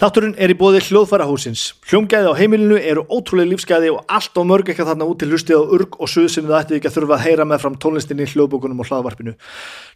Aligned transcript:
Þátturinn 0.00 0.38
er 0.40 0.48
í 0.48 0.54
bóði 0.56 0.78
hljóðfærahúsins. 0.80 1.62
Hljómgæði 1.90 2.30
á 2.32 2.38
heimilinu 2.38 2.78
eru 2.80 3.02
ótrúlega 3.12 3.50
lífsgæði 3.50 3.90
og 3.92 4.06
allt 4.08 4.32
á 4.32 4.40
mörg 4.48 4.70
eitthvað 4.70 4.94
þarna 4.94 5.08
út 5.10 5.18
til 5.20 5.28
hlustið 5.28 5.60
á 5.60 5.64
urg 5.76 5.98
og 6.00 6.08
suð 6.08 6.28
sem 6.32 6.46
það 6.48 6.56
ætti 6.56 6.76
ekki 6.78 6.88
að 6.88 6.94
þurfa 6.94 7.16
að 7.18 7.24
heyra 7.26 7.46
með 7.50 7.60
fram 7.66 7.76
tónlistinni, 7.84 8.28
hljóðbókunum 8.32 8.80
og 8.80 8.88
hlaðvarpinu. 8.88 9.34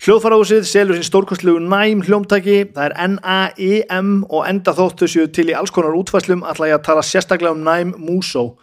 Hljóðfærahúsið 0.05 0.69
selur 0.69 1.01
sín 1.01 1.09
stórkostlegu 1.09 1.63
næm 1.73 2.05
hljómtæki, 2.05 2.59
það 2.77 2.91
er 2.91 2.97
N-A-I-M 3.07 4.13
og 4.29 4.45
enda 4.45 4.77
þóttu 4.77 5.09
séu 5.09 5.33
til 5.33 5.49
í 5.49 5.57
alls 5.57 5.73
konar 5.73 5.97
útfæslum 5.97 6.45
ætla 6.53 6.69
ég 6.69 6.77
að 6.83 6.85
tala 6.91 7.09
sérstaklega 7.09 7.57
um 7.57 7.65
næm 7.65 7.97
Muso. 7.97 8.59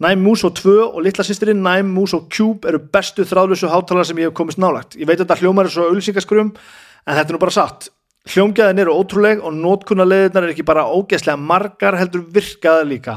Næm 0.00 0.24
Muso 0.24 0.48
2 0.48 0.78
og 0.86 1.00
litla 1.04 1.28
sýstirinn 1.28 1.60
Næm 1.60 1.92
Muso 1.92 2.24
Cube 2.32 2.72
eru 2.72 2.80
bestu 2.80 3.28
þráðlösu 3.28 3.68
hátalara 3.68 4.08
sem 4.08 4.16
ég 4.16 4.32
hef 4.32 4.40
komist 4.40 4.56
nálagt. 4.56 4.96
Ég 4.96 5.04
veit 5.04 5.18
að 5.20 5.26
þetta 5.26 5.42
hljómar 5.44 5.68
er 5.68 5.76
svo 5.76 5.90
auðlýsingaskrum 5.90 6.54
en 6.56 7.18
þetta 7.18 7.28
er 7.28 7.36
nú 7.36 7.44
bara 7.44 7.58
satt. 7.60 7.92
Hljómgæðin 8.28 8.82
eru 8.82 8.92
ótrúleg 9.00 9.40
og 9.40 9.54
nótkunnarleðinar 9.56 10.44
er 10.44 10.52
ekki 10.52 10.64
bara 10.68 10.84
ógeðslega 10.92 11.40
margar 11.40 11.96
heldur 11.96 12.26
virkaða 12.28 12.84
líka. 12.84 13.14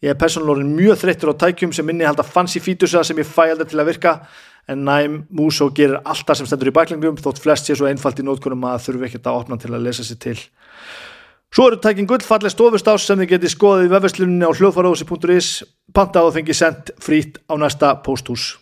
Ég 0.00 0.14
er 0.14 0.20
persónulega 0.20 0.64
mjög 0.64 1.00
þreyttur 1.02 1.32
á 1.36 1.40
tækjum 1.44 1.74
sem 1.76 1.84
minni 1.84 2.06
held 2.08 2.20
að 2.22 2.30
fancy 2.32 2.62
fítusa 2.64 3.02
sem 3.04 3.20
ég 3.20 3.28
fæ 3.28 3.50
aldrei 3.50 3.68
til 3.68 3.82
að 3.82 3.90
virka 3.90 4.14
en 4.68 4.82
næm 4.84 5.18
Muso 5.30 5.68
gerir 5.76 6.00
alltaf 6.04 6.40
sem 6.40 6.48
stendur 6.48 6.72
í 6.72 6.74
bæklingum 6.74 7.20
þótt 7.20 7.42
flest 7.42 7.68
sé 7.68 7.76
svo 7.76 7.86
einfalt 7.90 8.18
í 8.20 8.26
nótkunnum 8.26 8.64
að 8.72 8.82
þurfi 8.88 9.08
ekkert 9.10 9.30
að 9.30 9.40
opna 9.42 9.60
til 9.60 9.72
að 9.74 9.86
lesa 9.86 10.06
sér 10.06 10.20
til. 10.24 10.38
Svo 11.54 11.68
eru 11.70 11.78
tækin 11.80 12.08
gullfalleg 12.08 12.52
stofustás 12.52 13.06
sem 13.06 13.20
þið 13.22 13.32
getið 13.36 13.54
skoðið 13.54 13.86
í 13.86 13.92
vefversluninni 13.94 14.48
á 14.48 14.56
hljóðfarósi.is 14.56 15.50
pantað 15.94 16.30
og 16.30 16.34
fengið 16.36 16.58
sendt 16.58 16.94
frít 17.00 17.38
á 17.46 17.54
næsta 17.60 17.94
pósthús. 18.02 18.56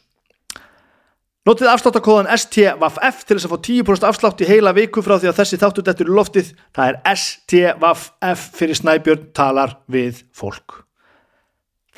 Notið 1.45 1.69
afsláttakóðan 1.69 2.31
STVF 2.33 3.19
til 3.29 3.37
þess 3.37 3.45
að 3.45 3.53
fá 3.53 3.59
10% 3.67 4.07
afslátt 4.09 4.39
í 4.41 4.47
heila 4.49 4.71
viku 4.73 5.03
frá 5.05 5.19
því 5.19 5.29
að 5.29 5.41
þessi 5.43 5.59
þáttur 5.61 5.85
dettur 5.85 6.09
í 6.09 6.15
loftið. 6.17 6.53
Það 6.73 6.89
er 6.89 7.19
STVF 7.21 8.47
fyrir 8.57 8.81
Snæbjörn 8.81 9.27
talar 9.37 9.77
við 9.93 10.23
fólk. 10.33 10.81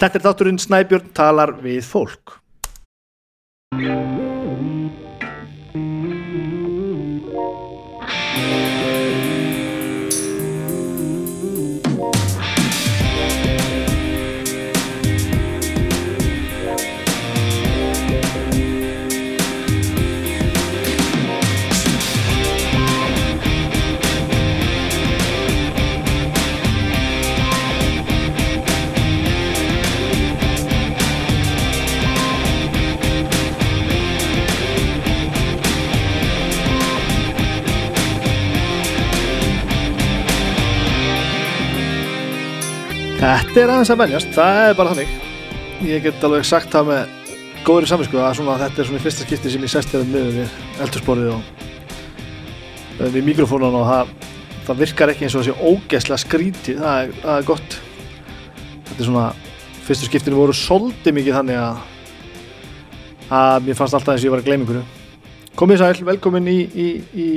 Þetta 0.02 0.19
er 0.19 0.24
þátturinn 0.27 0.58
Snæbjörn 0.58 1.12
talar 1.14 1.55
við 1.62 1.86
fólk. 1.86 2.34
Þetta 43.27 43.58
er 43.58 43.70
aðeins 43.74 43.88
að 43.91 43.98
venjast, 44.05 44.28
það 44.36 44.56
er 44.62 44.74
bara 44.78 44.91
þannig. 44.92 45.14
Ég 45.82 46.05
get 46.05 46.24
alveg 46.28 46.44
sagt 46.46 46.69
það 46.70 46.91
með 46.92 47.33
góðri 47.66 47.88
saminsku 47.91 48.20
að 48.22 48.36
svona, 48.38 48.55
þetta 48.60 48.78
er 48.78 48.86
svona 48.86 49.00
í 49.00 49.02
fyrsta 49.02 49.27
skipti 49.27 49.50
sem 49.50 49.64
ég 49.66 49.72
sest 49.72 49.91
hérna 49.96 50.06
með 50.12 50.28
við 50.36 50.52
eldursporið 50.84 51.33
og 51.33 51.64
eh, 53.00 53.10
við 53.16 53.27
mikrofónan 53.27 53.80
og 53.80 53.88
það, 53.88 54.12
það 54.68 54.84
virkar 54.84 55.14
ekki 55.14 55.27
eins 55.27 55.34
og 55.34 55.42
þessi 55.42 55.72
ógeðslega 55.72 56.20
skrítið, 56.23 56.78
það 56.84 57.01
er, 57.01 57.18
það 57.24 57.40
er 57.40 57.51
gott. 57.51 57.77
Þetta 58.92 58.96
er 59.01 59.11
svona, 59.11 59.27
fyrstu 59.90 60.12
skiptinu 60.12 60.40
voru 60.45 60.56
svolítið 60.61 61.18
mikið 61.18 61.39
þannig 61.40 61.61
að 61.64 61.84
að 63.42 63.67
mér 63.67 63.83
fannst 63.83 63.98
alltaf 63.98 64.14
eins 64.14 64.22
og 64.22 64.30
ég 64.30 64.36
var 64.36 64.46
að 64.46 64.52
gleyma 64.52 64.68
einhverju. 64.68 64.86
Komið 65.58 65.83
sæl, 65.83 66.08
velkomin 66.12 66.55
í, 66.55 66.58
í, 66.62 66.89
í, 67.11 67.28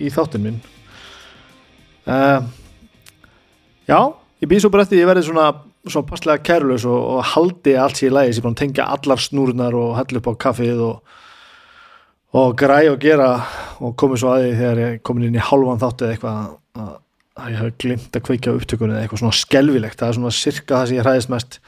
í 0.00 0.16
þáttinn 0.16 0.48
minn. 0.48 0.60
Uh, 2.08 2.46
já, 3.84 3.98
ég 4.44 4.50
býð 4.50 4.64
svo 4.64 4.70
bara 4.72 4.84
eftir 4.84 5.00
ég 5.00 5.08
verði 5.08 5.24
svona, 5.28 5.46
svona 5.88 6.08
passlega 6.08 6.42
kærleus 6.44 6.84
og, 6.88 6.98
og 7.16 7.28
haldi 7.32 7.76
allt 7.80 8.00
sér 8.00 8.10
í 8.10 8.14
lægi 8.14 8.36
sem 8.36 8.44
bara 8.44 8.60
tengja 8.60 8.88
allar 8.96 9.22
snúrunar 9.22 9.76
og 9.78 9.94
hella 9.98 10.20
upp 10.20 10.28
á 10.28 10.34
kaffið 10.44 10.82
og, 10.84 11.16
og 12.36 12.52
græ 12.60 12.82
og 12.92 13.00
gera 13.02 13.30
og 13.80 13.96
komið 14.00 14.22
svo 14.22 14.34
að 14.34 14.44
því 14.44 14.52
þegar 14.60 14.82
ég 14.84 15.00
komin 15.06 15.28
inn 15.30 15.40
í 15.40 15.48
halvan 15.48 15.80
þátt 15.80 16.04
eða 16.04 16.16
eitthvað 16.16 16.38
að, 16.84 16.94
að 17.40 17.54
ég 17.54 17.62
hef 17.62 17.76
glimt 17.84 18.18
að 18.20 18.26
kveikja 18.28 18.52
á 18.52 18.58
upptökunni 18.58 18.96
eða 18.96 19.06
eitthvað 19.06 19.22
svona 19.24 19.40
skelvilegt 19.40 20.00
það 20.00 20.12
er 20.12 20.18
svona 20.18 20.36
cirka 20.42 20.80
það 20.80 20.90
sem 20.90 20.98
ég 20.98 21.08
hræðist 21.08 21.32
mest 21.32 21.60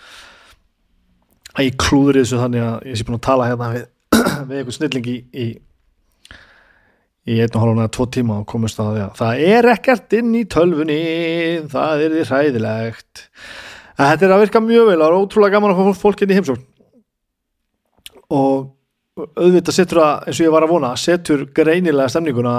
að 1.57 1.69
ég 1.71 1.79
klúður 1.81 2.21
þessu 2.21 2.43
þannig 2.43 2.67
að 2.67 2.91
ég 2.91 2.99
sé 2.99 3.09
búin 3.09 3.21
að 3.21 3.27
tala 3.31 3.49
hérna 3.49 3.71
við, 3.73 3.87
við 4.51 4.59
eitthvað 4.61 4.79
snilling 4.81 5.09
í, 5.09 5.17
í 5.33 5.47
í 7.27 7.41
einn 7.43 7.51
og 7.57 7.63
hálfum 7.63 7.81
eða 7.83 7.93
tvo 7.97 8.07
tíma 8.15 8.39
og 8.43 8.47
komist 8.51 8.79
að 8.83 9.01
að 9.03 9.19
það 9.19 9.43
er 9.49 9.69
ekkert 9.73 10.15
inn 10.15 10.31
í 10.39 10.45
tölfunni 10.47 11.01
það 11.73 12.05
er 12.05 12.15
því 12.15 12.25
hræðilegt. 12.31 13.27
En 13.97 14.11
þetta 14.13 14.27
er 14.27 14.35
að 14.37 14.43
virka 14.45 14.63
mjög 14.63 14.91
vel 14.91 14.97
og 14.97 15.03
það 15.03 15.11
er 15.11 15.21
ótrúlega 15.21 15.57
gaman 15.57 15.75
að 15.75 15.81
fá 15.81 16.03
fólk 16.05 16.23
inn 16.23 16.33
í 16.33 16.39
heimsókn. 16.39 16.67
Og 18.37 18.73
auðvitað 19.17 19.79
setur 19.79 20.03
það 20.03 20.27
eins 20.29 20.41
og 20.41 20.47
ég 20.47 20.55
var 20.55 20.67
að 20.67 20.75
vona 20.75 20.91
setur 21.01 21.47
greinilega 21.57 22.13
stemninguna 22.13 22.57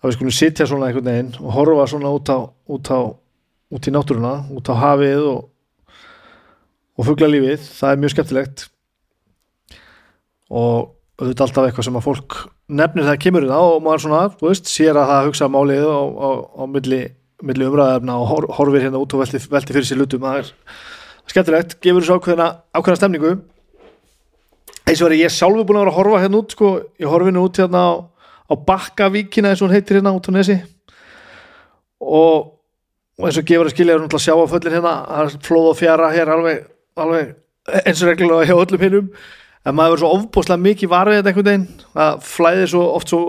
að 0.00 0.06
við 0.06 0.16
skulum 0.16 0.36
sitja 0.36 0.66
svona 0.68 0.88
einhvern 0.88 1.10
veginn 1.10 1.32
og 1.42 1.52
horfa 1.56 1.88
svona 1.90 2.12
út 2.16 2.30
á 2.32 2.38
út, 2.40 2.88
á, 2.88 3.00
út 3.74 3.88
í 3.88 3.92
náttúruna, 3.92 4.34
út 4.56 4.70
á 4.72 4.74
hafið 4.78 5.26
og, 5.34 5.42
og 6.96 7.08
fuggla 7.10 7.28
lífið 7.28 7.66
það 7.66 7.92
er 7.92 8.00
mjög 8.00 8.14
skemmtilegt. 8.14 8.64
Og 10.50 10.94
auðvitað 11.20 11.46
alltaf 11.46 11.66
eitthvað 11.68 11.86
sem 11.86 11.98
að 11.98 12.04
fólk 12.06 12.36
nefnir 12.80 13.06
það 13.06 13.18
kemur 13.24 13.46
það 13.50 13.70
og 13.70 13.82
maður 13.84 14.02
svona, 14.04 14.20
þú 14.40 14.48
veist, 14.48 14.70
sér 14.70 14.96
að 14.96 15.10
það 15.10 15.26
hugsa 15.28 15.48
málið 15.52 15.84
á, 15.84 16.00
á, 16.00 16.30
á 16.56 16.62
milli, 16.70 17.00
milli 17.44 17.66
umræðarna 17.68 18.16
og 18.22 18.30
hor, 18.30 18.46
horfir 18.56 18.86
hérna 18.86 19.00
út 19.02 19.16
og 19.16 19.22
velti, 19.24 19.40
velti 19.52 19.76
fyrir 19.76 19.88
sér 19.88 20.00
lutum, 20.00 20.24
það 20.24 20.38
er 20.40 20.52
skemmtilegt, 21.30 21.76
gefur 21.84 22.04
þessu 22.04 22.16
ákveðina, 22.16 22.46
ákveðina 22.72 23.00
stemningu. 23.00 23.32
Eins 24.88 25.02
og 25.02 25.10
verið 25.10 25.24
ég 25.26 25.34
sjálfur 25.34 25.66
búin 25.68 25.80
að 25.80 25.84
vera 25.84 25.92
að 25.92 25.98
horfa 25.98 26.22
hérna 26.24 26.40
út, 26.40 26.54
sko, 26.56 26.70
ég 27.02 27.12
horfi 27.12 27.28
hérna 27.28 27.44
út 27.44 27.60
hérna 27.60 27.82
á, 27.84 27.92
á 28.48 28.54
Bakkavíkina 28.70 29.52
eins 29.52 29.60
og 29.60 29.68
hún 29.68 29.76
heitir 29.76 30.00
hérna 30.00 30.14
út 30.16 30.30
á 30.30 30.32
Nesi. 30.34 30.56
Og, 32.00 32.48
og 33.20 33.28
eins 33.28 33.38
og 33.38 33.46
gefur 33.50 33.68
að 33.68 33.76
skilja 33.76 33.98
er 33.98 34.00
hún 34.00 34.08
að 34.08 34.24
sjá 34.24 34.34
að 34.38 34.48
föllin 34.54 34.78
hérna, 34.78 34.94
það 35.10 35.28
er 35.28 35.44
flóð 35.50 35.68
og 35.74 35.78
fjara 35.78 36.10
hér 36.16 36.32
alveg, 36.34 36.64
alveg 36.96 37.36
eins 37.84 38.00
og 38.00 38.08
reglulega 38.08 38.48
hjá 38.48 38.56
öllum 38.56 38.86
hinnum 38.86 39.12
en 39.66 39.76
maður 39.76 39.94
verður 39.94 40.02
svo 40.04 40.12
ofbúslega 40.16 40.64
mikið 40.64 40.90
varfið 40.90 41.18
þetta 41.18 41.30
einhvern 41.30 41.48
veginn 41.50 42.04
að 42.04 42.22
flæðir 42.30 42.72
svo 42.72 42.84
oft 42.94 43.12
svo, 43.12 43.20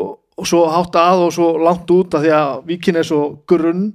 svo 0.47 0.61
hátt 0.71 0.97
að 1.01 1.25
og 1.25 1.33
svo 1.35 1.49
langt 1.59 1.91
út 1.91 2.15
af 2.15 2.23
því 2.23 2.33
að 2.37 2.53
víkin 2.69 2.99
er 2.99 3.07
svo 3.07 3.21
grunn. 3.49 3.89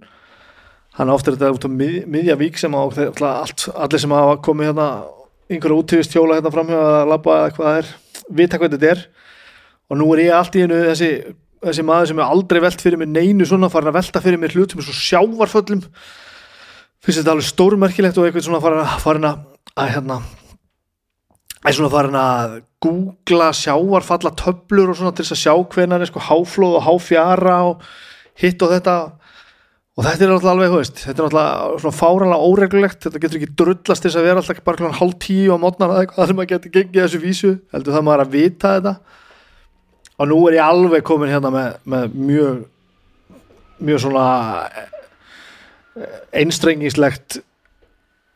Hann 0.97 1.13
ofta 1.13 1.33
er 1.33 1.39
þetta 1.39 1.55
út 1.57 1.69
á 1.69 1.71
mið, 1.73 1.97
miðja 2.13 2.37
vík 2.41 2.61
sem 2.61 2.77
á 2.77 2.81
allt, 2.81 3.67
allir 3.73 4.03
sem 4.03 4.15
hafa 4.17 4.39
komið 4.45 4.71
hérna 4.71 4.91
einhverja 5.51 5.81
útífist 5.81 6.15
hjóla 6.17 6.39
hérna 6.39 6.53
framhjá 6.53 6.79
að 6.83 7.11
labba 7.13 7.41
eða 7.41 7.51
hvað 7.57 7.67
það 7.67 7.81
er, 7.81 7.91
vita 8.39 8.61
hvað 8.61 8.77
þetta 8.77 8.93
er. 8.93 9.03
Og 9.87 10.01
nú 10.01 10.09
er 10.15 10.25
ég 10.27 10.37
allt 10.37 10.57
í 10.57 10.65
hennu 10.65 10.79
þessi, 10.89 11.11
þessi 11.65 11.85
maður 11.87 12.11
sem 12.11 12.23
er 12.23 12.33
aldrei 12.37 12.63
velt 12.65 12.83
fyrir 12.83 13.01
mig 13.01 13.13
neinu 13.13 13.49
svona 13.49 13.71
farin 13.73 13.93
að 13.93 14.01
velta 14.01 14.25
fyrir 14.25 14.41
mig 14.43 14.57
hlutum 14.57 14.83
svo 14.85 14.97
sjávarföllum. 14.97 15.85
Finnst 17.05 17.21
þetta 17.21 17.37
alveg 17.37 17.49
stórmerkilegt 17.53 18.19
og 18.19 18.27
eitthvað 18.27 18.49
svona 18.49 18.65
farin 18.65 18.83
að, 18.83 18.99
farin 19.05 19.31
að, 19.31 19.47
að 19.77 19.95
hérna 19.95 20.19
er 21.71 21.77
svona 21.77 21.93
farin 21.93 22.19
að 22.21 22.57
googla 22.85 23.51
sjávarfalla 23.57 24.33
töflur 24.39 24.93
og 24.93 24.99
svona 24.99 25.15
til 25.17 25.25
þess 25.25 25.37
að 25.37 25.43
sjá 25.43 25.55
hvenar 25.75 26.05
er 26.05 26.11
sko 26.11 26.23
háflóð 26.27 26.77
og 26.81 26.85
háfjara 26.87 27.57
og 27.71 27.87
hitt 28.41 28.63
og 28.63 28.75
þetta. 28.75 28.97
Og 29.97 30.05
þetta 30.05 30.27
er 30.27 30.33
alltaf 30.35 30.53
alveg, 30.53 30.73
veist, 30.77 30.99
þetta 31.07 31.23
er 31.23 31.27
alltaf 31.31 31.83
svona 31.83 31.97
fáranlega 31.97 32.49
óreglulegt, 32.51 32.99
þetta 33.07 33.21
getur 33.23 33.41
ekki 33.41 33.55
drullast 33.57 34.05
þess 34.05 34.19
að 34.21 34.27
vera 34.29 34.43
alltaf 34.43 34.65
bara 34.67 34.81
kláðan 34.83 34.99
hálf 34.99 35.19
tíu 35.25 35.57
á 35.57 35.59
mótnar 35.63 35.95
eða 35.95 36.03
eitthvað 36.05 36.29
sem 36.29 36.37
maður 36.37 36.51
getur 36.53 36.75
gengið 36.75 37.03
þessu 37.07 37.21
vísu. 37.23 37.53
Heldur 37.73 37.97
það 37.97 38.07
maður 38.11 38.25
að 38.27 38.35
vita 38.37 38.75
þetta. 38.77 38.95
Og 40.17 40.29
nú 40.29 40.41
er 40.49 40.59
ég 40.59 40.69
alveg 40.69 41.07
komin 41.09 41.33
hérna 41.33 41.53
með, 41.55 41.79
með 41.89 42.19
mjög 42.29 42.65
mjög 43.79 44.01
svona 44.07 44.27
einstrengislegt 46.37 47.41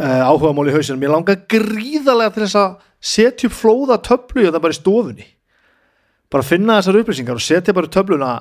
uh, 0.01 0.23
áhuga 0.29 0.53
mál 0.57 0.69
í 0.69 0.75
hausinu, 0.75 1.01
mér 1.01 1.15
langar 1.15 1.43
gríðarlega 1.51 2.35
til 2.35 2.45
þess 2.47 2.61
að 2.61 2.79
setja 3.01 3.49
upp 3.49 3.57
flóða 3.57 3.99
töflu 4.05 4.47
og 4.47 4.55
það 4.55 4.65
bara 4.65 4.77
í 4.77 4.79
stofunni. 4.79 5.27
Bara 6.31 6.47
finna 6.47 6.79
þessar 6.79 7.01
upplýsingar 7.01 7.39
og 7.39 7.45
setja 7.45 7.75
bara 7.77 7.91
töfluna. 7.91 8.35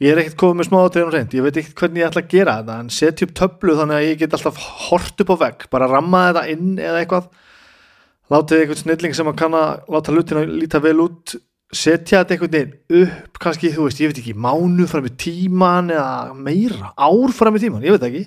Ég 0.00 0.14
er 0.14 0.22
ekkert 0.22 0.38
komið 0.40 0.58
með 0.58 0.68
smáðatriðan 0.70 1.10
og 1.10 1.14
reynd 1.14 1.36
ég 1.36 1.44
veit 1.44 1.60
ekkert 1.60 1.82
hvernig 1.82 2.00
ég 2.00 2.08
ætla 2.08 2.22
að 2.24 2.32
gera 2.32 2.56
þetta 2.62 2.78
en 2.80 2.90
setja 2.96 3.26
upp 3.26 3.36
töflu 3.36 3.76
þannig 3.76 3.98
að 3.98 4.06
ég 4.06 4.18
get 4.22 4.36
alltaf 4.36 4.58
hort 4.88 5.22
upp 5.24 5.32
á 5.32 5.36
vegg. 5.44 5.68
Bara 5.74 5.90
ramma 5.90 6.24
þetta 6.30 6.44
inn 6.54 6.72
eða 6.80 7.04
eitthvað. 7.04 7.28
Látið 8.30 8.62
eitthvað 8.62 8.80
snilling 8.80 9.16
sem 9.18 9.30
að 9.30 9.38
kanna 9.42 9.62
láta 9.92 10.14
hlutina 10.14 10.46
líta 10.48 10.80
vel 10.80 10.96
út. 11.04 11.36
Setja 11.70 12.22
þetta 12.22 12.34
einhvern 12.34 12.54
veginn 12.56 13.04
upp 13.04 13.42
kannski, 13.44 13.70
þú 13.74 13.84
veist, 13.86 14.00
ég 14.02 14.10
veit 14.10 14.22
ekki 14.24 14.34
mánu 14.34 14.88
fram 14.90 15.06
í 15.06 15.12
tíman 15.20 15.92
eða 15.94 16.32
meira, 16.34 16.90
ár 16.98 17.34
fram 17.36 17.54
í 17.54 17.60
tíman, 17.62 17.84
ég 17.86 17.94
veit 17.94 18.06
ekki 18.08 18.24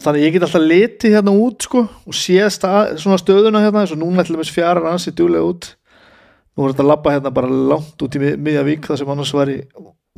þannig 0.00 0.24
ég 0.24 0.32
get 0.36 0.46
alltaf 0.46 0.64
litið 0.64 1.14
hérna 1.18 1.34
út 1.36 1.66
sko 1.66 1.82
og 1.84 2.16
séð 2.16 2.48
stað, 2.54 2.94
svona 3.02 3.18
stöðuna 3.20 3.60
hérna 3.64 3.82
eins 3.84 3.92
og 3.94 4.00
núna 4.00 4.24
ætlum 4.24 4.40
við 4.42 4.52
fjara 4.54 4.90
ansi 4.92 5.12
djúlega 5.12 5.44
út. 5.50 5.68
Nú 6.56 6.64
er 6.66 6.72
þetta 6.74 6.84
að 6.86 6.90
labba 6.90 7.12
hérna 7.14 7.32
bara 7.36 7.50
langt 7.50 8.02
út 8.04 8.16
í 8.16 8.22
mið- 8.22 8.40
miðja 8.40 8.64
vík 8.66 8.88
það 8.88 8.98
sem 9.02 9.12
annars 9.14 9.32
væri, 9.36 9.58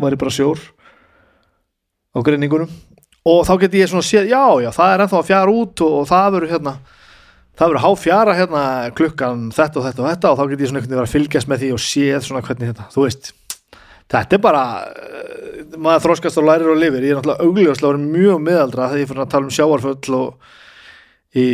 væri 0.00 0.19
bara 0.23 0.31
sjór 0.34 0.58
á 2.14 2.19
greiningunum. 2.23 2.70
Og 3.26 3.44
þá 3.46 3.52
get 3.61 3.76
ég 3.79 3.90
svona 3.90 4.02
séð, 4.06 4.31
já 4.32 4.43
já 4.64 4.70
það 4.75 4.94
er 4.94 5.05
ennþá 5.05 5.19
að 5.20 5.29
fjara 5.31 5.52
út 5.55 5.85
og, 5.87 5.93
og 6.00 6.08
það 6.11 6.32
verður 6.37 6.52
hérna 6.56 6.73
það 7.52 7.69
verður 7.69 7.85
há 7.85 7.90
fjara 8.00 8.35
hérna 8.35 8.62
klukkan 8.96 9.44
þetta 9.55 9.78
og 9.78 9.85
þetta 9.87 10.02
og 10.02 10.08
þetta 10.11 10.31
og 10.32 10.38
þá 10.40 10.44
get 10.50 10.61
ég 10.64 10.70
svona 10.70 10.81
einhvern 10.81 10.94
veginn 10.96 11.05
að 11.06 11.12
fylgjast 11.12 11.50
með 11.52 11.62
því 11.62 11.70
og 11.76 11.82
séð 11.85 12.26
svona 12.26 12.43
hvernig 12.46 12.70
þetta, 12.73 12.87
þú 12.94 13.05
veist 13.05 13.32
þetta 14.12 14.38
er 14.38 14.43
bara 14.44 14.64
uh, 14.87 15.76
maður 15.76 16.06
þroskast 16.06 16.41
og 16.41 16.49
lærir 16.49 16.73
og 16.73 16.81
lifir, 16.81 17.06
ég 17.06 17.14
er 17.14 17.20
náttúrulega 17.20 17.47
augljóslega 17.49 17.93
verið 17.93 18.17
mjög 18.17 18.43
miðaldra 18.49 18.91
þegar 18.91 19.05
ég 19.05 19.12
fyrir 19.12 19.25
að 19.26 19.32
tala 19.35 19.49
um 19.49 19.55
sjávarföll 19.59 20.19
og 20.19 20.50
í, 21.32 21.47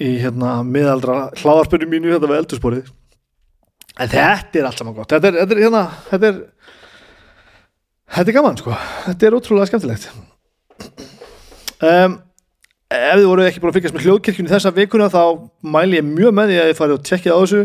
í 0.00 0.14
hérna 0.22 0.60
miðaldra 0.66 1.18
hláðarspunni 1.40 1.90
mínu 1.90 2.14
hérna 2.14 2.30
við 2.32 2.40
eldursporið 2.42 2.94
en 3.98 4.10
þetta 4.12 4.60
er 4.60 4.68
allt 4.68 4.80
saman 4.80 4.96
gott. 4.96 5.10
Þetta 5.10 5.30
er, 5.30 5.36
þetta 5.42 5.56
er 5.56 5.62
hérna 5.64 5.82
þetta 6.08 6.30
er, 6.30 6.40
þetta 8.14 8.32
er 8.32 8.38
gaman 8.38 8.58
sko. 8.60 8.78
Þetta 9.06 9.28
er 9.28 9.36
ótrúlega 9.38 9.70
skemmtilegt. 9.70 10.08
Um, 11.78 12.18
ef 12.94 13.18
þið 13.20 13.28
voru 13.28 13.46
ekki 13.46 13.62
búin 13.62 13.72
að 13.72 13.78
fylgjast 13.78 13.96
með 13.96 14.06
hljóðkirkjunni 14.06 14.52
þessa 14.52 14.74
vikuna 14.76 15.10
þá 15.12 15.22
mæli 15.74 15.98
ég 15.98 16.06
mjög 16.06 16.36
með 16.38 16.52
því 16.52 16.60
að 16.60 16.70
þið 16.70 16.78
farið 16.80 16.98
og 16.98 17.08
tekkið 17.10 17.34
á 17.34 17.38
þessu. 17.42 17.62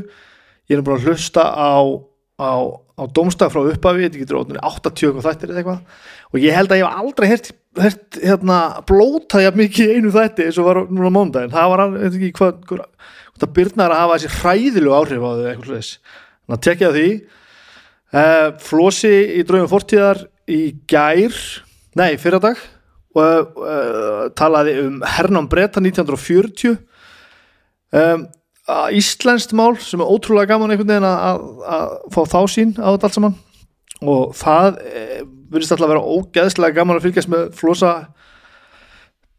Ég 0.70 0.78
er 0.78 0.86
búin 0.88 0.98
að 0.98 1.08
hlusta 1.10 1.46
á, 1.54 1.74
á, 2.42 2.54
á 2.94 3.04
domstag 3.10 3.50
frá 3.50 3.64
upphafi 3.66 4.06
þetta 4.06 4.22
getur 4.22 4.40
ótrúlega 4.42 4.70
80 4.70 5.18
og 5.18 5.26
þættir 5.26 5.52
eða 5.52 5.62
eitthvað. 5.62 6.02
Og 6.34 6.44
ég 6.44 6.58
held 6.58 6.74
að 6.74 6.80
ég 6.80 6.86
hef 6.88 7.04
aldrei 7.04 7.28
hert, 7.32 7.50
hert 7.80 8.20
hérna, 8.22 8.58
blóta 8.90 9.42
jafn 9.42 9.62
mikið 9.64 9.94
einu 9.96 10.14
þætti 10.14 10.48
eins 10.48 10.60
og 10.62 10.68
var 10.70 10.82
núna 10.90 11.10
á 11.10 11.16
mándaginn 11.18 11.54
það 11.54 11.72
var, 11.74 11.84
veit 11.96 12.18
ekki 12.20 12.32
hvað, 12.38 12.60
hvað 12.70 12.84
það 13.42 13.56
byrnar 13.58 13.96
að 13.96 14.04
hafa 14.04 14.20
þessi 14.20 14.42
hræðilegu 14.42 14.94
áhrif 14.98 15.26
á 15.26 15.32
þau 15.32 15.48
eitthvað 15.50 15.72
slags 15.72 15.92
þannig 16.04 16.58
að 16.58 16.64
tekja 16.68 16.94
því. 16.94 17.08
Uh, 18.14 18.48
Flosi 18.62 19.14
í 19.40 19.42
draugum 19.48 19.72
fortíðar 19.72 20.24
í 20.46 20.62
gær 20.90 21.38
nei, 21.98 22.14
fyrradag 22.22 22.62
og 23.18 23.58
uh, 23.62 24.30
talaði 24.38 24.78
um 24.84 25.02
hernám 25.06 25.50
breyta 25.50 25.82
1940 25.82 26.78
um, 27.94 28.26
að 28.26 28.43
íslenskt 28.96 29.52
mál 29.56 29.76
sem 29.82 30.00
er 30.00 30.08
ótrúlega 30.08 30.54
gaman 30.54 30.72
einhvern 30.72 30.88
veginn 30.88 31.08
að, 31.08 31.48
að, 31.68 31.96
fá 32.16 32.22
þá 32.32 32.40
sín 32.52 32.76
á 32.80 32.88
þetta 32.94 33.10
allt 33.10 33.18
saman. 33.18 33.36
Og 34.04 34.34
það 34.40 34.78
e, 34.88 35.04
virðist 35.52 35.76
alltaf 35.76 35.88
að 35.88 35.94
vera 35.94 36.14
ógeðslega 36.16 36.78
gaman 36.78 37.00
að 37.00 37.08
fylgjast 37.08 37.32
með 37.32 37.50
flosa 37.60 37.94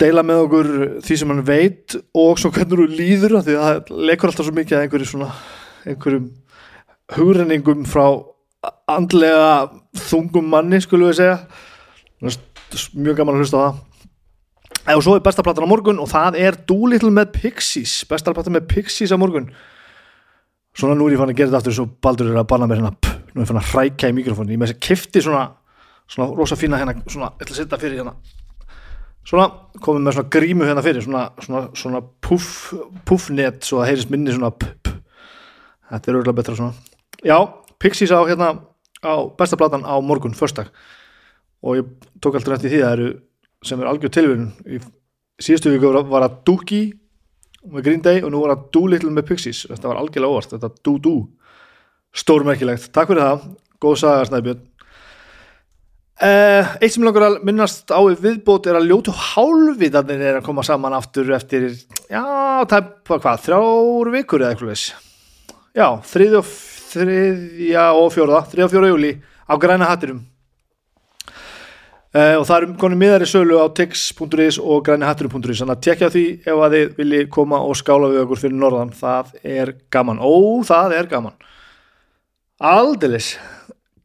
deila 0.00 0.24
með 0.26 0.42
okkur 0.44 0.70
því 1.06 1.18
sem 1.20 1.32
hann 1.32 1.44
veit 1.46 1.96
og 2.18 2.40
svo 2.40 2.50
hvernig 2.52 2.80
þú 2.80 2.88
líður 2.98 3.36
því 3.46 3.56
að 3.56 3.64
það 3.64 4.04
lekur 4.10 4.32
alltaf 4.32 4.48
svo 4.48 4.56
mikið 4.56 4.76
að 4.76 4.86
einhverju 4.86 5.10
svona 5.10 5.30
einhverjum 5.84 6.28
hugrenningum 7.14 7.84
frá 7.88 8.06
andlega 8.90 9.50
þungum 10.08 10.48
manni 10.52 10.80
skulum 10.82 11.12
við 11.12 11.20
segja. 11.22 11.38
Mjög 12.96 13.20
gaman 13.20 13.38
að 13.38 13.44
hlusta 13.44 13.60
á 13.60 13.64
það 13.64 13.82
og 14.92 15.02
svo 15.04 15.16
er 15.16 15.24
besta 15.24 15.42
platan 15.46 15.64
á 15.64 15.72
morgun 15.72 16.00
og 16.02 16.10
það 16.12 16.36
er 16.42 16.58
Doolittle 16.68 17.12
með 17.14 17.32
Pixies. 17.38 18.02
Besta 18.10 18.34
platan 18.36 18.58
með 18.58 18.68
Pixies 18.68 19.14
á 19.14 19.18
morgun. 19.20 19.48
Svona 20.76 20.98
nú 20.98 21.06
er 21.08 21.14
ég 21.14 21.22
fann 21.22 21.32
að 21.32 21.38
gera 21.38 21.52
þetta 21.52 21.62
aftur 21.62 21.76
svo 21.78 21.86
baldur 22.02 22.32
er 22.32 22.40
að 22.40 22.48
banna 22.50 22.68
mér 22.68 22.82
hérna. 22.82 22.96
Pff, 22.98 23.20
nú 23.32 23.40
er 23.40 23.46
ég 23.46 23.52
fann 23.52 23.60
að 23.62 23.70
hrækja 23.72 24.10
í 24.10 24.16
mikrofónu 24.18 24.52
ég 24.52 24.60
með 24.60 24.72
þess 24.72 24.76
að 24.76 24.86
kifti 24.88 25.22
svona 25.24 25.44
svona 26.06 26.34
rosa 26.36 26.56
fína 26.56 26.78
hérna 26.80 26.96
svona, 27.06 27.32
ég 27.38 27.46
ætla 27.46 27.54
að 27.54 27.60
setja 27.60 27.80
fyrir 27.80 28.00
hérna. 28.02 28.14
Svona, 29.24 29.46
komið 29.80 30.04
með 30.04 30.16
svona 30.18 30.32
grímu 30.36 30.68
hérna 30.68 30.84
fyrir 30.84 31.04
svona, 31.04 31.24
svona, 31.40 31.62
svona 31.80 32.02
puff 32.24 32.74
puffnet 33.08 33.64
svo 33.64 33.80
að 33.80 33.92
heyrist 33.92 34.12
minni 34.12 34.34
svona 34.34 34.52
p, 34.52 34.68
p. 34.84 34.92
þetta 35.90 36.10
er 36.10 36.18
örgulega 36.18 36.40
betra 36.40 36.56
svona. 36.58 36.74
Já, 37.24 37.38
Pixies 37.80 38.12
á 38.12 38.20
hérna 38.28 38.50
á 39.04 39.14
besta 39.38 39.56
platan 39.60 39.86
á 39.88 39.96
morgun, 40.04 40.36
förstak 40.36 40.72
og 41.64 41.80
ég 41.80 41.88
tók 42.20 42.36
alltaf 42.36 42.58
eftir 42.58 42.74
því 42.74 42.82
að 42.82 42.84
það 42.84 42.96
eru 42.98 43.08
sem 43.64 43.80
er 43.80 43.88
algjör 43.90 44.12
tilvíðun 44.14 44.50
í 44.68 44.80
síðustu 45.42 45.72
viku 45.72 45.90
var- 45.92 46.28
að 46.28 46.36
Dookie 46.46 46.92
með 47.64 47.86
Green 47.86 48.02
Day 48.04 48.20
og 48.22 48.30
nú 48.32 48.42
var 48.44 48.56
að 48.56 48.68
Doolittle 48.76 49.10
með 49.10 49.26
Pixies. 49.30 49.64
Þetta 49.70 49.88
var 49.88 50.02
algjörlega 50.02 50.34
óvart, 50.36 50.52
þetta 50.52 50.70
Doo-Doo 50.84 51.28
stórmerkilegt, 52.14 52.92
takk 52.92 53.08
fyrir 53.10 53.24
það. 53.24 53.46
Góð 53.80 53.96
saga 54.00 54.28
Snæbjörn. 54.28 54.62
Uh, 56.14 56.76
eitt 56.78 56.92
sem 56.94 57.02
langar 57.02 57.24
að 57.26 57.40
minnast 57.42 57.90
á 57.90 57.98
viðbót 57.98 58.68
er 58.70 58.76
að 58.78 58.86
ljótu 58.86 59.10
hálfiðarnir 59.10 60.20
er 60.22 60.36
að 60.38 60.44
koma 60.46 60.62
saman 60.62 60.94
aftur 60.94 61.32
eftir 61.34 61.66
já, 62.06 62.22
var 62.70 63.18
hvað, 63.18 63.40
þrjár 63.42 64.10
vikur 64.14 64.44
eða 64.44 64.54
eitthvað 64.54 64.70
já, 65.74 65.88
þriði 66.06 66.38
og 66.38 66.52
þriðja 66.94 67.88
og 67.98 68.12
fjórða, 68.14 68.44
þriðja 68.46 68.68
og 68.68 68.72
fjórða 68.76 68.92
júli 68.92 69.10
á 69.50 69.54
græna 69.58 69.90
hattinum 69.90 70.22
Uh, 72.14 72.36
og 72.38 72.44
það 72.46 72.56
eru 72.60 72.74
konið 72.78 73.00
miðar 73.00 73.22
í 73.24 73.26
sölu 73.26 73.56
á 73.58 73.66
tix.is 73.74 74.60
og 74.62 74.84
grænihatturum.is 74.86 75.58
þannig 75.64 75.72
að 75.72 75.80
tekja 75.82 76.10
því 76.14 76.20
ef 76.46 76.60
að 76.62 76.74
þið 76.76 76.92
vilji 77.00 77.22
koma 77.34 77.58
og 77.66 77.74
skála 77.74 78.10
við 78.12 78.20
okkur 78.20 78.38
fyrir 78.38 78.54
norðan. 78.60 78.92
Það 78.94 79.32
er 79.42 79.72
gaman, 79.90 80.20
ó 80.22 80.62
það 80.68 80.94
er 80.94 81.08
gaman. 81.10 81.34
Aldeilis. 82.62 83.32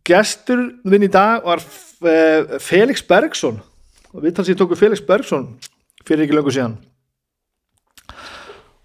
Gestur 0.09 0.63
minn 0.89 1.05
í 1.05 1.09
dag 1.13 1.45
var 1.45 1.61
uh, 1.61 2.57
Felix 2.57 3.05
Bergson. 3.05 3.59
Og 4.09 4.23
við 4.23 4.39
talsið 4.39 4.57
tóku 4.63 4.79
Felix 4.79 5.03
Bergson 5.05 5.45
fyrir 6.01 6.25
ekki 6.25 6.33
löngu 6.33 6.53
síðan. 6.55 6.79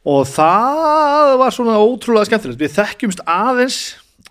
Og 0.04 0.26
það 0.28 1.38
var 1.40 1.56
svona 1.56 1.78
ótrúlega 1.80 2.28
skemmtilegt. 2.28 2.60
Við 2.60 2.76
þekkjumst 2.76 3.24
aðeins 3.24 3.80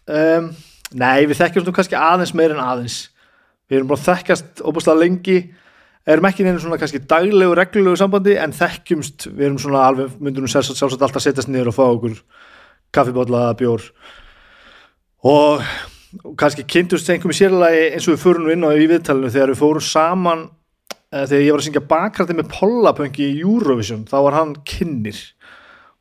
um, 0.06 0.51
nei 0.94 1.25
við 1.25 1.40
þekkjumst 1.42 1.66
nú 1.66 1.74
kannski 1.74 1.98
aðeins 1.98 2.36
meir 2.38 2.54
en 2.54 2.62
aðeins 2.62 3.00
við 3.69 3.80
erum 3.80 3.92
bara 3.92 4.01
að 4.01 4.07
þekkjast 4.10 4.63
óbúslega 4.63 5.00
lengi 5.00 5.38
erum 6.10 6.27
ekki 6.27 6.45
neina 6.45 6.60
svona 6.60 6.80
kannski 6.81 7.01
daglegu 7.10 7.56
reglulegu 7.57 8.00
sambandi 8.00 8.36
en 8.39 8.56
þekkjumst. 8.56 9.30
Við 9.31 9.48
erum 9.48 9.62
svona 9.62 9.86
alveg, 9.88 10.18
myndum 10.19 10.48
við 10.48 10.56
sjálfsagt 10.56 11.06
alltaf 11.06 11.24
setjast 11.24 11.51
niður 11.51 11.71
og 11.71 11.77
fá 11.77 11.83
okkur 11.86 12.18
kaffibólla 12.94 13.45
bjór. 13.60 13.86
Og, 15.24 15.63
og 16.23 16.35
kannski 16.40 16.68
kynntust 16.68 17.07
einhverjum 17.09 17.37
sérlega 17.37 17.94
eins 17.94 18.09
og 18.09 18.18
við 18.18 18.26
fórum 18.26 18.47
nú 18.47 18.54
inn 18.54 18.68
á 18.68 18.76
í 18.76 18.90
viðtalinu 18.92 19.31
þegar 19.31 19.54
við 19.54 19.61
fórum 19.64 19.87
saman 19.87 20.44
eh, 21.14 21.23
þegar 21.23 21.45
ég 21.45 21.56
var 21.56 21.64
að 21.64 21.69
syngja 21.69 21.85
bakrætti 21.94 22.35
með 22.37 22.52
Pollapöngi 22.52 23.30
í 23.30 23.40
Eurovision, 23.45 24.04
þá 24.11 24.18
var 24.28 24.40
hann 24.42 24.54
kynnir. 24.68 25.23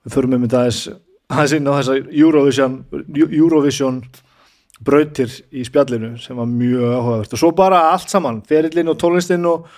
Við 0.03 0.17
fórum 0.17 0.35
með 0.35 0.49
þetta 0.49 0.65
aðeins 0.65 0.85
aðeins 1.33 1.55
inn 1.57 1.71
á 1.71 1.73
þessa 1.79 1.97
Eurovision 2.11 2.77
Eurovision 3.23 4.03
brautir 4.85 5.33
í 5.53 5.65
spjallinu 5.67 6.17
sem 6.21 6.39
var 6.39 6.49
mjög 6.51 6.87
áhugavert. 6.93 7.35
Og 7.35 7.41
svo 7.41 7.53
bara 7.57 7.87
allt 7.93 8.13
saman, 8.13 8.43
ferillin 8.49 8.91
og 8.93 8.99
tónlistinn 9.01 9.47
og, 9.49 9.69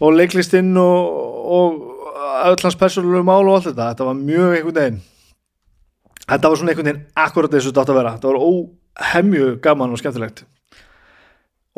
og 0.00 0.16
leiklistinn 0.16 0.72
og, 0.80 1.16
og 1.56 1.80
öll 2.50 2.62
hans 2.64 2.78
persónulegu 2.78 3.26
mál 3.26 3.44
og 3.44 3.58
allt 3.58 3.70
þetta, 3.70 3.90
þetta 3.92 4.08
var 4.10 4.20
mjög 4.20 4.56
einhvern 4.58 4.78
veginn 4.80 5.00
þetta 6.30 6.50
var 6.50 6.60
svona 6.60 6.72
einhvern 6.72 6.90
veginn 6.90 7.04
akkurat 7.18 7.54
þessu 7.54 7.70
þetta 7.70 7.84
átt 7.84 7.92
að 7.92 8.00
vera, 8.00 8.14
þetta 8.16 8.30
var 8.30 8.42
óhemju 8.46 9.52
gaman 9.64 9.94
og 9.94 10.00
skemmtilegt. 10.00 10.42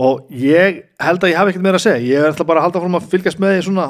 Og 0.03 0.33
ég 0.35 0.81
held 1.03 1.25
að 1.25 1.33
ég 1.33 1.39
hafi 1.39 1.53
ekkert 1.53 1.65
meira 1.67 1.79
að 1.81 1.87
segja, 1.87 2.09
ég 2.09 2.27
alltaf 2.27 2.49
bara 2.49 2.63
að 2.63 2.69
halda 2.69 2.83
fórum 2.83 2.99
að 2.99 3.11
fylgjast 3.13 3.41
með 3.43 3.57
því 3.57 3.67
svona 3.69 3.89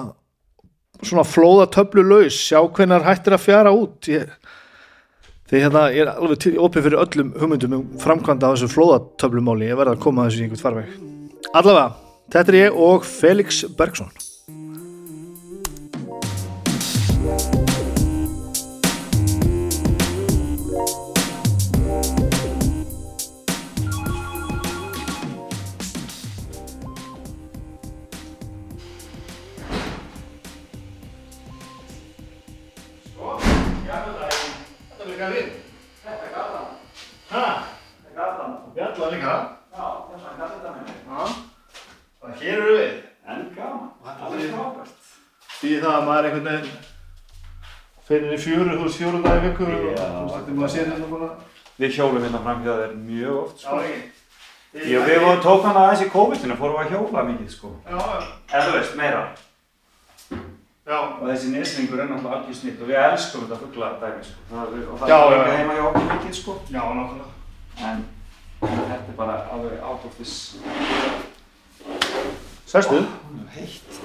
svona 1.02 1.24
flóða 1.26 1.66
töflu 1.72 2.04
laus, 2.06 2.36
sjá 2.36 2.60
hvenar 2.62 3.02
hættir 3.06 3.34
að 3.34 3.42
fjara 3.42 3.72
út. 3.74 4.06
Ég 4.10 4.28
því 5.52 5.60
hérna 5.60 5.84
ég 5.92 6.06
er 6.06 6.14
alveg 6.14 6.58
opið 6.64 6.86
fyrir 6.88 7.00
öllum 7.02 7.32
hugmyndum 7.36 7.76
um 7.76 7.86
framkvæmda 8.00 8.48
á 8.48 8.52
þessu 8.54 8.72
flóðatöflumáli. 8.72 9.68
Ég 9.68 9.76
verða 9.76 9.98
að 9.98 10.04
koma 10.06 10.24
að 10.24 10.30
þessu 10.30 10.40
í 10.40 10.46
einhvern 10.46 10.64
farveg. 10.64 10.98
Allavega, 11.52 11.88
þetta 12.32 12.54
er 12.54 12.60
ég 12.62 12.82
og 12.88 13.04
Felix 13.04 13.64
Bergson 13.76 14.08
það 45.92 46.00
að 46.00 46.08
maður 46.08 46.28
einhvern 46.30 46.48
veginn 46.50 46.88
fyrir 48.08 48.32
í 48.34 48.40
fjöru, 48.42 48.72
þú 48.78 48.86
veist 48.88 48.98
fjóru 49.00 49.22
dagi 49.22 49.44
viku 49.48 49.68
og 49.68 49.70
Já. 49.72 50.06
þú 50.08 50.24
veist 50.24 50.34
þetta 50.40 50.56
maður 50.58 50.74
sér 50.76 50.90
þetta 50.92 51.12
bara 51.12 51.30
Við 51.82 51.94
hjólum 51.96 52.22
hérna 52.26 52.40
fram 52.44 52.60
hjá 52.66 52.72
þér 52.78 52.90
mjög 53.06 53.36
oft, 53.42 53.60
sko. 53.62 53.78
ekki 53.80 54.90
Já, 54.92 54.98
við 55.04 55.18
vorum 55.24 55.40
tók 55.44 55.64
hana 55.68 55.80
aðeins 55.86 56.02
í 56.06 56.10
COVID-19, 56.12 56.56
fórum 56.60 56.76
við 56.78 56.82
að 56.86 56.92
hjóla 56.92 57.22
mikið, 57.28 57.48
sko. 57.52 57.70
Já, 57.88 57.96
já 58.00 58.56
En 58.56 58.62
þú 58.66 58.72
veist, 58.76 58.94
meira. 58.96 59.22
Já. 60.82 60.98
og 60.98 61.26
þessi 61.28 61.50
neslingur 61.52 62.00
er 62.02 62.08
náttúrulega 62.10 62.38
algjör 62.40 62.56
snitt 62.58 62.80
og 62.82 62.88
við 62.90 62.98
elskum 63.02 63.44
þetta 63.46 63.58
fuggla 63.62 63.90
dæmi 64.02 64.24
sko. 64.26 64.40
það, 64.50 64.72
er- 64.78 64.88
og 64.92 64.98
það 64.98 65.08
Já, 65.12 65.18
er 65.18 65.32
já, 65.32 65.42
já. 65.46 65.56
heima 65.56 65.74
hjá 65.76 65.84
okkur 65.90 66.08
mikið 66.12 66.34
sko. 66.40 66.56
Já, 66.72 66.82
nákvæmlega. 66.82 67.28
en 67.78 68.04
en 68.62 68.68
þetta 68.90 69.10
er 69.12 69.16
bara 69.16 69.36
alveg 69.52 69.82
out 69.82 70.04
Sestu? 72.72 72.98
heitt 73.52 74.00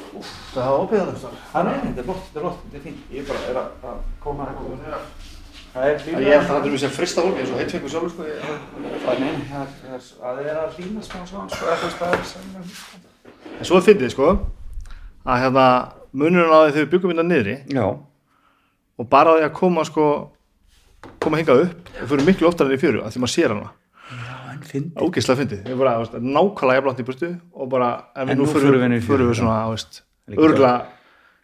Það 0.53 0.63
hafa 0.65 0.77
ópíðan 0.83 1.09
eftir 1.11 1.23
það. 1.23 1.35
það 1.53 1.67
er 1.71 1.79
þetta 1.85 2.01
er 2.01 2.07
flott, 2.07 2.23
þetta 2.27 2.39
er 2.39 2.45
flott, 2.45 2.61
þetta 2.63 2.77
er 2.77 2.83
fínt 2.87 3.11
ég 3.17 3.27
bara 3.27 3.41
er 3.51 3.59
að, 3.61 3.67
að 3.91 3.97
koma 4.23 4.47
eitthvað 4.49 4.95
það 5.73 5.85
er 5.87 5.95
Ég 6.07 6.15
held 6.17 6.37
að 6.37 6.47
það 6.47 6.57
er 6.57 6.71
mjög 6.71 6.81
sem 6.83 6.93
frista 6.97 7.23
hólmi 7.23 7.41
eins 7.43 7.51
og 7.53 7.59
heitfengur 7.61 7.91
sjálfur 7.93 8.11
sko. 8.13 8.23
það 8.23 9.11
er 9.13 9.19
neina, 9.21 9.43
það 9.51 9.61
er- 9.93 10.41
er- 10.41 10.49
er 10.51 10.59
að 10.63 10.77
hlýna 10.77 11.03
smá 11.05 11.19
svona 11.29 11.49
sko, 11.53 11.63
þú 11.83 11.91
það 11.99 12.15
er 12.17 12.23
sem 12.31 12.43
En 13.59 13.65
svo 13.69 13.77
er 13.77 13.85
fyndið 13.87 14.11
sko 14.15 14.27
að 15.27 15.41
hérna 15.43 15.67
munurinn 16.17 16.51
á 16.55 16.59
því 16.65 16.71
þegar 16.73 16.85
við 16.87 16.91
byggum 16.95 17.11
hérna 17.13 17.27
niðri 17.29 17.55
já, 17.77 17.85
og 18.97 19.09
bara 19.09 19.37
því 19.37 19.45
að 19.47 19.53
koma 19.61 19.83
sko 19.85 20.07
koma 21.21 21.37
hingað 21.37 21.63
upp 21.67 21.91
og 22.01 22.09
fyrir 22.09 22.25
miklu 22.27 22.47
oftar 22.49 22.65
enn 22.67 22.77
í 22.77 22.81
fjöru 22.81 23.03
að 23.05 23.13
því 23.13 23.21
maður 23.23 23.35
sér 23.37 23.53
hana 23.53 23.69
já, 24.67 24.71
finn 24.73 24.91
ógeðslega 24.99 25.41
fyndið, 25.41 25.63
við 25.71 25.81
bara 25.81 25.95
veist, 26.01 26.19
nákvæmlega 26.19 26.81
jafnlátt 26.81 27.01
í 27.01 27.07
burtu 27.07 27.31
og 27.55 27.71
bara, 27.71 27.89
en, 28.15 28.29
En 28.35 28.41
nú 28.41 28.51
förum 28.51 28.77
við 28.83 29.01
förum 29.07 29.31
við 29.31 29.41
svona, 29.41 29.57
veist, 29.71 30.03
Líka 30.27 30.43
örgulega 30.43 30.77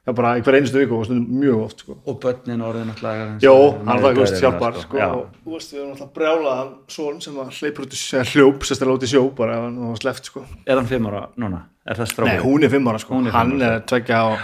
já 0.03 0.12
bara 0.12 0.34
hver 0.44 0.58
einustu 0.58 0.80
viku 0.82 0.98
og 1.00 1.06
stundum 1.08 1.39
mjög 1.39 1.60
oft 1.63 1.80
sko. 1.80 1.94
og 2.06 2.20
börnin 2.20 2.62
orðin 2.62 2.89
náttúrulega 2.92 3.39
Jó, 3.39 3.53
hann 3.88 4.01
var, 4.03 4.13
þú 4.13 4.20
veist, 4.20 4.42
hjálpar 4.42 4.80
sko, 4.82 4.98
já. 5.00 5.08
og 5.08 5.30
þú 5.46 5.53
veist, 5.53 5.72
við 5.72 5.80
erum 5.80 5.94
alltaf 5.94 6.10
brjálaðan 6.18 6.74
svon 6.92 7.22
sem 7.24 7.38
að 7.39 7.53
hleypur 7.60 7.86
út 7.86 7.96
í 7.96 8.00
hljóp, 8.34 8.68
sérstaklega 8.68 8.98
út 8.98 9.06
í 9.08 9.12
sjó 9.13 9.24
bara 9.38 9.56
ef 9.56 9.63
hann 9.63 9.80
var 9.88 10.01
sleft 10.01 10.27
sko. 10.27 10.44
er 10.68 10.75
hann 10.75 10.89
fimm 10.92 11.08
ára 11.08 11.24
núna? 11.39 11.62
er 11.88 12.01
það 12.01 12.12
strákur? 12.12 12.34
Nei, 12.34 12.44
hún 12.44 12.68
er 12.68 12.74
fimm 12.75 12.92
ára 12.92 13.00
sko, 13.00 13.22
er 13.24 13.38
hann 13.38 13.56
ára, 13.56 13.72
er 13.77 13.86
tveggja 13.94 14.24
og 14.27 14.44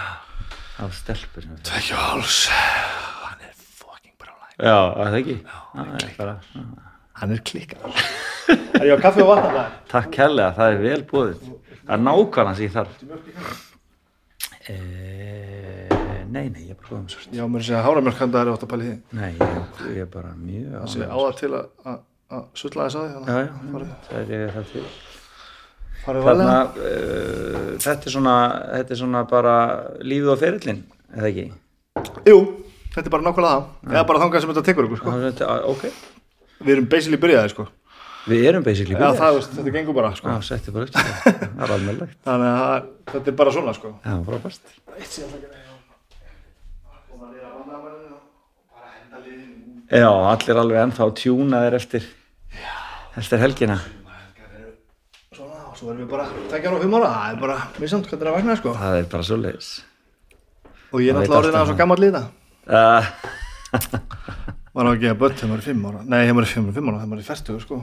á 0.80 0.84
tveggja 0.88 2.00
og 2.00 2.08
háls 2.08 2.38
hann 2.48 3.44
er 3.44 3.52
fucking 3.60 4.16
brjálaðan 4.16 4.64
já, 4.64 4.78
er 4.80 5.12
það 5.12 5.18
ekki? 5.20 5.40
já, 5.44 6.16
bara, 6.16 6.38
hann 7.20 7.34
er 7.36 7.42
klikkað. 7.50 7.80
Er 8.80 8.86
ég 8.88 8.94
á 8.96 9.04
kaffi 9.04 9.22
og 9.24 9.28
vatna 9.30 9.50
það? 9.54 9.74
takk 9.92 10.10
kærlega, 10.16 10.54
það 10.58 10.74
er 10.74 10.80
vel 10.84 11.02
búið 11.10 11.34
það 11.40 11.94
er 11.96 12.04
nákvæmlega 12.06 12.54
sem 12.58 12.66
ég 12.66 12.74
þarf. 12.74 12.94
E, 14.70 14.76
nei, 16.30 16.46
nei, 16.52 16.62
ég 16.68 16.74
er 16.74 16.78
bara 16.78 16.90
góðum 16.92 17.06
svo 17.10 17.22
Já, 17.34 17.44
mér 17.48 17.58
er 17.58 17.62
að 17.62 17.66
segja 17.70 17.82
háramjölk 17.86 18.18
hann 18.20 18.32
það 18.34 18.42
er 18.44 18.50
átt 18.52 18.64
að 18.66 18.70
pæli 18.74 18.86
því. 18.88 18.96
Nei, 19.18 19.30
ég, 19.40 19.80
ég 19.96 20.02
er 20.04 20.10
bara 20.12 20.32
mjög 20.36 20.74
Það 20.76 20.90
sé 20.92 21.00
á 21.00 21.06
ánægður. 21.10 21.24
það 21.24 21.38
til 21.40 21.50
að- 21.50 21.70
að 21.90 21.98
að 22.30 22.44
sulla 22.60 22.84
þess 22.86 22.98
að 23.00 23.02
því 23.02 23.10
já, 23.10 23.20
þannig 23.20 23.34
já, 23.34 23.50
að 23.80 23.86
það 24.06 24.20
er 24.20 24.28
ég 24.36 24.52
það 24.54 24.68
til. 24.74 24.84
Þarna, 26.00 26.20
valega 26.24 26.60
uh, 26.70 27.72
þetta 27.84 28.06
er 28.08 28.14
svona 28.14 28.34
þetta 28.76 28.94
er 28.94 29.00
svona 29.02 29.24
bara 29.32 29.54
lífið 30.00 30.30
og 30.34 30.38
ferillin 30.40 30.78
eða 31.16 31.30
ekki? 31.32 31.46
Jú, 32.30 32.38
þetta 32.94 33.06
er 33.06 33.14
bara 33.16 33.26
nákvæmlega 33.26 33.56
það. 33.56 33.66
Eða 33.90 34.04
bara 34.12 34.22
þangað 34.22 34.40
sem 34.44 34.52
þetta 34.54 34.66
tekur 34.70 34.88
ykkur 34.88 35.02
sko. 35.02 35.10
Ok, 35.74 35.82
Við 36.60 36.72
erum 36.76 36.88
basically 36.92 37.20
byrjaði 37.22 37.52
sko. 37.54 37.64
við 38.30 38.44
erum 38.50 38.62
basically 38.66 38.94
Já, 38.94 38.98
byrjaðir. 39.00 39.20
það, 39.22 39.34
veist, 39.38 39.52
þetta 39.58 39.72
gengur 39.78 39.94
bara 39.96 40.10
sko. 40.18 40.28
Já, 40.28 40.40
setti 40.50 40.74
bara 40.74 40.86
til 40.90 40.94
það. 41.00 41.06
það 41.24 41.64
er 41.66 41.74
almennilegt 41.76 42.16
Þannig 42.28 42.50
að 42.50 42.60
það- 42.66 42.88
þetta 43.14 43.28
er 43.32 43.36
bara 43.42 43.54
svona 43.56 43.72
sko. 43.78 43.92
Já, 44.04 44.14
frábært 44.28 44.60
það 44.60 45.66
á 45.66 45.76
Já, 49.90 50.06
allir 50.06 50.58
alveg 50.60 50.78
ennþá 50.84 51.06
tjúnaðir 51.18 51.74
eftir 51.80 52.04
eftir 53.18 53.40
helgina 53.42 53.78
Svona, 55.34 55.64
og 55.66 55.74
svo 55.78 55.90
erum 55.90 56.04
við 56.04 56.10
bara 56.12 56.28
og 56.30 56.82
fimm 56.84 56.94
ára 57.00 57.08
Það 57.10 57.32
er 57.32 57.40
bara 57.42 57.56
missamt 57.82 58.06
hvernig 58.06 58.26
það 58.28 58.36
vaknaði 58.36 58.60
sko. 58.60 58.74
Það 58.78 58.98
er 59.00 59.08
bara 59.14 59.26
svo 59.26 59.38
leiðis 59.40 59.70
Og 60.90 60.98
ég 61.02 61.10
er 61.10 61.14
Það 61.14 61.20
náttúrulega 61.24 61.40
orðin 61.40 61.56
allt 61.56 61.56
um 61.56 61.60
að 61.60 61.66
svo 61.66 61.74
það. 61.74 61.80
gammal 61.80 62.00
líða 62.04 62.22
uh, 62.70 63.04
Var 64.80 64.88
á 64.88 64.90
að 64.94 65.00
gefa 65.04 65.18
börn 65.20 65.36
þegar 65.36 65.50
maður 65.52 65.60
er 65.62 65.66
fimm 65.68 65.86
ára 65.90 66.02
Nei, 66.08 66.18
þegar 66.24 66.36
maður 66.40 66.46
er 66.48 66.52
fimm, 66.54 66.68
fimm 66.78 66.88
ára, 66.90 66.98
þegar 67.02 67.10
maður 67.12 67.22
er 67.24 67.28
færtugur 67.30 67.64
sko. 67.66 67.80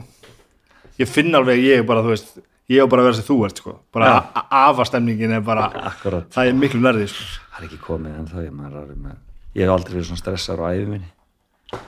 Ég 0.98 1.10
finn 1.14 1.38
alveg, 1.38 1.60
ég 1.62 1.82
er 1.82 1.86
bara, 1.86 2.02
þú 2.02 2.14
veist 2.16 2.38
Ég 2.68 2.82
er 2.84 2.88
bara 2.92 3.00
að 3.00 3.06
vera 3.08 3.16
sem 3.16 3.24
þú 3.24 3.36
ert 3.46 3.60
sko. 3.62 3.72
Bara 3.96 4.08
Já. 4.10 4.16
a- 4.36 4.64
afastemningin 4.68 5.30
er 5.38 5.40
bara 5.46 5.68
Akkurat, 5.88 6.26
Það 6.34 6.50
er 6.50 6.58
miklu 6.58 6.80
nærði 6.84 7.06
sko. 7.08 7.24
það 7.54 7.62
er 7.62 7.68
ekki 7.68 7.78
komið 7.86 8.18
ennþá 8.18 8.42
ég, 8.44 8.50
maður 8.58 8.90
með 8.98 9.14
Ég 9.56 9.62
hef 9.64 9.70
aldrei 9.72 9.94
verið 9.96 10.10
svona 10.10 10.20
stressar 10.24 10.60
á 10.60 10.66
æfi 10.74 10.88
minni 10.90 11.08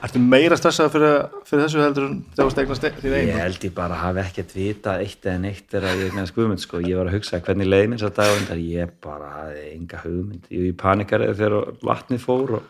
Ertu 0.05 0.19
meira 0.21 0.55
stressað 0.57 0.89
fyrir, 0.93 1.13
fyrir 1.49 1.63
þessu 1.65 1.79
heldur 1.81 2.03
en 2.05 2.17
þegar 2.35 2.47
þú 2.47 2.51
stegnast 2.53 2.83
þín 2.85 3.05
Ég 3.05 3.15
eigin? 3.17 3.39
held 3.41 3.63
ég 3.65 3.71
bara 3.73 3.95
hafi 3.97 4.19
ekkert 4.21 4.51
vitað 4.53 4.99
eitt 5.05 5.25
eða 5.25 5.39
neitt 5.41 5.73
er 5.73 5.81
að 5.89 6.01
ég 6.05 6.11
með 6.13 6.27
skuðmynd 6.29 6.61
sko. 6.61 6.81
Ég 6.85 6.97
var 6.99 7.09
að 7.09 7.15
hugsa 7.17 7.39
hvernig 7.41 7.65
leið 7.69 7.95
þess 7.95 8.05
að 8.09 8.13
dag 8.19 8.51
og 8.53 8.61
ég 8.61 8.91
bara 9.01 9.29
hafði 9.37 9.63
enga 9.73 10.01
hugmynd 10.03 10.43
Ég 10.53 10.67
í 10.69 10.75
panikari 10.77 11.31
þegar 11.33 11.73
vatnið 11.81 12.21
fór 12.21 12.53
og, 12.59 12.63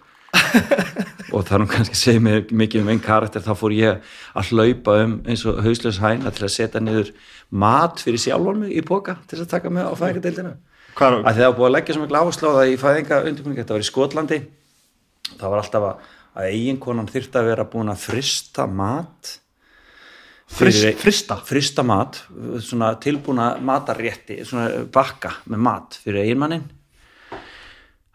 og 1.31 1.45
það 1.47 1.53
er 1.55 1.61
nú 1.63 1.67
kannski 1.71 1.95
að 1.95 2.01
segja 2.01 2.23
mér 2.23 2.41
mikið 2.63 2.81
um 2.83 2.89
einn 2.93 3.03
karakter 3.03 3.43
þá 3.45 3.53
fór 3.59 3.75
ég 3.77 4.09
að 4.37 4.51
hlaupa 4.51 4.97
um 5.05 5.13
eins 5.25 5.45
og 5.47 5.61
hausljós 5.65 6.01
hæna 6.03 6.33
til 6.35 6.47
að 6.47 6.53
setja 6.55 6.81
niður 6.83 7.13
mat 7.51 8.01
fyrir 8.03 8.19
sjálfan 8.25 8.59
mig 8.65 8.75
í 8.75 8.83
boka 8.87 9.17
til 9.31 9.39
að 9.41 9.51
taka 9.53 9.71
mig 9.73 9.85
á 9.87 9.93
fæðingadeildina 9.95 10.55
að 11.23 11.37
það 11.37 11.45
var 11.47 11.55
búið 11.59 11.67
að 11.69 11.75
leggja 11.77 11.95
svo 11.95 12.07
á 12.11 12.57
það 12.57 12.71
í 12.71 12.79
fæðinga 12.81 13.19
undirbúningi, 13.29 13.61
þetta 13.63 13.73
var 13.77 13.83
í 13.83 13.87
Skotlandi. 13.87 14.39
Það 15.39 15.53
var 15.53 15.61
alltaf 15.61 15.85
að, 15.87 16.09
að 16.35 16.49
eiginkonan 16.51 17.07
þyrfti 17.11 17.39
að 17.39 17.47
vera 17.47 17.65
búin 17.71 17.93
að 17.93 18.01
frista 18.03 18.65
mat 18.67 19.31
fyrir- 20.51 20.97
frista? 20.99 21.37
frista 21.47 21.85
mat, 21.87 22.19
svona 22.59 22.91
tilbúna 22.99 23.53
matarrétti, 23.63 24.41
svona 24.43 24.83
bakka 24.91 25.37
með 25.47 25.63
mat 25.69 25.99
fyrir 26.03 26.25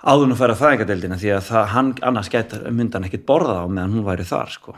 eiginmannin 0.03 0.13
áður 0.13 0.27
en 0.29 0.37
að 0.57 0.61
fæðingadeildina 0.61 1.17
því 1.23 1.31
að 1.37 1.47
það, 1.49 1.65
hann 1.73 1.95
annars 2.03 2.29
gæti 2.33 2.61
myndan 2.71 3.05
ekkit 3.09 3.27
borða 3.27 3.63
á 3.63 3.67
meðan 3.69 3.95
hún 3.97 4.05
væri 4.07 4.25
þar 4.29 4.53
sko. 4.53 4.75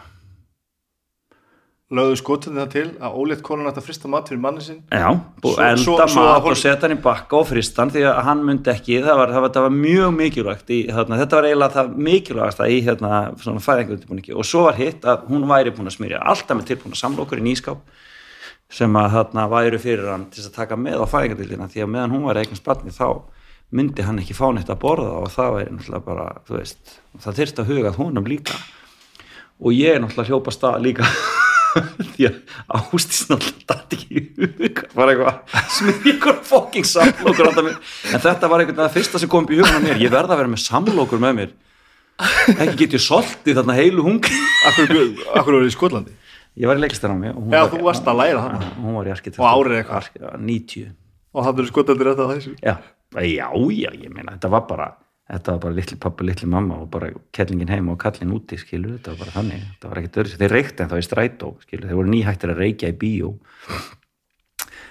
Lögðu 1.89 2.17
skotandi 2.21 2.61
það 2.61 2.73
til 2.75 2.89
að 3.01 3.15
ólétt 3.17 3.41
konan 3.41 3.69
ætti 3.71 3.81
að 3.81 3.87
frista 3.87 4.09
mat 4.13 4.27
fyrir 4.29 4.41
manni 4.45 4.61
sinn 4.61 4.83
Já, 4.93 5.09
búið 5.41 5.55
Svo- 5.55 5.63
að 5.65 5.71
elda 5.73 5.81
svo- 5.81 6.09
svo 6.13 6.21
að 6.21 6.35
mat 6.35 6.43
hol- 6.45 6.51
og 6.53 6.59
setja 6.61 6.81
hann 6.83 6.93
í 6.99 7.01
bakka 7.01 7.37
og 7.39 7.47
fristan 7.49 7.91
því 7.91 8.03
að 8.11 8.19
hann 8.27 8.43
myndi 8.45 8.69
ekki, 8.75 8.99
það 9.01 9.17
var, 9.17 9.29
það 9.33 9.41
var, 9.41 9.53
það 9.55 9.63
var 9.63 9.71
mjög 9.71 10.11
mikilvægt 10.19 10.69
í, 10.69 10.81
þarna, 10.93 11.17
þetta 11.23 11.37
var 11.39 11.49
eiginlega 11.49 11.77
það 11.79 11.97
mikilvægasta 11.97 12.69
í 12.69 12.77
hérna, 12.85 13.13
svona 13.41 13.65
fæðingundirbúningi 13.65 14.37
og 14.37 14.45
svo 14.45 14.63
var 14.69 14.75
hitt 14.77 15.01
að 15.09 15.25
hún 15.33 15.49
væri 15.49 15.73
búin 15.73 15.89
að 15.89 15.97
smyrja 15.97 16.21
alltaf 16.21 16.57
með 16.61 16.69
tilbúin 16.69 16.93
að 16.93 17.01
samla 17.01 17.25
okkur 17.25 17.41
í 17.41 17.47
nýskáp 17.49 17.79
sem 18.69 18.93
að 18.93 19.11
þarna 19.17 19.49
væri 19.49 19.79
fyrir 19.81 20.13
hann 20.13 20.29
til 20.29 20.45
að 20.45 20.53
taka 20.61 20.77
með 20.77 21.01
á 21.01 21.07
fæðingardildina 21.09 21.71
því 21.73 21.81
að 21.87 21.89
meðan 21.89 22.13
hún 22.13 22.29
var 22.29 22.37
þá 22.37 23.09
myndi 23.75 24.05
hann 24.05 24.21
ekki 24.23 24.37
fá 24.37 24.47
neitt 24.55 24.71
að 24.73 24.81
borða 24.83 25.19
og 25.21 25.33
það 25.33 25.55
væri 25.57 25.75
náttúrulega 25.75 26.07
bara, 26.07 26.29
þú 26.49 26.57
veist 26.57 26.95
það 27.25 27.41
þyrst 27.41 27.61
að 27.61 27.73
huga 27.73 27.91
að 27.93 28.01
honum 28.03 28.31
líka. 28.31 28.57
Og 29.59 29.75
ég 29.77 29.97
er 29.97 30.03
náttúrulega 30.03 30.33
hljópa 30.33 30.55
stað 30.55 30.81
líka. 30.87 31.09
Því 32.15 32.29
að 32.31 32.39
ástís 32.79 33.25
náttúrulega 33.29 33.67
dætt 33.73 33.97
ekki 33.99 34.09
í 34.09 34.23
hug. 34.39 34.83
Var 34.97 35.13
eitthvað 35.13 35.57
smið 35.77 36.09
ykkur 36.15 36.39
fokking 36.49 36.89
samlokur 36.89 37.51
en 37.53 38.23
þetta 38.25 38.51
var 38.51 38.65
veginn 38.65 38.79
það 38.79 38.95
fyrsta 38.97 39.21
sem 39.21 39.31
kom 39.31 39.45
upp 39.45 39.53
í 39.53 39.61
hugan 39.61 39.79
á 39.79 39.85
mér. 39.85 40.01
Ég 40.01 40.15
verða 40.15 40.37
að 40.37 40.45
vera 40.45 40.53
með 40.55 40.65
samlokur 40.65 41.23
með 41.23 41.37
mér. 41.43 41.57
Ekki 42.57 42.79
get 42.81 42.97
ég 42.97 43.05
soltið 43.05 43.61
þarna 43.61 43.77
heilu 43.79 44.03
hungri. 44.07 44.41
Akkur, 44.67 44.89
akkur 45.39 45.59
eru 45.61 45.69
í 45.69 45.75
Skotlandi? 45.75 46.17
Ég 46.59 46.67
var 46.67 46.79
í 46.79 46.83
hún 46.83 47.53
Já, 47.53 47.69
þú 47.71 47.83
varst 47.87 48.09
að 48.09 48.19
læra 48.19 48.41
það 48.43 48.63
hún 48.83 48.97
var 48.99 49.07
í 49.07 49.13
arkitekt 49.15 49.39
Og 49.39 49.47
árið 49.47 49.77
eitthvað? 49.79 50.09
90 50.43 50.89
Og 51.31 51.45
það 51.45 51.61
eru 51.61 51.69
Skotlandi 51.69 52.07
rétt 52.09 52.23
að 52.25 52.33
þessu? 52.33 52.55
Já, 52.65 52.75
já, 53.15 53.49
já, 53.53 53.91
ég 53.93 54.09
meina 54.13 54.35
þetta 54.37 54.51
var 54.53 54.65
bara 54.69 54.89
þetta 55.29 55.55
var 55.55 55.61
bara 55.67 55.77
litli 55.77 55.99
pappa, 56.01 56.25
litli 56.25 56.49
mamma 56.49 56.81
og 56.83 56.89
bara 56.93 57.11
kettlingin 57.37 57.73
heima 57.73 57.93
og 57.93 58.01
kallin 58.01 58.33
úti 58.37 58.59
skilur, 58.61 58.97
þetta 58.97 59.15
var 59.15 59.23
bara 59.25 59.37
þannig, 59.37 59.69
þetta 59.75 59.93
var 59.93 60.01
ekkert 60.01 60.19
öðru 60.23 60.41
þeir 60.43 60.55
reykti 60.57 60.85
en 60.85 60.91
þá 60.93 60.97
í 60.99 61.07
strætó, 61.07 61.53
skilur, 61.67 61.89
þeir 61.89 62.01
voru 62.01 62.13
nýhættir 62.15 62.55
að 62.55 62.65
reykja 62.65 62.93
í 62.93 62.99
bíó 63.03 63.35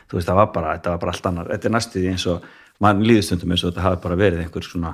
þú 0.08 0.20
veist, 0.20 0.30
það 0.30 0.40
var 0.42 0.54
bara, 0.54 0.78
þetta 0.78 0.94
var 0.94 1.04
bara 1.04 1.16
allt 1.16 1.30
annar 1.32 1.52
þetta 1.54 1.70
er 1.70 1.76
næstu 1.78 2.00
því 2.00 2.14
eins 2.14 2.28
og, 2.32 2.48
mann 2.84 3.04
líðustundum 3.06 3.54
eins 3.54 3.66
og 3.66 3.72
þetta 3.72 3.86
hafi 3.88 4.02
bara 4.04 4.20
verið 4.20 4.44
einhver 4.46 4.66
svona 4.66 4.94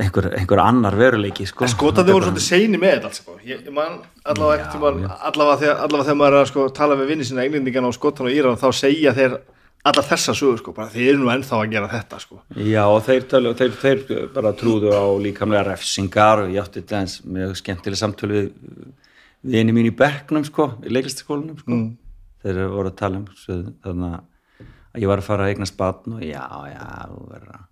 einhver, 0.00 0.28
einhver 0.38 0.60
annar 0.62 0.96
veruleiki 0.96 1.46
sko. 1.48 1.66
Skotandi 1.68 2.14
voru 2.14 2.30
svolítið 2.30 2.46
seini 2.46 2.80
með 2.80 2.94
þetta 2.96 3.10
sko. 3.18 3.36
allavega, 4.24 4.68
allavega, 4.72 5.56
þegar, 5.60 5.82
allavega 5.84 6.06
þegar 6.06 6.20
maður 6.20 6.36
er 6.36 6.40
að 6.40 6.50
sko, 6.52 6.68
tala 6.78 6.96
við 7.00 7.12
vinni 7.12 7.26
sína 7.28 7.44
englendingan 7.44 7.88
á 7.88 7.92
Skotan 7.92 8.30
og 8.30 8.36
Íran 8.36 8.60
þá 8.60 8.68
segja 8.78 9.12
þeir 9.16 9.36
allar 9.88 10.06
þessa 10.06 10.34
sögur 10.38 10.60
sko, 10.60 10.74
bara 10.76 10.92
þeir 10.92 11.12
eru 11.12 11.22
nú 11.22 11.30
ennþá 11.32 11.58
að 11.58 11.72
gera 11.74 11.90
þetta 11.90 12.20
sko. 12.22 12.40
Já, 12.54 12.82
og 12.86 13.00
þeir, 13.06 13.26
tölu, 13.30 13.54
þeir, 13.58 13.72
þeir 13.82 14.04
bara 14.34 14.52
trúðu 14.58 14.92
á 14.94 15.04
líkamlega 15.24 15.64
refsingar 15.72 16.44
og 16.44 16.52
ég 16.54 16.62
átti 16.62 16.84
til 16.86 17.00
eins 17.00 17.18
mjög 17.26 17.56
skemmtileg 17.58 17.98
samtölu 17.98 18.38
við 18.38 18.52
vini 19.56 19.74
mín 19.74 19.90
í 19.90 19.96
bekknum 19.98 20.46
sko, 20.46 20.72
í 20.86 20.92
leiklistaskólanum 20.92 21.58
sko. 21.58 21.74
Mm. 21.74 21.90
þeir 22.44 22.62
voru 22.70 22.92
að 22.92 23.00
tala 23.02 23.22
um 23.22 23.26
þannig 23.82 24.14
að 24.14 25.02
ég 25.02 25.10
var 25.10 25.22
að 25.22 25.28
fara 25.28 25.46
að 25.46 25.54
eignast 25.54 25.78
batn 25.78 26.18
og 26.18 26.24
já, 26.24 26.46
já, 26.70 26.86
þú 27.10 27.26
verður 27.32 27.54
að 27.56 27.68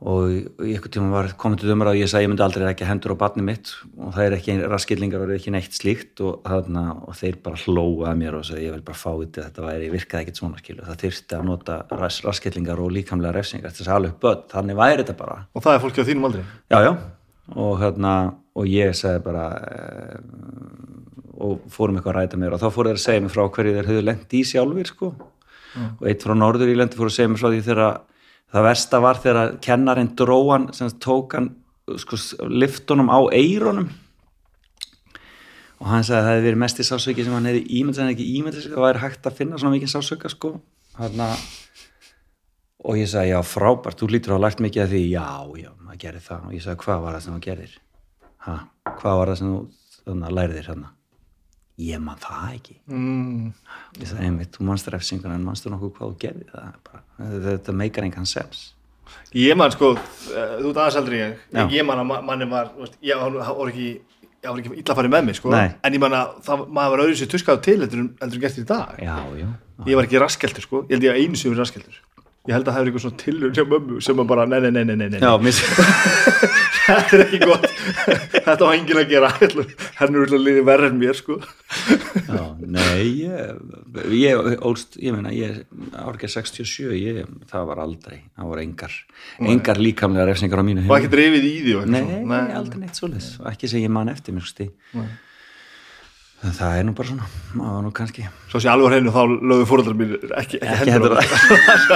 og 0.00 0.30
í 0.32 0.70
einhvern 0.72 0.92
tíma 0.94 1.10
var 1.12 1.26
komið 1.36 1.60
til 1.60 1.72
umræð 1.74 1.90
og 1.92 1.98
ég 2.00 2.08
sagði 2.08 2.24
ég 2.24 2.30
myndi 2.32 2.44
aldrei 2.46 2.62
ekki 2.70 2.86
hendur 2.88 3.12
á 3.12 3.20
barni 3.20 3.44
mitt. 3.44 3.72
Og 4.00 4.14
það 4.16 4.24
er 4.24 4.36
ekki 4.38 4.54
raskillingar 4.72 5.24
og 5.26 5.32
ekki 5.34 5.52
neitt 5.52 5.76
slíkt. 5.76 6.22
Og, 6.24 6.38
þarna, 6.46 6.84
og 7.04 7.18
þeir 7.18 7.36
bara 7.44 7.60
hlóða 7.60 8.14
mér 8.16 8.38
og 8.38 8.46
sagði 8.48 8.64
ég 8.64 8.76
vil 8.78 8.84
bara 8.86 9.00
fá 9.02 9.10
þetta 9.10 9.46
þetta 9.50 9.66
væri, 9.66 9.92
virkaði 9.92 10.24
ekkert 10.24 10.40
svona 10.40 10.62
skilu 10.62 10.86
það 10.88 11.00
þyrfti 11.04 11.36
að 11.36 11.46
nota 11.50 11.78
ras, 12.00 12.20
raskillingar 12.24 12.80
og 12.80 12.94
líkamlega 12.96 13.36
refsingar 13.36 13.76
þess 13.76 13.90
að 13.90 13.98
alveg 13.98 14.18
börn, 14.24 14.44
þannig 14.54 14.80
væri 14.80 15.02
þetta 15.04 15.18
bara. 15.20 15.40
Og 15.52 15.66
það 15.66 15.76
er 15.76 15.84
fólki 15.84 16.00
á 16.00 16.08
þínum 16.08 16.28
aldrei? 16.30 16.44
Já, 16.72 16.78
já, 16.86 16.92
og, 17.54 17.72
þarna, 17.84 18.14
og 18.56 18.70
ég 18.72 18.96
sagði 18.96 19.24
bara 19.26 19.46
e, 19.60 20.20
og 21.40 21.66
fórum 21.72 21.98
eitthvað 21.98 22.14
að 22.14 22.22
ræta 22.22 22.40
mér 22.40 22.56
og 22.56 22.62
þá 22.62 22.70
fóru 22.72 22.90
þeir 22.90 22.98
að 22.98 23.04
segja 23.04 23.24
mér 23.24 23.34
frá 23.34 23.44
hverju 23.46 23.76
þeir 23.76 23.90
höfðu 23.90 24.06
lengt 24.06 24.36
í 24.36 24.42
sjálfur 24.48 24.90
sko. 24.90 25.10
mm. 25.76 25.90
og 26.00 26.08
eitt 26.08 26.24
frá 26.24 26.34
Norður 26.36 26.72
í 26.72 26.76
lendi 26.76 26.98
fóru 26.98 27.12
að 27.12 27.16
segja 27.16 27.32
mér 27.32 27.42
frá 27.42 27.52
því 27.52 27.60
þegar 27.68 27.84
það 28.50 28.66
versta 28.68 29.00
var 29.02 29.20
þegar 29.22 29.56
kennarinn 29.64 30.12
dróan 30.18 30.68
sem 30.76 30.90
tók 31.02 31.36
hann 31.38 31.50
sko, 32.00 32.18
liftunum 32.50 33.10
á 33.10 33.18
eironum 33.34 33.88
og 35.80 35.88
hann 35.88 36.04
sagði 36.04 36.20
að 36.20 36.26
það 36.26 36.34
hefði 36.34 36.46
verið 36.48 36.62
mest 36.64 36.82
í 36.82 36.86
sásöki 36.86 37.24
sem 37.24 37.36
hann 37.36 37.48
hefði 37.48 37.64
ímyndið 37.80 38.04
en 38.04 38.14
ekki 38.14 38.30
ímyndið 38.36 38.68
það 38.68 38.86
væri 38.86 39.04
hægt 39.06 39.28
að 39.30 39.38
finna 39.38 39.60
svona 39.60 39.76
mikið 39.78 39.92
sásöka 39.94 40.30
sko. 40.32 40.54
Hanna, 41.00 41.30
og 42.84 42.98
ég 43.00 43.08
sagði 43.08 43.32
já 43.32 43.40
frábært, 43.48 43.96
þú 43.96 44.10
lítur 44.12 44.34
á 44.34 44.36
að 44.36 44.44
lært 44.44 44.60
mikið 44.60 44.82
af 44.84 44.90
því. 44.92 45.00
Já, 45.08 45.30
já, 45.62 45.70
maður 45.80 46.02
gerir 46.02 46.26
það. 46.26 46.42
Og 46.44 46.56
ég 46.58 46.66
sagði 46.66 46.82
hvað 46.84 47.04
var 47.06 47.16
það 47.16 47.24
sem 47.24 47.36
þú 47.38 47.44
gerir 47.46 47.78
ha, 48.46 48.56
hvað 48.88 49.20
var 49.20 49.32
það 49.32 49.40
sem 49.40 49.52
þú 50.04 50.32
læriðir 50.36 50.70
hérna 50.70 50.96
ég 51.80 52.00
man 52.02 52.18
það 52.20 52.56
ekki. 52.58 52.74
Mm. 52.92 53.52
ég 53.96 54.08
sagði 54.08 54.26
einmitt, 54.28 54.52
þú 54.52 54.66
mannst 54.68 54.90
refsingun 54.92 55.32
en 55.32 55.46
mannstu 55.46 55.72
nokkuð 55.72 55.94
hvað 55.96 56.10
þú 56.10 56.18
gerði 56.20 56.48
það 56.50 56.74
bara, 56.90 57.00
þetta 57.20 57.74
meikar 57.76 58.06
engan 58.08 58.28
sens 58.28 58.70
ég 59.36 59.56
man 59.56 59.70
sko, 59.70 59.92
eh, 59.94 60.56
þú 60.60 60.70
ert 60.72 60.80
aðeins 60.82 60.98
aldrei 60.98 61.18
ég. 61.20 61.34
Já. 61.54 61.66
ég 61.70 61.86
man 61.86 62.02
að 62.02 62.24
manni 62.26 62.48
var 62.50 62.72
ég 63.02 63.20
var 63.20 63.68
ekki, 63.70 63.88
ekki 64.42 64.78
illa 64.80 64.96
fara 64.96 65.08
með 65.12 65.24
mig 65.28 65.38
sko, 65.38 65.50
Nei. 65.54 65.70
en 65.84 65.94
ég 65.94 66.02
man 66.02 66.16
að 66.18 66.36
það, 66.46 66.64
maður 66.68 67.02
var 67.04 67.14
sér 67.20 67.30
tuskað 67.30 67.62
til 67.66 67.78
heldur 67.80 68.00
en 68.06 68.40
gert 68.40 68.58
í 68.58 68.66
dag. 68.66 68.94
Já, 68.98 69.16
já, 69.38 69.48
ég 69.86 69.98
var 69.98 70.08
ekki 70.08 70.22
raskeltur 70.22 70.66
sko, 70.66 70.82
ég 70.88 70.96
held 70.96 71.06
ég 71.06 71.14
að 71.14 71.20
einu 71.22 71.36
sem 71.36 71.52
er 71.52 71.62
raskeltur 71.62 72.00
ég 72.48 72.54
held 72.56 72.66
að 72.66 72.72
það 72.72 72.78
hefur 72.78 72.90
eitthvað 72.90 73.04
svona 73.04 73.20
tilhörn 73.20 73.56
hjá 73.56 73.64
mömmu 73.68 74.00
sem 74.04 74.22
bara 74.30 74.46
nei, 74.48 74.60
nei, 74.64 74.70
nei, 74.70 74.84
nei, 74.94 75.08
nei. 75.12 75.20
Já, 75.20 75.32
þetta 76.90 77.18
er 77.18 77.24
ekki 77.26 77.40
gott. 77.44 77.66
Þetta 78.32 78.60
á 78.64 78.70
engin 78.72 79.00
að 79.02 79.10
gera. 79.12 79.30
Henni 80.00 80.22
er 80.24 80.32
líðið 80.34 80.64
verð 80.70 80.88
en 80.88 81.00
mér 81.02 81.18
sko. 81.18 81.36
Já, 82.30 82.42
nei 82.64 83.22
ég, 83.22 83.60
ég 84.16 84.62
ólst, 84.66 84.96
ég 85.02 85.14
meina 85.14 85.32
ég 85.34 85.62
árgeð 85.94 86.32
67, 86.34 86.90
ég, 86.98 87.28
það 87.50 87.68
var 87.70 87.82
aldrei 87.84 88.16
það 88.34 88.50
voru 88.50 88.64
engar, 88.64 88.96
engar 89.52 89.80
líkamlega 89.80 90.26
refsingar 90.30 90.62
á 90.62 90.64
mínu 90.66 90.86
og 90.88 90.96
ekki 90.98 91.12
drefið 91.12 91.46
í 91.46 91.52
því 91.66 91.76
nei, 91.90 92.02
nei, 92.26 92.40
aldrei 92.58 92.82
neitt 92.84 92.98
svolítið 92.98 93.50
ekki 93.52 93.70
sem 93.70 93.84
ég 93.84 93.92
man 93.94 94.10
eftir 94.12 94.36
mér 94.36 94.48
sko 94.48 94.70
en 96.40 96.54
það 96.56 96.78
er 96.78 96.86
nú 96.88 96.94
bara 96.96 97.08
svona 97.10 97.26
það 97.50 97.74
var 97.74 97.82
nú 97.84 97.90
kannski. 97.96 98.24
Svo 98.48 98.60
sé 98.62 98.70
alveg 98.72 98.94
hreinu 98.94 99.12
þá 99.12 99.20
lögðu 99.50 99.66
fóröldrar 99.68 99.98
mín 99.98 100.14
ekki, 100.16 100.60
ekki, 100.60 100.60
ekki 100.62 100.94
hendur 100.94 101.16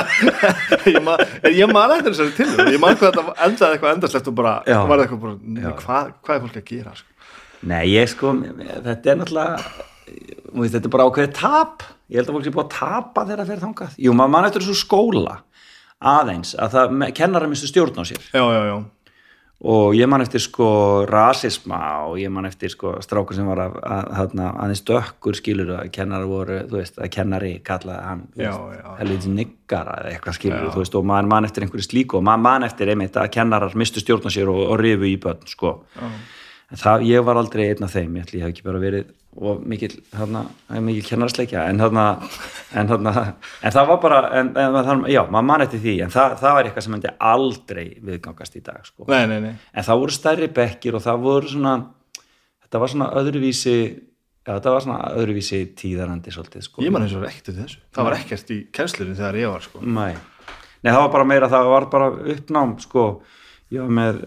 ég 0.94 1.00
man, 1.06 1.24
ég 1.48 1.72
man 1.72 1.94
eftir 1.96 2.12
þessari 2.12 2.36
til 2.36 2.68
ég 2.74 2.82
man 2.82 2.98
hvað 3.00 3.16
þetta 3.16 3.34
endaði 3.46 3.78
eitthvað 3.78 3.96
endarslegt 3.96 4.30
og 4.30 4.36
bara, 4.40 4.54
bara, 4.90 5.08
bara 5.08 5.74
hvað, 5.80 6.12
hvað 6.20 6.36
er 6.36 6.44
fólk 6.44 6.60
að 6.60 6.68
gera 6.68 6.94
sko? 6.98 7.10
Nei, 7.64 7.82
ég 7.94 8.10
sko 8.12 8.34
þetta 8.36 9.14
er 9.14 9.20
náttúrulega 9.22 9.92
þetta 10.54 10.84
er 10.84 10.92
bara 10.92 11.08
ákveðið 11.08 11.36
tap. 11.38 11.86
Ég 12.12 12.20
held 12.20 12.28
að 12.28 12.36
fólk 12.36 12.44
sé 12.44 12.52
búið 12.52 12.66
að 12.66 12.74
tapa 12.76 13.24
það 13.30 13.46
fer 13.48 13.62
þangað. 13.62 13.94
Jú, 14.04 14.12
maður 14.12 14.34
man 14.34 14.48
eftir 14.50 14.64
þessu 14.66 14.84
skóla 14.84 15.38
aðeins 16.04 16.52
að 16.60 16.76
það 16.76 17.06
kennar 17.16 17.46
að 17.46 17.54
mistu 17.54 17.70
stjórn 17.70 17.96
á 17.96 18.04
sér. 18.04 18.20
Já, 18.28 18.44
já, 18.44 18.60
já 18.68 18.76
og 19.64 19.94
ég 19.96 20.08
man 20.10 20.20
eftir 20.20 20.42
sko 20.44 20.66
rasisma 21.08 21.78
og 22.10 22.18
ég 22.20 22.32
man 22.32 22.44
eftir 22.48 22.72
sko 22.72 22.98
strákur 23.04 23.36
sem 23.36 23.46
var 23.48 23.62
að, 23.64 23.78
að, 23.80 24.10
að, 24.20 24.34
aðeins 24.50 24.84
dökkur 24.84 25.38
skilur 25.38 25.72
að 25.78 25.90
kennari 25.94 26.28
voru, 26.28 26.58
þú 26.68 26.78
veist, 26.80 27.00
að 27.00 27.10
kennari 27.16 27.52
kallaði 27.64 28.04
hann, 28.10 28.22
helviti 29.00 29.32
niggara 29.32 29.96
eða 30.02 30.12
eitthvað 30.12 30.38
skilur, 30.38 30.66
já. 30.66 30.70
þú 30.74 30.84
veist, 30.84 30.98
og 31.00 31.08
man, 31.08 31.30
man 31.32 31.48
eftir 31.48 31.64
einhverju 31.64 31.88
slíku 31.88 32.20
og 32.20 32.26
man, 32.28 32.44
man 32.44 32.68
eftir 32.68 32.92
einmitt 32.92 33.16
að 33.16 33.32
kennarar 33.38 33.76
mistu 33.80 34.04
stjórna 34.04 34.32
sér 34.34 34.52
og, 34.52 34.60
og 34.68 34.80
rifu 34.82 35.08
í 35.08 35.16
börn 35.24 35.48
sko, 35.48 35.74
já. 35.96 36.12
en 36.74 36.82
það, 36.84 37.08
ég 37.14 37.24
var 37.24 37.40
aldrei 37.40 37.70
einn 37.70 37.88
af 37.88 37.96
þeim, 37.96 38.18
ég 38.20 38.28
ætli, 38.28 38.42
ég 38.42 38.48
hef 38.48 38.56
ekki 38.56 38.68
bara 38.68 38.84
verið 38.84 39.12
og 39.34 39.62
mikil, 39.66 39.96
hérna, 40.14 40.44
mikil 40.84 41.04
kennarsleikja 41.08 41.64
en 41.70 41.80
hérna, 41.82 42.04
en 42.78 42.90
hérna 42.90 43.12
en 43.34 43.74
það 43.74 43.88
var 43.90 44.00
bara, 44.02 44.20
en, 44.38 44.52
en, 44.60 45.04
já, 45.10 45.24
maður 45.26 45.46
mann 45.48 45.64
eftir 45.64 45.82
því, 45.82 45.94
en 46.04 46.12
það, 46.14 46.36
það 46.42 46.56
var 46.56 46.68
eitthvað 46.68 46.86
sem 46.86 46.96
hefði 46.96 47.12
aldrei 47.30 47.84
viðgangast 47.98 48.58
í 48.58 48.62
dag, 48.64 48.80
sko. 48.86 49.06
Nei, 49.10 49.24
nei, 49.30 49.38
nei. 49.42 49.52
en 49.74 49.86
það 49.86 50.02
voru 50.04 50.14
stærri 50.14 50.50
bekkir 50.54 50.98
og 50.98 51.02
það 51.04 51.24
voru 51.26 51.50
svona 51.50 51.74
þetta 52.64 52.82
var 52.84 52.92
svona 52.94 53.08
öðruvísi 53.20 53.74
já, 53.74 54.52
þetta 54.52 54.74
var 54.76 54.86
svona 54.86 55.00
öðruvísi 55.18 55.60
tíðarandi 55.82 56.34
svolítið, 56.34 56.66
sko. 56.68 56.84
Ég 56.86 56.94
man 56.94 57.06
eins 57.06 57.16
og 57.18 57.26
ekkert 57.26 57.58
þessu. 57.58 57.82
Það 57.96 58.08
var 58.10 58.18
ekkert 58.20 58.52
í 58.54 58.60
kennslunum 58.74 59.18
þegar 59.18 59.40
ég 59.40 59.54
var, 59.56 59.66
sko. 59.66 59.82
Nei, 59.82 60.12
nei 60.84 60.92
það 60.92 61.00
var 61.00 61.14
bara 61.16 61.30
meira, 61.32 61.50
það 61.50 61.72
var 61.72 61.88
bara 61.90 62.12
uppnám, 62.36 62.76
sko. 62.84 63.08
Ég 63.74 63.82
var 63.82 63.98
með 63.98 64.22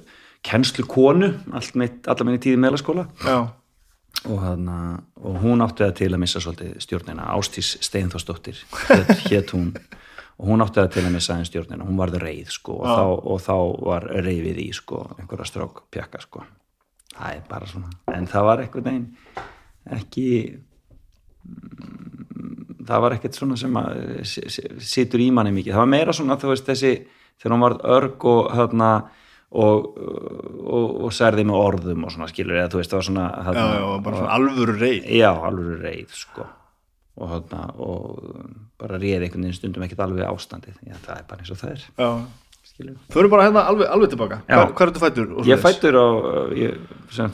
kennslu 0.48 0.84
konu, 0.88 1.32
allt 1.56 1.80
mitt, 1.80 2.04
allar 2.08 2.28
minni 2.28 2.44
tíði 2.44 2.60
meðlaskóla 2.62 3.08
Já 3.24 3.40
og, 4.28 4.42
hana, 4.44 4.78
og 5.24 5.40
hún 5.44 5.64
átti 5.66 5.86
það 5.86 5.96
til 6.02 6.12
að 6.12 6.22
missa 6.24 6.42
svolítið 6.44 6.76
stjórnina, 6.84 7.32
Ástís 7.34 7.74
Steinfossdóttir 7.86 8.60
hétt 9.28 9.54
hún. 9.56 9.72
Og 10.38 10.52
hún 10.52 10.62
átti 10.62 10.78
það 10.78 10.92
til 10.94 11.06
að 11.08 11.16
missa 11.16 11.34
einn 11.34 11.48
stjórnina, 11.50 11.88
hún 11.88 11.98
varði 11.98 12.22
reið 12.22 12.52
sko, 12.54 12.78
og, 12.84 12.88
þá, 12.88 13.06
og 13.34 13.40
þá 13.42 13.56
var 13.90 14.08
reivið 14.22 14.60
í 14.62 14.70
sko, 14.78 15.02
einhverja 15.18 15.50
strák 15.50 15.86
pjakka 15.94 16.22
sko. 16.22 16.44
það 17.16 17.40
er 17.40 17.46
bara 17.50 17.70
svona. 17.70 17.90
En 18.14 18.30
það 18.30 18.50
var 18.52 18.62
eitthvað 18.62 18.92
neginn 18.92 19.08
ekki 19.98 20.28
mm, 21.48 22.84
það 22.88 23.04
var 23.04 23.16
ekkert 23.18 23.38
svona 23.38 23.58
sem 23.60 23.80
að 23.80 24.24
situr 24.84 25.24
í 25.24 25.30
manni 25.34 25.54
mikið, 25.56 25.76
það 25.76 25.84
var 25.84 25.94
meira 25.94 26.16
svona 26.16 26.38
þú 26.40 26.52
veist 26.54 26.70
þessi, 26.70 26.94
þegar 27.40 27.56
hún 27.56 27.66
var 27.66 27.78
örg 27.98 28.28
og 28.32 28.52
hérna 28.56 28.92
og, 29.56 29.86
og, 29.98 30.88
og 31.08 31.14
særði 31.16 31.46
með 31.48 31.60
orðum 31.62 32.08
og 32.08 32.14
svona 32.14 32.28
skilur 32.32 32.60
eða 32.60 32.72
þú 32.74 32.82
veist 32.82 32.92
það 32.92 33.00
var 33.00 33.08
svona 33.08 33.28
hana, 33.48 33.62
já, 33.64 33.78
já, 33.80 33.86
bara 34.04 34.22
svona 34.22 34.34
alvöru 34.36 34.76
reið. 34.82 35.12
Já, 35.18 35.30
alvöru 35.50 35.78
reið 35.84 36.18
sko. 36.18 36.48
Og, 37.18 37.30
hana, 37.32 37.62
og 37.82 38.20
bara 38.78 39.00
réði 39.00 39.28
einhvern 39.28 39.48
veginn 39.48 39.58
stundum 39.58 39.88
ekkert 39.88 40.04
alveg 40.06 40.28
ástandið. 40.28 40.76
Já, 40.84 40.98
það 41.06 41.16
er 41.16 41.30
bara 41.32 41.46
eins 41.46 41.54
og 41.54 41.62
það 41.62 41.74
er 41.78 41.88
skilur 42.68 42.98
Föru 43.14 43.32
bara 43.32 43.48
hérna 43.48 43.64
alveg, 43.72 43.88
alveg 43.96 44.12
tilbaka. 44.14 44.42
Hvað, 44.50 44.74
hvað 44.76 44.86
er 44.86 44.92
þetta 44.92 45.06
fættur? 45.06 45.32
Ég 45.48 45.64
fættur 45.64 45.98
á 45.98 46.06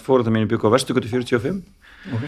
fóruð 0.06 0.30
það 0.30 0.36
mínu 0.38 0.52
byggu 0.54 0.69
á 0.69 0.76
Vestugötu 0.78 1.10
45 1.12 1.63
ok. 2.13 2.28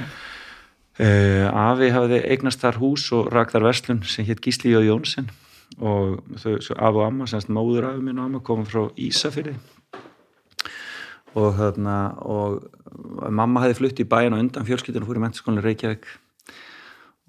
Uh, 0.95 1.45
Afi 1.52 1.89
hafiði 1.91 2.21
eignast 2.32 2.62
þar 2.62 2.78
hús 2.80 3.10
og 3.12 3.28
rakðar 3.34 3.65
vestlun 3.67 4.00
sem 4.08 4.24
hétt 4.28 4.39
Gísli 4.43 4.71
Jóð 4.71 4.89
Jónsson. 4.89 5.30
Og 5.76 6.21
þau, 6.39 6.54
af 6.56 6.95
og 6.95 7.02
amma, 7.04 7.26
semst 7.28 7.52
móður 7.52 7.89
af 7.89 7.98
minn 8.00 8.19
og 8.21 8.30
amma 8.30 8.39
komum 8.45 8.67
frá 8.69 8.86
Ísafyrði 8.95 9.58
og 11.36 11.56
þarna 11.58 11.95
og 12.24 13.32
mamma 13.32 13.65
hefði 13.65 13.80
flutt 13.80 14.02
í 14.02 14.08
bæin 14.08 14.36
og 14.36 14.43
undan 14.43 14.67
fjölskyldinu 14.67 15.08
fór 15.08 15.19
í 15.19 15.24
mentaskólinni 15.26 15.65
Reykjavík. 15.65 16.06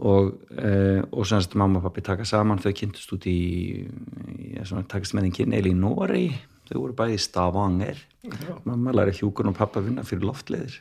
Og, 0.07 0.35
e, 0.53 1.01
og 1.09 1.25
semst 1.25 1.55
mamma 1.57 1.81
og 1.81 1.87
pappi 1.87 2.03
taka 2.05 2.27
saman, 2.29 2.61
þau 2.61 2.75
kynntust 2.77 3.15
út 3.17 3.25
í, 3.31 3.41
í 3.89 4.51
takast 4.61 5.17
með 5.17 5.31
einn 5.31 5.37
kynneil 5.39 5.71
í 5.71 5.73
Nóri 5.73 6.27
þau 6.69 6.83
voru 6.83 6.97
bæði 6.99 7.17
í 7.17 7.23
Stavanger. 7.23 8.03
Já. 8.27 8.57
mamma 8.67 8.93
læri 8.93 9.15
hjúkun 9.15 9.53
og 9.53 9.57
pappa 9.57 9.81
vinna 9.85 10.03
fyrir 10.03 10.27
loftleðir 10.27 10.81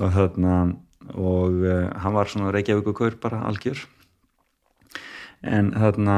og 0.00 0.14
þarna 0.14 0.54
og 1.20 1.64
e, 1.68 1.74
hann 2.00 2.14
var 2.16 2.30
svona 2.30 2.52
Reykjavík 2.54 2.88
og 2.88 2.96
Kaur 2.96 3.16
bara 3.20 3.42
algjör. 3.48 3.82
En, 5.40 5.70
þarna, 5.72 6.16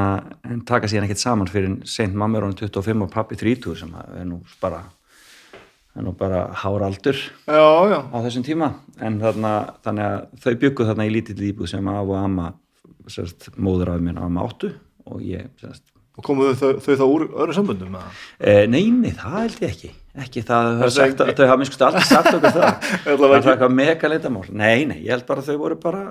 en 0.50 0.64
taka 0.66 0.88
síðan 0.90 1.06
ekkert 1.06 1.22
saman 1.22 1.50
fyrir 1.50 1.76
sent 1.86 2.16
mamma 2.18 2.38
er 2.38 2.46
honum 2.46 2.58
25 2.58 3.04
og 3.04 3.12
pappi 3.12 3.38
30 3.38 3.78
sem 3.78 3.92
er 4.00 4.26
nú 4.26 4.40
bara 4.62 4.82
er 5.96 6.06
nú 6.06 6.14
bara 6.16 6.46
háraldur 6.62 7.18
já, 7.46 7.64
já. 7.92 7.98
á 8.08 8.16
þessum 8.24 8.46
tíma. 8.46 8.72
En 9.00 9.20
þarna, 9.20 9.54
þannig 9.84 10.08
að 10.08 10.44
þau 10.44 10.52
bygguð 10.64 10.92
þarna 10.92 11.08
í 11.08 11.14
lítill 11.14 11.40
íbúð 11.50 11.72
sem 11.74 11.88
af 11.92 12.02
og 12.02 12.18
amma 12.18 12.52
sérst, 13.10 13.50
móður 13.58 13.94
af 13.96 14.04
mér 14.04 14.22
á 14.22 14.26
amma 14.28 14.46
áttu 14.46 14.72
og 15.10 15.24
ég 15.26 15.50
sérst, 15.60 15.92
Og 16.12 16.24
komuðu 16.26 16.52
þau, 16.60 16.70
þau 16.84 16.94
þá 17.00 17.04
úr 17.06 17.22
öðru 17.40 17.54
sambundum? 17.56 17.94
Eh, 18.36 18.66
neini, 18.68 19.14
það 19.16 19.36
held 19.38 19.62
ég 19.62 19.70
ekki. 19.70 19.88
Ekki 20.22 20.42
það, 20.44 20.66
það 20.82 20.90
sagt, 20.92 21.22
þau 21.38 21.46
hafa 21.48 21.56
minnst 21.62 21.84
alltaf 21.86 22.04
sagt 22.04 22.34
okkur 22.36 22.52
það. 22.52 22.90
Það 23.06 23.22
er 23.24 23.36
eitthvað 23.38 23.72
mega 23.78 24.10
leitamál 24.12 24.42
nei, 24.52 24.84
nei, 24.90 24.98
ég 25.06 25.14
held 25.14 25.24
bara 25.30 25.40
að 25.40 25.48
þau 25.48 25.62
voru 25.62 25.78
bara 25.80 26.02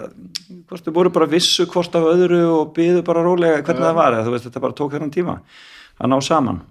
hvort 0.71 0.87
þau 0.87 0.95
voru 0.95 1.11
bara 1.13 1.27
vissu 1.29 1.67
hvort 1.69 1.99
af 1.99 2.07
öðru 2.15 2.39
og 2.49 2.71
byðu 2.73 3.03
bara 3.05 3.21
rólega 3.21 3.61
hvernig 3.61 3.85
ja. 3.85 3.91
það 3.91 3.99
var 3.99 4.17
þú 4.17 4.33
veist, 4.33 4.47
þetta 4.49 4.63
bara 4.65 4.77
tók 4.79 4.95
þennan 4.95 5.13
tíma 5.13 5.37
að 6.01 6.09
ná 6.15 6.17
saman. 6.25 6.63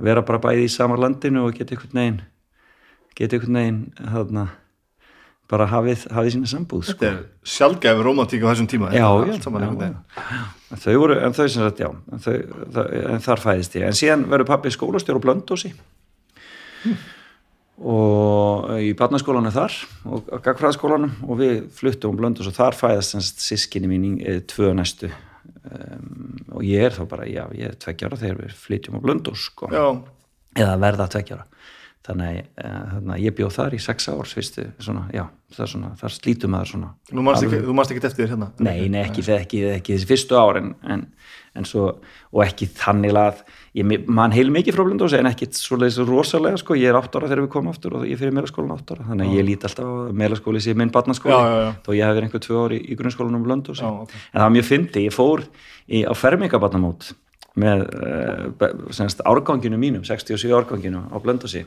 Að 0.00 0.08
vera 0.08 0.24
bara 0.32 0.40
bæði 0.48 0.64
í 0.64 0.72
samar 0.72 1.04
landinu 1.04 1.44
og 1.44 1.58
geta 1.58 1.76
einhvern 1.76 2.00
veginn 2.00 2.20
geta 3.18 3.38
einhvern 3.38 3.58
veginn 3.60 3.80
þarna 4.00 4.48
bara 5.52 5.66
hafið, 5.68 6.06
hafið 6.14 6.36
sína 6.36 6.50
sambúð 6.50 6.84
sko. 6.88 6.98
Þetta 7.00 7.08
er 7.10 7.48
sjálfgæfi 7.54 8.04
romantík 8.06 8.44
á 8.44 8.48
þessum 8.52 8.68
tíma 8.72 8.92
já, 8.94 9.04
já, 9.04 9.34
já, 9.36 10.76
þau 10.84 10.94
voru, 11.02 11.18
en 11.20 11.34
þau 11.36 11.42
sem 11.44 11.58
sagt, 11.58 11.82
já 11.82 11.88
en, 11.90 12.22
þau, 12.24 12.36
þau, 12.76 12.84
en 13.12 13.26
þar 13.26 13.42
fæðist 13.42 13.76
ég. 13.76 13.88
En 13.88 13.98
síðan 13.98 14.24
verður 14.32 14.48
pappi 14.48 14.72
skólastjór 14.72 15.20
á 15.20 15.24
Blöndósi 15.26 15.72
og 17.82 18.70
í 18.78 18.92
barnaskólanum 18.96 19.52
þar 19.52 19.76
og 20.06 20.32
gagfræðaskólanum 20.44 21.12
og 21.26 21.40
við 21.42 21.60
fluttum 21.76 22.14
um 22.14 22.20
Blöndós 22.22 22.48
og 22.48 22.56
þar 22.56 22.78
fæðast 22.78 23.16
semst 23.16 23.44
sískinni 23.44 23.90
mín 23.90 24.16
e, 24.22 24.38
tvö 24.48 24.72
næstu. 24.78 25.10
Um, 25.62 26.40
og 26.56 26.64
ég 26.66 26.88
er 26.88 26.94
þá 26.96 27.04
bara, 27.10 27.28
já, 27.28 27.44
ég 27.54 27.70
er 27.70 27.78
tveggjára 27.78 28.18
þegar 28.18 28.40
við 28.40 28.56
flytjum 28.64 28.98
á 28.98 29.04
Blöndós 29.04 29.48
sko. 29.50 29.68
Já, 29.72 29.84
eða 30.58 30.78
verða 30.80 31.10
tveggjára 31.12 31.46
þannig 32.02 32.42
að 32.58 33.20
ég 33.22 33.34
bjóð 33.38 33.52
þar 33.54 33.74
í 33.76 33.78
sex 33.82 34.08
ár 34.10 34.26
fyrstu, 34.26 34.64
svona, 34.82 35.04
já, 35.14 35.22
það 35.54 35.68
svona 35.70 35.90
þar 36.00 36.14
slítum 36.16 36.50
maður 36.50 36.70
svona 36.72 36.88
Nú 37.14 37.22
alveg- 37.30 37.44
ekki, 37.52 37.60
þú 37.68 37.74
manst 37.78 37.92
ekki 37.94 38.02
eftir 38.08 38.24
þér 38.26 38.32
hérna? 38.32 38.48
Nei, 38.58 38.88
nei, 38.90 39.02
ekki, 39.04 39.22
ekki, 39.36 39.60
ekki 39.76 39.94
þessi 39.94 40.08
fyrstu 40.10 40.38
ár 40.40 40.58
en, 40.58 40.72
en, 40.82 41.04
en 41.60 41.68
svo, 41.68 41.84
og 42.32 42.42
ekki 42.42 42.66
þannig 42.80 43.14
að 43.22 43.44
ég 43.78 44.08
man 44.10 44.34
heil 44.34 44.50
mikið 44.50 44.74
frá 44.74 44.84
Blöndósi 44.88 45.20
en 45.20 45.30
ekki 45.30 45.46
svoleiðis 45.54 46.00
rosalega 46.08 46.58
sko, 46.58 46.74
ég 46.80 46.90
er 46.90 46.98
átt 46.98 47.14
ára 47.14 47.28
þegar 47.30 47.44
við 47.46 47.52
komum 47.54 47.70
aftur 47.72 47.94
og 48.00 48.06
ég 48.10 48.18
fyrir 48.18 48.34
meðlaskólan 48.34 48.74
átt 48.74 48.90
ára. 48.96 49.06
Þannig 49.12 49.30
að 49.30 49.36
ég 49.38 49.46
lít 49.46 49.66
alltaf 49.68 49.86
á 49.86 49.94
meðlaskóli 50.22 50.62
sem 50.64 50.76
minn 50.82 50.90
barnaskóli 50.92 51.36
þó 51.86 51.90
ég 51.94 52.02
hef 52.02 52.16
verið 52.18 52.26
einhver 52.26 52.42
tvö 52.48 52.62
ári 52.66 52.80
í 52.82 52.96
grunnskólanum 52.98 53.46
Blöndósi 53.46 53.84
Já, 53.86 53.92
ok. 54.02 54.16
en 54.16 54.40
það 54.40 54.46
var 54.48 54.56
mjög 54.58 54.66
fyndi, 54.72 55.04
ég 55.06 55.14
fór 55.14 55.44
í, 55.86 56.02
á 56.02 56.12
fermingabarnamót 56.18 57.12
með 57.62 57.84
uh, 58.00 58.68
semst 58.96 59.20
árganginu 59.28 59.76
mínum 59.80 60.04
67 60.08 60.52
árganginu 60.56 61.04
á 61.12 61.16
Blöndósi 61.20 61.64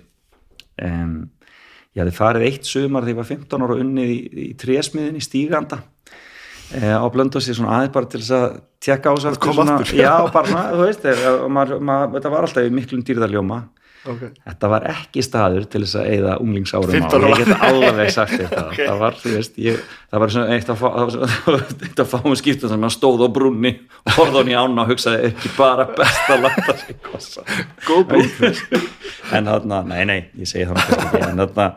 um, 0.83 1.17
ég 1.95 2.03
hafði 2.03 2.15
farið 2.17 2.47
eitt 2.49 2.67
sumar 2.67 3.05
þegar 3.05 3.13
ég 3.13 3.19
var 3.21 3.29
15 3.31 3.65
ára 3.65 3.77
unnið 3.83 4.11
í, 4.11 4.17
í 4.45 4.47
trésmiðin 4.59 5.19
í 5.19 5.23
stíganda 5.23 5.79
e, 6.75 6.91
á 6.91 7.05
Blöndósi 7.11 7.55
svona 7.55 7.77
aðeins 7.77 7.95
bara 7.95 8.09
til 8.11 8.21
þess 8.21 8.35
að 8.35 8.57
tjekka 8.83 9.13
á 9.13 9.15
þess 9.15 9.29
aftur 9.31 9.55
svona, 9.55 9.77
aftur. 9.79 10.01
já, 10.01 10.13
bara 10.35 10.51
svona, 10.51 10.65
þú 10.73 10.87
veist 10.89 11.07
maður, 11.55 11.79
maður, 11.79 12.13
þetta 12.17 12.33
var 12.35 12.47
alltaf 12.49 12.67
í 12.67 12.73
miklum 12.75 13.05
dýrðarljóma 13.07 13.61
okay. 14.11 14.29
þetta 14.45 14.69
var 14.71 14.85
ekki 14.91 15.23
staður 15.25 15.67
til 15.71 15.81
þess 15.83 15.97
að 15.99 16.09
eigða 16.13 16.35
unglingsárum 16.43 16.93
15 16.93 17.05
á, 17.05 17.15
ég 17.15 17.25
ára. 17.25 17.39
get 17.41 17.65
alveg 17.69 18.13
sagt 18.15 18.35
þetta 18.39 18.63
Ok. 18.69 18.79
það 18.79 19.01
var, 19.01 19.19
þú 19.21 19.33
veist, 19.35 19.59
ég, 19.65 19.83
það 20.11 20.23
var 20.23 20.37
eitt 20.55 20.71
að 20.73 20.81
fá, 20.81 20.89
eitt 21.87 22.03
að 22.05 22.09
fáum 22.13 22.37
skiptum 22.39 22.71
sem 22.71 22.85
maður 22.85 22.95
stóð 22.97 23.25
á 23.25 23.29
brunni 23.39 23.73
og 24.05 24.17
horfði 24.19 24.41
hann 24.41 24.53
í 24.53 24.57
ána 24.61 24.85
og 24.85 24.93
hugsaði 24.93 25.29
ekki 25.31 25.53
bara 25.57 25.87
best 25.97 26.33
að 26.35 26.47
láta 26.47 26.77
sig 26.79 26.97
Góð 27.85 28.07
brúð 28.11 28.65
en 29.35 29.51
þarna, 29.51 29.83
nei, 29.89 30.01
nei, 30.09 30.19
ég 30.39 30.49
segi 30.49 30.67
það 30.69 31.21
en 31.21 31.45
þarna 31.45 31.69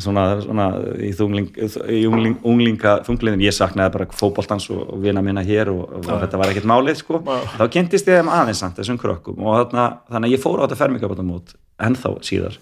svona, 0.00 0.40
svona 0.40 0.66
í, 0.96 1.10
þungling, 1.16 1.50
í 1.92 2.02
ungling, 2.08 2.36
unglinga 2.48 2.94
þungliðin, 3.06 3.42
ég 3.44 3.52
saknaði 3.56 3.92
bara 3.98 4.06
fótboltans 4.16 4.70
og, 4.72 4.82
og 4.94 5.02
vina 5.04 5.20
minna 5.24 5.42
hér 5.44 5.68
og, 5.74 5.82
og 6.00 6.06
þetta 6.22 6.38
var 6.40 6.52
ekkert 6.52 6.68
málið 6.70 7.00
sko, 7.02 7.20
Já. 7.26 7.40
þá 7.58 7.64
kynntist 7.76 8.08
ég 8.08 8.20
þeim 8.22 8.30
aðeins 8.32 8.62
samt 8.64 8.78
þessum 8.80 9.00
krökkum 9.02 9.42
og 9.44 9.58
þarna, 9.66 9.88
þannig 10.08 10.30
að 10.30 10.36
ég 10.36 10.44
fór 10.44 10.62
á 10.62 10.64
þetta 10.64 10.78
fermingabátamót 10.80 11.52
ennþá 11.82 12.14
síðar 12.24 12.56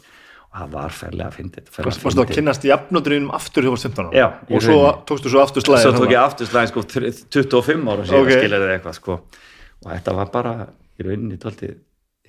og 0.51 0.57
það 0.59 0.73
var 0.75 0.91
ferlega 0.97 1.31
fyndið 1.37 1.69
ferlega 1.71 1.87
Varstu 1.93 2.03
þú 2.03 2.09
að 2.11 2.17
fyndið. 2.17 2.35
kynnast 2.41 2.65
jafnöndurinnum 2.67 3.31
aftur 3.37 3.63
þegar 3.63 3.69
þú 3.69 3.75
varst 3.77 3.87
15 3.87 4.09
ára? 4.09 4.17
Já, 4.19 4.27
í 4.51 4.57
Og 4.59 4.65
svo 4.67 4.79
tókstu 5.07 5.31
svo 5.31 5.43
aftur 5.45 5.63
slæðir 5.63 5.85
svo 5.87 5.93
tók 6.01 6.11
ég 6.11 6.19
aftur 6.25 6.49
slæðin 6.51 6.73
sko 6.73 6.83
þr- 6.91 7.21
25 7.31 7.93
ára 7.95 8.07
síðan 8.09 8.19
Ok. 8.19 8.27
okay. 8.27 8.41
skilur 8.43 8.65
þið 8.65 8.73
eitthvað 8.75 8.97
sko 8.99 9.19
og 9.21 9.87
þetta 9.95 10.17
var 10.19 10.33
bara 10.35 10.55
í 10.99 11.07
rauninni 11.07 11.39
tóltið 11.39 11.77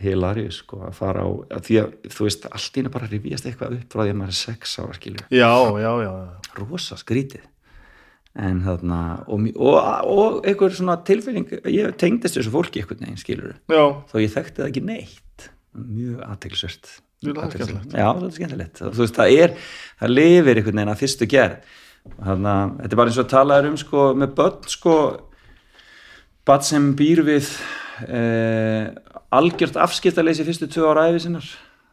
hilarius 0.04 0.62
sko 0.64 0.82
að 0.88 0.98
fara 0.98 1.24
á 1.26 1.30
að 1.58 1.64
því 1.68 1.78
að 1.82 1.94
þú 2.16 2.28
veist 2.28 2.48
allt 2.52 2.78
í 2.78 2.82
einu 2.84 2.92
bara 2.94 3.10
rifjast 3.12 3.48
eitthvað 3.50 3.78
upp 3.80 3.94
frá 3.96 4.04
því 4.04 4.14
að 4.14 4.20
maður 4.22 4.34
er 4.36 4.40
6 4.42 4.76
ára 4.84 4.98
skilur 4.98 5.26
Já, 5.34 5.52
já, 5.84 5.92
já, 6.06 6.12
rosa 6.60 6.98
skrítið. 7.00 7.48
En 8.42 8.62
þarna 8.64 9.00
og, 9.28 9.48
og, 9.60 9.78
og 10.08 10.46
einhver 10.48 10.72
svona 10.76 10.96
tilfinning 11.08 11.50
ég 11.68 11.96
tengdist 12.00 12.38
þessu 12.40 12.54
fólki 12.54 12.80
einhvern 12.80 13.02
veginn 13.04 13.20
skilur 13.20 13.56
Já, 13.68 13.84
þó 14.08 14.16
ég 14.24 14.32
þekkti 14.38 14.62
það 14.62 14.70
ekki 14.70 14.84
neitt. 14.88 15.48
Mjög 15.76 16.22
það 17.22 17.44
er 17.44 17.52
skemmtilegt. 17.58 17.92
já, 17.94 18.08
það 18.08 18.24
er 18.30 18.36
skemmtilegt 18.38 18.80
þú 18.82 19.02
veist, 19.04 19.18
það 19.20 19.36
er, 19.44 19.52
það 20.00 20.14
lifir 20.16 20.62
einhvern 20.62 20.80
veginn 20.80 20.94
að 20.96 21.02
fyrstu 21.04 21.28
gerð. 21.30 21.76
Þannig 22.18 22.50
að 22.54 22.72
þetta 22.80 22.96
er 22.96 23.00
bara 23.02 23.12
eins 23.12 23.20
og 23.22 23.28
talaður 23.30 23.68
um 23.70 23.76
sko, 23.78 24.06
með 24.18 24.32
börn 24.40 24.72
sko 24.72 24.96
börn 26.50 26.66
sem 26.66 26.88
býr 26.98 27.22
við 27.28 27.52
eh, 28.08 28.88
algjört 29.32 29.78
afskiptaleysi 29.80 30.46
fyrstu 30.48 30.68
tvö 30.72 30.90
ára 30.92 31.10
æfi 31.12 31.26
sinnar 31.28 31.52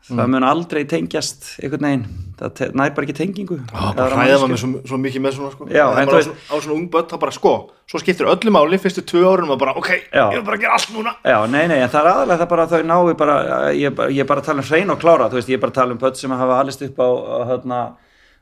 Mm. 0.08 0.16
það 0.22 0.28
mun 0.32 0.44
aldrei 0.46 0.84
tengjast 0.88 1.46
einhvern 1.60 1.84
veginn, 1.84 2.04
það 2.38 2.76
nær 2.78 2.92
bara 2.96 3.04
ekki 3.04 3.14
tengingu. 3.18 3.58
Á, 3.68 3.92
Það 3.92 3.98
er 4.06 4.14
hræða 4.16 4.36
maður 4.48 4.60
svo, 4.62 4.70
svo 4.88 4.98
mikið 5.02 5.20
með 5.24 5.34
svona 5.36 5.50
sko. 5.52 5.66
Já, 5.68 5.84
en 6.00 6.08
þú 6.08 6.14
á, 6.16 6.22
svona, 6.24 6.38
á 6.48 6.54
svona 6.64 6.76
ung 6.78 6.86
börn, 6.88 7.08
það 7.10 7.20
bara 7.20 7.34
sko 7.36 7.52
Svo 7.88 8.00
skiptir 8.00 8.28
öllu 8.28 8.52
máli. 8.52 8.78
Fyrstu 8.80 9.02
tvö 9.04 9.24
árunum 9.28 9.52
og 9.52 9.58
bara, 9.60 9.72
ok, 9.76 9.90
Já. 10.12 10.30
ég 10.32 10.38
vil 10.38 10.46
bara 10.48 10.56
gera 10.56 10.72
allt 10.78 10.90
núna. 10.92 11.12
Já, 11.24 11.46
nei, 11.50 11.66
nei, 11.68 11.78
en 11.82 11.88
það 11.92 12.00
er 12.00 12.10
aðalega 12.12 12.40
það 12.40 12.48
bara 12.48 12.66
þau 12.66 12.82
nái 12.88 13.16
bara, 13.16 13.36
ég, 13.72 14.00
ég 14.12 14.20
er 14.20 14.28
bara 14.28 14.40
að 14.40 14.44
tala 14.48 14.62
um 14.62 14.68
hrein 14.68 14.90
og 14.90 14.98
klára, 15.00 15.28
þú 15.28 15.40
veist, 15.40 15.48
ég 15.48 15.56
er 15.56 15.60
bara 15.60 15.72
að 15.72 15.80
tala 15.80 15.92
um 15.92 15.98
börn 15.98 16.14
sem 16.16 16.30
hafa 16.30 16.60
alist 16.62 16.82
upp 16.88 16.96
á, 17.04 17.08
hérna, 17.48 17.78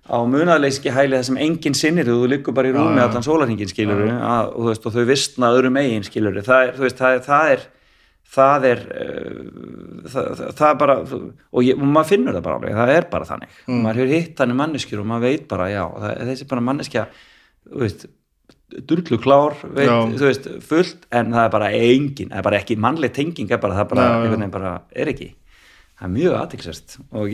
á 0.06 0.16
munaðleyski 0.22 0.90
hæli 0.94 1.16
það 1.18 1.24
sem 1.30 1.37
enginn 1.38 1.74
sinnir. 1.74 2.06
Þú 2.06 2.28
liggur 2.30 2.54
bara 2.54 2.68
í 2.68 2.74
rúmi 2.74 2.98
já. 3.00 3.06
allan 3.09 3.26
sólarhingin 3.26 3.70
skilur 3.70 4.06
að, 4.06 4.54
og, 4.54 4.70
veist, 4.70 4.82
þau 4.87 5.06
vistna 5.06 5.50
öðrum 5.50 5.78
eigin 5.82 6.06
skilur 6.06 6.42
það 6.46 6.68
er, 6.68 6.76
veist, 6.78 7.02
það 8.34 8.66
er 8.70 8.80
það 8.86 9.06
er, 9.06 9.38
það 10.06 10.20
er 10.20 10.26
það, 10.26 10.26
það, 10.40 10.52
það 10.58 10.68
er 10.72 10.78
bara 10.82 10.96
og, 11.06 11.62
ég, 11.64 11.78
og 11.78 11.86
maður 11.94 12.10
finnur 12.10 12.36
það 12.36 12.44
bara 12.48 12.58
alveg, 12.60 12.74
það 12.80 12.92
er 12.96 13.08
bara 13.14 13.28
þannig 13.30 13.56
Mm. 13.66 13.80
maður 13.86 14.00
hefur 14.02 14.14
hitt 14.16 14.36
þannig 14.40 14.60
manneskjur 14.60 15.00
og 15.02 15.06
maður 15.12 15.26
veit 15.30 15.48
bara, 15.48 15.68
já, 15.72 15.82
það, 16.02 16.20
þessi 16.30 16.48
bara 16.50 16.66
manneskja 16.68 17.06
þú 17.70 17.80
veist, 17.86 18.06
durlu 18.90 19.18
klár 19.22 19.56
veit, 19.62 19.88
þú 20.18 20.26
veist, 20.26 20.46
fullt 20.66 21.06
en 21.14 21.32
það 21.32 21.44
er 21.48 21.50
bara 21.56 21.70
engin, 21.72 22.30
það 22.30 22.38
er 22.42 22.46
bara 22.50 22.60
ekki 22.60 22.76
mannleg 22.82 23.12
tenging 23.16 23.50
er 23.54 23.58
bara, 23.62 23.74
það 23.80 23.90
bara, 23.94 24.06
Já, 24.06 24.36
já. 24.36 24.50
bara 24.58 24.72
er 24.94 25.10
ekki 25.14 25.28
það 25.96 26.04
er 26.04 26.12
mjög 26.12 26.34
aðtilsest 26.36 26.96
og 27.16 27.30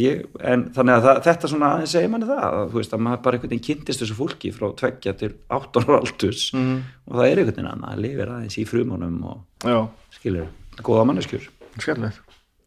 en 0.53 0.61
þannig 0.77 0.95
að 0.95 1.07
það, 1.09 1.21
þetta 1.27 1.49
svona 1.51 1.71
aðeins 1.75 1.95
segir 1.97 2.11
manni 2.13 2.29
það, 2.29 2.43
að, 2.47 2.69
þú 2.71 2.79
veist, 2.79 2.93
að 2.95 3.01
maður 3.09 3.23
bara 3.25 3.37
einhvern 3.41 3.51
veginn 3.57 3.65
kynntist 3.67 4.05
þessu 4.05 4.15
fólki 4.21 4.53
frá 4.55 4.69
tveggja 4.79 5.15
til 5.19 5.33
áttur 5.51 5.89
aldurs 5.99 6.45
Mhm. 6.55 6.77
og 7.09 7.17
það 7.19 7.27
er 7.33 7.41
einhvern 7.43 7.57
veginn 7.57 7.71
annað, 7.73 7.91
það 7.97 8.03
lifir 8.07 8.33
aðeins 8.37 8.59
í 8.63 8.67
frumunum 8.69 9.25
og 9.25 9.89
skilur, 10.15 10.47
góða 10.87 11.09
manneskjur. 11.11 11.49
Skemmtilegt. 11.79 12.21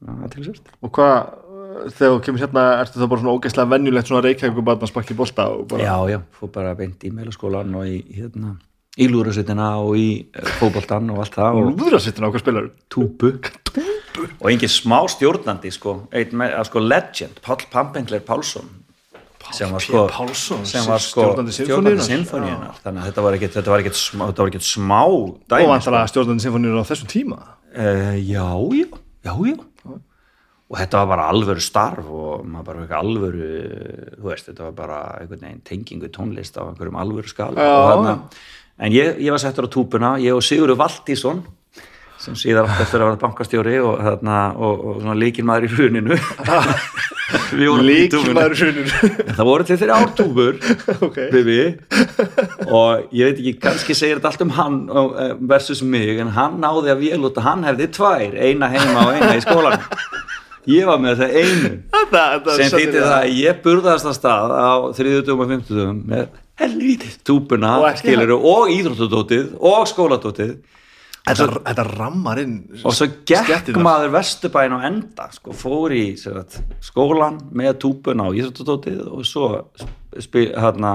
Aðtilsest 0.05 0.69
Og 0.83 0.91
hvað, 0.93 1.15
uh, 1.49 1.89
þegar 1.95 2.13
þú 2.13 2.21
kemur 2.27 2.43
hérna 2.43 2.63
ertu 2.83 2.99
það 2.99 3.09
bara 3.11 3.23
svona 3.23 3.35
ógeðslega 3.37 3.71
venjulegt 3.73 4.11
svona 4.11 4.23
reykjæku 4.25 4.63
barn 4.67 4.85
að 4.85 4.91
spakki 4.91 5.17
bolta 5.17 5.47
og 5.53 5.65
bara 5.71 5.87
já, 5.87 5.95
já, 6.13 6.19
fór 6.37 6.51
bara 6.53 6.75
beint 6.77 7.05
í 7.07 7.11
meðlaskólan 7.15 7.75
og 7.79 7.89
í, 7.89 7.97
hérna, 8.17 8.55
í 8.99 9.07
lúrasveitina 9.11 9.69
og 9.81 9.97
í 9.99 10.07
uh, 10.27 10.53
fótboltan 10.59 11.09
og 11.13 11.23
allt 11.23 11.37
það 11.39 11.59
og 11.61 11.69
Lúðrasittin 11.71 12.27
á 12.27 12.29
hvað 12.29 12.43
spilar 12.43 12.71
túpu. 12.91 13.33
Og 14.39 14.47
engin 14.51 14.71
smá 14.71 15.01
stjórnandi 15.11 15.71
sko, 15.75 16.05
einn 16.15 16.35
með, 16.39 16.53
að 16.59 16.69
sko 16.69 16.83
legend 16.83 17.41
Páll 17.43 17.65
Pampengler 17.71 18.23
Pálsson. 18.23 18.69
Sem 19.53 19.69
var 19.69 19.83
sko, 19.83 20.05
Pálsson, 20.09 20.63
sem 20.65 20.85
var 20.89 21.03
sko 21.03 21.27
stjórnandi 21.53 22.01
sinfoníunar 22.07 22.79
þannig 22.81 23.03
að 23.03 23.09
þetta 23.11 23.25
var 23.25 23.35
ekkit, 23.37 23.57
þetta 23.59 23.73
var 23.73 23.83
ekkit 23.83 23.99
smá, 23.99 25.03
Og 25.05 25.35
dæmi 25.45 25.67
sko. 25.67 25.69
vantalega 25.69 26.09
stjórnandi 26.09 26.45
sinfonir 26.47 26.79
á 26.81 26.83
þessum 26.87 27.11
tíma 27.11 27.41
uh, 27.77 28.15
já, 28.19 28.45
já, 28.79 28.87
já, 29.23 29.35
já. 29.51 29.55
Og 30.65 30.79
þetta 30.79 30.97
var 31.03 31.09
bara 31.11 31.25
alvöru 31.29 31.61
starf 31.61 32.07
og 32.09 32.45
maður 32.49 32.65
bara 32.65 32.83
ekki 32.87 32.95
alvöru 32.97 33.49
þú 34.15 34.29
veist, 34.31 34.47
þetta 34.49 34.63
var 34.65 34.71
bara 34.79 34.99
einhvern 35.19 35.43
veginn 35.45 35.61
tengingu 35.69 36.09
tónlist 36.09 36.57
á 36.57 36.65
einhverjum 36.65 36.97
alvöru 36.97 37.29
skala. 37.29 37.67
En 38.81 38.91
ég, 38.91 39.19
ég 39.21 39.29
var 39.31 39.39
settur 39.39 39.69
á 39.69 39.75
túpuna 39.75 40.15
ég 40.19 40.33
og 40.35 40.41
Sigurður 40.43 40.81
Valtísson 40.81 41.43
sem 42.25 42.37
síðar 42.39 42.69
átt 42.69 42.85
eftir 42.85 43.01
að 43.01 43.11
vera 43.11 43.21
bankastjóri 43.21 43.75
og, 43.83 43.99
þarna, 44.01 44.39
og, 44.57 44.85
og 44.89 45.01
svona 45.03 45.17
líkilmaður 45.21 45.67
í 45.67 45.71
hruninu. 45.75 46.17
Vorum 47.55 47.87
í 47.89 48.03
En 48.05 49.33
það 49.33 49.47
voru 49.47 49.65
til 49.65 49.77
þeirra 49.81 49.95
ártúfur 50.03 50.59
Ok. 51.07 51.17
Bibi 51.33 51.57
og 52.69 53.15
ég 53.15 53.31
veit 53.31 53.39
ekki, 53.39 53.53
kannski 53.63 53.95
segir 53.97 54.19
þetta 54.19 54.29
allt 54.29 54.43
um 54.45 54.53
hann 54.53 54.77
eh, 54.85 55.33
versus 55.49 55.81
mig, 55.81 56.19
en 56.21 56.29
hann 56.35 56.59
náði 56.61 56.93
að 56.93 57.01
vél 57.01 57.25
út 57.25 57.39
og 57.41 57.47
hann 57.47 57.65
hefði 57.65 57.89
tvær, 57.97 58.37
eina 58.37 58.69
heima 58.69 59.07
og 59.07 59.17
eina 59.17 59.33
í 59.39 59.43
skólan 59.45 59.81
ég 60.69 60.87
var 60.89 61.01
með 61.01 61.21
það 61.21 61.35
einu. 61.41 61.71
Þetta, 61.93 62.21
þetta 62.21 62.55
sem 62.57 62.71
þýtti 62.73 63.01
það 63.01 63.17
að 63.17 63.35
ég 63.39 63.59
burðast 63.65 64.09
að 64.09 64.17
stað 64.17 64.55
á 64.55 64.73
þriðjutugum 64.97 65.43
og 65.43 65.51
fymtutugum 65.53 65.99
með 66.13 66.25
helvítið 66.61 67.17
túpuna 67.27 67.75
Og 67.83 68.05
og 68.35 68.71
íþróttudótið 68.73 69.51
og 69.59 69.89
skóladótið 69.91 70.55
þetta, 71.25 71.61
þetta 71.65 71.85
rammar 71.89 72.41
inn 72.43 72.55
og 72.83 72.95
svo 72.95 73.07
gekk 73.25 73.49
stéttirnar. 73.49 73.85
maður 73.87 74.15
vesturbæin 74.15 74.77
á 74.77 74.79
enda 74.91 75.27
sko, 75.33 75.55
fór 75.57 75.95
í 75.95 76.05
sagt, 76.21 76.59
skólan 76.85 77.39
með 77.55 77.77
túpuna 77.85 78.29
og 78.29 78.37
íþróttatótið 78.39 79.05
og 79.09 79.25
svo 79.27 79.49
spil, 80.21 80.45
hana, 80.59 80.91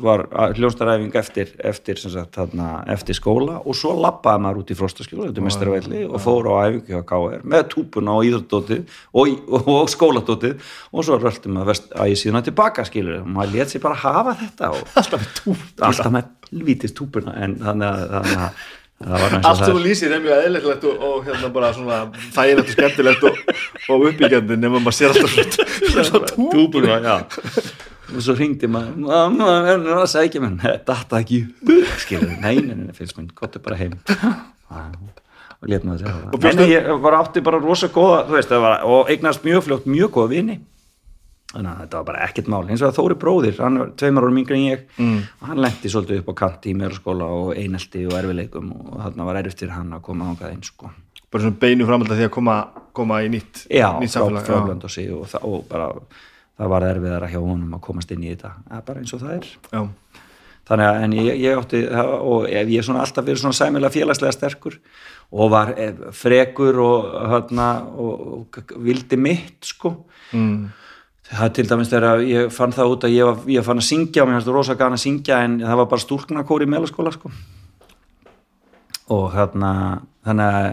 var 0.00 0.22
hljónstaræfing 0.56 1.12
eftir, 1.18 1.50
eftir, 1.66 1.98
sagt, 2.00 2.38
hana, 2.40 2.84
eftir 2.92 3.18
skóla 3.18 3.58
og 3.58 3.76
svo 3.76 3.92
lappaði 4.00 4.44
maður 4.46 4.62
út 4.62 4.72
í 4.72 4.78
frostaskjóla 4.78 5.28
og 6.06 6.22
fór 6.22 6.48
á 6.48 6.54
æfingu 6.70 6.94
hjá 6.94 7.02
KR 7.10 7.44
með 7.44 7.66
túpuna 7.74 8.16
og 8.16 8.30
íþróttatótið 8.30 8.96
og, 9.12 9.34
og, 9.50 9.70
og 9.74 9.92
skólatótið 9.92 10.72
og 10.92 11.06
svo 11.08 11.20
röldi 11.20 11.52
maður 11.52 11.72
vest, 11.74 11.92
að 11.92 12.14
ég 12.14 12.22
síðan 12.22 12.46
tilbaka 12.46 12.86
skilur 12.88 13.20
og 13.24 13.30
maður 13.34 13.58
let 13.58 13.74
sér 13.74 13.84
bara 13.84 14.00
hafa 14.06 14.38
þetta 14.40 14.72
og 14.72 14.96
alltaf 15.02 15.20
með 15.20 15.36
túpuna 15.42 15.90
alltaf 15.90 16.16
með 16.16 16.34
lítist 16.56 16.96
túpuna 16.96 17.36
en 17.42 17.58
þannig 17.60 17.88
að, 17.90 18.10
þannig 18.16 18.44
að 18.46 18.66
það 19.04 19.24
allt 19.26 19.44
það 19.44 19.58
sem 19.60 19.74
þú 19.76 19.82
lýsir 19.84 20.14
er 20.16 20.22
mjög 20.24 20.44
eðlilegt 20.46 20.86
og, 20.88 21.02
og 21.08 21.26
hérna 21.26 21.50
bara 21.52 21.72
svona 21.76 21.98
þægilegt 22.36 22.70
og 22.70 22.76
skemmtilegt 22.76 23.26
og, 23.28 23.42
og 23.92 24.06
uppbyggjandi 24.10 24.58
nema 24.62 24.80
maður 24.80 24.96
sér 24.96 25.12
alltaf 25.12 26.06
svona, 26.08 26.96
já. 27.04 27.16
Og 28.06 28.22
svo 28.22 28.36
hringdi 28.38 28.70
maður 28.70 29.02
mamma, 29.02 29.50
verður 29.66 30.00
að 30.04 30.08
sækja 30.14 30.42
mér 30.44 30.56
þetta 30.62 30.84
datta 30.92 31.20
ekki 31.24 31.42
upp, 31.44 31.96
skilur 32.04 32.36
nei, 32.40 32.54
nei, 32.62 32.76
nei, 32.86 32.94
fyrst 32.96 33.18
minn, 33.18 33.28
gottu 33.36 33.60
bara 33.62 33.78
heim. 33.80 33.98
Og 35.56 35.70
let 35.72 35.84
maður 35.88 36.04
segja 36.04 36.32
Og 36.32 36.40
það 36.42 36.62
en 36.62 36.70
ég 36.70 36.88
var 37.02 37.16
átti 37.20 37.42
bara 37.44 37.60
rosa 37.62 37.88
góða 37.92 38.24
þú 38.28 38.36
veist, 38.36 38.50
það 38.52 38.64
var, 38.64 38.82
og 38.92 39.12
eignast 39.12 39.44
mjög 39.46 39.64
fljótt 39.66 39.86
mjög 39.88 40.10
góða 40.16 40.32
vini 40.34 40.58
þannig 41.52 41.70
að 41.70 41.80
þetta 41.82 41.98
var 42.00 42.06
bara 42.10 42.26
ekkert 42.26 42.50
mál 42.52 42.62
eins 42.66 42.82
og 42.82 42.90
að 42.90 42.98
Þóri 42.98 43.16
bróðir, 43.22 43.58
hann 43.62 43.80
var 43.80 43.90
tveimur 43.96 44.26
árum 44.26 44.38
yngri 44.42 44.58
en 44.58 44.66
ég 44.66 44.86
mm. 44.98 45.18
og 45.40 45.50
hann 45.50 45.62
lendi 45.62 45.92
svolítið 45.92 46.22
upp 46.22 46.30
á 46.30 46.40
kant 46.42 46.66
í 46.66 46.76
meðurskóla 46.76 47.32
og 47.38 47.50
einelti 47.56 48.06
og 48.08 48.16
erfileikum 48.18 48.72
og 48.74 49.02
þarna 49.04 49.28
var 49.30 49.40
erfitt 49.40 49.62
fyrir 49.62 49.76
hann 49.78 49.94
að 49.96 50.06
koma 50.10 50.30
ángað 50.32 50.52
einn 50.52 50.64
sko 50.66 50.92
bara 51.30 51.42
svona 51.42 51.60
beinu 51.60 51.86
framhald 51.86 52.14
því 52.14 52.28
að 52.28 52.34
koma, 52.36 52.56
koma 52.96 53.20
í 53.24 53.30
nýtt 53.32 53.66
já, 53.70 53.88
nýtt 54.00 54.12
frá, 54.12 54.20
samfélag 54.20 54.46
frá 54.46 54.56
já. 54.56 54.64
Blönduósi 54.66 55.06
og, 55.14 55.26
það- 55.30 55.46
og 55.50 55.64
bara 55.70 55.88
það 56.56 56.72
var 56.72 56.86
erfiðara 56.90 57.30
hjá 57.30 57.40
honum 57.42 57.76
að 57.76 57.84
komast 57.84 58.12
inn 58.14 58.24
í 58.24 58.32
þetta 58.32 58.54
það 58.68 58.86
bara 58.88 59.02
eins 59.02 59.14
og 59.16 59.22
það 59.22 59.34
er 59.34 59.50
Já. 59.72 59.82
þannig 60.70 60.86
að 60.86 61.02
en 61.02 61.16
ég, 61.18 61.28
ég 61.42 61.60
átti 61.60 61.82
og 62.16 62.48
ég 62.48 62.72
er 62.78 62.86
svona 62.86 63.04
alltaf 63.04 63.26
verið 63.26 63.42
svona 63.42 63.58
sæmilega 63.58 63.96
félagslega 63.96 64.36
sterkur 64.36 64.78
og 65.36 65.52
var 65.52 65.74
eh, 65.76 66.02
frekur 66.16 66.80
og, 66.84 67.14
hana, 67.32 67.68
og, 67.92 68.26
og 68.38 68.74
vildi 68.86 69.18
mitt 69.20 69.68
sko 69.68 69.92
mm. 70.32 70.58
Það 71.26 71.44
er 71.46 71.52
til 71.56 71.66
dæmis 71.70 71.90
þegar 71.90 72.24
ég 72.26 72.50
fann 72.54 72.74
það 72.74 72.92
út 72.94 73.06
að 73.06 73.14
ég, 73.14 73.28
var, 73.28 73.46
ég 73.50 73.66
fann 73.66 73.82
að 73.82 73.88
syngja 73.88 74.22
og 74.22 74.28
mér 74.30 74.38
fannst 74.38 74.52
rosa 74.54 74.76
gana 74.78 74.98
að 74.98 75.04
syngja 75.04 75.40
en 75.46 75.58
það 75.64 75.80
var 75.80 75.88
bara 75.92 76.04
stúlknakór 76.04 76.64
í 76.64 76.68
meðlaskóla 76.70 77.12
sko. 77.14 77.32
Og 79.14 79.26
hérna 79.34 79.72
þannig 80.26 80.58
að 80.60 80.68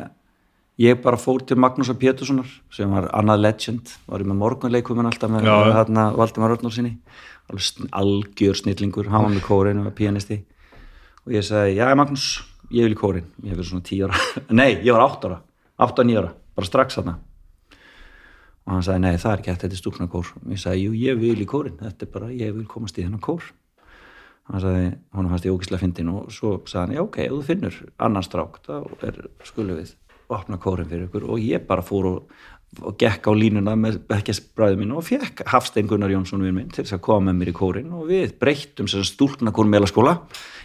ég 0.84 1.02
bara 1.04 1.20
fór 1.22 1.44
til 1.46 1.58
Magnúsar 1.62 1.98
Péturssonar 2.02 2.50
sem 2.74 2.94
var 2.94 3.10
annað 3.14 3.44
legend, 3.44 3.94
var 4.10 4.24
ég 4.24 4.30
með 4.30 4.42
morgunleikumin 4.42 5.10
alltaf 5.10 5.34
með 5.34 5.50
Já. 5.50 5.58
hérna 5.80 6.08
Valdimar 6.18 6.56
Örnur 6.56 6.74
sinni 6.74 6.96
algjör 7.94 8.58
snillingur, 8.58 9.12
hann 9.12 9.28
var 9.28 9.34
með 9.34 9.46
kórin 9.46 9.82
og 9.82 9.90
var 9.90 9.98
pianisti 9.98 10.40
og 11.28 11.36
ég 11.36 11.46
sagði, 11.46 11.76
já 11.78 11.92
Magnús 11.98 12.30
ég 12.74 12.88
vil 12.88 12.96
í 12.96 13.00
kórin, 13.00 13.28
ég 13.44 13.54
hefur 13.54 13.68
svona 13.68 13.86
10 13.86 14.08
ára. 14.08 14.22
Nei, 14.62 14.72
ég 14.82 14.96
var 14.96 15.06
8 15.06 15.30
ára, 15.30 15.38
8-9 15.86 16.18
ára. 16.22 16.34
Bara 16.58 16.70
strax 16.70 16.98
þarna 16.98 17.18
og 18.64 18.72
hann 18.72 18.86
sagði, 18.86 19.04
nei 19.04 19.20
það 19.20 19.34
er 19.34 19.42
ekki 19.42 19.52
hægt, 19.52 19.66
þetta 19.66 19.76
er 19.76 19.82
stúknarkór 19.82 20.30
og 20.40 20.54
ég 20.54 20.62
sagði, 20.62 20.86
jú, 20.86 20.94
ég 20.96 21.20
vil 21.20 21.36
í 21.44 21.50
kórin, 21.50 21.76
þetta 21.82 22.06
er 22.06 22.12
bara 22.14 22.32
ég 22.32 22.54
vil 22.56 22.66
komast 22.70 23.00
í 23.00 23.04
þennan 23.04 23.24
kór. 23.24 23.50
Hann 24.52 24.64
sagði, 24.64 24.88
hann 25.16 25.30
fannst 25.32 25.48
ég 25.48 25.56
ógislega 25.56 25.84
fyndin 25.84 26.14
og 26.14 26.32
svo 26.36 26.56
sagði 26.68 26.82
hann, 26.84 26.96
já 26.98 27.04
ok, 27.04 27.20
þú 27.32 27.44
finnur 27.48 27.78
annan 28.08 28.26
strák, 28.26 28.58
þá 28.64 28.74
er, 29.08 29.20
skulum 29.48 29.80
við 29.80 29.94
opna 30.32 30.60
kórin 30.60 30.90
fyrir 30.90 31.08
ykkur. 31.08 31.28
Og 31.32 31.44
ég 31.44 31.64
bara 31.68 31.84
fór 31.86 32.10
og, 32.10 32.36
og 32.82 32.98
gekk 33.00 33.28
á 33.28 33.32
línuna 33.36 33.76
með 33.80 34.02
bekkjasbræðu 34.10 34.80
mín 34.80 34.96
og 34.96 35.06
fekk 35.08 35.44
Hafstein 35.52 35.90
Gunnar 35.92 36.12
Jónsson 36.12 36.44
við 36.44 36.56
minn 36.58 36.72
til 36.74 36.86
þess 36.86 36.98
að 36.98 37.04
koma 37.08 37.30
með 37.30 37.40
mér 37.40 37.52
í 37.52 37.58
kórin 37.58 37.96
og 37.96 38.08
við 38.12 38.36
breyttum 38.42 38.90
sem 38.92 39.04
stúlknarkór 39.08 39.70
meðlaskóla 39.70 40.18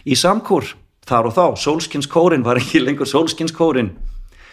í 0.07 0.17
samkór, 0.19 0.71
þar 1.07 1.29
og 1.29 1.35
þá. 1.35 1.45
Sólskinskórin 1.63 2.47
var 2.47 2.59
ekki 2.59 2.81
lengur 2.83 3.09
sólskinskórin 3.09 3.93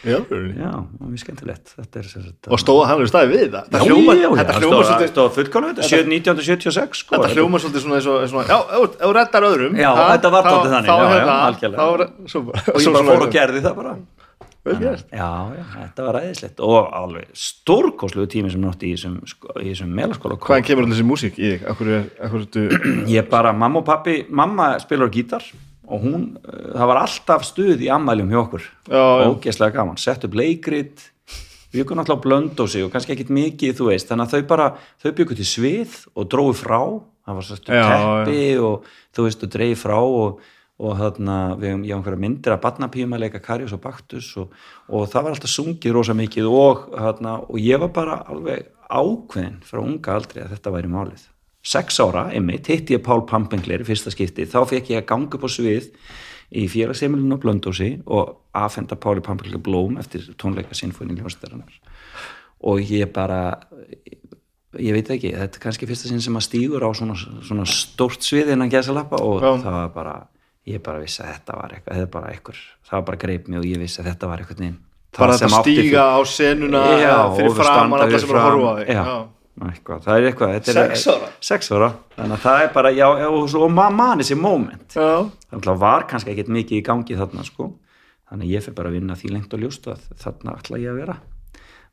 Já. 0.06 0.16
já, 0.22 0.70
það 0.70 1.00
var 1.02 1.08
mjög 1.10 1.22
skemmtilegt. 1.24 1.72
Er 1.82 2.08
sagt 2.10 2.50
og 2.54 2.60
stóða 2.62 2.84
hann 2.90 3.00
við 3.02 3.08
staði 3.10 3.30
við 3.32 3.46
það? 3.54 3.54
Já, 3.56 3.62
þetta 3.66 3.84
hljómar, 3.86 4.16
já, 4.16 4.22
já, 4.22 4.30
þetta 4.36 4.52
það 4.56 4.60
hljómar 4.62 4.86
svolítið 4.90 5.10
stóð 5.12 5.30
fullkomlega 5.36 5.86
þetta, 5.86 6.02
1976 6.16 7.00
sko 7.02 7.16
þetta 7.16 7.32
hljómar 7.34 7.64
svolítið 7.64 7.84
svona, 7.86 8.00
svona, 8.06 8.28
svona 8.30 8.44
já, 8.46 8.58
ef 8.62 8.98
þú- 9.00 9.14
reddar 9.18 9.48
öðrum 9.50 9.80
Já, 9.82 9.88
ha, 9.98 10.04
þetta 10.16 10.30
var 10.36 10.46
dálítið 10.50 10.76
þannig, 10.76 10.90
þá 10.90 10.96
já, 10.96 11.06
já, 11.06 11.16
hérna, 11.16 11.76
þá 11.76 11.84
er- 11.96 12.12
svo- 12.30 12.44
og 12.54 12.80
ég 12.86 12.92
bara 12.96 13.08
fór 13.10 13.26
og 13.26 13.34
gerði 13.34 13.64
það 13.66 13.76
bara. 13.82 13.96
Já, 14.66 15.28
já, 15.54 15.64
þetta 15.78 16.04
var 16.08 16.16
ræðislegt 16.18 16.60
og 16.66 16.88
alveg 16.98 17.28
stórkosluðu 17.38 18.26
tími 18.32 18.50
sem 18.50 18.60
nátti 18.64 18.88
í 18.90 18.96
þessum, 18.96 19.20
sko- 19.30 19.54
í 19.62 19.68
þessum 19.70 19.92
meðlaskóla 19.94 20.38
hvaðan 20.42 20.64
kemur 20.66 20.82
allir 20.86 20.96
þessi 20.96 21.06
músík 21.06 21.38
í 21.38 21.52
þig? 21.52 21.68
Er, 21.70 23.06
ég 23.14 23.28
bara, 23.30 23.52
mamma 23.54 23.78
og 23.78 23.86
pappi 23.86 24.24
mamma 24.28 24.72
spilar 24.82 25.06
á 25.06 25.14
gítar 25.14 25.46
og 25.86 26.02
hún, 26.02 26.24
uh, 26.42 26.72
það 26.74 26.90
var 26.92 27.02
alltaf 27.02 27.44
stuð 27.46 27.84
í 27.86 27.90
ammæljum 27.92 28.32
hjá 28.32 28.40
okkur. 28.42 28.64
Já, 28.88 29.02
já. 29.02 29.28
ógeðslega 29.30 29.76
gaman, 29.76 30.00
sett 30.00 30.26
upp 30.26 30.36
leikrit. 30.38 31.06
Við 31.72 31.82
ykkur 31.82 31.98
náttúrulega 31.98 32.24
blönd 32.24 32.60
og 32.62 32.70
sig 32.72 32.84
og 32.86 32.92
kannski 32.94 33.16
ekkit 33.16 33.32
mikið 33.34 33.78
þú 33.80 33.88
veist, 33.90 34.08
þannig 34.08 34.26
að 34.26 34.34
þau 34.34 34.50
bara 34.52 34.68
þau 35.02 35.10
byggu 35.18 35.38
til 35.38 35.48
svið 35.50 35.96
og 36.14 36.28
dróðu 36.32 36.58
frá. 36.60 36.80
Það 37.26 37.38
var 37.38 37.46
sett 37.48 37.64
upp 37.66 37.74
Já, 37.74 37.86
teppi 37.90 38.44
og 38.62 38.92
þú 39.16 39.26
veist, 39.26 39.42
og 39.42 39.52
dreigi 39.56 39.78
frá 39.80 39.96
og, 39.98 40.44
og 40.76 40.98
þarna, 41.00 41.38
við 41.58 41.72
hefum, 41.72 41.84
hef 41.88 41.96
einhverja 41.98 42.22
myndir 42.22 42.56
að 42.56 43.22
leika 43.24 43.42
Karius 43.42 43.74
og 43.74 43.82
Baktus 43.82 44.30
og, 44.38 44.54
og 44.88 45.08
það 45.10 45.26
var 45.26 45.34
alltaf 45.34 45.50
sungið 45.50 45.96
rosa 45.96 46.14
mikið 46.14 46.48
og, 46.48 46.86
þarna, 46.94 47.38
og 47.50 47.58
ég 47.60 47.82
var 47.82 47.90
bara 47.96 48.20
alveg 48.30 48.70
ákveðin 48.86 49.58
frá 49.66 49.82
unga 49.82 50.14
aldrei 50.14 50.44
að 50.44 50.54
þetta 50.54 50.74
væri 50.76 50.92
málið 50.92 51.26
sex 51.66 51.98
ára, 52.02 52.28
einmitt, 52.30 52.68
hitti 52.70 52.94
ég 52.96 53.02
Pál 53.04 53.24
Pampengler 53.26 53.82
í 53.82 53.88
fyrsta 53.88 54.12
skipti, 54.14 54.46
þá 54.46 54.60
fekk 54.70 54.92
ég 54.92 55.02
að 55.02 55.08
ganga 55.10 55.38
upp 55.38 55.46
á 55.46 55.50
svið 55.50 55.90
í 56.54 56.66
félagsheimilinu 56.70 57.38
á 57.38 57.42
Blöndósi 57.42 57.90
og 58.06 58.36
aðfenda 58.54 58.98
Páli 59.02 59.24
Pampengler 59.24 59.62
blóm 59.62 59.98
eftir 59.98 60.28
tónleika 60.38 60.76
sinfóni 60.78 61.18
ljónstæranar 61.18 61.74
og 62.66 62.80
ég 62.86 63.10
bara 63.14 63.58
ég 64.78 64.94
veit 64.94 65.10
ekki, 65.10 65.34
þetta 65.34 65.58
er 65.58 65.64
kannski 65.64 65.88
fyrsta 65.88 66.10
sinn 66.10 66.22
sem 66.22 66.38
að 66.38 66.46
stígur 66.46 66.86
á 66.86 66.90
svona, 66.94 67.16
svona 67.16 67.66
stórt 67.68 68.24
svið 68.24 68.54
innan 68.54 68.70
gæsalappa 68.72 69.20
og 69.24 69.42
Já. 69.42 69.52
það 69.64 69.78
var 69.80 69.92
bara 69.94 70.16
ég 70.66 70.82
bara 70.82 71.02
vissi 71.02 71.22
að 71.22 71.32
þetta 71.34 71.60
var 71.60 71.76
eitthvað, 71.76 71.94
þetta 71.94 72.06
var 72.06 72.12
bara 72.16 72.34
eitthvað 72.34 72.60
það 72.86 72.98
var 72.98 73.06
bara 73.10 73.22
greip 73.24 73.48
mig 73.48 73.60
og 73.60 73.66
ég 73.66 73.82
vissi 73.82 74.02
að 74.02 74.10
þetta 74.12 74.30
var 74.30 74.42
eitthvað 74.44 74.76
bara 75.16 75.38
þetta 75.38 75.62
stíga 75.62 76.04
á 76.14 76.20
senuna 76.28 76.82
já, 77.00 77.16
fyrir 77.36 77.50
og 77.50 77.56
framan 77.56 77.72
standa 77.72 77.96
alla 77.96 78.08
fyrir 78.10 78.22
sem 78.22 78.32
er 78.34 78.38
að 78.38 78.46
horfa 78.50 78.72
þig. 78.78 79.00
Eitthvað, 79.64 80.02
það 80.04 80.18
er 80.18 80.26
eitthvað 80.28 80.52
þetta 80.52 80.72
Sex 80.76 81.06
ára? 81.08 81.30
sex 81.48 81.70
ára, 81.72 81.88
þannig 82.16 82.36
að 82.36 82.42
það 82.42 82.62
er 82.64 82.70
bara 82.74 82.92
já, 82.92 83.06
og, 83.08 83.54
og 83.56 83.72
maður 83.72 83.96
man 83.96 84.22
þessi 84.22 84.36
moment. 84.40 84.84
Já. 84.92 85.08
þannig 85.52 85.70
að 85.72 85.80
var 85.86 86.06
kannski 86.10 86.32
ekkert 86.34 86.52
mikið 86.52 86.80
í 86.80 86.84
gangi 86.84 87.16
þarna 87.16 87.46
sko, 87.46 87.70
þannig 88.28 88.48
að 88.50 88.52
ég 88.52 88.66
fyrir 88.66 88.76
bara 88.76 88.92
að 88.92 88.98
vinna 88.98 89.16
því 89.16 89.32
lengt 89.32 89.56
og 89.56 89.64
ljóst 89.64 89.88
að 89.88 90.04
þarna 90.20 90.56
ætla 90.60 90.82
ég 90.82 90.92
að 90.92 91.00
vera. 91.00 91.16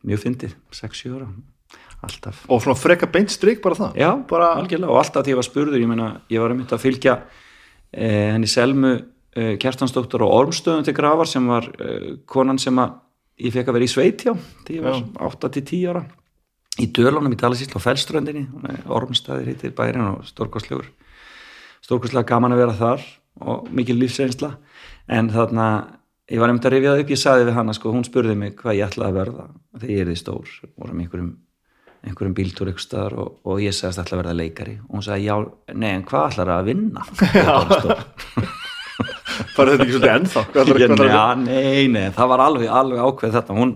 Mjög 0.04 0.24
fyndið, 0.26 0.58
6-7 0.76 1.14
ára. 1.16 1.30
Alltaf. 2.04 2.42
Og 2.52 2.60
svona 2.60 2.76
freka 2.76 3.08
beint 3.08 3.32
strik 3.32 3.62
bara 3.64 3.78
það? 3.80 4.02
Já, 4.02 4.10
bara, 4.28 4.50
algjörlega. 4.60 4.92
Og 4.92 5.00
alltaf 5.00 5.24
því 5.24 5.32
ég 5.32 5.40
var 5.40 5.48
spurður, 5.48 5.80
ég 5.80 5.88
meina, 5.88 6.10
ég 6.34 6.44
var 6.44 6.52
einmitt 6.52 6.74
að 6.76 6.84
fylgja 6.84 7.14
eh, 7.96 8.34
henni 8.34 8.50
Selmu 8.52 8.92
eh, 8.98 9.54
Kjartansdóttur 9.62 10.26
og 10.28 10.34
Ormstöðum 10.42 10.84
til 10.84 10.96
grafar 10.98 11.32
sem 11.32 11.48
var 11.48 11.70
eh, 11.80 12.10
konan 12.28 12.60
sem 12.60 12.76
að 12.84 13.00
ég 13.40 13.56
fekk 13.56 13.72
að 13.72 13.80
vera 13.80 13.88
í 13.88 13.94
sveit 13.94 14.26
hjá 14.26 14.34
því 14.68 14.82
ég 14.82 14.84
var 14.84 15.00
8-10 15.32 15.88
ára 15.94 16.04
í 16.82 16.90
Dölunum 16.96 17.36
í 17.36 17.40
Dalasísla 17.40 17.78
á 17.78 17.86
Fellströndinni 17.86 18.48
Ormstæðir 18.90 19.52
heitir 19.52 19.76
bærin 19.78 20.08
og 20.08 20.24
stórkostlegur 20.26 20.88
stórkostlega 21.84 22.30
gaman 22.32 22.56
að 22.56 22.64
vera 22.64 22.78
þar 22.80 23.04
og 23.44 23.70
mikil 23.74 23.98
lífsreynsla. 24.00 24.54
En 25.12 25.30
þarna 25.34 25.68
ég 26.32 26.40
var 26.40 26.50
einmitt 26.50 26.68
að 26.68 26.78
rifja 26.78 26.94
það 26.94 27.02
upp, 27.04 27.14
ég 27.14 27.22
saði 27.22 27.48
við 27.48 27.58
hana 27.58 27.76
sko, 27.76 27.92
hún 27.94 28.06
spurði 28.08 28.36
mig 28.40 28.56
hvað 28.60 28.78
ég 28.80 28.88
ætlaði 28.88 29.10
að 29.12 29.18
verða 29.20 29.48
þegar 29.80 29.94
ég 29.94 30.04
er 30.04 30.12
því 30.12 30.18
stór, 30.22 30.54
vorum 30.80 31.02
einhverjum 31.04 31.34
einhverjum 32.04 32.36
bíltúr 32.36 32.70
ykkur 32.74 32.84
staðar 32.84 33.14
og, 33.24 33.36
og 33.48 33.62
ég 33.64 33.76
sagðist 33.76 34.02
ætla 34.02 34.18
að 34.18 34.22
verða 34.24 34.36
leikari. 34.36 34.74
Og 34.90 34.98
hún 34.98 35.06
sagði 35.06 35.30
já, 35.30 35.36
nei 35.80 35.92
en 35.94 36.06
hvað 36.08 36.26
ætlar 36.32 36.50
að 36.58 36.70
vinna? 36.72 37.06
Bara 39.56 39.74
þetta 39.74 39.86
ekki 39.86 39.96
svolítið 39.96 40.14
ennþá? 40.14 40.42
Að 40.64 41.08
já, 41.08 41.24
nei, 41.40 41.88
nei, 41.92 42.08
það 42.16 42.32
var 42.34 42.44
alveg, 42.44 42.68
alveg 42.82 43.06
ákveð 43.08 43.38
þetta, 43.38 43.56
hún 43.56 43.72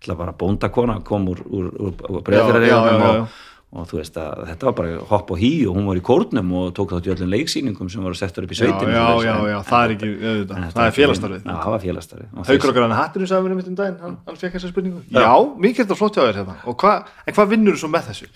ætla 0.00 0.16
bara 0.18 0.32
bóndakona 0.32 0.98
kom 1.04 1.28
úr, 1.30 1.44
úr, 1.46 1.70
úr, 1.76 1.94
Já, 2.32 2.42
já, 2.48 2.66
já, 2.66 2.66
já. 2.66 3.20
og, 3.20 3.28
og 3.70 3.84
þú 3.86 3.98
veist 4.00 4.16
að 4.18 4.46
þetta 4.48 4.66
var 4.66 4.74
bara 4.80 4.94
hopp 5.12 5.28
og 5.30 5.38
hí 5.38 5.50
og 5.68 5.76
hún 5.76 5.84
var 5.86 5.98
í 6.00 6.02
kórnum 6.02 6.48
og 6.58 6.72
tók 6.74 6.90
þátt 6.96 7.06
í 7.06 7.12
öllum 7.14 7.28
leiksýningum 7.34 7.90
sem 7.92 8.02
voru 8.02 8.16
settur 8.18 8.46
upp 8.48 8.50
í 8.50 8.56
já, 8.58 8.64
sveitinu 8.64 8.90
já, 8.96 9.04
já, 9.28 9.34
já, 9.52 9.58
það 9.68 9.84
er 9.84 9.94
ekki 9.94 10.08
auðvitað, 10.10 10.56
það 10.56 10.66
er 10.66 10.80
var- 10.80 10.96
félagstarfið 10.98 11.44
já, 11.44 11.54
það 11.60 11.70
var 11.76 11.84
félagstarfið 11.84 12.32
Og 12.40 12.48
Haukur 12.50 12.72
okkar 12.72 12.86
hann 12.88 12.96
hattur 12.98 13.22
í 13.22 13.30
sagði 13.30 13.54
mitt 13.60 13.70
um 13.70 13.76
daginn 13.78 14.00
hann, 14.02 14.16
hann 14.26 14.40
fekk 14.42 14.56
þessa 14.58 14.72
spurningu 14.72 15.04
já, 15.14 15.30
mikið 15.66 15.84
er 15.84 15.86
þetta 15.86 16.00
flott 16.00 16.18
hjá 16.18 16.24
þér 16.26 16.40
hérna. 16.40 16.56
Og 16.66 16.80
hva, 16.82 16.96
en 17.28 17.36
hvað 17.38 17.52
vinnur 17.54 17.76
þú 17.78 17.84
svo 17.84 17.92
með 17.94 18.10
þessu? 18.10 18.30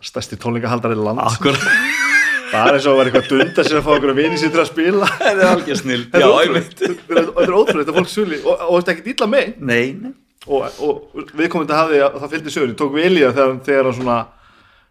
Stærsti 0.00 0.38
tónleikahaldari 0.40 0.96
land 0.96 1.20
Akkur 1.20 1.58
bara 2.54 2.72
eins 2.78 2.86
og 2.88 2.96
var 2.96 3.10
eitthvað 3.10 3.28
dunda 3.34 3.64
sér 3.66 3.80
að 3.82 3.84
fá 3.84 3.92
okkur 3.98 4.12
að 4.14 4.18
vini 4.22 4.36
sér 4.40 4.52
til 4.54 4.62
að 4.62 4.68
spila. 4.70 5.08
Þetta 5.20 5.42
er 5.44 5.48
algjör 5.50 5.80
snill 5.82 6.04
Þetta 6.06 6.20
já, 6.22 6.28
er 6.30 6.34
ótrúlegt. 6.40 6.78
þetta 6.80 7.42
er 7.44 7.56
ótrúlega, 7.58 7.94
fólk 7.98 8.08
suli 8.12 8.38
og, 8.46 8.54
og 8.64 8.76
þetta 8.78 8.92
er 8.92 8.94
ekkert 8.94 9.10
illa 9.12 9.28
með 9.34 9.50
nei, 9.60 9.86
nei 10.00 10.12
og, 10.46 10.64
og 10.84 11.26
við 11.34 11.50
komum 11.52 11.68
til 11.68 11.76
að 11.76 11.82
hafi 11.82 12.00
það 12.22 12.32
fylgdi 12.34 12.54
sögur, 12.54 12.72
ég 12.72 12.80
tók 12.80 12.96
það 12.96 13.36
þegar, 13.38 13.54
þegar 13.68 13.88
hann 13.88 13.98
svona 13.98 14.18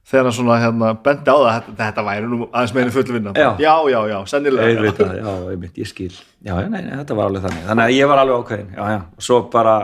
þegar 0.04 0.28
hann 0.28 0.36
svona 0.36 0.60
hérna 0.60 0.94
bendi 1.04 1.32
á 1.32 1.38
það 1.38 1.52
þetta, 1.54 1.76
þetta 1.80 2.06
væri 2.08 2.30
nú 2.32 2.40
aðeins 2.50 2.74
meðin 2.76 2.96
full 2.96 3.06
vinna. 3.14 3.34
Já. 3.38 3.50
já, 3.62 3.74
já, 3.94 4.00
já, 4.12 4.18
sennilega. 4.34 4.72
Auðvitað, 4.74 5.14
já, 5.20 5.30
einmitt, 5.54 5.78
ég 5.80 5.90
skil. 5.90 6.10
Já, 6.44 6.56
já, 6.58 6.68
nei, 6.68 6.82
nei, 6.82 6.96
þetta 7.00 7.20
var 7.20 7.30
alveg 7.30 7.46
þannig. 7.46 7.68
Þannig 7.70 7.86
að 7.86 7.96
ég 7.96 8.10
var 8.12 8.24
alveg 8.24 8.42
ákveðin 8.42 8.74
já, 8.76 8.84
já, 8.92 9.00
og 9.00 9.28
svo 9.30 9.40
bara 9.54 9.78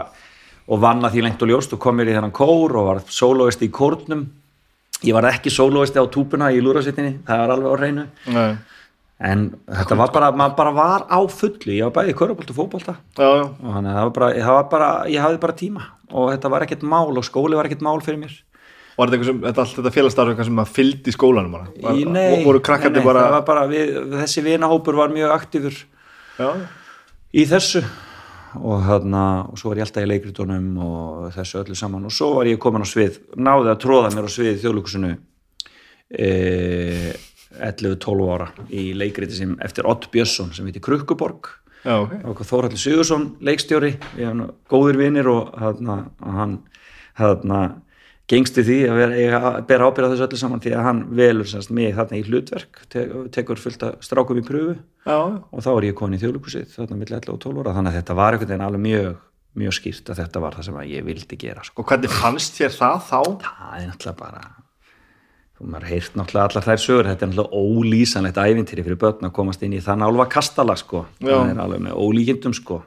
og 0.69 0.81
vann 0.83 1.07
að 1.07 1.15
því 1.15 1.23
lengt 1.25 1.45
og 1.45 1.49
ljóst 1.49 1.71
og 1.73 1.81
kom 1.81 1.97
mér 1.97 2.11
í 2.11 2.17
þennan 2.17 2.35
kór 2.35 2.75
og 2.77 2.89
var 2.89 2.99
sólóist 3.09 3.63
í 3.65 3.71
kórnum. 3.73 4.27
Ég 5.07 5.15
var 5.15 5.29
ekki 5.31 5.53
sólóist 5.53 5.95
á 5.95 6.03
túpuna 6.11 6.51
í 6.51 6.59
lúrasittinni, 6.61 7.21
það 7.25 7.41
var 7.45 7.53
alveg 7.55 7.71
á 7.71 7.75
reynu 7.79 8.03
Nei. 8.35 8.51
En 9.19 9.45
þetta 9.67 9.97
var 9.99 10.11
bara, 10.15 10.31
maður 10.31 10.57
bara 10.57 10.75
var 10.75 11.07
á 11.11 11.19
fullu. 11.27 11.73
Ég 11.75 11.87
var 11.87 11.95
bæði 11.97 12.13
í 12.13 12.19
körubólta 12.19 12.53
og 12.53 12.59
fótbolta. 12.59 12.95
Já, 13.19 13.27
já, 13.27 13.45
og 13.45 13.73
þannig 13.75 13.91
að 13.91 13.97
það 13.97 14.05
var 14.05 14.13
bara, 14.17 14.29
það 14.35 14.57
var 14.57 14.69
bara 14.73 14.91
ég 15.11 15.25
hafði 15.25 15.41
bara 15.45 15.57
tíma. 15.59 15.87
Og 16.09 16.29
þetta 16.33 16.53
var 16.53 16.65
ekkert 16.65 16.85
mál 16.87 17.09
og 17.11 17.25
skóli 17.27 17.59
var 17.59 17.69
ekkert 17.69 17.85
mál 17.85 17.99
fyrir 18.05 18.21
mér. 18.21 18.35
Var 18.99 19.07
þetta 19.07 19.15
eitthvað 19.15 19.29
sem 19.29 19.41
þetta, 19.45 19.63
allt 19.63 19.77
þetta 19.77 19.95
félagsstarf 19.95 20.33
eitthvað 20.33 20.49
sem 20.49 20.61
að 20.63 20.71
fylgdi 20.75 21.11
í 21.11 21.15
skólanum 21.15 21.55
bara? 21.55 21.69
Var, 21.85 21.99
nei, 22.11 22.43
voru 22.43 22.59
nei, 22.59 22.65
krakkandi 22.67 22.99
nei, 22.99 23.05
bara 23.05 23.21
það 23.23 23.35
var 23.37 23.45
bara 23.47 23.61
við, 23.69 23.93
þessi 24.17 24.43
vinahópur 24.43 24.97
var 24.99 25.13
mjög 25.13 25.35
aktífur 25.37 25.77
já, 26.35 26.49
í 27.31 27.45
þessu. 27.47 27.83
Og 28.59 28.83
þarna, 28.83 29.23
og 29.53 29.61
svo 29.61 29.71
var 29.71 29.79
ég 29.79 29.85
alltaf 29.85 30.03
í 30.03 30.09
leikritunum 30.09 30.67
og 30.83 31.29
þessu 31.35 31.61
öllu 31.61 31.77
saman. 31.79 32.07
Og 32.09 32.15
svo 32.15 32.31
var 32.39 32.49
ég 32.49 32.59
komin 32.59 32.83
á 32.83 32.87
svið, 32.89 33.21
náði 33.37 33.71
að 33.71 33.81
tróða 33.85 34.11
mér 34.15 34.27
á 34.27 34.31
svið 34.33 34.51
í 34.51 34.61
þjóðlíkusinu 34.65 35.11
e, 36.09 36.29
11-12 37.57 38.29
ára 38.35 38.51
í 38.69 38.91
leikriti 38.97 39.39
sem 39.39 39.55
eftir 39.65 39.87
Ott 39.89 40.09
Björnsson 40.13 40.53
sem 40.53 40.67
heitir 40.69 40.83
Krukkuborg 40.85 41.49
já, 41.83 41.95
ok 41.97 42.41
og 42.43 42.47
Þórhaldur 42.47 42.81
Sigursson 42.81 43.29
leikstjóri 43.45 43.95
við 44.13 44.25
erum 44.27 44.49
góðir 44.69 44.99
vinir 45.01 45.29
og 45.31 45.53
og 45.57 46.33
hann 46.35 46.59
þarna, 47.19 47.61
gengst 48.29 48.59
í 48.61 48.65
því 48.67 48.77
að 48.91 48.99
vera, 49.01 49.39
bera 49.65 49.89
ábyrða 49.89 50.11
þessu 50.13 50.27
öllu 50.27 50.41
saman 50.43 50.61
því 50.63 50.75
að 50.77 50.85
hann 50.85 51.01
velur 51.17 51.49
semst 51.49 51.73
mig 51.73 51.95
þarna 51.97 52.19
í 52.19 52.25
hlutverk 52.27 52.83
te 52.93 53.07
tekur 53.33 53.59
fullt 53.59 53.87
að 53.87 53.97
strákum 54.05 54.39
í 54.39 54.45
pröfu 54.45 54.77
já, 54.77 55.17
og 55.17 55.65
þá 55.65 55.71
er 55.73 55.89
ég 55.89 55.97
komin 55.97 56.19
í 56.19 56.21
þjóðlíkusið 56.21 56.77
þarna 56.77 57.01
milli 57.01 57.17
11 57.17 57.33
og 57.33 57.41
12 57.47 57.63
ára 57.63 57.75
þannig 57.79 57.91
að 57.91 57.99
þetta 57.99 58.19
var 58.21 58.37
einhvern 58.37 58.53
veginn 58.53 58.65
alveg 58.67 58.85
mjög, 58.85 59.19
mjög 59.63 59.77
skýrt 59.79 60.13
að 60.13 60.23
þetta 60.23 60.45
var 60.45 60.59
það 60.59 60.69
sem 60.69 60.81
ég 60.93 61.09
vildi 61.09 61.41
gera 61.41 61.65
sko. 61.65 61.81
og 61.81 61.89
hvernig 61.89 62.17
fannst 62.21 62.59
þér 62.61 62.75
það 62.77 63.05
þá? 63.09 63.21
það 63.49 63.77
er 63.79 63.87
náttúrulega 63.89 64.19
bara 64.21 64.43
maður 65.59 65.89
heyrt 65.91 66.15
náttúrulega 66.15 66.47
allar 66.47 66.65
þær 66.65 66.81
sögur 66.83 67.09
þetta 67.09 67.25
er 67.25 67.31
náttúrulega 67.33 67.63
ólýsanlegt 67.63 68.39
ævintýri 68.39 68.85
fyrir 68.85 68.99
börn 69.01 69.27
að 69.27 69.35
komast 69.35 69.63
inn 69.65 69.75
í 69.75 69.81
þann 69.83 70.05
álfa 70.07 70.27
kastala 70.31 70.75
sko. 70.79 71.05
Já. 71.19 71.35
það 71.35 71.51
er 71.51 71.63
alveg 71.65 71.85
með 71.87 71.97
ólíkindum 71.99 72.55
sko. 72.55 72.81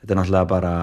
þetta 0.00 0.14
er 0.14 0.20
náttúrulega 0.20 0.50
bara 0.52 0.74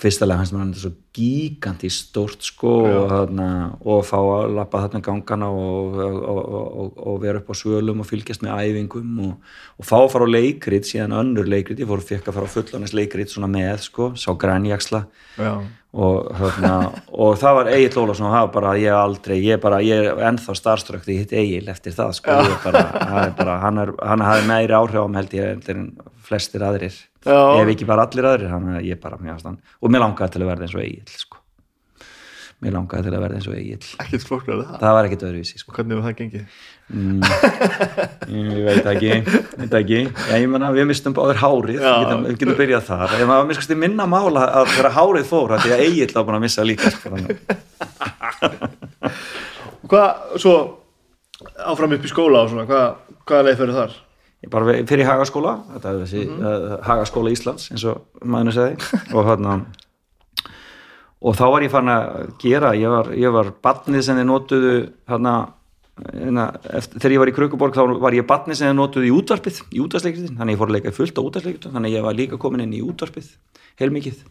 fyrstulega 0.00 0.40
hans 0.40 0.52
maður 0.52 0.82
svo 0.82 0.90
gigantist 1.16 2.10
stórt 2.10 2.44
sko 2.44 2.72
og, 2.84 3.06
þarna, 3.10 3.46
og 3.80 4.04
fá 4.06 4.18
að 4.20 4.52
lappa 4.58 4.82
þarna 4.84 5.00
gangana 5.04 5.48
og, 5.50 5.96
og, 5.96 6.40
og, 6.40 7.00
og 7.10 7.18
vera 7.22 7.40
upp 7.40 7.50
á 7.50 7.54
svölum 7.56 8.02
og 8.04 8.08
fylgjast 8.08 8.44
með 8.44 8.60
æfingum 8.68 9.18
og, 9.26 9.50
og 9.80 9.88
fá 9.88 9.96
að 10.02 10.08
fara 10.14 10.28
á 10.28 10.34
leikrit 10.36 10.88
síðan 10.88 11.16
önnur 11.16 11.48
leikrit, 11.48 11.80
ég 11.80 11.88
fór 11.88 12.04
fekk 12.04 12.28
að 12.28 12.38
fara 12.38 12.48
á 12.48 12.54
fullanest 12.54 12.96
leikrit 12.96 13.32
svona 13.32 13.50
með 13.50 13.84
sko, 13.88 14.12
sá 14.20 14.30
grænjaksla 14.36 15.04
og, 15.40 16.30
þarna, 16.38 16.74
og 17.10 17.38
það 17.40 17.56
var 17.58 17.70
Egil 17.74 18.02
Ólafsson 18.04 18.28
og 18.28 18.34
það 18.36 18.44
var 18.46 18.54
bara 18.60 18.74
ég 18.78 18.96
aldrei, 19.00 19.36
ég 19.42 19.62
bara, 19.64 19.82
ég 19.84 20.10
er 20.12 20.24
ennþá 20.30 20.56
starströkt 20.60 21.10
ég 21.10 21.24
hitt 21.24 21.34
Egil 21.40 21.72
eftir 21.72 21.96
það 21.96 22.14
sko, 22.20 22.36
er 22.44 22.58
bara, 22.62 22.84
það 23.00 23.22
er 23.24 23.38
bara, 23.40 23.60
hann, 23.64 23.84
er, 23.86 23.94
hann 24.12 24.26
hafði 24.28 24.50
meiri 24.52 24.76
áhrif 24.76 25.02
á 25.02 25.06
mig 25.08 25.24
held 25.24 25.38
ég 25.40 25.72
en 25.74 25.88
flestir 26.30 26.62
aðrir. 26.62 26.94
Ef 27.26 27.74
ekki 27.74 27.88
bara 27.88 28.06
allir 28.08 28.30
aðrir 28.30 28.54
hann, 28.54 28.72
ég 28.86 29.00
bara, 29.02 29.20
mjög 29.20 29.36
aðstann, 29.36 29.60
og 29.80 29.92
mér 29.92 30.04
langaði 30.06 30.36
til 30.36 30.42
að 30.44 30.50
verða 30.54 30.66
eins 30.66 30.76
og 30.76 30.82
Egil 30.84 31.14
sko. 31.20 31.36
mér 32.60 32.74
langaði 32.76 33.06
til 33.06 33.14
að 33.16 33.22
verða 33.24 33.38
eins 33.40 33.48
og 33.48 33.56
Egil 33.56 33.90
ekkert 34.04 34.26
flóknar 34.28 34.58
það 34.60 34.82
það 34.82 34.96
var 34.96 35.08
ekkit 35.08 35.26
öðruvísi 35.28 35.60
sko. 35.60 35.74
hvernig 35.76 35.96
hefur 35.96 36.06
það 36.08 36.18
gengið? 36.20 36.44
Mm, 36.90 37.20
ég 38.34 38.64
veit 38.66 38.88
ekki, 38.90 39.12
veit 39.60 39.76
ekki. 39.78 40.00
Já, 40.10 40.34
ég 40.40 40.48
menna, 40.50 40.72
við 40.74 40.88
mistum 40.90 41.14
báður 41.14 41.38
hárið 41.44 41.78
við 41.78 41.86
getum, 41.86 42.24
við 42.26 42.40
getum 42.40 42.58
byrjað 42.58 42.84
þar 42.88 43.14
en 43.16 43.30
maður 43.30 43.48
miskast 43.52 43.70
í 43.70 43.78
minna 43.78 44.08
mála 44.10 44.48
að 44.60 44.72
þegar 44.74 44.96
hárið 44.96 45.28
fór 45.30 45.54
að 45.54 45.64
því 45.64 45.76
að 45.76 45.84
Egil 45.86 46.10
var 46.16 46.26
búin 46.26 46.40
að 46.40 46.44
missa 46.48 46.66
líka 46.66 46.92
sko, 46.96 47.14
þannig. 47.14 47.36
hvað, 49.90 50.36
svo 50.42 50.54
áfram 51.64 51.96
upp 51.96 52.04
í 52.04 52.10
skóla 52.10 52.44
og 52.44 52.52
svona, 52.52 52.66
hvað, 52.68 53.16
hvaða 53.28 53.46
leið 53.46 53.60
fyrir 53.62 53.76
þar? 53.78 53.98
Bara 54.48 54.80
fyrir 54.88 55.04
Hagaskóla 55.04 55.58
þetta 55.74 55.92
er 55.92 56.00
þessi 56.04 56.24
uh, 56.32 56.74
Hagaskóla 56.86 57.32
Íslands 57.34 57.68
eins 57.74 57.84
og 57.90 58.06
maðurinn 58.24 58.56
segi 58.56 59.00
og 59.12 59.28
hérna 59.28 59.60
og 61.20 61.36
þá 61.36 61.46
var 61.52 61.64
ég 61.66 61.72
fann 61.72 61.92
að 61.92 62.28
gera 62.40 62.72
ég 62.78 62.92
var, 62.92 63.10
ég 63.12 63.34
var 63.34 63.52
batnið 63.60 64.06
sem 64.06 64.20
þið 64.20 64.28
notuðu 64.30 64.74
hérna, 65.10 65.34
hérna 66.14 66.46
eftir, 66.72 67.02
þegar 67.02 67.16
ég 67.16 67.22
var 67.22 67.32
í 67.32 67.36
Krökuborg 67.36 67.76
þá 67.76 67.82
var 68.00 68.16
ég 68.16 68.28
batnið 68.28 68.60
sem 68.60 68.70
þið 68.70 68.78
notuðu 68.78 69.10
í 69.10 69.14
útvarpið 69.18 69.60
í 69.68 69.84
útvarsleikritin, 69.84 70.38
þannig 70.40 70.56
ég 70.56 70.62
fór 70.62 70.72
að 70.72 70.78
leika 70.78 70.94
fullt 70.96 71.20
á 71.20 71.26
útvarsleikritin 71.26 71.76
þannig 71.76 71.96
ég 71.98 72.06
var 72.06 72.16
líka 72.16 72.40
komin 72.40 72.64
inn 72.64 72.76
í 72.78 72.82
útvarpið 72.86 73.28
heilmikið 73.82 74.24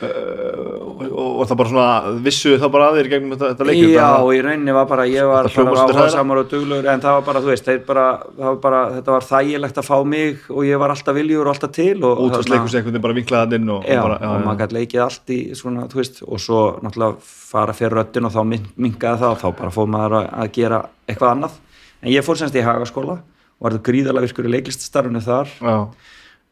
og, 0.00 1.00
og, 1.10 1.28
og 1.40 1.48
það 1.50 1.58
bara 1.60 1.70
svona 1.70 2.12
vissu 2.24 2.52
það 2.60 2.70
bara 2.74 2.86
aðeir 2.90 3.08
gegnum 3.12 3.34
þetta, 3.34 3.50
þetta 3.52 3.66
leikir 3.68 3.90
Já, 3.94 4.06
í 4.36 4.40
rauninni 4.46 4.74
var 4.76 4.86
bara, 4.90 5.04
ég 5.10 5.26
var 5.28 5.48
bara 5.54 5.84
áhersamur 6.00 6.40
og 6.42 6.48
duglegur 6.52 6.88
en 6.92 7.02
það 7.04 7.16
var 7.18 7.24
bara, 7.26 7.42
þú 7.44 7.50
veist, 7.52 7.70
bara, 7.88 8.04
var 8.38 8.58
bara 8.64 8.80
þetta 8.96 9.14
var 9.16 9.26
þægilegt 9.30 9.80
að 9.82 9.88
fá 9.90 9.96
mig 10.14 10.44
og 10.50 10.62
ég 10.68 10.80
var 10.82 10.94
alltaf 10.94 11.16
viljur 11.18 11.44
og 11.48 11.52
alltaf 11.54 11.74
til 11.76 11.96
og 12.08 12.22
útvarsleikus 12.26 12.76
einhvern 12.78 12.94
veginn 12.94 13.06
bara 13.08 13.18
vinklaðan 13.20 13.58
inn 13.60 13.72
og, 13.76 13.84
já, 13.88 13.98
og 14.00 14.06
bara, 14.08 14.20
og 14.30 14.46
maður 14.46 14.62
gæti 14.64 14.78
leikið 14.80 15.04
allt 15.06 15.34
í 15.36 15.40
svona, 15.58 15.88
þú 15.92 16.00
veist, 16.02 16.22
og 16.26 16.40
svo 16.46 16.62
náttúrulega 16.84 17.34
fara 17.50 17.74
fyrir 17.76 17.98
röddin 18.00 18.28
og 18.28 18.34
þá 18.36 18.40
min- 18.54 18.70
minnkaði 18.76 19.24
það 19.24 19.34
og 19.36 19.42
þá 19.44 19.48
bara 19.60 19.74
fór 19.74 19.90
maður 19.90 20.16
að, 20.20 20.30
að 20.44 20.52
gera 20.56 20.80
eitthvað 21.10 21.34
annað. 21.34 21.58
En 22.00 22.12
ég 22.14 22.24
fór 22.24 22.38
semst 22.40 22.54
í 22.56 22.62
Hagaskóla 22.64 23.18
og 23.20 23.66
var 23.66 23.74
það 23.76 23.82
gríðarlega 23.90 24.24
virkur 24.28 24.46
í 24.48 24.52
leiklistastarfinu 24.54 25.20
þar. 25.24 25.50
Já, 25.60 25.74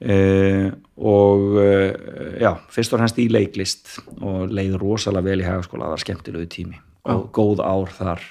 uh, 0.04 0.68
og 0.98 1.58
uh, 1.58 1.92
já, 2.40 2.52
fyrst 2.74 2.94
og 2.94 3.02
fremst 3.02 3.20
í 3.22 3.28
leiklist 3.32 3.98
og 4.20 4.48
leið 4.52 4.78
rosalega 4.80 5.30
vel 5.30 5.42
í 5.42 5.46
Hagaskóla 5.46 5.88
það 5.88 5.94
var 5.96 6.04
skemmtilegu 6.04 6.50
tími 6.52 6.80
og 7.08 7.28
góð 7.32 7.62
ár 7.64 7.94
þar. 7.94 8.24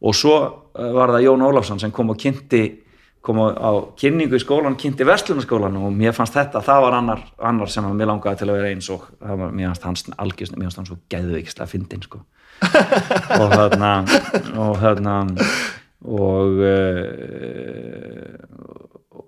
Og 0.00 0.16
svo 0.16 0.36
uh, 0.40 0.92
var 0.96 1.12
það 1.14 1.26
Jón 1.26 1.44
Ólafsson 1.48 1.82
sem 1.82 1.92
kom 1.94 2.14
og 2.14 2.20
kynnti 2.20 2.64
kom 3.20 3.36
á, 3.44 3.92
kynningu 4.00 4.38
í 4.38 4.40
skólan 4.40 4.78
kynnti 4.80 5.04
verslunarskólan 5.04 5.76
og 5.76 5.92
mér 5.92 6.14
fannst 6.16 6.38
þetta 6.38 6.62
það 6.64 6.84
var 6.86 6.96
annar, 6.96 7.24
annar 7.50 7.68
sem 7.68 7.84
að 7.84 7.98
mér 7.98 8.08
langaði 8.14 8.40
til 8.40 8.48
að 8.48 8.56
vera 8.56 8.70
eins 8.72 8.88
og 8.92 9.04
það 9.18 9.42
var, 9.42 9.50
mér 9.58 9.66
fannst 9.68 9.84
hans 9.88 10.20
algjörst 10.24 10.56
mér 10.56 10.68
fannst 10.68 10.80
hann 10.80 10.88
svo 10.88 10.98
geðveikislega 11.12 11.68
fyndin 11.68 12.06
sko. 12.06 12.22
og 13.40 13.52
þarna 13.52 13.92
og 14.56 14.74
þarna 14.80 15.14
og 16.00 16.64
uh, 16.64 16.80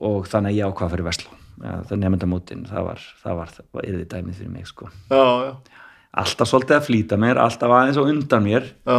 og 0.02 0.28
þannig 0.28 0.54
að 0.54 0.58
ég 0.58 0.72
ákvað 0.72 0.92
fyrir 0.96 1.08
Vestló 1.10 1.41
ja, 1.62 1.78
það 1.88 2.04
nefndamótin, 2.04 2.62
það 2.68 2.86
var 2.90 3.02
það 3.22 3.40
var, 3.40 3.56
það 3.56 3.66
var 3.78 3.88
yfir 3.88 4.06
dæmið 4.12 4.38
fyrir 4.40 4.52
mig 4.52 4.70
sko. 4.70 4.88
já, 5.10 5.24
já, 5.46 5.52
alltaf 6.22 6.50
svolítið 6.50 6.78
að 6.78 6.88
flýta 6.88 7.18
mér 7.20 7.40
alltaf 7.42 7.74
aðeins 7.74 8.00
og 8.00 8.10
undan 8.12 8.46
mér. 8.46 8.72
Já. 8.86 8.98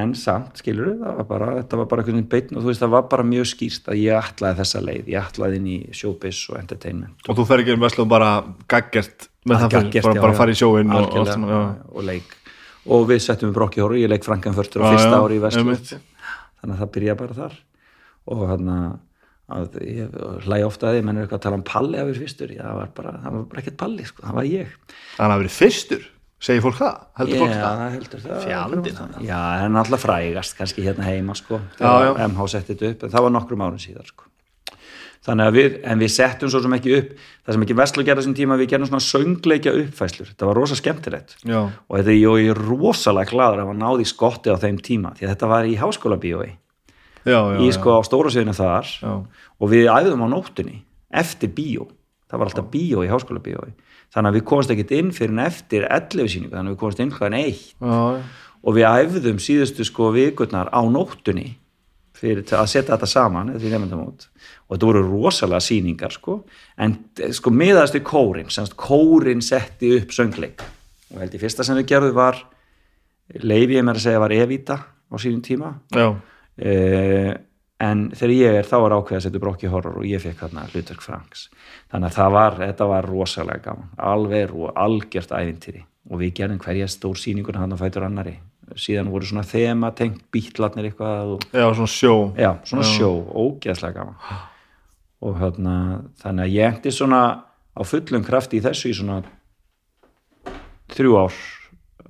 en 0.00 0.12
samt, 0.14 0.60
skilur 0.60 0.92
það 1.00 1.16
var 1.18 1.26
bara, 1.26 1.46
þetta 1.58 1.78
var 1.80 1.86
bara 1.90 2.02
einhvern 2.04 2.20
veginn 2.20 2.30
beinn 2.30 2.58
og 2.58 2.62
þú 2.62 2.70
veist, 2.70 2.82
það 2.84 2.92
var 2.94 3.06
bara 3.10 3.26
mjög 3.26 3.48
skýrst 3.50 3.88
að 3.90 4.02
ég 4.04 4.28
ætlaði 4.28 4.60
þessa 4.60 4.82
leið 4.86 5.08
ég 5.10 5.30
ætlaði 5.30 5.58
inn 5.58 5.70
í 5.70 5.78
showbiz 5.98 6.42
og 6.52 6.60
entertainment. 6.60 7.24
Og 7.26 7.38
þú 7.38 7.46
fer 7.48 7.64
ekki 7.64 7.74
um 7.74 7.86
Veslu 7.86 8.04
og 8.04 8.12
bara 8.12 8.28
gaggert 8.70 9.26
með 9.48 9.64
það 9.64 9.74
fyrir, 9.74 9.88
Gagngert, 9.88 10.06
bara, 10.06 10.22
bara 10.26 10.38
fara 10.38 10.54
í 10.54 10.60
sjóin 10.60 10.94
og, 10.94 11.16
og, 11.16 11.74
og 11.90 12.06
leik. 12.06 12.36
Og 12.90 13.08
við 13.08 13.22
settum 13.24 13.50
við 13.50 13.56
brokki 13.58 13.82
hóru, 13.82 13.98
ég 13.98 14.12
leik 14.12 14.24
Frankenfurtur 14.24 14.84
á 14.84 14.88
Já, 14.88 14.92
fyrsta 14.94 15.18
ári 15.24 15.40
í 15.40 15.42
Veslu 15.42 15.74
þannig 16.60 16.74
að 16.76 16.80
það 16.82 16.92
byrja 16.94 17.16
bara 17.18 17.36
þar. 17.40 17.58
Og 18.30 18.42
hann 18.50 18.70
að 18.70 18.90
ég 19.86 20.14
hlæði 20.46 20.64
ofta 20.68 20.88
að 20.90 20.96
því, 20.96 21.02
menn 21.08 21.18
er 21.20 21.26
eitthvað 21.26 21.40
að 21.40 21.44
tala 21.48 21.58
um 21.60 21.66
palli 21.66 21.98
af 22.00 22.08
þér 22.10 22.20
fyrstur, 22.22 22.54
já, 22.54 22.62
það 22.62 22.78
var 22.80 22.94
bara, 23.00 23.12
það 23.24 23.36
var 23.36 23.44
bara 23.52 23.62
ekkert 23.64 23.78
palli 23.82 24.06
sko, 24.08 24.24
það 24.28 24.38
var 24.40 24.48
ég. 24.50 24.72
Þannig 25.18 25.34
að 25.36 25.42
verið 25.44 25.56
fyrstur, 25.58 26.08
segir 26.40 26.64
fólk 26.64 26.78
það? 26.80 26.98
Heldur 27.20 27.42
fólk 27.44 27.52
Já, 27.52 27.60
það? 27.60 27.78
það 27.82 27.94
heldur 27.98 28.24
það. 28.24 28.40
Fjandinn 28.46 29.26
Já, 29.28 29.36
það 29.36 29.64
er 29.66 29.72
náttúrulega 29.76 30.02
frægast 30.06 30.58
kannski 30.60 30.86
hérna 30.86 31.08
heima 31.10 31.36
sko, 31.38 31.60
Já, 31.76 31.90
já. 31.90 32.10
þegar 32.14 32.26
MH 32.30 32.46
setti 32.54 32.74
þetta 32.76 32.90
upp 32.94 33.06
en 33.08 33.14
það 33.16 33.26
var 33.26 33.34
nokkrum 33.38 33.64
árum 33.66 33.80
síðar 33.82 34.08
sko. 34.08 34.24
þannig 35.20 35.50
að 35.50 35.56
við, 35.58 35.74
en 35.84 36.00
við 36.00 36.10
settum 36.14 36.48
svo 36.48 36.62
sem 36.64 36.72
ekki 36.78 36.92
upp 36.96 37.10
það 37.44 37.52
sem 37.58 37.64
ekki 37.66 37.74
Veslu 37.76 38.04
gerði 38.06 38.22
þessum 38.22 38.36
tíma 38.38 38.56
við 38.56 38.70
gerðum 38.72 38.88
svona 38.88 39.04
söngleikja 39.04 39.74
uppfæslur, 39.82 40.30
þetta 40.32 40.46
var 40.48 40.56
rosa 40.56 40.78
skemmtilegt. 40.78 41.34
Já, 41.44 41.58
og 41.68 41.98
þetta 41.98 42.14
ég 42.16 42.48
er 42.54 42.60
rosalega 42.70 43.28
gladur 43.34 43.60
að 43.60 43.66
hafa 43.66 43.76
náði 43.82 44.06
skotti 44.08 44.48
á 44.48 44.56
þeim 44.62 44.78
tíma 44.80 45.12
því 45.18 45.26
að 45.28 45.34
þetta 45.34 45.50
var 45.52 45.68
í 45.68 45.76
háskóla 45.76 46.16
bíói 46.22 46.54
já, 47.24 47.38
já, 47.38 47.58
í 47.60 47.70
sko 47.76 47.96
á 47.96 48.00
stóra 48.06 48.32
sviðinu 48.32 48.56
þar 48.56 48.90
Já. 48.90 49.12
og 49.60 49.72
við 49.72 49.88
æfðum 49.92 50.24
á 50.24 50.28
nóttunni 50.32 50.82
eftir 51.10 51.50
bíó, 51.54 51.88
það 52.30 52.38
var 52.42 52.50
alltaf 52.50 52.68
bíó 52.72 53.04
í 53.04 53.10
háskóla 53.10 53.42
bíói, 53.42 53.72
þannig 54.14 54.30
að 54.30 54.36
við 54.38 54.44
komast 54.50 54.74
ekkit 54.74 54.92
inn 54.98 55.10
fyrir 55.14 55.34
en 55.34 55.42
eftir 55.46 55.86
11 55.88 56.30
síningu, 56.34 56.54
þannig 56.54 56.70
að 56.70 56.76
við 56.76 56.82
komast 56.84 57.02
inn 57.02 57.14
hvaðan 57.16 57.38
eitt. 57.40 57.72
Og 58.60 58.76
við 58.76 58.86
æfðum 58.90 59.38
síðustu 59.40 59.86
sko 59.88 60.10
vikurnar 60.12 60.68
á 60.68 60.80
nóttunni 60.84 61.54
fyrir 62.20 62.44
að 62.52 62.68
setja 62.68 62.92
þetta 62.92 63.08
saman 63.08 63.54
og 63.56 63.62
þetta 64.76 64.88
voru 64.90 65.02
rosalega 65.06 65.62
sýningar 65.64 66.12
sko. 66.12 66.42
En 66.76 66.98
sko 67.32 67.52
miðaðast 67.54 67.96
við 67.96 68.04
kórin 68.10 68.50
semst 68.52 68.76
kórin 68.76 69.40
setti 69.44 69.94
upp 69.96 70.12
söngleik. 70.12 70.60
Og 71.14 71.22
held 71.22 71.34
ég 71.34 71.42
fyrsta 71.42 71.64
sem 71.66 71.78
við 71.80 71.88
gerðum 71.94 72.18
var 72.18 72.42
leifi 73.40 73.78
ég 73.78 73.86
mér 73.86 73.98
að 73.98 74.04
segja 74.04 74.20
var 74.22 74.34
Evita 74.36 74.76
á 74.84 75.14
sínum 75.22 75.40
tíma. 75.42 75.72
Já, 75.96 76.12
uh, 76.60 77.30
en 77.80 78.04
þegar 78.12 78.34
ég 78.36 78.58
er 78.60 78.68
þá 78.68 78.76
var 78.84 78.96
ákveð 78.98 79.18
að 79.18 79.24
setja 79.26 79.42
brokki 79.42 79.72
horror 79.72 80.00
og 80.02 80.08
ég 80.08 80.22
fekk 80.22 80.44
þarna 80.44 80.66
hlutverk 80.72 81.04
Franks. 81.04 81.48
Þannig 81.92 82.10
að 82.10 82.18
það 82.18 82.36
var, 82.36 82.60
þetta 82.60 82.90
var 82.92 83.08
rosalega 83.08 83.64
gaman 83.70 83.90
alveg 84.12 84.54
og 84.54 84.76
algjört 84.76 85.34
ævintýri. 85.34 85.84
Og 86.10 86.22
við 86.22 86.36
gerðum 86.40 86.62
hverja 86.62 86.88
stór 86.90 87.18
sýningur 87.20 87.58
hann 87.60 87.76
á 87.76 87.78
fætur 87.80 88.06
annari 88.06 88.38
síðan 88.78 89.10
voru 89.10 89.26
svona 89.26 89.44
þema 89.46 89.90
tengt 89.96 90.22
bítlarnir 90.32 90.90
eitthvað 90.90 91.34
og, 91.34 91.46
já, 91.50 91.66
svona 91.74 91.90
sjó. 91.90 92.14
Já, 92.38 92.50
svona 92.68 92.86
sjó, 92.86 93.10
ógeðslega 93.34 93.96
gaman. 93.98 94.42
Og 95.20 95.38
hérna 95.40 95.76
þannig 96.22 96.46
að 96.46 96.54
ég 96.54 96.74
endi 96.74 96.92
svona 96.94 97.22
á 97.74 97.82
fullum 97.86 98.24
krafti 98.26 98.60
í 98.60 98.64
þessu 98.64 98.92
í 98.92 98.96
svona 98.96 99.20
þrjú 100.94 101.18
ár 101.20 101.40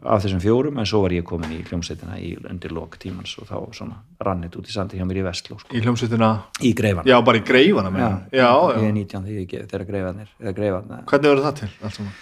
af 0.03 0.23
þessum 0.25 0.41
fjórum 0.41 0.79
en 0.81 0.87
svo 0.89 1.03
var 1.05 1.13
ég 1.13 1.25
komin 1.29 1.53
í 1.53 1.61
hljómsveitina 1.69 2.17
í 2.23 2.31
undir 2.49 2.73
lok 2.73 2.97
tímans 3.03 3.35
og 3.43 3.49
þá 3.51 3.57
svona 3.77 3.99
rannit 4.25 4.57
út 4.57 4.69
í 4.71 4.73
sandi 4.73 4.97
hjá 5.01 5.05
mér 5.09 5.21
í 5.21 5.27
Vestló 5.27 5.59
sko. 5.61 5.75
í 5.77 5.83
hljómsveitina, 5.85 6.31
í 6.65 6.73
greifan 6.79 7.05
já, 7.11 7.19
bara 7.27 7.41
í 7.41 7.45
greifana 7.45 7.93
já, 7.93 8.11
já, 8.33 8.49
ég 8.77 8.83
já. 8.83 8.89
er 8.89 8.93
19 8.97 9.25
því 9.29 9.39
ekki 9.45 9.63
þegar 9.71 9.87
greifanir 9.91 10.35
hvernig 10.41 11.31
verður 11.31 11.47
það 11.51 11.57
til? 11.61 11.71
allt 11.85 11.99
saman? 12.01 12.13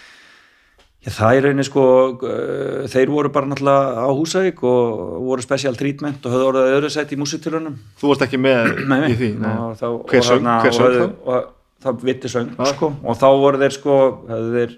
Já, 0.99 1.11
það 1.15 1.37
er 1.37 1.45
reyni 1.47 1.63
sko, 1.63 1.83
þeir 2.91 3.11
voru 3.13 3.29
bara 3.31 3.47
náttúrulega 3.47 4.03
á 4.03 4.09
Húsavík 4.11 4.57
og 4.67 5.13
voru 5.29 5.45
special 5.45 5.77
treatment 5.79 6.25
og 6.27 6.33
höfðu 6.35 6.49
orðið 6.49 6.73
öðru 6.75 6.89
sætt 6.91 7.13
í 7.15 7.19
músitilunum 7.21 7.77
þú 8.01 8.09
varst 8.11 8.25
ekki 8.27 8.39
með 8.43 8.73
í 9.13 9.15
því 9.21 9.29
Hver 9.39 10.27
söng- 10.27 10.49
þá? 11.23 11.37
það 11.79 12.03
vitti 12.03 12.27
söng 12.33 12.51
sko, 12.73 12.89
og 13.07 13.15
þá 13.15 13.27
voru 13.39 13.61
þeir 13.61 13.75
sko 13.77 13.95
þeir 14.27 14.73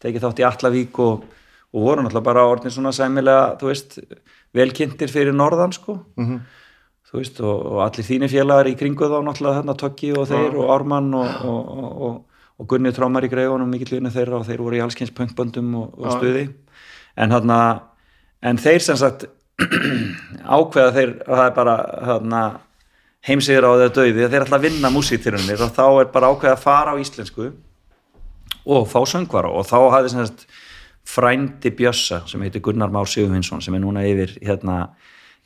tekið 0.00 0.24
þátt 0.24 0.40
í 0.40 0.46
Allavík 0.48 1.00
og, 1.04 1.26
og 1.74 1.84
voru 1.84 2.04
náttúrulega 2.04 2.24
bara 2.24 2.46
orðin 2.48 2.72
svona 2.72 2.92
sæmilega, 2.96 3.58
þú 3.60 3.70
veist, 3.70 3.98
velkynntir 4.56 5.12
fyrir 5.12 5.36
norðan 5.36 5.74
sko. 5.76 6.00
Mhm. 6.16 6.40
þú 7.08 7.16
veist, 7.16 7.38
og, 7.40 7.60
og 7.72 7.78
allir 7.86 8.04
þínir 8.04 8.28
félagar 8.28 8.68
í 8.68 8.76
kringu 8.76 9.06
þá 9.08 9.22
náttúrulega 9.24 9.62
þarna 9.62 9.74
Toggi 9.80 10.10
og 10.12 10.26
þeir 10.28 10.56
og 10.60 10.72
Ármann 10.74 11.14
og, 11.16 11.44
og, 11.48 12.24
og, 12.58 12.66
Gunni 12.68 12.90
Trómar 12.92 13.24
í 13.24 13.30
greifunum 13.32 13.70
mikill 13.70 13.94
vinnu 13.94 14.10
þeirra 14.12 14.40
og 14.40 14.44
þeir 14.44 14.60
voru 14.60 14.76
í 14.76 14.82
allskins 14.84 15.12
punkböndum 15.16 15.70
og, 15.78 15.94
stuði. 16.18 16.48
En 17.16 17.32
þarna 17.32 17.58
en 18.42 18.60
þeir 18.60 18.84
sem 18.84 18.98
sagt 19.00 19.24
ákveða 20.58 20.92
þeir 20.98 21.14
að 21.24 21.32
það 21.38 21.44
er 21.46 21.54
bara 21.56 21.76
þarna 22.10 22.42
heimsigur 23.28 23.66
á 23.66 23.70
þeirra 23.72 23.94
döiði 23.94 24.28
þeir 24.28 24.44
ætla 24.44 24.58
að 24.58 24.66
vinna 24.68 24.92
músíktirunir 24.92 25.64
og 25.64 25.72
þá 25.78 25.84
er 25.86 26.12
bara 26.12 26.32
ákveða 26.34 26.58
að 26.58 26.64
fara 26.66 26.92
á 26.92 27.00
íslensku 27.00 27.52
og 28.68 28.88
fá 28.90 29.00
söngvara. 29.08 29.48
Og 29.48 29.64
þá 29.64 29.78
hafði 29.94 30.12
sem 30.12 30.28
sagt 30.28 30.44
frændi 31.08 31.72
Bjössa 31.74 32.22
sem 32.28 32.42
heitir 32.44 32.62
Gunnar 32.64 32.92
Már 32.92 33.08
Sigurvinsson 33.08 33.62
sem 33.64 33.74
er 33.74 33.82
núna 33.82 34.04
yfir 34.06 34.34
hérna, 34.44 34.90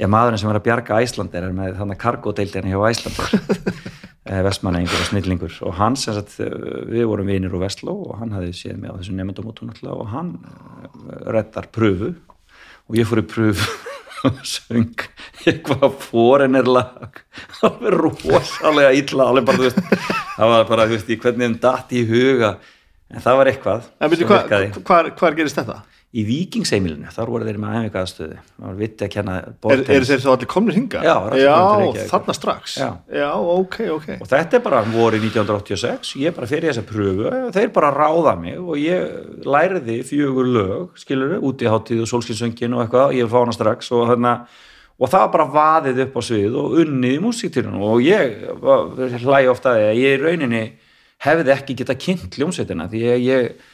já 0.00 0.08
maðurinn 0.10 0.40
sem 0.42 0.50
er 0.50 0.58
að 0.58 0.66
bjarga 0.66 1.00
Æslandir 1.04 1.46
er 1.46 1.54
með 1.56 1.78
þannig 1.78 2.00
kargodeildina 2.02 2.72
hjá 2.72 2.88
Æslandir 2.90 3.82
vestmannaengur 4.46 5.00
og 5.02 5.08
snillingur. 5.10 5.54
Og 5.66 5.74
hann 5.76 5.96
sem 5.98 6.14
sagt, 6.14 6.38
eh, 6.40 6.50
við 6.88 7.06
vorum 7.10 7.26
vinir 7.26 7.54
úr 7.54 7.64
Vestló 7.64 7.94
og 8.06 8.18
hann 8.20 8.32
hafði 8.32 8.52
séð 8.54 8.76
mig 8.78 8.90
á 8.90 8.98
þessu 8.98 9.16
nefndamótun 9.18 9.72
og 9.90 10.06
hann 10.12 10.36
eh, 10.42 11.30
reddar 11.34 11.68
pröfu 11.74 12.14
og 12.88 12.96
ég 12.96 13.06
fór 13.06 13.22
í 13.22 13.26
pröfu 13.26 13.66
og 14.28 14.38
söng 14.46 14.94
eitthvað 15.42 15.96
fórenirlag 15.98 17.22
það 17.58 17.80
var 17.82 17.98
rosalega 17.98 18.92
illa 18.94 19.26
það 19.42 20.52
var 20.52 20.68
bara, 20.68 20.86
þú 20.86 20.94
veist, 20.94 21.10
í 21.10 21.18
hvernig 21.18 21.48
þeim 21.48 21.58
datt 21.62 21.92
í 21.92 22.04
huga 22.06 22.56
en 23.12 23.24
það 23.24 23.40
var 23.40 23.50
eitthvað 23.52 23.90
hvar, 24.88 25.10
hvar 25.18 25.36
gerist 25.38 25.60
þetta? 25.60 25.82
í 26.12 26.22
Víkingsheimilinu, 26.28 27.08
þar 27.08 27.30
voru 27.32 27.46
þeir 27.46 27.58
með 27.60 27.76
æfinga 27.78 28.00
aðstöðu 28.02 28.34
það 28.36 28.64
var 28.66 28.74
vitti 28.76 29.06
að 29.06 29.10
kenna 29.14 29.36
Er, 29.72 29.82
eru 29.94 30.08
þeir 30.10 30.20
þá 30.20 30.26
allir 30.34 30.50
komnir 30.50 30.76
hinga? 30.76 31.04
Já, 31.06 31.14
já 31.40 31.54
þarna 32.10 32.34
strax 32.36 32.74
Já. 32.82 33.28
ok, 33.40 33.78
ok 33.94 34.08
og 34.18 34.28
þetta 34.28 34.58
er 34.58 34.64
bara 34.66 34.82
voru 34.92 35.20
1986 35.22 36.10
ég 36.20 36.36
bara 36.36 36.50
fyrir 36.50 36.68
þessa 36.68 36.84
pröfu 36.84 37.32
þeir 37.56 37.72
bara 37.72 37.94
ráða 37.96 38.36
mig 38.42 38.60
og 38.60 38.76
ég 38.76 39.40
læriði 39.48 40.02
fjögur 40.10 40.52
lög, 40.52 41.00
skilur 41.00 41.38
út 41.40 41.64
í 41.64 41.72
hátíð 41.72 42.04
og 42.04 42.12
sólskinsöngin 42.12 42.76
og 42.76 42.84
eitthvað, 42.84 43.16
ég 43.16 43.32
fá 43.32 43.38
hana 43.40 43.56
strax 43.56 43.88
og 43.96 44.04
þarna 44.12 44.36
og 45.00 45.08
það 45.08 45.24
var 45.24 45.34
bara 45.38 45.50
vaðið 45.56 46.04
upp 46.04 46.20
á 46.20 46.22
svið 46.28 46.60
og 46.60 46.80
unnið 46.84 47.16
í 47.16 47.24
músíktilunum 47.24 47.88
og 47.88 48.04
ég 48.04 48.36
hlægi 49.24 49.48
ofta 49.48 49.78
að 49.78 49.96
ég 49.96 50.18
í 50.18 50.20
rauninni 50.20 50.66
hefði 51.22 51.54
ekki 51.54 51.78
geta 51.78 51.96
kynnt 51.98 52.38
ljómsveitina 52.40 52.88
því 52.90 53.02
ég, 53.06 53.26
ég 53.26 53.70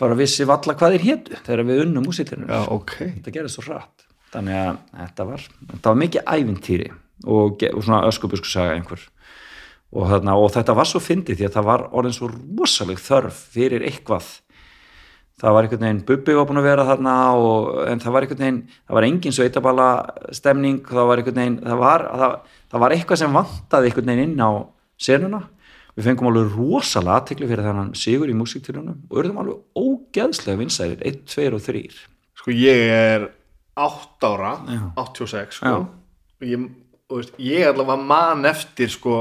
bara 0.00 0.16
vissi 0.16 0.46
valla 0.48 0.74
hvað 0.78 0.96
þeir 0.96 1.06
hétu 1.06 1.40
þegar 1.44 1.66
við 1.68 1.82
unnum 1.86 2.06
músíktilunum 2.08 2.52
já, 2.52 2.60
ok. 2.72 2.94
Þetta 3.02 3.34
gerði 3.34 3.52
svo 3.52 3.64
hratt. 3.66 4.06
Þannig 4.32 4.56
að 4.56 4.78
þetta 5.02 5.26
var, 5.28 5.48
þetta 5.72 5.90
var 5.90 5.98
mikið 6.00 6.30
ævintýri 6.32 6.86
og, 7.28 7.66
og 7.68 7.82
svona 7.84 8.06
öskubusku 8.08 8.48
saga 8.48 8.78
einhver. 8.78 9.02
Og, 9.92 10.06
þarna, 10.08 10.38
og 10.40 10.48
þetta 10.54 10.76
var 10.78 10.88
svo 10.88 11.02
fyndið 11.04 11.42
því 11.42 11.48
að 11.50 11.58
það 11.58 11.68
var 11.68 11.84
orðin 11.92 12.16
svo 12.16 12.30
rosaleg 12.32 13.02
þörf 13.04 13.42
fyrir 13.52 13.84
eitthvað. 13.84 14.30
Það 15.42 15.56
var 15.56 15.66
einhvern 15.66 15.84
veginn 15.84 16.02
Bubbi 16.08 16.36
var 16.38 16.46
búin 16.48 16.60
að 16.62 16.68
vera 16.70 16.86
þarna 16.86 17.14
og, 17.36 17.70
en 17.90 18.00
það 18.00 18.14
var 18.14 18.24
einhvern 18.24 18.44
veginn 18.44 18.60
það 18.72 18.96
var 18.96 19.06
engin 19.08 19.34
sveitabala 19.36 19.88
stemning 20.38 20.78
það 20.86 21.08
var 21.08 21.20
einhvern 21.20 21.40
veginn 21.40 21.56
það 21.66 21.80
var, 21.82 22.04
það, 22.20 22.36
það 22.72 22.84
var 22.84 22.94
eitthvað 22.96 23.20
sem 23.20 23.36
vantaði 23.36 23.90
einhvern 23.90 24.12
veginn 24.12 24.30
inn 24.30 24.44
á 24.44 24.50
senuna 25.02 25.40
við 25.96 26.08
fengum 26.08 26.30
alveg 26.30 26.54
rosalega 26.56 27.18
aðtekli 27.18 27.48
fyrir 27.50 27.66
þannig 27.68 27.98
sigur 28.00 28.30
í 28.32 28.36
músiktilunum 28.36 29.02
og 29.10 29.18
urðum 29.20 29.42
alveg 29.42 29.58
ógeðslega 29.76 30.60
vinsælir 30.62 31.04
1, 31.08 31.24
2 31.34 31.48
og 31.52 31.64
3 31.66 31.82
sko 32.42 32.54
ég 32.56 32.84
er 32.92 33.28
8 33.76 34.30
ára 34.32 34.54
Já. 34.68 34.80
86 35.04 35.58
sko 35.58 35.68
Já. 35.68 35.76
og 35.84 36.48
ég, 36.48 36.64
veist, 37.12 37.36
ég 37.40 37.68
allavega 37.68 38.08
man 38.08 38.48
eftir 38.48 38.92
sko 38.92 39.18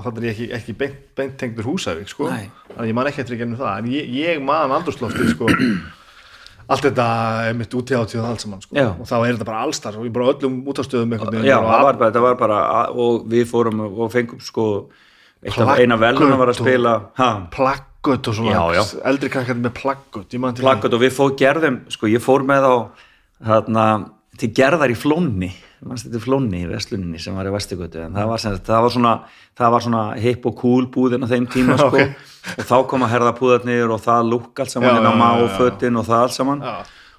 og 0.00 0.04
þannig 0.06 0.20
er 0.20 0.28
ég 0.28 0.34
ekki, 0.34 0.50
ekki 0.56 0.76
beint, 0.80 1.00
beint 1.16 1.40
tengdur 1.40 1.66
húsavík 1.68 2.12
sko 2.12 2.28
Nei. 2.30 2.50
þannig 2.68 2.84
að 2.84 2.92
ég 2.92 3.00
man 3.00 3.08
ekki 3.10 3.24
eftir 3.24 3.36
ekki 3.36 3.48
ennum 3.48 3.60
það 3.60 3.80
en 3.80 3.90
ég, 3.94 4.12
ég 4.20 4.44
man 4.44 4.76
andurslóftið 4.76 5.34
sko 5.34 5.50
allt 6.70 6.84
þetta 6.86 7.06
er 7.48 7.56
mitt 7.58 7.74
út 7.74 7.90
í 7.90 7.96
átíð 7.98 8.22
og 8.22 8.28
allt 8.30 8.44
saman 8.44 8.64
sko 8.64 8.76
Já. 8.76 8.88
og 8.92 9.08
þá 9.08 9.16
er 9.18 9.30
þetta 9.34 9.48
bara 9.48 9.62
allstar 9.66 9.96
og 9.98 10.06
ég 10.06 10.14
bara 10.14 10.32
öllum 10.34 10.60
útastöðum 10.70 11.16
Já, 11.44 11.58
var, 11.64 11.96
bara, 11.96 12.12
það 12.14 12.26
var 12.28 12.40
bara 12.40 12.60
og 12.92 13.24
við 13.32 13.48
fórum 13.50 13.82
og 13.88 14.12
fengum 14.12 14.42
sko 14.44 14.66
eina 15.42 15.96
veluna 16.00 16.36
var 16.36 16.52
að 16.52 16.58
spila 16.60 16.94
ha, 17.16 17.30
plaggött 17.54 18.28
og 18.28 18.36
svona 18.36 18.52
Já, 18.52 18.62
já. 18.76 18.82
eldri 19.08 19.30
krakkar 19.32 19.56
með 19.56 19.72
til 20.28 20.40
plakkot 20.66 20.96
og 20.96 21.00
við 21.04 21.14
fóð 21.16 21.34
gerðum 21.40 21.80
sko 21.92 22.10
ég 22.12 22.20
fór 22.24 22.44
með 22.48 22.66
á 22.68 22.74
þarna, 23.50 23.84
til 24.40 24.52
gerðar 24.56 24.92
í 24.92 24.98
flónni 24.98 25.50
mannst 25.80 26.04
þetta 26.10 26.20
flónni 26.20 26.58
í 26.60 26.68
Vestluninni 26.68 27.18
sem 27.22 27.32
var 27.36 27.48
í 27.48 27.52
Vestigötu 27.54 28.02
en 28.04 28.12
það 28.12 28.26
var, 28.28 28.40
sem, 28.42 28.56
það 28.68 28.82
var 28.84 28.92
svona 28.92 29.12
svona 29.86 30.02
hip 30.20 30.44
og 30.50 30.58
cool 30.60 30.88
búðin 30.92 31.24
á 31.24 31.28
þeim 31.32 31.46
tíma 31.48 31.78
sko, 31.80 31.88
Ok. 31.96 32.58
og 32.60 32.66
þá 32.68 32.76
kom 32.90 33.04
að 33.06 33.12
herða 33.14 33.32
púðarnir 33.38 33.92
og 33.94 34.02
það 34.04 34.28
lúk 34.28 34.60
allt 34.60 34.74
saman 34.74 34.90
Já, 34.92 34.98
inn 35.00 35.08
á 35.08 35.12
já, 35.12 35.16
má 35.16 35.28
já, 35.30 35.38
og 35.40 35.48
já. 35.48 35.56
fötin 35.56 35.96
og 36.00 36.04
það 36.10 36.24
allt 36.26 36.36
saman 36.36 36.60
Já. 36.60 36.74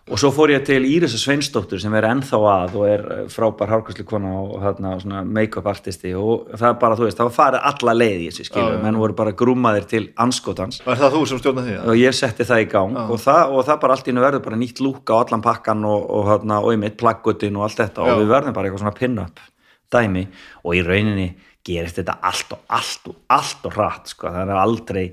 Og 0.09 0.19
svo 0.19 0.31
fór 0.33 0.51
ég 0.55 0.63
til 0.65 0.85
Írisa 0.87 1.19
Sveinsdóttur 1.21 1.79
sem 1.81 1.93
er 1.95 2.07
ennþá 2.09 2.39
að 2.51 2.77
og 2.79 2.85
er 2.89 3.03
eh, 3.13 3.19
frábær 3.31 3.69
hárkvæslu 3.69 4.05
kona 4.09 4.31
og 4.41 4.79
svona 5.03 5.21
make-up 5.23 5.67
artisti. 5.69 6.13
Og 6.17 6.49
það 6.55 6.67
er 6.71 6.79
bara, 6.81 6.97
þú 6.97 7.05
veist, 7.05 7.19
það 7.19 7.29
var 7.29 7.35
farið 7.35 7.67
alla 7.71 7.95
leið 7.99 8.23
í 8.23 8.29
þessi 8.31 8.45
Já, 8.45 8.47
skilur, 8.49 8.73
já. 8.75 8.81
menn 8.85 8.99
voru 9.03 9.17
bara 9.21 9.35
grúmaðir 9.37 9.85
til 9.91 10.01
anskotans 10.25 10.81
var 10.87 10.99
það 11.03 11.15
þú 11.17 11.21
sem 11.29 11.43
stjórnaði 11.43 11.75
því? 11.75 11.77
og 11.85 12.01
ég 12.01 12.17
setti 12.17 12.49
það 12.49 12.63
í 12.63 12.67
gang. 12.73 12.97
Og 13.05 13.21
það, 13.21 13.53
og 13.53 13.69
það 13.69 13.79
bara 13.85 13.97
allt 13.97 14.09
í 14.09 14.15
einu 14.15 14.25
verður 14.25 14.45
bara 14.49 14.61
nýtt 14.63 14.83
lúk 14.83 15.13
á 15.13 15.15
allan 15.21 15.45
pakkan 15.45 15.85
og, 15.85 16.09
og, 16.09 16.33
og, 16.33 16.49
og 16.57 16.71
einmitt 16.73 16.97
plaggutin 16.99 17.61
og 17.61 17.67
allt 17.69 17.83
þetta. 17.83 18.09
Já. 18.09 18.15
og 18.15 18.23
við 18.25 18.33
verðum 18.33 18.57
bara 18.57 18.69
eitthvað 18.71 18.85
svona 18.87 18.97
pin-up 18.97 19.45
dæmi. 19.91 20.25
Og 20.65 20.75
í 20.79 20.83
rauninni 20.87 21.29
gerist 21.67 22.01
þetta 22.01 22.17
allt 22.25 22.55
og 22.57 22.65
allt 22.73 23.11
og 23.11 23.17
allt 23.37 23.69
og 23.69 23.77
hratt 23.77 24.11
sko, 24.15 24.31
það 24.33 24.49
er 24.49 24.61
aldrei 24.61 25.03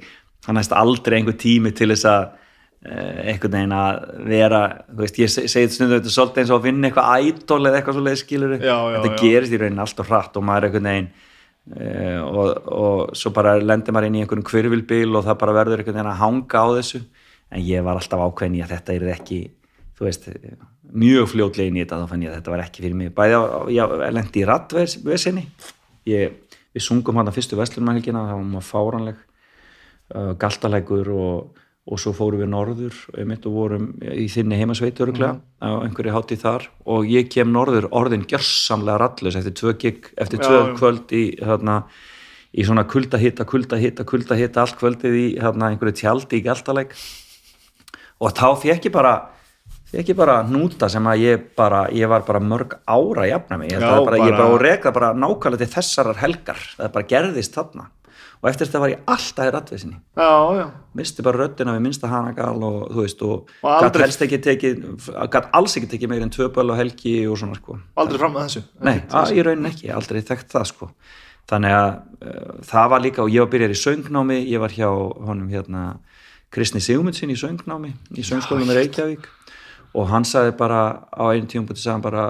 það 0.45 0.57
næst 0.57 0.75
aldrei 0.77 1.19
einhver 1.19 1.37
tími 1.37 1.75
til 1.77 1.91
þess 1.93 2.09
að 2.09 2.29
einhvern 2.89 3.55
veginn 3.55 3.75
að 3.77 3.97
vera 4.31 4.61
veist, 5.01 5.19
ég 5.21 5.31
segi 5.31 5.49
þetta 5.53 5.75
stundum 5.75 5.97
þetta 5.99 6.11
er 6.11 6.15
svolítið 6.15 6.43
eins 6.43 6.53
og 6.53 6.59
að 6.59 6.67
vinna 6.69 6.89
eitthvað 6.89 7.27
ædol 7.29 7.61
eða 7.69 7.81
eitthvað 7.81 7.99
svo 7.99 8.05
leið 8.07 8.21
skilur 8.23 8.55
Já, 8.57 8.77
já, 8.77 8.95
þetta 8.95 9.11
já. 9.11 9.19
gerist 9.23 9.55
í 9.55 9.61
rauninni 9.61 9.85
allt 9.85 10.03
og 10.03 10.09
hratt 10.09 10.39
og 10.39 10.47
maður 10.49 10.67
er 10.67 10.69
einhvern 10.69 10.89
veginn 10.91 11.11
uh, 11.75 12.23
og, 12.29 12.73
og 12.79 13.05
svo 13.19 13.35
bara 13.37 13.55
lendir 13.61 13.97
maður 13.97 14.09
inn 14.09 14.19
í 14.19 14.25
einhvern 14.25 14.49
kvirvilbíl 14.49 15.13
og 15.13 15.29
það 15.29 15.41
bara 15.45 15.57
verður 15.61 15.83
einhvern 15.85 16.01
veginn 16.01 16.13
að 16.15 16.21
hanga 16.23 16.65
á 16.65 16.67
þessu. 16.79 17.05
En 17.49 17.65
ég 17.65 17.85
var 17.85 17.97
alltaf 17.97 18.25
ákveðin 18.25 18.59
í 18.59 18.65
að 18.65 18.75
þetta 18.77 18.97
er 18.97 19.07
ekki 19.15 19.39
þú 19.99 20.05
veist, 20.07 20.27
mjög 21.05 21.31
fljótlega 21.33 21.71
inn 21.71 21.79
í 21.79 21.85
þetta 21.85 22.03
þá 22.03 22.11
fann 22.13 22.25
ég 22.25 22.33
að 22.33 22.41
þetta 22.41 22.53
var 22.55 22.65
ekki 22.65 22.85
fyrir 22.85 22.99
mig. 22.99 23.15
Bæði 23.17 23.39
að 23.39 23.73
ég 23.75 23.97
lendi 24.17 24.43
í 24.43 24.49
rattvesinni 24.49 25.47
við 26.09 26.85
sungum 26.85 27.19
hann 27.19 27.31
að 27.31 27.39
fyrstu 27.39 27.59
vestlunumhelgina 27.59 28.27
það 28.29 28.39
var 28.39 28.51
maður 28.53 28.69
fáranleg 28.69 29.19
uh, 30.15 30.33
galtalækur 30.41 31.11
og, 31.15 31.65
og 31.89 32.01
svo 32.03 32.13
fórum 32.13 32.43
við 32.43 32.51
norður 32.53 32.97
einmitt 33.17 33.47
og 33.49 33.55
vorum 33.57 33.87
í 34.05 34.27
þinni 34.29 34.59
heimasveit 34.61 34.99
öruglega 35.01 35.39
á 35.65 35.69
einhverju 35.87 36.13
hátíð 36.13 36.43
þar. 36.43 36.67
Og 36.85 37.07
ég 37.09 37.31
kem 37.33 37.49
norður 37.55 37.87
orðin 37.97 38.27
gjörsamlega 38.29 38.99
rallus 39.01 39.39
eftir 39.41 39.55
tvö 39.57 39.73
gig, 39.81 40.11
eftir 40.21 40.43
tvö 40.43 40.59
Já, 40.59 40.75
kvöld 40.77 41.15
í 41.17 41.23
hérna 41.41 41.79
í 42.53 42.65
svona 42.65 42.85
kuldahitta, 42.89 43.45
kuldahitta, 43.49 44.05
kuldahitta 44.09 44.63
allt 44.65 44.77
kvöldið 44.81 45.17
í 45.17 45.27
hérna 45.41 45.73
einhverju 45.73 45.97
tjaldi 46.03 46.41
í 46.41 46.45
gæltaleg 46.45 46.93
og 48.21 48.33
þá 48.37 48.47
fekk 48.63 48.89
ég 48.89 48.95
bara 48.95 49.13
fekk 49.89 50.13
ég 50.13 50.17
bara 50.19 50.39
núta 50.45 50.89
sem 50.93 51.05
að 51.09 51.23
ég 51.25 51.45
bara 51.57 51.87
ég 51.95 52.09
var 52.11 52.25
bara 52.27 52.41
mörg 52.41 52.75
ára 52.85 53.29
jafna 53.29 53.59
mig. 53.61 53.73
Já, 53.73 53.81
að 53.81 54.05
bara, 54.05 54.19
ég 54.19 54.33
bara- 54.37 54.49
bara 54.49 54.63
reka 54.65 54.93
bara 54.93 55.13
nákvæmlega 55.15 55.65
til 55.65 55.73
þessarar 55.77 56.21
helgar. 56.21 56.61
Það 56.77 56.93
bara 56.93 57.09
gerðist 57.15 57.55
þarna 57.57 57.89
og 58.39 58.49
eftir 58.51 58.69
þetta 58.69 58.81
var 58.85 58.93
ég 58.93 59.01
alltaf 59.11 59.49
í 59.49 59.53
rattvesinni 59.55 59.97
já, 60.19 60.31
já, 60.59 60.67
misti 60.95 61.25
bara 61.27 61.41
röddina 61.43 61.75
við 61.77 61.83
minnsta 61.89 62.11
hanagal 62.11 62.59
og 62.69 62.77
þú 62.93 63.05
veist 63.05 63.23
og, 63.27 63.49
Og 63.63 63.71
aldrei- 63.85 64.05
helst 64.07 64.23
ekki 64.27 64.39
tekið 64.45 64.85
gat 65.35 65.49
alls 65.59 65.77
ekki 65.81 65.91
tekið 65.95 66.13
meir 66.13 66.23
en 66.27 66.31
tvö 66.35 66.49
böl 66.55 66.71
á 66.71 66.79
helgi 66.79 67.15
og 67.27 67.39
svona 67.41 67.57
sko. 67.59 67.79
Aldrei 67.99 68.19
fram 68.23 68.37
með 68.37 68.47
þessu. 68.49 68.63
Nei, 68.87 68.97
að, 69.11 69.33
í 69.35 69.43
raunin 69.47 69.71
ekki, 69.73 69.91
aldrei 69.95 70.21
þekkt 70.23 70.53
það 70.55 70.69
sko. 70.71 70.91
Þannig 71.49 71.73
að 71.73 71.89
uh, 72.29 72.55
það 72.69 72.89
var 72.93 73.01
líka 73.07 73.23
og 73.25 73.31
ég 73.33 73.41
var 73.47 73.51
byrjar 73.55 73.73
í 73.75 73.81
söngnámi, 73.83 74.39
ég 74.53 74.61
var 74.61 74.75
hjá 74.75 74.89
honum 74.93 75.49
hérna 75.49 75.85
Kristni 76.53 76.81
Sigmundsin 76.85 77.31
í 77.33 77.37
söngnámi 77.41 77.95
í 78.17 78.23
söngskólum 78.25 78.69
í 78.71 78.77
Reykjavík. 78.77 79.27
Og 79.97 80.07
hann 80.13 80.25
sagði 80.29 80.53
bara 80.61 80.81
á 81.09 81.25
einu 81.33 81.49
tíum 81.49 81.65
búti 81.67 81.81
sagði 81.81 81.95
hann 81.97 82.05
bara, 82.05 82.25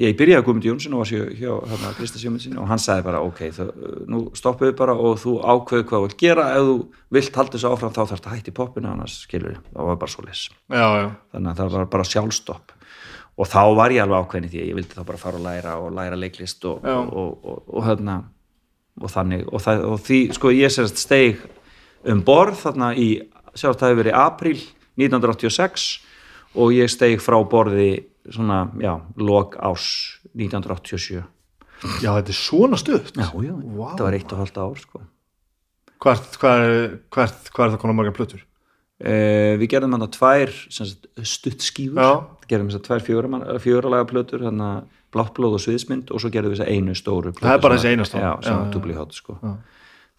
ég 0.00 0.16
byrjaði 0.18 0.40
að 0.40 0.46
Guðmund 0.46 0.66
Jónsson 0.66 0.94
og 0.96 1.02
var 1.02 1.10
hjá, 1.10 1.22
hjá 1.36 1.50
hérna, 1.70 1.90
Kristni 1.96 2.20
Sigmundsin 2.22 2.60
og 2.60 2.68
hann 2.70 2.80
sagði 2.82 3.06
bara 3.06 3.22
ok, 3.24 3.42
það, 3.56 3.72
nú 4.12 4.22
stoppuðu 4.38 4.76
bara 4.78 4.94
og 4.96 5.18
þú 5.22 5.34
ákveðu 5.42 5.86
hvað 5.88 5.98
þú 5.98 6.06
vilt 6.06 6.20
gera. 6.22 6.46
Ef 6.54 6.68
þú 6.68 6.76
vilt 7.16 7.40
halda 7.40 7.56
þessu 7.56 7.72
áfram 7.72 7.92
þá 7.92 8.00
þarf 8.02 8.14
þetta 8.14 8.34
hætti 8.34 8.54
poppinu 8.56 8.90
annars 8.92 9.18
skilur 9.24 9.58
það 9.72 9.90
var 9.90 10.00
bara 10.02 10.14
svo 10.14 10.24
les 10.26 10.46
þannig 11.34 11.50
að 11.52 11.60
það 11.60 11.76
var 11.76 11.90
bara 11.96 12.08
sjálfstopp. 12.12 12.72
Og 13.36 13.50
þá 13.52 13.60
var 13.76 13.92
ég 13.92 14.00
alveg 14.06 14.24
ákveðin 14.24 14.48
í 14.48 14.52
því 14.54 14.62
að 14.62 14.70
ég 14.70 14.78
vildi 14.78 14.96
þá 14.96 15.04
bara 15.10 15.20
fara 15.20 15.36
og 15.36 15.44
læra 15.44 15.76
og 15.82 15.92
læra 15.92 16.16
leiklist 16.16 16.64
og, 16.64 16.84
og, 16.88 17.36
og, 17.44 17.62
og, 17.68 17.82
hérna 17.84 18.16
og 18.96 19.12
þannig 19.12 19.44
og, 19.50 19.60
það, 19.60 19.84
og 19.90 20.00
því 20.06 20.20
sko 20.36 20.52
ég 20.56 20.72
sérst 20.72 21.02
steig 21.02 21.42
um 22.08 22.22
borð 22.24 22.62
þarna 22.62 22.94
í 22.96 23.10
sjálf 23.52 23.80
það 23.80 23.92
hefur 23.92 24.00
verið 24.00 24.18
apríl 24.22 24.58
1986 24.96 25.88
og 26.56 26.72
ég 26.72 26.88
steig 26.88 27.20
frá 27.20 27.36
borði 27.44 28.06
svona, 28.34 28.70
já, 28.82 28.94
lok 29.16 29.56
ás 29.60 29.86
1987 30.34 31.22
já, 32.02 32.10
þetta 32.16 32.32
er 32.32 32.38
svona 32.40 32.76
stutt 32.80 33.12
já, 33.16 33.28
já, 33.30 33.54
Vá. 33.76 33.94
það 33.96 34.04
var 34.08 34.16
eitt 34.18 34.32
og 34.32 34.38
halvt 34.42 34.58
ár 34.64 34.76
sko 34.80 35.02
hvert, 36.02 36.36
er, 36.42 37.00
hvert, 37.14 37.50
hvað 37.52 37.66
er 37.66 37.74
það 37.76 37.80
konar 37.84 37.98
margar 38.02 38.16
plötur 38.18 38.44
Uh, 38.96 39.58
við 39.60 39.68
gerðum 39.74 39.92
hann 39.92 40.06
tvær 40.08 40.48
sem 40.72 40.86
sagt, 40.88 41.02
stuttskífur 41.20 42.00
Já. 42.00 42.12
gerðum 42.48 42.70
þess 42.70 42.78
að 42.78 42.86
tvær 42.86 43.58
fjóralega 43.60 44.06
plötur 44.08 44.40
þannig 44.46 44.64
að 44.70 45.02
bláttblóð 45.12 45.56
og 45.58 45.60
sviðsmynd 45.66 46.12
og 46.16 46.22
svo 46.22 46.30
gerðum 46.32 46.54
við 46.54 46.56
þess 46.56 46.64
að 46.64 46.70
einu 46.78 46.94
stóru 46.96 47.32
plötu 47.36 47.44
Það 47.44 47.58
er 47.58 47.60
bara 47.66 47.76
að- 47.76 47.84
eina 47.92 48.06
stóra. 48.08 48.22
já, 48.24 48.30
sem 48.46 48.54
Já, 48.54 48.56
var 48.56 48.64
já. 48.64 48.72
dubli 48.72 48.94
hot 48.96 49.12
sko. 49.12 49.36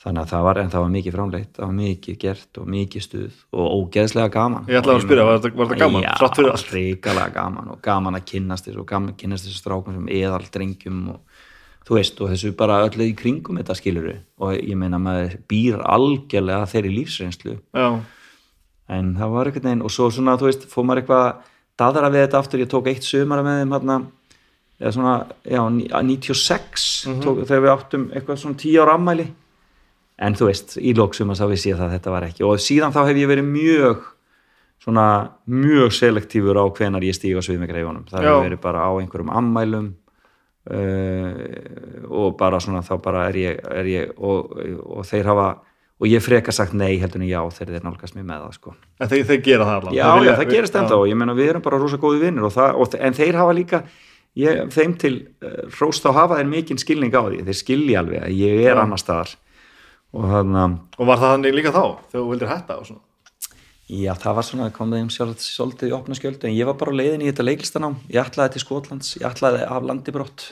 Þannig 0.08 0.22
að 0.24 0.30
það 0.32 0.44
var, 0.48 0.58
en 0.62 0.70
það 0.72 0.84
var 0.86 0.92
mikið 0.96 1.16
framleitt 1.18 1.50
það 1.58 1.66
var 1.68 1.76
mikið 1.78 2.18
gert 2.22 2.60
og 2.62 2.68
mikið 2.74 3.04
stuð 3.04 3.34
og 3.52 3.66
ógeðslega 3.78 4.32
gaman. 4.38 4.66
Ég 4.72 4.80
ætlaði 4.80 4.98
að 5.02 5.06
spyrja, 5.06 5.26
var 5.28 5.40
þetta- 5.44 5.58
var 5.58 5.68
þetta 5.68 5.80
gaman, 5.84 6.04
Já, 6.08 6.14
ríkalega 6.78 7.34
gaman 7.36 7.68
og 7.74 7.82
gaman 7.84 8.16
að 8.16 8.26
kynnast 8.32 8.66
þessu 8.70 8.80
og 8.80 8.88
gaman 8.88 9.12
að 9.14 9.18
kynnast 9.24 9.48
þessu 9.50 9.62
strákum 9.62 9.94
sem 9.98 10.08
eðal 10.18 10.46
drengjum 10.54 11.02
og 11.10 11.20
þú 11.88 11.96
veist, 12.00 12.22
og 12.22 12.30
þessu 12.34 12.52
bara 12.58 12.80
öllu 12.88 13.06
í 13.08 13.16
kringum 13.16 13.58
þetta 13.60 13.76
skiluru 13.80 14.16
og 14.40 14.54
ég 14.58 14.76
meina 14.76 14.98
maður 15.00 15.38
býr 15.48 15.82
algjörlega 15.84 16.68
þeirri 16.68 16.92
lífsreynslu. 16.98 17.58
Já, 17.76 18.00
en 18.90 19.16
það 19.16 19.32
var 19.32 19.46
einhvern 19.52 19.64
veginn 19.70 19.84
og 19.84 19.92
svo 19.92 20.10
svona, 20.12 20.38
þú 20.40 20.48
veist, 20.50 20.68
fór 20.72 20.86
maður 20.88 21.02
eitthvað 21.04 21.36
daðra 21.78 22.10
við 22.12 22.24
þetta 22.28 22.40
aftur, 22.40 22.60
ég 22.64 22.70
tók 22.72 22.88
eitt 22.92 23.04
sumara 23.04 23.44
með 23.44 23.60
þeim 23.62 23.74
hérna, 23.76 23.98
eða 24.80 24.94
svona 24.94 25.16
já, 25.44 25.62
ní- 25.74 25.90
96, 25.92 26.88
tók, 27.24 27.44
þegar 27.48 27.64
við 27.66 27.74
áttum 27.76 28.08
eitthvað 28.14 28.38
svona 28.44 28.58
10 28.64 28.80
ára 28.84 28.96
ammæli 28.96 29.28
en 30.18 30.34
þú 30.38 30.48
veist, 30.50 30.78
í 30.82 30.94
lóksum 30.98 31.30
að 31.34 31.40
sá 31.42 31.46
við 31.52 31.60
séð 31.64 31.82
að 31.86 31.92
þetta 31.98 32.14
var 32.16 32.26
ekki. 32.30 32.44
Og 32.48 32.62
síðan 32.64 32.94
þá 32.96 33.02
hef 33.12 33.20
ég 33.22 33.30
verið 33.30 33.50
mjög 33.52 34.06
svona 34.82 35.06
mjög 35.52 35.92
selektífur 35.98 36.58
á 36.58 36.66
hvenar 36.70 37.04
ég 37.06 37.16
stíg 37.18 37.38
á 37.38 37.42
svið 37.44 37.60
með 37.64 37.72
greifunum, 37.74 38.06
það 38.10 38.24
hefur 38.28 38.46
verið 38.48 38.62
bara 38.64 38.86
á 38.88 38.92
einhverjum 39.02 39.32
ammælum 39.36 39.88
uh, 40.72 41.32
og 42.10 42.36
bara 42.40 42.60
svona 42.64 42.84
þá 42.86 42.94
bara 43.04 43.26
er 43.32 43.40
ég, 43.42 43.62
er 43.82 43.90
ég 43.92 44.14
og, 44.18 44.54
og 44.98 45.08
þeir 45.10 45.30
hafa 45.32 45.48
og 45.98 46.06
ég 46.12 46.22
freka 46.22 46.54
sagt 46.54 46.76
nei 46.78 47.00
heldur 47.02 47.24
en 47.24 47.30
já 47.30 47.40
þegar 47.58 47.74
þeir 47.80 47.86
nálgast 47.88 48.14
mér 48.18 48.28
með 48.30 48.44
það 48.44 48.58
sko. 48.60 48.74
En 49.02 49.10
þeir, 49.10 49.24
þeir 49.32 49.40
gera 49.48 49.66
það 49.66 49.80
allan 49.80 49.96
já, 49.98 50.04
Þeir 50.04 50.12
já, 50.14 50.20
vilja- 50.22 50.36
það 50.38 50.52
gerist 50.54 50.76
ennþá. 50.78 51.00
Og 51.02 51.08
ég 51.10 51.18
meina 51.18 51.34
við 51.40 51.50
erum 51.56 51.64
bara 51.66 51.80
rosa 51.82 51.98
góði 52.04 52.20
vinnir 52.22 52.46
og 52.46 52.54
það, 52.54 52.78
og, 52.84 52.98
en 53.08 53.18
þeir 53.18 53.40
hafa 53.42 53.56
líka 53.58 53.80
ég, 54.38 54.60
þeim 54.76 54.94
til 55.02 55.14
uh, 55.42 55.56
hróst 55.80 56.06
þá 56.06 56.12
hafa 56.20 56.38
þeir 56.38 56.52
mikinn 56.54 56.78
skilning 56.84 57.18
á 57.18 57.22
því, 57.26 57.42
þeir 57.50 57.60
skilja 57.64 58.04
alveg 58.04 58.28
að 58.28 58.38
ég 58.38 58.62
er 58.68 58.76
Já. 58.78 58.82
annar 58.84 59.02
staðar 59.02 59.34
og 60.18 60.30
þannig 60.34 60.62
að 60.64 60.78
og 60.98 61.12
var 61.12 61.22
það 61.22 61.34
þannig 61.36 61.58
líka 61.60 61.76
þá, 61.76 61.84
þegar 62.10 62.24
þú 62.24 62.30
vildir 62.34 62.52
hætta 62.52 62.78
og 62.82 62.90
svona? 62.90 63.04
Já, 63.88 64.12
það 64.20 64.34
var 64.36 64.44
svona, 64.44 64.66
kom 64.76 64.90
það 64.92 65.04
um 65.06 65.12
sjálf 65.16 65.44
svolítið 65.46 65.92
í 65.94 65.96
opna 65.96 66.16
skjöldu, 66.18 66.48
en 66.50 66.56
ég 66.58 66.68
var 66.68 66.76
bara 66.80 66.96
leiðin 66.98 67.22
í 67.24 67.30
þetta 67.30 67.46
leiklistanám, 67.48 67.94
ég 68.12 68.20
ætlaði 68.26 68.58
til 68.58 68.64
Skotlands 68.66 69.14
ég 69.22 69.28
ætlaði 69.30 69.62
af 69.64 69.86
landi 69.88 70.12
brott. 70.16 70.50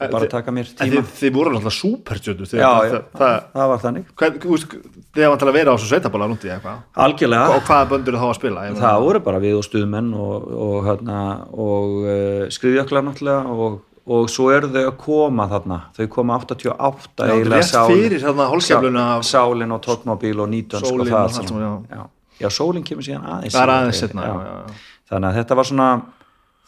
Og 0.00 0.06
En 0.06 0.12
bara 0.14 0.28
taka 0.32 0.52
mér 0.52 0.64
en 0.64 0.76
tíma. 0.76 1.00
þið, 1.04 1.08
þið 1.18 1.32
voru 1.34 1.50
náttúrulega 1.52 1.76
súpertjötu 1.76 2.46
Já, 2.48 2.56
já, 2.56 2.92
það, 2.92 3.02
það, 3.20 3.34
það 3.52 3.66
var 3.72 3.80
þannig. 3.82 4.04
Hvað, 4.16 4.36
þú 4.40 4.52
veist, 4.54 4.76
þið 5.16 5.34
til 5.42 5.48
að 5.50 5.56
vera 5.58 5.72
á 5.72 5.76
þessu 5.76 5.88
sveitabóla 5.90 6.28
núti 6.30 6.52
eitthvað 6.54 7.02
Algjörlega, 7.04 7.56
og 7.56 7.66
hvaða 7.68 7.88
böndur 7.90 8.16
þá 8.16 8.24
að 8.30 8.38
spila? 8.38 8.62
Það 8.80 9.04
voru 9.04 9.20
bara 9.26 9.42
við 9.44 9.58
og 9.58 9.66
stuðmenn 9.66 10.08
og, 10.16 10.46
og, 10.68 10.78
hérna, 10.88 11.18
og 11.52 11.98
uh, 12.00 12.46
skriðjöklar 12.56 13.04
náttúrulega 13.10 13.52
og, 13.52 13.76
og 14.06 14.28
svo 14.32 14.48
eru 14.54 14.68
þau 14.72 14.84
að 14.88 14.96
koma 14.98 15.46
þarna 15.50 15.80
þau 15.96 16.06
koma 16.08 16.38
88 16.38 17.26
Já, 17.26 17.34
eiginlega 17.34 17.62
Sálin- 17.62 19.22
Sálin 19.22 19.72
og 19.72 19.82
Tóttmobil 19.84 20.40
og 20.40 20.48
Nýtönsk 20.48 20.82
og 20.82 20.94
Sólin 20.94 21.12
það 21.12 21.24
og 21.24 21.30
saman. 21.30 21.48
saman, 21.48 21.86
já. 21.90 22.06
Já, 22.40 22.48
Sólin 22.50 22.84
kemur 22.84 23.04
síðan 23.04 23.26
aðeins 23.28 23.54
aðeins 23.60 24.00
setna 24.00 24.22
já. 24.22 24.32
já, 24.32 24.40
já, 24.40 24.56
já. 24.68 24.74
þannig 25.10 25.28
að 25.30 25.36
þetta 25.40 25.56
var 25.60 25.64
svona 25.64 25.88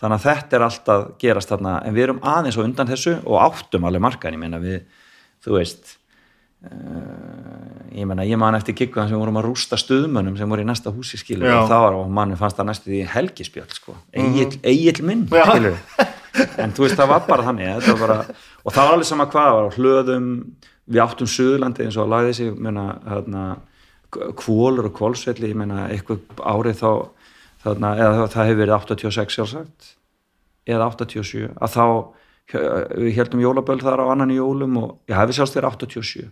þannig 0.03 0.19
að 0.19 0.27
þetta 0.29 0.57
er 0.59 0.63
alltaf 0.67 1.09
gerast 1.23 1.49
þarna 1.49 1.73
en 1.87 1.95
við 1.95 2.03
erum 2.09 2.21
aðeins 2.21 2.59
á 2.59 2.63
undan 2.67 2.87
þessu 2.91 3.17
og 3.25 3.41
áttum 3.41 3.85
alveg 3.89 4.01
markaðin, 4.03 4.35
ég 4.37 4.43
meina 4.45 4.59
við 4.61 4.83
þú 5.47 5.57
veist 5.57 5.97
uh, 6.67 7.91
ég 7.93 8.07
meina, 8.09 8.25
ég 8.29 8.39
man 8.41 8.55
eftir 8.59 8.75
kikkuðan 8.79 9.09
sem 9.11 9.19
vorum 9.21 9.39
að 9.41 9.47
rústa 9.51 9.79
stuðmönnum 9.81 10.37
sem 10.39 10.49
voru 10.51 10.65
í 10.65 10.69
næsta 10.69 10.93
húsi 10.95 11.19
skilur 11.21 11.49
Já. 11.49 11.59
og 11.63 11.69
það 11.71 11.85
var, 11.87 11.97
og 12.03 12.11
manni 12.19 12.37
fannst 12.41 12.59
það 12.61 12.69
næstu 12.71 12.91
því 12.93 13.01
helgispjöld 13.15 13.75
sko, 13.77 13.97
eigill, 14.13 14.59
eigill 14.65 15.03
minn 15.09 15.25
Mhm. 15.27 15.39
Já. 15.39 15.45
skilur 15.51 15.77
en 16.63 16.73
þú 16.75 16.87
veist, 16.87 16.99
það 16.99 17.11
var 17.13 17.27
bara 17.29 17.47
þannig 17.49 17.73
þetta 17.77 17.97
var 17.97 18.03
bara, 18.07 18.37
og 18.63 18.75
það 18.75 18.87
var 18.87 18.97
alveg 18.97 19.09
sama 19.11 19.27
hvað 19.33 19.49
það 19.49 19.59
var 19.59 19.77
hlöðum, 19.79 20.29
við 20.93 21.03
áttum 21.05 21.31
Suðurlandi 21.31 21.87
eins 21.87 21.99
og 21.99 22.07
að 22.07 22.15
lagði 22.15 22.37
sig, 22.39 22.51
ég 22.51 22.63
meina 22.67 22.87
hérna, 23.09 23.45
kvólur 24.41 24.89
og 24.91 24.97
kvólsvelli 24.97 25.53
eitthvað 25.53 26.43
árið 26.43 26.81
þá 26.83 26.91
þarna, 27.63 27.93
eða 27.97 28.27
það 28.33 28.49
hefur 28.51 28.61
verið 28.63 28.77
86 28.77 29.37
sjálfsagt 29.39 29.93
eða 30.69 30.91
87 30.93 31.53
að 31.57 31.77
þá 31.77 31.85
við 32.53 33.15
heldum 33.17 33.43
jólaböll 33.43 33.81
þar 33.81 34.03
á 34.03 34.13
annan 34.13 34.33
jólum 34.35 34.81
og 34.81 34.97
ég 35.11 35.17
hefði 35.17 35.39
sjálfst 35.39 35.57
verið 35.57 35.77
87 35.79 36.27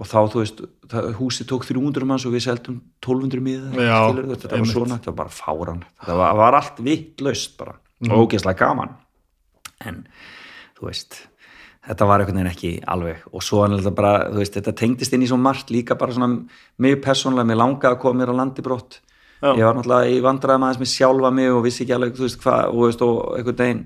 og 0.00 0.08
þá 0.08 0.18
þú 0.32 0.40
veist, 0.40 0.60
það, 0.90 1.08
húsi 1.18 1.46
tók 1.48 1.66
300 1.68 2.08
manns 2.08 2.24
og 2.28 2.34
við 2.34 2.46
seldum 2.46 2.80
1200 3.04 3.44
miðar 3.44 3.76
Já, 3.76 3.96
skilurðu, 4.08 4.38
þetta 4.40 4.58
var 4.58 4.70
svona, 4.70 4.98
þetta 4.98 5.12
var 5.12 5.18
bara 5.20 5.34
fáran 5.36 5.82
þetta 6.00 6.18
var, 6.18 6.36
var 6.40 6.58
allt 6.58 6.82
vittlaust 6.84 7.56
bara. 7.60 7.76
Mhm. 8.02 8.12
og 8.12 8.24
ógeðslega 8.26 8.58
gaman 8.64 8.94
en 9.88 10.02
þú 10.78 10.88
veist 10.88 11.20
þetta 11.82 12.06
var 12.06 12.22
einhvern 12.22 12.38
veginn 12.38 12.52
ekki 12.52 12.72
alveg 12.94 13.24
og 13.32 13.42
svo 13.44 13.64
er 13.64 13.74
þetta 13.74 13.94
bara, 13.98 14.12
þú 14.30 14.42
veist, 14.42 14.58
þetta 14.58 14.74
tengdist 14.78 15.16
inn 15.16 15.24
í 15.26 15.30
svo 15.30 15.38
margt 15.40 15.72
líka 15.74 15.96
bara 15.98 16.14
svona, 16.14 16.44
mig 16.78 17.00
persónlega 17.02 17.48
mig 17.48 17.58
langaði 17.58 17.96
að 17.96 18.02
koma 18.04 18.20
mér 18.20 18.34
á 18.34 18.40
landi 18.42 18.64
brott 18.64 19.00
Já. 19.42 19.56
ég 19.58 19.66
var 19.66 19.74
náttúrulega 19.74 20.12
í 20.12 20.20
vandræðum 20.22 20.68
aðeins 20.68 20.82
með 20.82 20.92
sjálfa 20.92 21.32
mig 21.34 21.50
og 21.50 21.64
vissi 21.64 21.82
ekki 21.82 21.96
alveg, 21.96 22.14
þú 22.14 22.28
veist, 22.28 22.40
hvað 22.44 22.76
og, 22.76 23.02
og 23.08 23.18
einhvern 23.38 23.58
veginn 23.58 23.82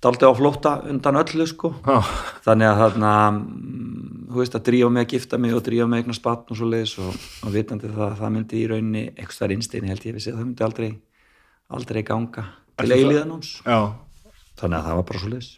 daldi 0.00 0.28
á 0.28 0.32
flótta 0.36 0.74
undan 0.88 1.20
öllu, 1.20 1.46
sko 1.48 1.72
Já. 1.86 1.96
þannig 2.44 2.68
að 2.68 2.82
þarna 2.82 3.14
mm, 3.38 4.20
þú 4.28 4.42
veist, 4.42 4.58
að 4.58 4.66
drífa 4.68 4.92
mig 4.92 5.06
að 5.06 5.14
gifta 5.16 5.40
mig 5.40 5.56
og 5.56 5.64
drífa 5.64 5.88
mig 5.88 6.04
eignar 6.04 6.20
spatt 6.20 6.52
og 6.52 6.60
svo 6.60 6.68
leiðis 6.68 6.98
og, 7.00 7.16
og 7.46 7.56
vitandi 7.56 7.88
það, 7.88 8.14
það 8.20 8.34
myndi 8.36 8.60
í 8.60 8.68
rauninni 8.68 9.06
eitthvað 9.14 9.38
stær 9.38 9.56
innstein, 9.56 9.88
held 9.88 10.04
ég 10.04 10.16
vissi 10.18 10.32
að 10.34 10.42
það 10.42 10.46
myndi 10.50 10.68
aldrei 10.68 10.90
aldrei 11.70 12.02
ganga 12.04 12.46
til 12.80 12.92
eilíðanóns 12.96 13.56
Já. 13.64 13.80
Þannig 14.60 14.78
að 14.78 14.88
það 14.88 15.00
var 15.00 15.08
bara 15.10 15.22
svo 15.22 15.32
leiðis 15.32 15.50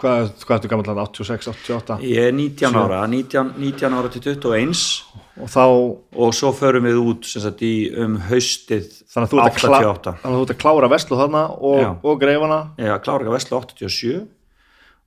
hvað, 0.00 0.30
hvað 0.42 0.54
ertu 0.56 0.70
gammal 0.72 0.86
þarna, 0.88 1.06
86, 1.12 1.50
88 1.54 1.98
Ég 2.08 2.28
er 2.28 2.36
19 2.36 2.78
ára, 2.82 3.02
19, 3.10 3.52
19 3.60 3.98
ára 3.98 4.12
til 4.14 4.24
21 4.24 4.86
og 5.38 5.52
þá, 5.52 5.64
og 6.18 6.32
svo 6.34 6.50
förum 6.56 6.88
við 6.88 6.98
út 6.98 7.28
sem 7.30 7.44
sagt, 7.44 7.62
í, 7.62 7.92
um 7.94 8.16
haustið 8.30 8.88
þannig 9.06 9.28
að 9.28 9.34
þú 9.34 9.42
ert 9.44 9.52
að, 9.52 9.60
klá, 9.60 9.76
88. 9.76 10.16
þannig 10.24 10.34
að 10.34 10.40
þú 10.40 10.46
ert 10.48 10.54
að 10.56 10.62
klára 10.64 10.90
veslu 10.94 11.20
þarna 11.20 11.44
og, 11.54 11.78
Já. 11.84 11.90
og 12.02 12.18
greifana? 12.24 12.58
Ég 12.82 13.04
klára 13.04 13.36
vesla 13.36 13.62
87 13.62 14.26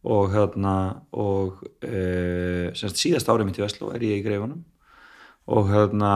og 0.01 0.31
hérna 0.33 0.75
og 1.13 1.61
e, 1.85 2.71
sem 2.73 2.89
sagt, 2.89 3.01
síðast 3.01 3.29
árið 3.29 3.49
mitt 3.49 3.59
í 3.59 3.65
Veslu 3.65 3.91
er 3.93 4.05
ég 4.05 4.21
í 4.21 4.25
greifunum. 4.25 4.63
Og 5.51 5.69
hérna 5.69 6.13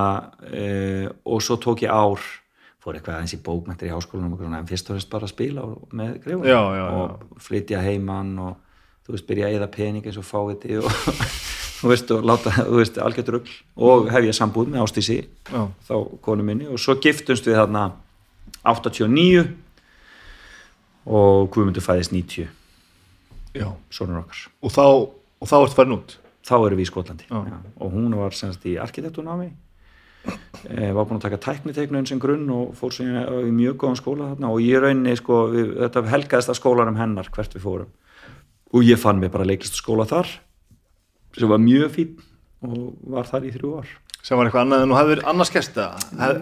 e, 0.49 1.09
og 1.25 1.43
svo 1.43 1.57
tók 1.61 1.83
ég 1.85 1.93
ár 1.93 2.21
fór 2.85 2.99
eitthvað 2.99 3.15
aðeins 3.17 3.33
í 3.33 3.41
bókmæntir 3.41 3.89
í 3.89 3.93
háskólanum 3.95 4.35
og 4.37 4.43
svona, 4.43 4.59
en 4.61 4.69
fyrst 4.69 4.89
og 4.91 4.95
fremst 4.95 5.09
bara 5.09 5.25
að 5.25 5.33
spila 5.33 5.63
og- 5.65 5.87
með 5.91 6.19
greifunum 6.23 6.45
Já, 6.51 6.61
já, 6.77 6.85
og 6.93 7.41
flytja 7.41 7.81
heimann 7.81 8.35
og 8.39 8.55
þú 9.07 9.15
veist, 9.17 9.27
byrja 9.27 9.49
að 9.49 9.57
eða 9.59 9.71
pening 9.73 10.05
eins 10.05 10.17
og 10.21 10.25
fáiði 10.29 10.77
og 10.83 10.89
þú 11.81 11.91
veist, 11.91 12.11
og 12.15 12.23
láta, 12.29 12.53
þú 12.61 12.77
veist, 12.79 12.97
algjört 13.01 13.31
rugl 13.35 13.55
og 13.89 14.09
hef 14.13 14.23
ég 14.29 14.37
sambúð 14.37 14.69
með 14.73 14.85
Ástísi 14.85 15.17
Já. 15.51 15.65
þá 15.89 15.95
konu 16.21 16.43
minni. 16.45 16.65
Og 16.69 16.79
svo 16.81 16.95
giftumst 17.01 17.45
við 17.49 17.57
þarna 17.59 17.87
89 18.65 19.47
og 21.05 21.49
Guðmundur 21.53 21.83
fæðist 21.85 22.13
90 22.15 22.47
Já. 23.55 23.67
sonur 23.93 24.23
okkar. 24.23 24.45
Og 24.65 24.71
þá, 24.73 24.81
og 25.41 25.49
þá 25.49 25.55
ertu 25.61 25.77
farin 25.77 25.97
út? 25.99 26.17
Þá 26.45 26.53
erum 26.61 26.77
við 26.77 26.85
í 26.85 26.89
Skotlandi 26.89 27.25
og 27.33 27.93
hún 27.93 28.13
var 28.17 28.33
semst 28.37 28.65
í 28.69 28.75
arkitekturnámi 28.81 29.47
var 30.65 31.05
búin 31.05 31.19
að 31.19 31.25
taka 31.27 31.41
tækniteiknun 31.45 32.07
sem 32.09 32.21
grunn 32.21 32.47
og 32.53 32.73
fór 32.77 32.93
svo 32.95 33.05
í, 33.05 33.51
mjög 33.53 33.77
góðan 33.83 33.99
skóla 33.99 34.31
þarna. 34.31 34.53
Og 34.53 34.63
ég 34.65 34.81
rauninni 34.81 35.17
sko, 35.19 35.43
við, 35.53 35.75
þetta 35.83 36.05
helgaðist 36.13 36.53
að 36.53 36.59
skólanum 36.61 36.97
hennar 36.99 37.29
hvert 37.35 37.53
við 37.55 37.65
fórum. 37.65 37.91
Og 38.73 38.87
ég 38.87 38.99
fann 38.99 39.21
mig 39.21 39.31
bara 39.33 39.47
leiklistu 39.47 39.79
skóla 39.81 40.07
þar 40.09 40.31
sem 41.35 41.51
var 41.51 41.61
mjög 41.61 41.91
fín 41.91 42.17
og 42.65 42.91
var 43.11 43.27
þar 43.29 43.47
í 43.47 43.53
þrjú 43.55 43.71
ár. 43.81 43.93
Sem 44.25 44.39
var 44.39 44.47
eitthvað 44.47 44.63
annað 44.63 44.83
en 44.83 44.93
hefði 44.95 45.11
verið 45.11 45.27
annars 45.29 45.51
gert 45.53 45.75
það? 45.75 46.05
Hef... 46.17 46.37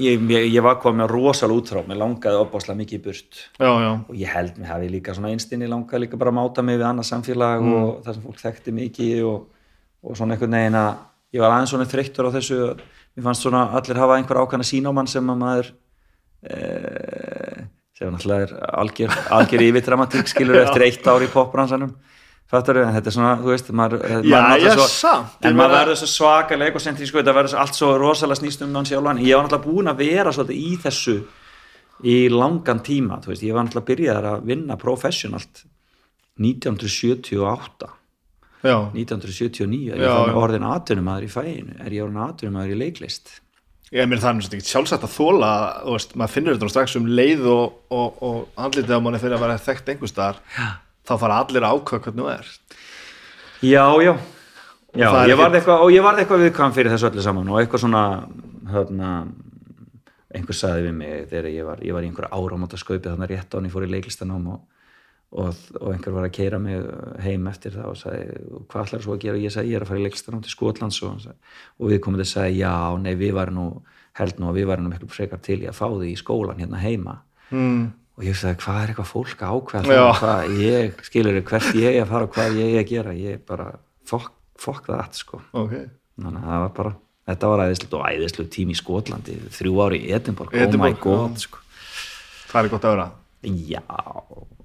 ég, 0.00 0.22
ég, 0.32 0.46
ég 0.54 0.64
var 0.64 0.78
komið 0.80 1.02
með 1.02 1.10
rosalega 1.12 1.60
útrá 1.60 1.82
mér 1.84 1.98
langaði 2.00 2.38
opbáslega 2.40 2.78
mikið 2.78 2.96
í 2.96 3.02
burt. 3.04 3.40
Já, 3.60 3.70
já, 3.84 3.90
og 3.92 4.14
ég 4.16 4.32
held 4.32 4.56
mér 4.56 4.70
hafi 4.72 4.88
líka 4.94 5.16
svona 5.18 5.32
einstinni 5.34 5.68
langaði 5.68 6.06
líka 6.06 6.20
bara 6.20 6.32
að 6.32 6.38
máta 6.38 6.64
mig 6.64 6.78
við 6.80 6.86
annað 6.88 7.10
samfélag 7.10 7.66
og 7.66 7.90
það 8.06 8.16
sem 8.16 8.24
fólk 8.24 8.40
þekkti 8.40 8.74
mikið 8.78 9.20
og, 9.28 9.68
og 10.00 10.16
svona 10.16 10.38
einhvern 10.38 10.56
veginn 10.56 10.80
að 10.80 10.90
ég 11.36 11.44
var 11.44 11.56
aðeins 11.58 11.74
svona 11.74 11.88
þreyttur 11.92 12.30
á 12.30 12.36
þessu 12.38 12.60
mér 13.16 13.26
fannst 13.28 13.46
svona 13.46 13.66
allir 13.78 14.00
hafa 14.00 14.18
einhver 14.18 14.40
ákvæmna 14.44 14.66
sín 14.66 14.88
á 14.88 14.92
mann 14.94 15.10
sem 15.10 15.32
að 15.32 15.40
maður 15.40 15.72
e, 16.44 17.66
sem 17.98 18.12
náttúrulega 18.12 18.46
er 18.46 18.54
algjör, 18.82 19.18
algjör 19.38 19.66
yfirdramatík 19.66 20.30
skilur 20.30 20.60
eftir 20.64 20.86
eitt 20.86 21.10
ár 21.10 21.24
í 21.26 21.30
popbransanum 21.32 21.92
fattar 22.50 22.80
en 22.82 22.94
þetta 22.96 23.10
er 23.12 23.14
svona, 23.14 23.34
þú 23.38 23.52
veist 23.52 23.68
maður, 23.78 24.00
Já, 24.06 24.14
maður 24.16 24.48
náttúrulega 24.48 24.86
já, 24.86 24.94
svo, 24.94 25.12
en 25.46 25.58
maður 25.58 25.76
verður 25.76 26.00
svo 26.00 26.08
svakaleg 26.10 26.78
og 26.78 26.82
sentri, 26.82 27.06
sko, 27.06 27.20
þetta 27.20 27.36
verður 27.36 27.60
allt 27.62 27.78
svo 27.78 27.90
rosalega 28.00 28.40
snýst 28.40 28.64
um 28.66 28.72
mann 28.74 28.88
sjálfan, 28.88 29.22
ég 29.22 29.38
var 29.38 29.46
náttúrulega 29.46 29.68
búin 29.68 29.92
að 29.92 30.02
vera 30.02 30.34
svolítið 30.34 30.64
í 30.64 30.72
þessu 30.82 31.16
í 32.10 32.16
langan 32.32 32.82
tíma, 32.82 33.20
þú 33.22 33.34
veist, 33.34 33.46
ég 33.46 33.54
var 33.54 33.68
náttúrulega 33.68 33.90
byrjaðar 33.92 34.28
að 34.32 34.50
vinna 34.50 34.78
professionalt 34.80 35.62
1978 36.40 37.99
já, 38.64 38.76
1979, 38.92 39.92
er 39.94 40.02
ég 40.04 40.10
fann 40.10 40.32
já. 40.32 40.40
orðin 40.42 40.66
atvinnumæður 40.70 41.26
í 41.26 41.30
fæinu, 41.32 41.76
er 41.84 41.94
ég 41.96 42.04
orðin 42.04 42.24
atvinnumæður 42.26 42.74
í 42.74 42.80
leiklist? 42.84 43.32
Ég 43.90 44.06
meina 44.06 44.22
það 44.22 44.28
er 44.30 44.36
náttúrulega 44.38 44.60
ekki 44.60 44.70
sjálfsagt 44.70 45.06
að 45.08 45.14
þóla 45.16 45.48
þú 45.82 45.94
veist, 45.96 46.12
maður 46.20 46.34
finnur 46.36 46.54
þetta 46.58 46.68
strax 46.70 46.92
um 47.00 47.08
leið 47.10 47.46
og, 47.50 47.72
og, 47.90 48.20
og 48.22 48.60
andlitið 48.66 48.94
á 48.94 49.00
manni 49.02 49.18
fyrir 49.22 49.34
að 49.34 49.42
vera 49.46 49.56
þekkt 49.64 49.88
einhvers 49.94 50.12
staðar, 50.14 50.38
þá 51.08 51.14
fara 51.24 51.38
allir 51.42 51.66
að 51.66 51.80
ákveða 51.80 52.04
hvernig 52.04 52.22
þú 52.22 52.30
er 52.36 52.52
Já, 53.66 53.84
já, 54.00 54.12
já 54.94 55.08
ég 55.10 55.10
varð 55.10 55.34
ekkert- 55.34 55.56
eitthvað, 55.58 55.82
og 55.84 55.90
ég 55.92 56.04
varð 56.06 56.22
eitthvað 56.22 56.44
viðkvæm 56.46 56.76
fyrir 56.78 56.94
þessu 56.94 57.08
öllu 57.10 57.24
saman 57.26 57.50
og 57.50 57.58
eitthvað 57.60 57.82
svona 57.82 58.04
hérna, 58.70 59.10
einhver 60.38 60.54
saði 60.56 60.86
við 60.86 60.94
mig 61.00 61.26
þegar 61.32 61.50
ég 61.50 61.66
var, 61.66 61.82
ég 61.82 61.96
var 61.96 62.06
í 62.06 62.10
einhver 62.12 62.30
áramóta 62.30 62.78
skaupið 62.78 63.10
þannig 63.16 63.32
rétt 63.34 63.54
án 63.58 63.66
ég 63.66 63.74
fór 63.74 63.86
í 63.88 63.90
leiklistanám 63.90 64.46
og, 64.54 64.60
og, 65.30 65.54
og 65.78 65.92
einhver 65.92 66.16
var 66.16 66.26
að 66.26 66.34
keira 66.34 66.58
mig 66.62 66.82
heim 67.22 67.46
eftir 67.50 67.76
það 67.76 67.92
og 67.92 67.98
sagði, 68.00 68.40
hvað 68.72 68.88
ætlar 68.88 69.04
svo 69.04 69.14
að 69.14 69.22
gera? 69.24 69.42
Ég 69.44 69.54
sagði, 69.54 69.70
ég 69.70 69.78
er 69.78 69.86
að 69.86 69.92
fara 69.92 70.00
í 70.00 70.04
leiklistanám 70.08 70.42
til 70.44 70.54
Skotlands 70.54 71.00
og, 71.06 71.28
og 71.78 71.92
við 71.92 72.02
komum 72.02 72.18
til 72.18 72.26
að 72.26 72.32
segja, 72.32 72.66
já, 72.66 72.98
nei, 73.04 73.12
við 73.20 73.36
varum 73.38 73.58
nú 73.60 73.66
held 74.18 74.40
nú 74.42 74.50
að 74.50 74.58
við 74.58 74.68
varum 74.72 74.86
nú 74.86 74.92
miklu 74.92 75.10
frekar 75.10 75.42
til 75.44 75.60
í 75.62 75.68
að 75.70 75.78
fá 75.78 75.86
því 75.86 76.10
í 76.10 76.18
skólan 76.18 76.58
hérna 76.60 76.80
heima. 76.82 77.20
Mm. 77.50 77.88
og 78.14 78.26
ég 78.26 78.36
sagði 78.38 78.60
hvað 78.62 78.76
er 78.80 78.90
eitthvað 78.92 79.08
fólk 79.10 79.40
það, 79.40 79.62
hvað 80.20 80.52
ég, 80.60 80.98
skilur 81.02 81.38
hvert 81.48 81.70
ég 81.74 81.96
er 81.96 82.04
að 82.04 82.10
fara 82.12 82.26
og 82.28 82.34
hvað 82.36 82.58
ég 82.60 82.74
er 82.74 82.82
að 82.84 82.90
gera? 82.90 83.14
Ég 83.16 83.40
bara, 83.48 83.70
fokk, 84.06 84.34
fokk 84.60 84.90
það 84.90 85.00
allt 85.02 85.18
sko. 85.18 85.40
Ok, 85.58 85.72
þannig 86.20 86.42
að 86.44 86.52
það 86.52 86.62
var 86.62 86.74
bara 86.76 86.92
þetta 87.30 87.50
var 87.50 87.64
æðislegt 87.66 87.96
og 87.96 88.06
æðislegt 88.06 88.52
tími 88.54 88.76
í 88.76 88.78
Skotlandi 88.78 89.36
þrjú 89.56 89.80
ári 89.84 90.02
í 90.04 90.12
Edinborg, 90.14 90.54
oh 90.54 90.60
my 90.60 90.68
Edinborg, 90.68 91.00
god 91.02 91.38
já. 91.38 91.44
sko. 91.46 91.64
það 92.52 92.62
er 92.62 92.72
gott 92.74 92.86
að 92.86 92.96
vera. 92.96 93.08
Já, 93.70 93.82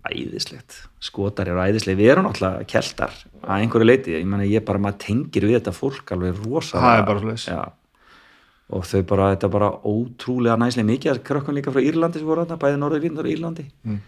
æðislegt. 0.09 0.77
Skotar 1.03 1.49
eru 1.51 1.63
æðislega, 1.63 1.99
við 1.99 2.11
erum 2.13 2.27
náttúrulega 2.27 2.67
keltar 2.69 3.15
að 3.41 3.63
einhverju 3.63 3.87
leiti, 3.87 4.13
ég 4.15 4.27
menna 4.29 4.47
ég 4.47 4.65
bara 4.65 4.81
maður 4.81 5.01
tengir 5.05 5.47
við 5.47 5.59
þetta 5.59 5.75
fólk 5.75 6.13
alveg 6.15 6.41
rosalega. 6.45 7.65
Og 8.75 8.85
þau 8.89 9.01
bara, 9.05 9.31
þetta 9.35 9.45
er 9.45 9.53
bara 9.53 9.71
ótrúlega 9.85 10.57
næslega 10.57 10.89
mikið. 10.89 11.11
Að 11.11 11.23
krökkum 11.27 11.57
líka 11.57 11.73
frá 11.73 11.83
Írlandi 11.85 12.21
sem 12.21 12.29
voru 12.29 12.45
þarna, 12.45 12.61
bæði 12.61 12.79
Norður 12.81 13.19
og 13.21 13.31
Írlandi. 13.31 13.67
Mm. 13.85 14.03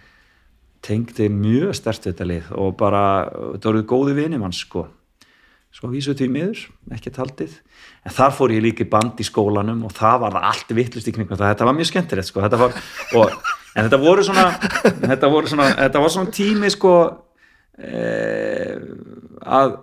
tengdi 0.88 1.26
mjög 1.34 1.74
stert 1.76 2.06
þetta 2.06 2.26
lið 2.30 2.52
og 2.56 2.76
bara, 2.80 3.02
þetta 3.56 3.70
voru 3.72 3.84
góði 3.90 4.14
vinni 4.22 4.38
mann 4.40 4.54
sko. 4.56 4.86
Svo 5.78 5.90
vísu 5.92 6.16
því 6.18 6.28
miður, 6.32 6.62
ekki 6.96 7.12
taldið. 7.14 7.58
En 8.08 8.14
þar 8.16 8.32
fór 8.34 8.54
ég 8.56 8.64
líka 8.64 8.86
band 8.90 9.20
í 9.22 9.26
skólanum 9.28 9.84
og 9.86 9.92
það 9.98 10.22
var 10.24 10.38
allt 10.48 10.72
vittlust 10.74 11.10
í 11.10 11.14
kringum. 11.14 11.38
Þetta 11.38 11.68
var 11.68 11.76
mjög 11.78 11.90
skemmtilegt 11.92 12.30
sko. 12.30 12.42
Þetta 12.46 12.60
var, 12.62 12.78
og, 13.20 13.36
en 13.78 13.86
þetta 13.86 14.00
voru 14.02 14.26
svona 14.26 14.48
þetta 15.12 15.32
voru 15.32 15.52
svona, 15.52 15.68
þetta 15.84 16.04
var 16.04 16.14
svona 16.14 16.34
tími 16.34 16.72
sko 16.74 16.94
eh, 17.78 18.80
að, 19.44 19.76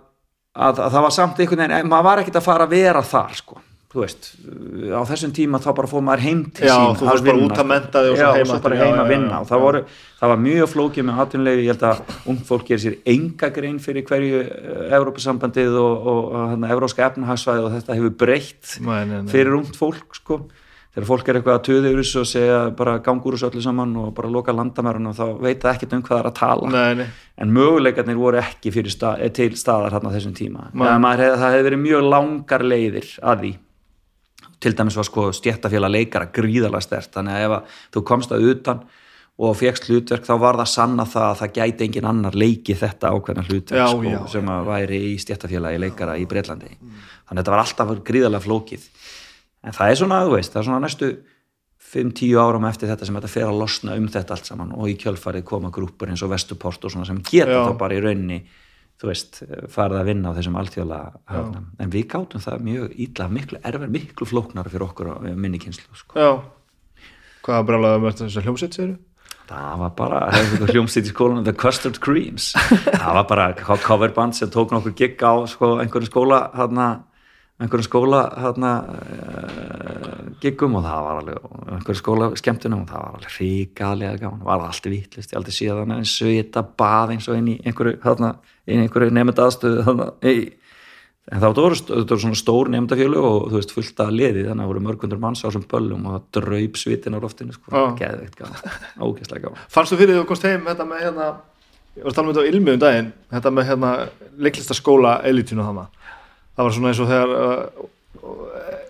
að, 0.55 0.81
að 0.81 0.89
það 0.89 1.07
var 1.07 1.15
samt 1.19 1.45
einhvern 1.45 1.63
veginn, 1.67 1.93
maður 1.93 2.11
var 2.11 2.25
ekkert 2.25 2.41
að 2.41 2.49
fara 2.49 2.67
að 2.67 2.75
vera 2.75 3.05
þar 3.07 3.37
sko, 3.39 3.61
þú 3.95 4.03
veist 4.03 4.33
á 4.91 5.03
þessum 5.07 5.35
tíma 5.37 5.61
þá 5.63 5.71
bara 5.79 5.91
fór 5.91 6.03
maður 6.09 6.25
heim 6.27 6.41
til 6.57 6.67
Já, 6.67 6.75
sín 6.75 6.99
þú 6.99 7.11
fórst 7.13 7.29
bara 7.29 7.45
út 7.47 7.63
að 7.63 7.71
mennta 7.71 8.03
þig 8.03 8.17
og 8.17 8.19
já, 8.19 8.25
svo 8.25 8.33
heim 8.35 8.43
og 8.43 8.51
svo 8.51 8.57
aftur, 8.59 8.67
bara 8.67 8.81
já, 8.81 8.83
heim 8.83 8.99
að 8.99 9.05
já, 9.05 9.13
vinna 9.13 9.31
já, 9.31 9.39
og 9.39 9.49
það, 9.51 9.61
já. 9.61 9.65
voru, 9.69 9.85
það 10.19 10.35
var 10.35 10.43
mjög 10.49 10.73
flókið 10.75 11.09
með 11.09 11.23
atvinnulegi, 11.25 11.69
ég 11.69 11.73
held 11.75 11.87
að 11.93 12.19
ung 12.33 12.43
fólk 12.51 12.67
gerir 12.73 12.85
sér 12.85 12.99
enga 13.15 13.53
grein 13.55 13.79
fyrir 13.85 14.07
hverju 14.11 14.43
Evrópusambandið 14.99 15.79
og, 15.79 15.95
og, 15.95 16.21
og 16.35 16.51
hérna, 16.51 16.75
Evróska 16.75 17.07
efnahagsvæði 17.07 17.65
og 17.69 17.73
þetta 17.79 17.99
hefur 18.01 18.19
breytt 18.25 18.77
fyrir 19.31 19.55
ungt 19.61 19.79
fólk 19.79 20.19
sko. 20.19 20.43
Þegar 20.95 21.09
fólk 21.09 21.29
er 21.29 21.39
eitthvað 21.39 21.59
að 21.59 21.65
töða 21.67 21.91
yfir 21.91 22.01
þessu 22.01 22.21
og 22.21 22.29
segja 22.31 22.59
bara 22.79 22.95
gangur 23.03 23.35
þessu 23.35 23.49
öllu 23.51 23.65
saman 23.65 23.95
og 23.99 24.13
bara 24.15 24.31
loka 24.31 24.55
landamærun 24.55 25.11
og 25.11 25.17
þá 25.19 25.25
veit 25.43 25.61
það 25.63 25.73
ekkert 25.73 25.97
um 25.97 26.05
hvað 26.07 26.15
það 26.15 26.23
er 26.23 26.31
að 26.31 26.37
tala. 26.39 26.71
Nei, 26.75 26.95
nei. 27.01 27.07
en 27.43 27.55
möguleikarnir 27.59 28.19
voru 28.21 28.41
ekki 28.43 28.73
stað, 28.95 29.21
eh, 29.21 29.33
til 29.35 29.51
staðar 29.59 29.97
hérna 29.97 30.15
þessum 30.15 30.35
tíma. 30.39 30.69
Hef, 30.71 31.39
það 31.41 31.47
hefði 31.49 31.69
verið 31.69 31.85
mjög 31.85 32.11
langar 32.15 32.67
leiðir 32.73 33.15
að 33.23 33.41
því. 33.45 33.55
Til 34.65 34.75
dæmis 34.79 34.97
var 34.97 35.09
sko 35.11 35.31
stjættafélag 35.35 35.91
leikara 35.91 36.31
gríðalega 36.33 36.83
stert 36.87 37.11
þannig 37.13 37.35
að 37.35 37.47
ef 37.49 37.57
að 37.59 37.81
þú 37.97 38.05
komst 38.09 38.33
að 38.33 38.47
utan 38.55 38.85
og 39.35 39.57
fegst 39.59 39.89
hlutverk 39.91 40.27
þá 40.27 40.35
var 40.39 40.59
það 40.61 40.69
sanna 40.71 41.05
það 41.11 41.25
að 41.27 41.39
það 41.41 41.55
gæti 41.57 41.87
engin 41.89 42.07
annar 42.07 42.37
leiki 42.39 42.77
þetta 42.79 43.11
ákveðna 43.11 43.43
hlutverk 43.49 43.81
Já, 43.81 43.87
sko, 43.91 44.03
já, 44.07 44.21
sem 44.31 44.51
að 44.55 44.69
væri 44.69 45.01
í 45.09 45.15
stjættafélagi 45.19 45.81
leikara 45.83 46.15
í 46.23 46.27
Breitlandi 46.31 46.71
þannig 46.71 47.33
að 47.33 47.41
þetta 47.41 47.55
var 47.55 47.63
alltaf 47.65 47.91
gríðalega 48.07 48.45
flókið 48.45 48.85
en 49.65 49.77
það 49.77 49.93
er 49.93 50.01
svona, 50.01 50.25
þú 50.27 50.35
veist, 50.37 50.53
það 50.53 50.61
er 50.61 50.69
svona 50.69 50.83
næstu 50.85 51.12
5-10 51.95 52.37
árum 52.41 52.67
eftir 52.69 52.91
þetta 52.91 53.07
sem 53.07 53.17
þetta 53.19 53.31
fer 53.31 53.47
að 53.49 53.61
losna 53.61 53.97
um 54.01 54.11
þetta 54.11 54.37
allt 54.37 54.51
saman 54.51 54.75
og 54.75 54.91
í 54.91 54.97
kjölfarið 55.01 55.47
koma 55.49 55.71
grúpur 55.75 56.11
eins 56.11 56.25
og 56.25 56.33
Vestuport 56.33 56.87
og 56.87 56.95
svona 56.95 57.09
sem 57.09 57.21
geta 57.25 57.65
þá 57.69 57.75
bara 57.81 57.97
í 57.97 58.03
rauninni 58.03 58.41
þú 59.01 59.11
veist, 59.11 59.41
farið 59.75 60.01
að 60.01 60.11
vinna 60.11 60.31
á 60.31 60.37
þessum 60.37 60.59
höfnum, 60.61 61.65
en 61.83 61.91
við 61.93 62.05
gátum 62.12 62.43
það 62.43 62.67
mjög 62.69 62.93
ítla, 63.05 63.27
miklu 63.29 63.59
erfur, 63.61 63.91
miklu 63.91 64.29
flóknara 64.31 64.71
fyrir 64.71 64.87
okkur 64.87 65.11
minni 65.35 65.59
kynslu, 65.59 65.91
sko. 65.99 66.15
já. 66.15 66.31
Hvað 67.45 67.75
með 67.75 68.23
þessu 68.23 68.45
hljómsveit 68.47 68.79
séru? 68.79 68.95
það 69.49 69.81
var 69.81 69.91
bara, 69.99 70.21
það 70.31 70.39
er 70.39 70.47
eitthvað 70.47 70.73
hljómsýtt 70.73 71.09
í 71.09 71.12
skólanum 71.12 71.45
The 71.45 71.55
Custard 71.61 71.99
Creams. 72.05 72.53
Það 72.87 73.19
var 73.19 73.27
bara 73.29 73.49
coverband 73.85 74.37
sem 74.39 74.53
tók 74.53 74.73
nokkur 74.73 74.95
gig 74.97 75.21
á 75.21 75.45
sko, 75.51 75.75
einhverjum 75.83 76.09
skóla 76.09 76.41
hérna, 76.57 76.89
einhverjum 77.63 77.87
skóla 77.87 78.25
hérna, 78.43 78.73
uh, 78.83 80.25
giggum 80.43 80.75
og 80.81 80.83
það 80.83 81.07
var 81.07 81.21
alveg 81.21 81.45
einhverjum 81.77 82.01
skóla 82.01 82.29
skemmtunum 82.41 82.83
og 82.83 82.91
það 82.91 83.05
var 83.05 83.15
alveg 83.21 83.39
ríkalega 83.39 84.19
gaman, 84.25 84.43
það 84.43 84.51
var 84.51 84.67
allt 84.67 84.91
vitlist 84.91 85.33
ég 85.33 85.39
aldrei 85.39 85.55
síðan 85.55 85.95
en 85.95 86.09
svita 86.09 86.65
bað 86.83 87.15
eins 87.15 87.31
og 87.31 87.39
inn 87.39 87.53
í 87.55 87.57
einhverju, 87.63 88.01
hérna, 88.03 88.35
einhverju 88.67 89.15
nefnd 89.15 89.43
aðstöðu 89.47 89.87
hérna, 89.87 90.11
en 91.31 91.41
það 91.41 91.57
voru, 91.63 91.81
voru 91.95 92.21
svona 92.27 92.43
stór 92.43 92.75
nefndafjölu 92.75 93.23
og 93.23 93.49
þú 93.53 93.61
veist 93.61 93.79
fullt 93.79 94.03
að 94.03 94.15
liði 94.19 94.45
þannig 94.49 94.59
að 94.59 94.65
það 94.65 94.73
voru 94.73 94.87
mörgundur 94.89 95.23
manns 95.23 95.41
á 95.41 95.47
þessum 95.47 95.69
böllum 95.71 96.11
og 96.11 96.19
það 96.19 96.29
draup 96.41 96.83
svitin 96.83 97.17
á 97.17 97.23
loftinu 97.23 97.55
sko, 97.55 97.89
geðveikt 98.03 98.37
gaman, 98.43 98.79
ógeðslega 98.99 99.47
gaman. 99.47 99.67
Fannst 99.73 99.95
þú 99.95 100.03
fyrir 100.03 100.17
því 100.19 100.25
að 100.25 100.31
komst 100.33 100.49
heim 100.51 100.67
þetta 100.67 100.91
með 100.91 101.07
hérna 101.07 101.33
ég 101.95 102.03
var 102.03 102.11
að 102.11 102.17
tala 102.19 102.27
með 102.27 102.35
þetta 102.35 102.45
á 102.45 102.51
ilmi 102.51 102.75
um 102.75 102.81
daginn 102.83 103.11
þetta 103.31 103.53
með 103.55 103.69
hérna 103.71 103.91
leiklistaskóla 104.43 105.13
elitinu 105.31 105.67
þarna 105.67 105.85
það 106.55 106.67
var 106.69 106.77
svona 106.79 106.93
eins 106.93 107.03
og 107.03 107.11
þegar 107.11 107.37
uh, 107.39 107.87
uh, 108.23 108.83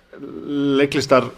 leiklistar 0.81 1.31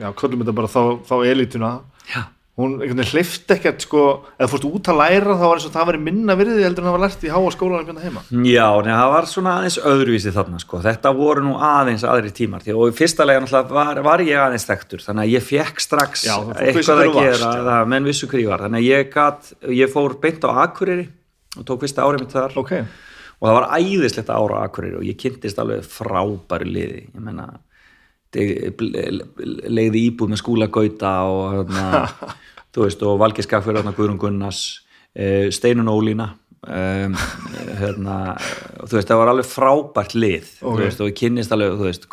já, 0.00 0.12
kvöldum 0.16 0.44
þetta 0.44 0.54
bara 0.56 0.70
þá, 0.72 0.82
þá 1.08 1.16
elituna 1.28 1.72
Já. 2.12 2.22
hún 2.58 2.78
hleyft 2.82 3.52
ekkert 3.54 3.84
sko, 3.84 4.02
eða 4.36 4.48
fórst 4.50 4.66
út 4.68 4.88
að 4.90 4.98
læra 4.98 5.36
þá 5.38 5.44
var 5.44 5.60
eins 5.60 5.66
og 5.68 5.74
það 5.74 5.88
væri 5.90 6.00
minna 6.08 6.36
virði 6.38 6.64
heldur 6.66 6.82
en 6.84 6.88
það 6.88 6.96
var 6.96 7.02
lært 7.04 7.26
í 7.26 7.30
háa 7.32 7.52
skólanum 7.54 7.90
hérna 7.90 8.04
heima 8.06 8.24
Já, 8.48 8.66
neða, 8.82 8.96
það 8.98 9.12
var 9.14 9.28
svona 9.30 9.54
aðeins 9.60 9.78
öðruvísi 9.92 10.34
þarna 10.34 10.62
sko. 10.64 10.80
þetta 10.88 11.14
voru 11.20 11.44
nú 11.46 11.54
aðeins 11.68 12.06
aðri 12.08 12.34
tímar 12.36 12.64
því, 12.64 12.74
og 12.76 12.90
í 12.90 12.96
fyrsta 12.98 13.28
lega 13.28 13.44
náttúrulega 13.44 13.78
var, 13.78 14.02
var 14.08 14.24
ég 14.26 14.42
aðeins 14.42 14.68
þekktur 14.68 15.04
þannig 15.06 15.28
að 15.28 15.36
ég 15.36 15.46
fekk 15.52 15.84
strax 15.86 16.26
Já, 16.26 16.34
eitthvað 16.56 16.92
að 16.96 17.04
varst, 17.12 17.20
gera 17.20 17.54
já. 17.54 17.64
það, 17.70 17.88
menn 17.94 18.10
vissu 18.10 18.30
hver 18.32 18.42
ég 18.42 18.52
var 18.52 18.66
þannig 18.66 18.82
að 18.82 18.90
ég, 18.90 19.08
gat, 19.14 19.54
ég 19.82 19.94
fór 19.94 20.18
beint 20.24 20.48
á 20.48 20.50
Akureyri 20.66 21.08
og 21.60 21.68
tók 21.68 21.84
fyrsta 21.84 22.04
árið 22.08 22.26
mitt 22.26 22.36
þar 22.36 22.58
ok, 22.62 22.76
og 23.42 23.48
það 23.48 23.56
var 23.58 23.68
æðislegt 23.80 24.30
ára 24.30 24.62
á 24.62 24.64
Akureyri 24.68 24.96
og 25.00 25.06
ég 25.08 25.18
kynntist 25.18 25.58
alveg 25.58 25.82
frábæru 25.82 26.68
liði. 26.70 27.00
Ég 27.10 27.24
menna 27.26 27.48
leiði 29.68 30.06
íbúð 30.08 30.30
með 30.32 30.40
skúla 30.40 30.68
gauta 30.72 31.10
og 31.28 31.56
hérna, 31.56 32.04
þú 32.72 32.86
veist 32.86 33.02
og 33.04 33.18
Valgeir 33.20 33.46
Skagfjörð, 33.48 33.82
hérna, 33.82 33.94
Guðrún 33.96 34.20
Gunnars 34.22 34.62
eh, 35.12 35.50
Steinun 35.52 35.90
Ólína 35.92 36.30
um, 36.64 37.16
hérna, 37.80 38.16
þú 38.86 38.96
veist 38.96 39.10
það 39.10 39.20
var 39.22 39.32
alveg 39.34 39.50
frábært 39.50 40.16
lið 40.16 40.48
þú 40.60 40.70
Ok. 40.72 40.80
veist, 40.84 41.02
og 41.04 41.10
ég 41.12 41.18
kynnist 41.20 41.52
alveg 41.56 41.76
þú 41.80 41.88
veist, 41.90 42.08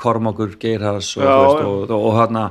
Kormákur 0.00 0.56
Geirhars 0.62 1.12
og, 1.18 1.26
þú 1.26 1.66
og, 1.66 1.82
og, 1.90 1.96
og 2.00 2.18
hérna 2.22 2.46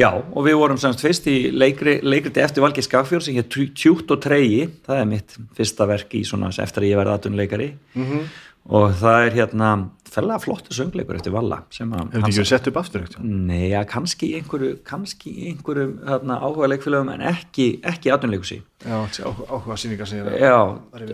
já, 0.00 0.10
og 0.10 0.46
við 0.46 0.58
vorum 0.60 0.80
semst 0.80 1.02
fyrst 1.04 1.28
í 1.30 1.36
leikri, 1.52 1.98
leikriti 2.04 2.42
eftir 2.42 2.64
Valgeir 2.64 2.86
Skagfjörð 2.86 3.26
sem 3.26 3.36
hér 3.36 3.48
Tjút 3.50 4.14
og 4.14 4.22
Tregi, 4.24 4.66
það 4.86 5.02
er 5.02 5.08
mitt 5.10 5.38
fyrsta 5.56 5.88
verk 5.90 6.14
í 6.16 6.24
svona 6.26 6.50
eftir 6.50 6.86
að 6.86 6.92
ég 6.92 7.00
verði 7.00 7.16
aðtunleikari 7.16 7.70
mm. 7.70 8.04
-hmm. 8.04 8.28
og 8.76 8.94
það 9.00 9.26
er 9.26 9.38
hérna 9.40 9.70
fellega 10.10 10.42
flottu 10.42 10.74
söngleikur 10.74 11.18
eftir 11.18 11.34
Valla 11.34 11.60
að 11.62 11.78
hefur 11.78 12.10
þetta 12.10 12.30
ekki 12.32 12.46
sett 12.48 12.68
upp 12.70 12.80
aftur 12.80 13.04
ekkert 13.04 13.22
Nei, 13.22 13.70
ja, 13.70 13.84
kannski 13.88 14.32
einhverju 14.38 14.80
kannski 14.86 15.34
einhverju 15.52 15.86
hérna, 16.08 16.40
áhuga 16.42 16.70
leikfélögum 16.72 17.12
en 17.14 17.24
ekki, 17.30 17.68
ekki 17.86 18.10
aðtunleikusi 18.10 18.60
já, 18.82 18.98
áhuga 19.46 19.78
sýningar 19.78 20.10
sem 20.10 20.18
ég 20.18 20.32
er 20.32 20.42
Já, 20.42 20.58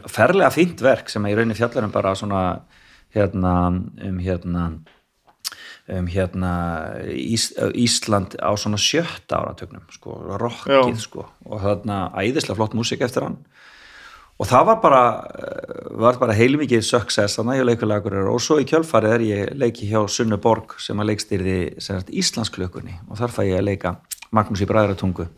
ferlega 0.08 0.50
fínt 0.54 0.80
verk 0.84 1.12
sem 1.12 1.24
að 1.24 1.34
í 1.34 1.38
rauninni 1.40 1.58
fjallar 1.58 1.88
um 1.88 1.94
bara 1.94 2.14
svona 2.16 2.42
hérna 3.16 3.54
um 4.08 4.18
hérna 4.20 4.70
um 5.88 6.06
hérna 6.10 6.52
Ís, 7.14 7.50
Ísland 7.74 8.34
á 8.42 8.50
svona 8.58 8.78
sjötta 8.80 9.38
áratögnum 9.38 9.84
sko, 9.94 10.16
rockið 10.40 10.98
sko 10.98 11.26
og 11.46 11.62
þarna 11.62 11.98
æðislega 12.18 12.58
flott 12.58 12.74
músik 12.74 13.04
eftir 13.06 13.26
hann. 13.26 13.38
Og 14.36 14.44
það 14.50 14.66
var 14.68 14.80
bara 14.82 15.02
eh, 15.32 15.76
var 16.02 16.18
bara 16.20 16.36
heilmikið 16.36 16.82
success 16.84 17.38
þannig 17.38 17.54
að 17.54 17.60
ég 17.60 17.70
leikulegur 17.70 18.32
og 18.32 18.42
svo 18.42 18.58
í 18.60 18.66
kjölfarið 18.68 19.14
er 19.14 19.26
ég 19.26 19.54
leiki 19.56 19.88
hjá 19.88 20.02
Sunnu 20.10 20.40
Borg 20.42 20.74
sem 20.82 20.98
að 21.00 21.12
leikstýrði 21.12 21.58
Íslandsklökunni 22.20 22.98
og 23.08 23.22
þar 23.22 23.32
fæ 23.32 23.42
ég 23.46 23.60
að 23.60 23.68
leika 23.70 23.94
Magnús 24.34 24.64
í 24.64 24.68
Bræðratungu 24.68 25.30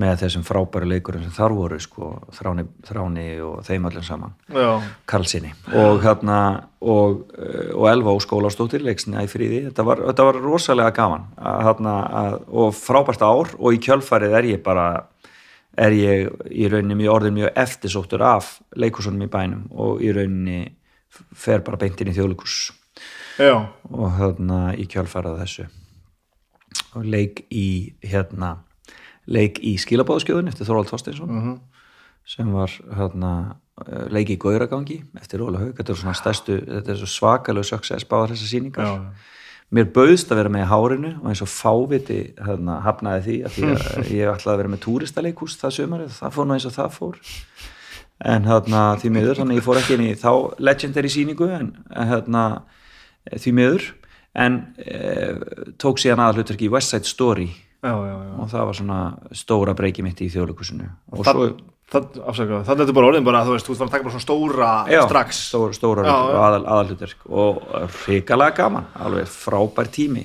með 0.00 0.22
þessum 0.22 0.44
frábæru 0.46 0.88
leikurum 0.88 1.24
sem 1.24 1.34
þar 1.36 1.54
voru 1.56 1.78
sko, 1.82 2.10
þráni, 2.32 2.64
þráni 2.86 3.26
og 3.44 3.58
þeim 3.66 3.88
öllum 3.90 4.04
saman. 4.06 4.34
Já, 4.48 4.70
Karlsinni 5.10 5.52
og 5.68 6.00
hérna 6.04 6.38
og, 6.80 7.26
eh, 7.36 7.74
og 7.76 7.88
Elva 7.90 8.14
og 8.16 8.22
skólastóttir 8.24 8.84
leiksni 8.84 9.20
í 9.20 9.28
fríði, 9.28 9.66
þetta 9.68 9.84
var, 9.84 10.00
þetta 10.08 10.28
var 10.30 10.40
rosalega 10.40 10.94
gaman. 10.96 11.26
Að, 11.36 11.58
hérna, 11.68 11.96
að, 12.22 12.38
og 12.48 12.72
frábært 12.78 13.26
ár 13.26 13.52
og 13.58 13.76
í 13.76 13.82
kjölfarið 13.84 14.38
er 14.38 14.50
ég 14.54 14.64
bara 14.64 14.86
er 15.76 15.96
ég 15.96 16.32
í 16.52 16.68
rauninni 16.68 16.98
mjög 17.02 17.14
orðin 17.14 17.38
mjög 17.38 17.54
eftirsóttur 17.62 18.24
af 18.24 18.58
leikusunum 18.76 19.24
í 19.24 19.30
bænum 19.32 19.68
og 19.72 20.02
í 20.04 20.12
rauninni 20.12 20.66
fer 21.36 21.62
bara 21.64 21.80
beintin 21.80 22.10
í 22.12 22.16
þjóðleikus 22.16 22.72
já, 23.40 23.68
og 23.88 24.10
hérna 24.18 24.72
í 24.76 24.88
kjölfarið 24.88 25.40
þessu. 25.44 25.70
Og 26.96 27.08
leik 27.08 27.46
í 27.52 27.92
hérna 28.04 28.56
leik 29.30 29.60
í 29.62 29.76
skilabóðskjöðun 29.80 30.50
eftir 30.50 30.68
Þorvald 30.68 30.90
Þorsteinsson 30.90 31.60
sem 32.26 32.48
var 32.54 32.72
hérna 32.96 33.32
eh, 33.86 34.08
leik 34.14 34.32
í 34.32 34.38
Gauragangi 34.40 35.00
eftir 35.18 35.42
Óla 35.42 35.60
Haug, 35.62 35.76
þetta 35.78 35.94
er 35.94 36.00
svona 36.00 36.16
stærstu 36.16 36.58
þetta 36.62 36.94
er 36.94 37.00
svo 37.00 37.10
svakalegu 37.10 37.66
success 37.66 38.06
báðar 38.08 38.34
þessar 38.34 38.52
sýningar. 38.52 38.90
Já. 38.90 39.30
mér 39.72 39.88
bauðst 39.94 40.30
að 40.30 40.42
vera 40.42 40.52
með 40.52 40.64
í 40.64 40.70
hárinu 40.70 41.12
og 41.20 41.30
eins 41.32 41.42
og 41.42 41.50
fáviti 41.50 42.20
hérna, 42.38 42.80
hafnaði 42.86 43.22
því 43.24 43.38
að, 43.48 43.86
að 43.96 44.12
ég 44.18 44.34
ætlaði 44.34 44.54
að 44.54 44.60
vera 44.62 44.74
með 44.74 44.84
túristaleikús 44.86 45.58
það 45.60 45.78
sömarið, 45.78 46.12
það 46.18 46.36
fór 46.36 46.48
nú 46.48 46.58
eins 46.58 46.68
og 46.68 46.76
það 46.76 46.92
fór. 46.98 47.18
En 48.22 48.46
hérna 48.46 48.84
því 49.02 49.10
miður 49.16 49.40
þannig 49.40 49.58
ég 49.58 49.66
fór 49.66 49.80
ekki 49.80 49.96
inn 49.96 50.06
í 50.06 50.12
þá 50.14 50.32
legendary 50.62 51.10
sýningu 51.10 51.48
en 51.50 51.72
hérna 51.90 52.44
því 53.34 53.54
miður. 53.58 53.88
En 54.32 54.54
e, 54.80 55.00
tók 55.82 55.98
síðan 56.00 56.22
aðalhutverki 56.24 56.64
í 56.64 56.72
West 56.72 56.94
Side 56.94 57.08
Story 57.10 57.50
já, 57.82 57.92
já, 57.92 58.16
og 58.38 58.50
það 58.52 58.66
var 58.68 58.78
svona 58.78 58.98
stóra 59.42 59.74
breyki 59.78 60.02
mitt 60.06 60.20
í 60.22 60.28
þjóðleikusinu 60.32 60.88
og 61.12 61.24
Það, 61.26 61.32
svo 61.34 61.46
þannig 61.92 62.60
er 62.62 62.78
þetta 62.78 62.94
bara 62.96 63.08
orðin 63.10 63.24
bara, 63.26 63.40
þú 63.44 63.56
veist, 63.56 63.66
þú 63.68 63.74
ert 63.74 63.82
að 63.84 63.90
taka 63.92 64.06
bara 64.06 64.14
svona 64.14 64.26
stóra 64.26 64.68
strax. 65.08 65.40
stóra, 65.50 65.74
stóra 65.76 66.04
aðal, 66.08 66.62
aðalhutverk 66.64 67.26
og 67.28 67.58
hrikalega 68.06 68.56
gaman, 68.62 68.86
alveg 68.96 69.28
frábær 69.28 69.90
tími. 69.92 70.22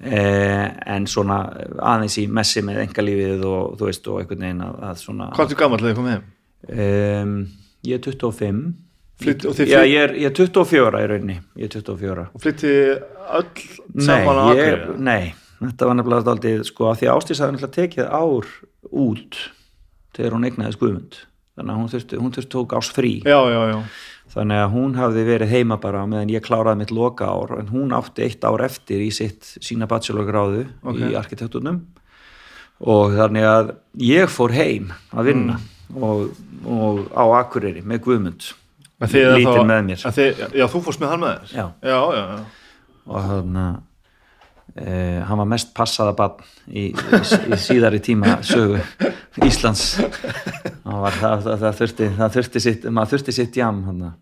Eh, 0.00 0.66
en 0.88 1.04
svona 1.06 1.42
aðeins 1.76 2.14
í 2.22 2.24
messi 2.32 2.62
með 2.64 2.78
engalífið 2.86 3.42
og 3.44 3.74
þú 3.76 3.88
veist 3.90 4.06
og 4.08 4.22
einhvern 4.22 4.46
veginn 4.46 4.62
að, 4.64 4.78
að 4.88 5.00
svona 5.02 5.26
Hvað 5.36 5.42
er 5.44 5.50
þú 5.50 5.58
gammal 5.60 5.78
þegar 5.82 5.90
þið 5.90 5.98
komið 5.98 6.14
heim? 6.14 6.22
um, 7.20 7.34
ég 7.84 7.98
er 7.98 8.06
25 8.06 8.62
Flytt- 9.20 9.44
og 9.50 9.58
þið 9.58 9.68
Já, 9.74 9.80
ég 9.84 10.00
er, 10.06 10.14
ég 10.16 10.30
er 10.30 10.36
24 10.38 11.02
í 11.04 11.10
rauninni. 11.10 11.36
Ég 11.60 11.68
er 11.68 11.74
24 11.76 12.24
Og 12.32 12.40
flytti 12.40 12.72
öll 13.36 13.50
saman 14.06 14.40
á 14.40 14.44
Akureyri? 14.54 14.96
nei, 15.04 15.34
þetta 15.60 15.86
var 15.90 15.94
nefnilega 15.98 16.26
daldið 16.30 16.62
sko 16.70 16.88
að 16.90 17.00
því 17.02 17.10
Ástís 17.14 17.40
hafði 17.42 17.56
nefnilega 17.56 17.76
tekið 17.76 18.06
ár 18.08 18.46
út 18.90 19.40
þegar 20.16 20.32
hún 20.36 20.46
eignaði 20.48 20.76
skuðmund 20.78 21.18
þannig 21.56 21.74
að 21.74 21.80
hún 21.80 21.90
þurfti, 21.92 22.20
hún 22.22 22.32
þurfti 22.32 22.52
tók 22.54 22.72
ás 22.78 22.88
frí 22.96 23.12
Já, 23.26 23.38
já, 23.52 23.60
já. 23.74 23.78
þannig 24.34 24.60
að 24.64 24.72
hún 24.76 24.94
hafði 24.96 25.24
verið 25.28 25.50
heima 25.54 25.76
bara 25.82 26.06
meðan 26.08 26.30
ég 26.32 26.44
kláraði 26.46 26.78
mitt 26.84 26.90
loka 26.96 27.26
ár 27.28 27.56
en 27.58 27.68
hún 27.74 27.92
átti 27.92 28.24
eitt 28.24 28.44
ár 28.48 28.62
eftir 28.64 29.02
í 29.04 29.10
sitt 29.12 29.42
sína 29.60 29.86
bachelorgráðu 29.90 30.66
Ok. 30.82 30.96
í 31.10 31.14
arkitekturnum 31.18 31.82
og 32.80 33.12
þannig 33.18 33.44
að 33.44 33.74
ég 34.00 34.30
fór 34.32 34.54
heim 34.56 34.92
að 35.12 35.24
vinna 35.32 35.58
Mm. 35.90 36.02
og, 36.06 36.28
og 36.70 36.98
á 37.18 37.24
Akureyri 37.42 37.80
með 37.82 37.98
Guðmund 38.04 38.44
lítinn 39.02 39.42
þá- 39.42 39.66
með 39.66 39.80
mér 39.88 40.02
Þið, 40.06 40.42
já, 40.54 40.66
þú 40.70 40.80
fórst 40.86 41.00
með 41.02 41.08
hann 41.10 41.20
með 41.24 41.32
þér? 41.40 41.54
Já. 41.56 41.64
Já, 41.82 41.98
já, 42.14 42.22
já. 42.30 42.44
og 43.10 43.24
þannig 43.26 43.64
að 43.64 43.80
Eh, 44.78 45.18
hann 45.26 45.38
var 45.40 45.48
mest 45.50 45.72
passaða 45.74 46.12
barn 46.14 46.44
í, 46.70 46.92
í, 46.94 47.56
síðari 47.58 47.98
tíma 47.98 48.36
sögu 48.46 48.78
Íslands 49.42 49.96
var, 50.84 51.16
það, 51.16 51.40
það, 51.42 51.56
það, 51.56 51.72
þurfti, 51.80 52.06
það 52.20 52.36
þurfti 52.36 52.62
sitt 52.62 52.86
maður 52.86 53.10
þurfti 53.16 53.34
sitt 53.34 53.58
jam 53.58 53.80
hana. 53.88 54.12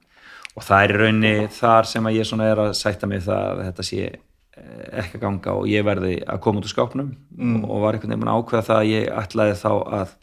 og 0.56 0.64
það 0.64 0.84
er 0.86 0.94
raunni 1.02 1.32
þar 1.52 1.90
sem 1.90 2.08
ég 2.14 2.32
er 2.46 2.62
að 2.64 2.72
sætta 2.80 3.10
mig 3.10 3.20
það 3.26 3.50
að 3.50 3.60
þetta 3.66 3.86
sé 3.90 4.06
eh, 4.08 4.86
ekki 5.02 5.20
að 5.20 5.24
ganga 5.26 5.58
og 5.58 5.68
ég 5.68 5.84
verði 5.84 6.14
að 6.24 6.40
koma 6.46 6.62
út 6.62 6.70
úr 6.70 6.72
skápnum 6.72 7.12
mm. 7.12 7.60
og 7.68 7.84
var 7.84 7.98
einhvern 7.98 8.16
veginn 8.16 8.32
ákveða 8.32 8.66
það 8.70 8.80
að 8.80 8.90
ég 8.94 9.12
ætlaði 9.20 9.60
þá 9.60 9.70
að 10.00 10.16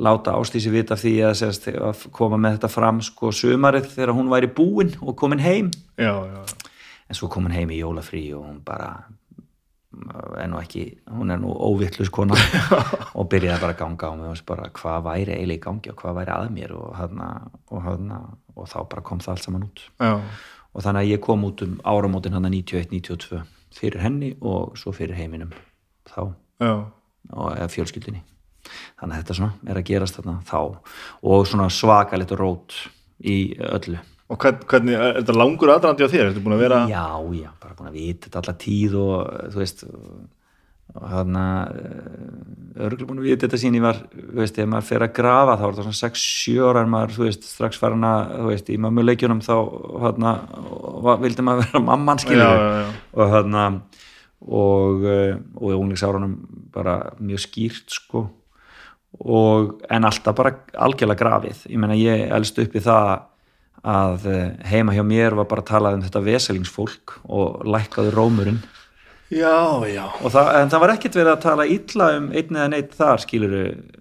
láta 0.00 0.38
Ástísi 0.40 0.72
vita 0.72 0.96
því 0.96 1.14
að, 1.28 1.36
sérst, 1.42 1.68
að 1.76 2.08
koma 2.16 2.40
með 2.40 2.56
þetta 2.56 2.72
fram 2.72 3.04
sko 3.04 3.36
sumarið 3.36 3.92
þegar 3.98 4.16
hún 4.16 4.32
væri 4.32 4.48
búin 4.48 4.96
og 5.04 5.12
komin 5.20 5.44
heim 5.44 5.68
Já, 6.00 6.14
já, 6.24 6.40
já. 6.40 6.59
En 7.10 7.18
svo 7.18 7.28
kom 7.28 7.48
hún 7.48 7.56
heim 7.56 7.72
í 7.74 7.80
jólafrí 7.80 8.28
og 8.38 8.46
hún 8.46 8.60
bara 8.64 8.92
er 10.38 10.46
nú 10.46 10.60
ekki, 10.60 10.84
hún 11.10 11.32
er 11.34 11.40
nú 11.42 11.50
óvittlust 11.50 12.12
kona. 12.14 12.36
Og 13.18 13.26
byrjaði 13.30 13.62
bara 13.62 13.74
að 13.74 13.80
ganga 13.80 14.10
á 14.10 14.12
mig 14.14 14.28
og 14.28 14.36
veist 14.36 14.46
bara 14.46 14.68
hvað 14.76 15.02
væri 15.08 15.34
eiginlega 15.34 15.58
í 15.58 15.64
gangi 15.64 15.90
og 15.90 15.98
hvað 15.98 16.16
væri 16.20 16.34
að 16.36 16.52
mér? 16.54 16.74
Og, 16.78 16.92
hana, 16.94 17.30
og, 17.74 17.88
og 18.54 18.70
þá 18.70 18.78
bara 18.92 19.04
kom 19.06 19.22
það 19.24 19.34
allt 19.34 19.46
saman 19.48 19.66
út. 19.66 19.84
Já. 19.98 20.12
og 20.70 20.84
þannig 20.84 21.02
að 21.02 21.10
ég 21.10 21.22
kom 21.24 21.44
út 21.48 21.62
um 21.66 21.72
áramótin 21.82 22.36
hann 22.36 22.46
91-92 22.46 23.40
fyrir 23.74 24.02
henni 24.04 24.36
og 24.38 24.78
svo 24.78 24.92
fyrir 24.94 25.18
heiminum 25.18 25.50
þá. 26.06 26.30
Já. 26.62 26.74
og 27.34 27.50
eða 27.56 27.70
fjölskyldinni 27.72 28.22
þannig 29.00 29.16
að 29.16 29.20
þetta 29.22 29.36
svona 29.40 29.72
er 29.72 29.80
að 29.80 29.88
gerast 29.88 30.20
þarna 30.20 30.36
þá. 30.46 30.60
Og 31.26 31.46
svona 31.48 31.66
svakalegt 31.74 32.36
rót 32.38 32.76
í 33.18 33.56
öllu 33.58 33.98
Og 34.30 34.38
hvern, 34.38 34.60
hvernig, 34.70 34.94
er 34.94 35.16
þetta 35.20 35.34
langur 35.34 35.72
aðrandi 35.74 36.06
á 36.06 36.12
þér? 36.12 36.28
Ertu 36.28 36.42
búin 36.44 36.54
að 36.54 36.62
vera... 36.62 36.82
já, 36.90 37.06
já, 37.34 37.48
bara 37.62 37.78
búin 37.78 37.90
að 37.90 37.96
vita 37.98 38.28
þetta 38.28 38.42
alla 38.44 38.58
tíð 38.62 39.00
og 39.00 39.16
þú 39.50 39.62
veist 39.62 39.82
og 40.90 41.06
hann 41.06 41.36
að 41.38 41.76
örgulega 42.80 43.08
búin 43.08 43.20
að 43.20 43.28
vita 43.28 43.46
þetta 43.46 43.60
sín 43.62 43.76
ég 43.78 43.84
var, 43.84 44.00
þú 44.10 44.40
veist, 44.40 44.58
ef 44.58 44.70
maður 44.70 44.88
fer 44.88 45.04
að 45.06 45.12
grafa 45.18 45.56
þá 45.58 45.64
er 45.66 45.74
þetta 45.76 45.86
svona 45.86 46.00
6-7 46.00 46.56
ára 46.66 46.82
en 46.82 46.92
maður, 46.94 47.14
þú 47.16 47.26
veist, 47.26 47.46
strax 47.46 47.80
farin 47.80 48.06
að, 48.06 48.32
þú 48.34 48.48
veist, 48.48 48.70
í 48.70 48.78
mömmuleikjunum 48.86 49.42
þá, 49.46 49.54
hann 50.06 50.28
að 50.32 51.24
vildi 51.24 51.46
maður 51.46 51.68
vera 51.68 51.84
mamman 51.86 52.22
já. 52.26 52.50
og 53.14 53.34
hann 53.36 53.58
að 53.60 53.80
og, 54.40 55.02
eh, 55.04 55.34
og 55.60 55.66
í 55.68 55.76
unglingsárunum 55.76 56.36
bara 56.72 56.96
mjög 57.20 57.42
skýrt 57.44 57.92
sko 57.92 58.24
og 59.20 59.82
en 59.90 60.06
alltaf 60.06 60.36
bara 60.38 60.54
algjörlega 60.80 61.20
grafið, 61.20 61.66
ég 61.68 61.82
meina 61.82 61.98
ég 61.98 62.30
elst 62.32 62.58
upp 62.62 62.76
í 62.78 62.82
það 62.82 63.10
að 63.84 64.26
eh, 64.28 64.50
heima 64.72 64.92
hjá 64.92 65.02
mér 65.06 65.34
var 65.38 65.46
bara 65.48 65.62
að 65.64 65.70
tala 65.72 65.94
um 65.96 66.02
þetta 66.02 66.20
veselingsfólk 66.26 67.14
og 67.28 67.62
lækkaði 67.64 68.10
rómurinn. 68.14 68.60
Já, 69.30 69.86
já. 69.86 70.08
Það, 70.26 70.48
en 70.58 70.70
það 70.72 70.80
var 70.82 70.90
ekkert 70.96 71.14
verið 71.20 71.28
að 71.36 71.42
tala 71.44 71.64
illa 71.70 72.06
um 72.18 72.24
einn 72.34 72.56
eða 72.58 72.68
neitt 72.72 72.96
þar 72.98 73.20
skilur 73.22 73.52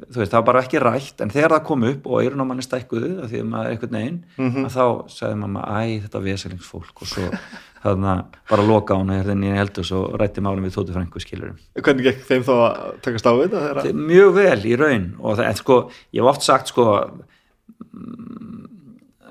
þú 0.10 0.18
veist, 0.24 0.32
það 0.32 0.40
var 0.40 0.48
bara 0.48 0.64
ekki 0.66 0.80
rætt 0.82 1.22
en 1.22 1.30
þegar 1.30 1.54
það 1.54 1.66
kom 1.68 1.84
upp 1.86 2.08
og 2.10 2.24
eirun 2.24 2.42
á 2.42 2.50
manni 2.50 2.66
stækkuðu 2.66 3.12
af 3.22 3.30
því 3.30 3.42
að 3.44 3.50
maður 3.52 3.68
er 3.70 3.76
einhvern 3.76 3.98
veginn 4.00 4.18
Mhm. 4.42 4.66
að 4.66 4.74
þá 4.74 4.86
sagði 5.14 5.38
mamma, 5.44 5.62
æ, 5.70 6.02
þetta 6.08 6.24
veselingsfólk. 6.26 6.96
Og 6.98 7.08
svo 7.14 7.30
þarna 7.84 8.16
bara 8.50 8.66
loka 8.66 8.98
á 8.98 9.00
hana 9.00 9.20
hérna 9.22 9.54
í 9.54 9.60
eldus 9.62 9.92
og 9.94 10.18
rætti 10.20 10.42
málum 10.42 10.66
við 10.66 10.74
Tóti 10.80 10.98
Frængu 10.98 11.22
skilur 11.22 11.54
hvernig 11.78 12.04
gekk 12.10 12.26
þeim 12.26 12.44
þá 12.50 12.54
að 12.66 13.00
takast 13.06 13.30
á 13.30 13.34
við 13.38 13.54
þetta 13.54 13.86
að- 13.86 14.02
mjög 14.10 14.34
vel 14.34 14.60
í 14.66 14.76
raun. 14.82 15.06
Og 15.22 15.38
það, 15.38 15.46
en 15.46 15.62
sko, 15.62 15.78
ég 16.12 16.24
hef 16.26 16.34
oft 16.34 16.42
sagt 16.42 16.74
sko 16.74 16.90
mm, 17.94 18.66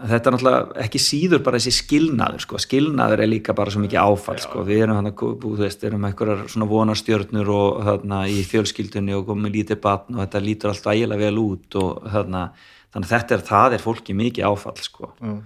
þetta 0.07 0.30
er 0.30 0.34
náttúrulega 0.34 0.82
ekki 0.84 1.01
síður 1.03 1.42
bara 1.46 1.59
þessi 1.59 1.72
skilnaður 1.82 2.44
sko, 2.44 2.61
skilnaður 2.62 3.22
er 3.24 3.30
líka 3.30 3.55
bara 3.57 3.72
svo 3.74 3.82
mikið 3.82 4.01
áfall 4.03 4.38
sko, 4.42 4.62
við 4.66 4.82
erum 4.84 4.99
hann 5.01 5.11
að 5.11 5.24
þú 5.42 5.53
veist, 5.59 5.84
erum 5.88 6.07
einhverjar 6.09 6.44
svona 6.53 6.68
vonarstjörnur 6.70 7.51
og 7.55 7.82
þarna 7.88 8.22
í 8.30 8.38
fjölskyldunni 8.49 9.16
og 9.18 9.26
komum 9.28 9.53
lítið 9.53 9.80
batn 9.84 10.16
og 10.16 10.24
þetta 10.24 10.44
lítur 10.44 10.72
allt 10.72 10.88
ægilega 10.92 11.24
vel 11.24 11.42
út 11.42 11.78
og 11.82 12.09
þarna, 12.14 12.46
þannig 12.94 13.11
að 13.11 13.14
þetta 13.16 13.38
er, 13.38 13.44
það 13.51 13.78
er 13.78 13.86
fólki 13.88 14.18
mikið 14.22 14.49
áfall 14.53 14.82
sko, 14.86 15.12
Já. 15.18 15.36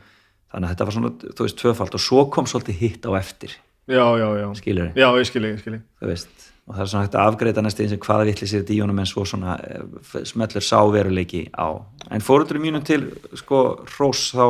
þannig 0.55 0.69
að 0.69 0.73
þetta 0.75 0.89
var 0.89 0.99
svona, 0.99 1.13
þú 1.25 1.49
veist, 1.49 1.61
tvöfald 1.65 1.99
og 1.99 2.07
svo 2.11 2.25
kom 2.33 2.51
svolítið 2.51 2.81
hitt 2.85 3.09
á 3.09 3.11
eftir, 3.19 3.59
já, 3.91 4.07
já, 4.21 4.29
já, 4.43 4.49
skilur 4.61 4.93
já, 4.93 5.09
ég 5.09 5.31
skil 5.31 5.47
ég, 5.49 5.57
ég 5.57 5.65
skil. 5.65 5.79
Ég 5.81 6.03
þú 6.03 6.13
veist 6.15 6.52
og 6.69 6.75
það 6.77 6.83
er 6.85 6.91
svona 6.93 7.05
hægt 7.07 7.17
að 7.19 7.29
afgreita 7.33 7.63
næstu 7.65 7.83
eins 7.85 7.95
og 7.97 8.05
hvaða 8.07 8.27
vittli 8.29 8.47
sér 8.51 8.69
í 8.71 8.81
honum 8.83 8.99
en 9.03 9.09
svo 9.11 9.25
svona 9.27 9.57
eh, 9.67 10.21
smellur 10.29 10.63
sáveruleiki 10.63 11.45
á 11.59 11.69
en 12.11 12.23
fóröldur 12.25 12.61
mínum 12.63 12.85
til 12.87 13.09
sko 13.39 13.63
hrós 13.97 14.29
þá 14.37 14.47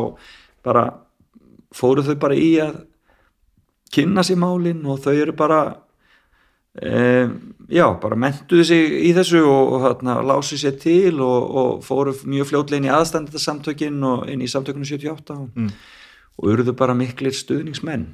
bara 0.65 0.85
fóru 1.75 2.05
þau 2.05 2.19
bara 2.21 2.37
í 2.37 2.51
að 2.61 2.83
kynna 3.93 4.23
sér 4.25 4.39
málin 4.41 4.85
og 4.89 5.01
þau 5.05 5.13
eru 5.17 5.33
bara 5.37 5.63
um, 6.83 7.33
já, 7.69 7.87
bara 8.01 8.17
mentuðu 8.17 8.65
sig 8.69 8.95
í 9.09 9.13
þessu 9.17 9.43
og, 9.45 9.73
og 9.77 9.83
þarna 9.87 10.19
lásu 10.29 10.59
sér 10.61 10.77
til 10.81 11.19
og, 11.25 11.49
og 11.63 11.83
fóru 11.87 12.15
mjög 12.25 12.51
fljótlega 12.53 12.81
inn 12.83 12.89
í 12.91 12.95
aðstandita 12.95 13.41
samtökin 13.43 13.99
og 14.09 14.29
inn 14.33 14.45
í 14.45 14.51
samtökunum 14.53 14.89
78 14.89 15.37
og, 15.37 15.49
Mm. 15.57 15.73
og 16.39 16.49
urðu 16.49 16.73
bara 16.77 16.95
miklir 16.97 17.35
stuðningsmenn 17.37 18.07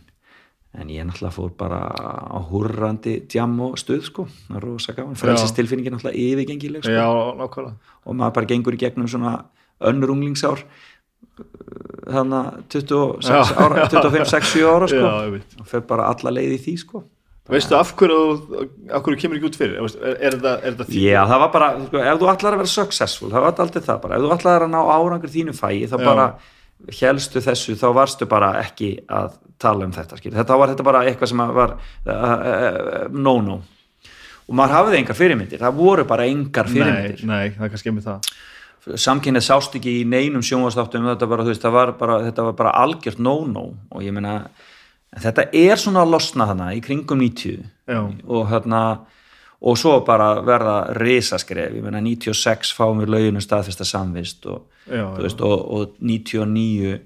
en 0.79 0.91
ég 0.95 1.07
náttúrulega 1.07 1.35
fór 1.35 1.53
bara 1.59 1.81
á 1.91 2.39
hurrandi 2.51 3.19
djam 3.31 3.57
og 3.67 3.79
stuð 3.81 4.05
sko, 4.07 4.27
það 4.49 4.61
er 4.61 4.67
rosa 4.69 4.95
gaman. 4.97 5.19
Frelsistilfinningin 5.19 5.97
náttúrulega 5.97 6.23
yfirgengileg 6.25 6.87
sko. 6.87 6.95
já, 6.95 7.07
og 7.09 8.15
maður 8.15 8.37
bara 8.39 8.51
gengur 8.53 8.79
í 8.79 8.81
gegnum 8.81 9.11
svona 9.11 9.39
önnur 9.79 10.15
unglingsár 10.15 10.65
þannig 12.09 12.39
að 12.39 12.49
26 12.75 13.29
Já. 13.29 13.39
ára 13.59 13.87
25, 13.91 14.27
6, 14.33 14.51
7 14.57 14.67
ára 14.71 14.89
sko. 14.91 15.05
Já, 15.05 15.63
og 15.63 15.71
fer 15.71 15.87
bara 15.87 16.11
alla 16.13 16.35
leið 16.35 16.57
í 16.57 16.61
því 16.65 16.75
sko. 16.83 17.03
Veistu 17.49 17.79
af 17.79 17.95
hverju, 17.97 18.17
af 18.93 19.05
hverju 19.05 19.21
kemur 19.23 19.39
ekki 19.39 19.49
út 19.49 19.57
fyrir? 19.57 19.79
Er, 19.81 19.95
er, 20.03 20.17
er 20.21 20.35
þetta, 20.37 20.51
er 20.61 20.75
þetta 20.75 20.87
því 20.91 21.05
Já, 21.07 21.21
það 21.31 21.43
var 21.43 21.53
bara, 21.55 21.69
sko, 21.87 22.03
ef 22.03 22.19
þú 22.21 22.29
ætlar 22.35 22.57
að 22.57 22.63
vera 22.63 22.73
successful, 22.75 23.31
það 23.33 23.45
var 23.47 23.63
aldrei 23.65 23.85
það 23.87 24.01
bara, 24.03 24.19
ef 24.19 24.25
þú 24.25 24.33
ætlar 24.37 24.67
að 24.67 24.73
ná 24.75 24.81
árangur 24.93 25.33
þínu 25.33 25.55
fæi, 25.57 25.79
þá 25.89 25.97
bara 26.03 26.27
helstu 27.01 27.43
þessu, 27.45 27.77
þá 27.79 27.89
varstu 27.97 28.29
bara 28.31 28.53
ekki 28.63 28.93
að 29.11 29.35
tala 29.61 29.89
um 29.89 29.95
þetta, 29.95 30.19
skil. 30.21 30.35
Þetta 30.37 30.59
var 30.61 30.73
þetta 30.73 30.87
bara 30.87 31.03
eitthvað 31.09 31.33
sem 31.33 31.43
var 31.57 31.75
uh, 31.75 32.13
uh, 32.13 33.09
no-no. 33.11 33.59
Og 34.49 34.57
maður 34.57 34.77
hafði 34.79 35.01
engar 35.03 35.19
fyrirmyndir, 35.19 35.61
það 35.61 35.81
voru 35.81 36.07
bara 36.09 36.29
engar 36.31 36.71
nei, 36.71 36.77
fyrirmyndir. 36.77 37.27
nei, 37.29 37.51
það 37.57 37.67
er 37.67 37.75
kannski 37.75 37.95
með 37.97 38.09
það 38.13 38.31
Samkynnið 38.89 39.45
sást 39.45 39.75
ekki 39.77 39.99
í 40.01 40.05
neinum 40.09 40.41
sjónvastáttum, 40.47 41.05
þetta, 41.11 41.27
bara, 41.29 41.45
veist, 41.45 41.65
var 41.75 41.91
bara, 41.99 42.21
þetta 42.25 42.45
var 42.47 42.55
bara 42.57 42.75
algjört 42.79 43.19
no-no 43.21 43.65
og 43.91 44.05
ég 44.05 44.15
meina, 44.17 44.39
þetta 45.19 45.49
er 45.53 45.81
svona 45.81 46.07
að 46.07 46.15
losna 46.15 46.47
þarna 46.49 46.71
í 46.77 46.81
kringum 46.85 47.21
90 47.21 47.59
já, 47.91 48.01
og 48.07 48.47
hérna 48.49 48.83
og 49.61 49.79
svo 49.79 49.99
bara 50.07 50.37
verða 50.47 50.79
risaskref. 50.99 51.75
Ég 51.75 51.85
meina 51.85 52.03
96 52.05 52.75
fáum 52.77 53.03
við 53.03 53.15
lauginu 53.15 53.43
staðfesta 53.43 53.87
samvist 53.89 54.47
og, 54.47 54.69
já, 54.87 55.03
þú 55.17 55.25
veist, 55.25 55.41
og, 55.43 55.65
og 55.75 55.97
99 55.99 56.93
e, 56.95 57.01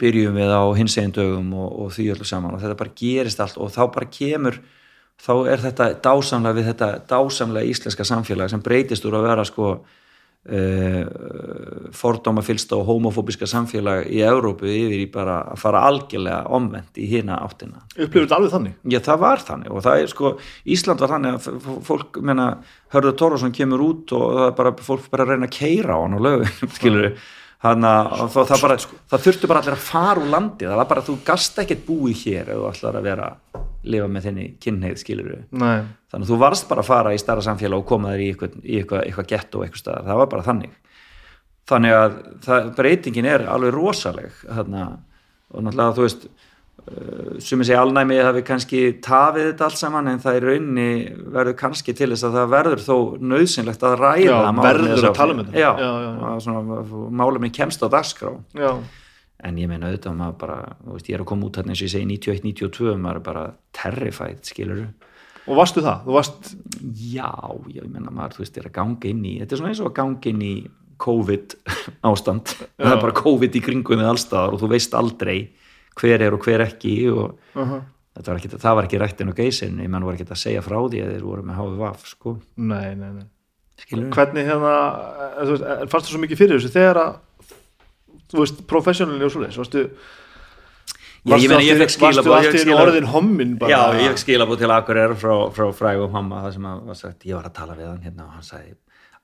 byrjum 0.00 0.40
við 0.40 0.54
á 0.54 0.64
hins 0.78 0.96
einn 0.98 1.14
dögum 1.14 1.52
og, 1.54 1.68
og 1.84 1.92
því 1.94 2.08
öllu 2.16 2.26
saman. 2.26 2.56
Og 2.56 2.64
þetta 2.64 2.80
bara 2.80 2.96
gerist 2.98 3.42
allt 3.44 3.60
og 3.62 3.70
þá 3.74 3.84
bara 3.94 4.10
kemur 4.10 4.58
þá 5.22 5.32
er 5.52 5.62
þetta 5.62 5.90
dásamlega 6.04 6.58
við 6.58 6.68
þetta 6.72 6.90
dásamlega 7.08 7.70
íslenska 7.70 8.04
samfélag 8.04 8.50
sem 8.52 8.62
breytist 8.64 9.06
úr 9.08 9.16
að 9.20 9.28
vera 9.30 9.46
sko 9.48 9.70
fordóma 11.96 12.42
fylsta 12.46 12.76
og 12.78 12.86
homofóbiska 12.86 13.48
samfélag 13.50 14.06
í 14.12 14.20
Evrópu 14.22 14.68
yfir 14.70 15.00
í 15.00 15.08
bara 15.10 15.40
að 15.52 15.62
fara 15.62 15.82
algjörlega 15.88 16.44
omvend 16.54 17.00
í 17.02 17.06
hina 17.10 17.40
áttina. 17.42 17.82
Upplifur 17.96 18.28
þetta 18.28 18.38
alveg 18.38 18.52
þannig? 18.54 18.76
Já, 18.92 19.00
það 19.08 19.22
var 19.24 19.42
þannig 19.48 19.72
og 19.72 19.82
það 19.86 20.02
er 20.02 20.12
sko, 20.12 20.32
Ísland 20.76 21.02
var 21.02 21.14
þannig 21.16 21.38
að 21.38 21.72
fólk, 21.88 22.20
menna, 22.22 22.46
Hörður 22.94 23.16
Tórason 23.18 23.56
kemur 23.56 23.82
út 23.88 24.14
og 24.14 24.26
það 24.36 24.46
er 24.46 24.54
bara, 24.60 24.74
fólk 24.86 25.10
bara 25.10 25.26
að 25.26 25.34
reyna 25.34 25.50
að 25.50 25.56
keira 25.58 25.98
á 25.98 26.02
hann 26.04 26.16
og 26.18 26.24
lögum, 26.28 26.54
skilur 26.78 27.10
þannig 27.64 27.88
að 27.90 28.34
það, 28.36 28.62
bara, 28.62 28.76
það 29.10 29.24
þurftu 29.26 29.50
bara 29.50 29.62
allir 29.62 29.76
að 29.76 29.86
fara 29.86 30.22
úr 30.22 30.32
landi, 30.32 30.66
það 30.66 30.80
var 30.80 30.90
bara, 30.90 31.04
þú 31.06 31.16
gast 31.26 31.60
ekkert 31.62 31.86
búið 31.86 32.24
hér 32.24 32.50
ef 32.52 32.60
þú 32.60 32.66
ætlar 32.70 32.98
að 33.00 33.08
vera 33.08 33.28
lifa 33.86 34.08
með 34.10 34.26
þenni 34.28 34.46
kynneið, 34.62 34.96
skilur 35.00 35.30
nei, 35.50 35.86
þannig 36.10 36.26
að 36.26 36.32
þú 36.32 36.40
varst 36.42 36.68
bara 36.70 36.82
að 36.84 36.90
fara 36.90 37.14
í 37.14 37.20
starra 37.22 37.44
samfélag 37.46 37.82
og 37.82 37.88
koma 37.88 38.12
þér 38.12 38.24
í 38.24 38.28
eitthvað, 38.32 38.58
eitthvað, 38.66 39.28
gett 39.32 39.56
og 39.56 39.66
eitthvað 39.66 39.82
staðar, 39.82 40.08
það 40.08 40.20
var 40.22 40.30
bara 40.34 40.46
þannig. 40.46 40.74
Þannig 41.66 41.96
að 41.96 42.18
það, 42.46 42.68
breytingin 42.78 43.30
er 43.30 43.46
alveg 43.50 43.74
rosaleg 43.74 44.42
og 44.46 44.68
náttúrulega 44.70 45.94
þú 45.96 46.04
veist 46.04 46.28
sem 47.42 47.58
ég 47.62 47.66
segi 47.66 47.78
alnæmi 47.80 48.16
hafi 48.22 48.42
kannski 48.46 48.80
tafið 49.02 49.48
þetta 49.50 49.64
allt 49.66 49.78
saman 49.80 50.10
en 50.12 50.20
það 50.22 50.36
í 50.38 50.42
rauninni 50.44 50.90
verður 51.34 51.56
kannski 51.58 51.94
til 51.98 52.12
þess 52.12 52.26
að 52.28 52.36
það 52.38 52.52
verður 52.52 52.82
þó 52.84 52.96
nöðsynlegt 53.32 53.82
að 53.88 53.96
ræða 54.04 54.26
Já, 54.28 54.52
verður 54.60 55.08
að 55.10 55.16
tala 55.18 55.34
um 55.34 55.40
þetta. 55.42 55.56
já, 55.58 55.70
Já, 55.82 55.88
já, 55.90 56.06
já. 56.06 56.28
að 56.30 56.38
svona, 56.46 57.02
málefni 57.22 57.50
kemst 57.56 57.82
á 57.82 57.88
dagskrá. 57.90 58.32
Já, 58.54 58.70
en 59.50 59.58
ég 59.60 59.68
meina 59.72 59.90
auðvitað 59.90 60.16
maður 60.20 60.38
bara 60.44 60.60
veist, 60.92 61.10
ég 61.10 61.18
er 61.18 61.26
að 61.26 61.30
koma 61.32 61.50
út 61.50 61.58
hérna 61.60 61.74
eins 61.74 61.82
og 61.82 61.88
ég 61.88 61.94
segi 61.96 62.06
91-92 62.14 62.94
maður 63.02 63.18
er 63.20 63.26
bara 63.26 63.44
terrified 63.76 64.46
skilur 64.48 64.86
og 65.46 65.58
varstu 65.60 65.82
það, 65.84 66.06
þú 66.06 66.14
varst 66.16 66.48
Já, 67.10 67.28
ég 67.74 67.84
meina 67.90 68.10
maður, 68.14 68.38
þú 68.38 68.44
veist, 68.46 68.56
er 68.62 68.70
að 68.70 68.76
ganga 68.78 69.10
inn 69.10 69.26
í 69.28 69.34
þetta 69.42 69.54
er 69.54 69.60
svona 69.60 69.74
eins 69.74 69.82
og 69.84 69.90
að 69.90 69.96
ganga 70.00 70.30
inn 70.32 70.40
í 70.46 70.54
COVID 71.02 71.58
ástand, 72.08 72.54
það 72.80 72.94
er 72.94 73.02
bara 73.04 73.18
COVID 73.20 73.58
í 73.58 73.62
kringum 73.66 74.00
við 74.00 74.08
allstaðar 74.14 74.54
og 74.56 74.62
þú 74.62 74.70
veist 74.72 74.94
aldrei 74.96 75.38
hver 76.00 76.22
er 76.22 76.34
og 76.36 76.44
hver 76.44 76.64
ekki 76.66 76.96
og 77.10 77.38
uh 77.54 77.62
-huh. 77.62 77.80
þetta 78.16 78.32
var 78.32 78.40
ekki, 78.40 78.48
það 78.56 78.74
var 78.74 78.84
ekki 78.84 79.00
rættin 79.00 79.28
og 79.32 79.36
geisin, 79.36 79.80
ég 79.80 79.88
menn 79.88 80.04
var 80.04 80.14
ekki 80.14 80.28
að 80.30 80.44
segja 80.44 80.62
frá 80.62 80.76
því 80.76 81.00
að 81.04 81.12
þeir 81.14 81.24
voru 81.24 81.42
með 81.42 81.58
HVV, 81.60 81.96
sko. 82.04 82.38
Nei, 82.56 82.94
nei, 82.94 83.10
nei. 83.12 83.26
Skilur 83.76 84.10
hvernig 84.10 84.46
hérna, 84.46 84.74
eh, 85.38 85.44
þú 85.44 85.50
veist, 85.52 85.64
en 85.82 85.88
fannst 85.88 86.06
þú 86.06 86.12
svo 86.12 86.20
mikið 86.20 86.38
fyrir 86.38 86.56
þessu 86.56 86.72
þegar 86.72 86.96
að 86.96 87.16
þú 88.32 88.38
veist, 88.40 88.66
professionally 88.66 89.24
og 89.24 89.30
svoleiðis, 89.32 89.58
varstu 89.58 89.90
Já, 91.26 91.34
ég 91.42 91.50
meina, 91.50 91.62
ég 91.66 91.78
fekk 91.80 92.00
varstu 92.00 92.22
skilaboð- 92.22 92.36
allt 92.36 92.54
ég 92.54 92.68
í 92.70 92.74
orðin 92.78 93.06
hommin 93.10 93.58
bara? 93.58 93.70
Já, 93.70 93.98
ég 93.98 94.12
fekk 94.14 94.22
skilabúð 94.22 94.58
til 94.58 94.70
Akureyrar 94.70 95.16
frá, 95.18 95.50
frá 95.50 95.72
frægum 95.74 96.12
mamma 96.12 96.42
það 96.44 96.52
sem 96.52 96.66
að, 96.70 96.82
var 96.86 96.94
sagt, 96.94 97.26
ég 97.26 97.34
var 97.34 97.48
að 97.48 97.54
tala 97.58 97.74
við 97.74 97.88
hann 97.88 98.04
hérna 98.04 98.26
og 98.28 98.30
hann 98.30 98.46
sagði, 98.46 98.76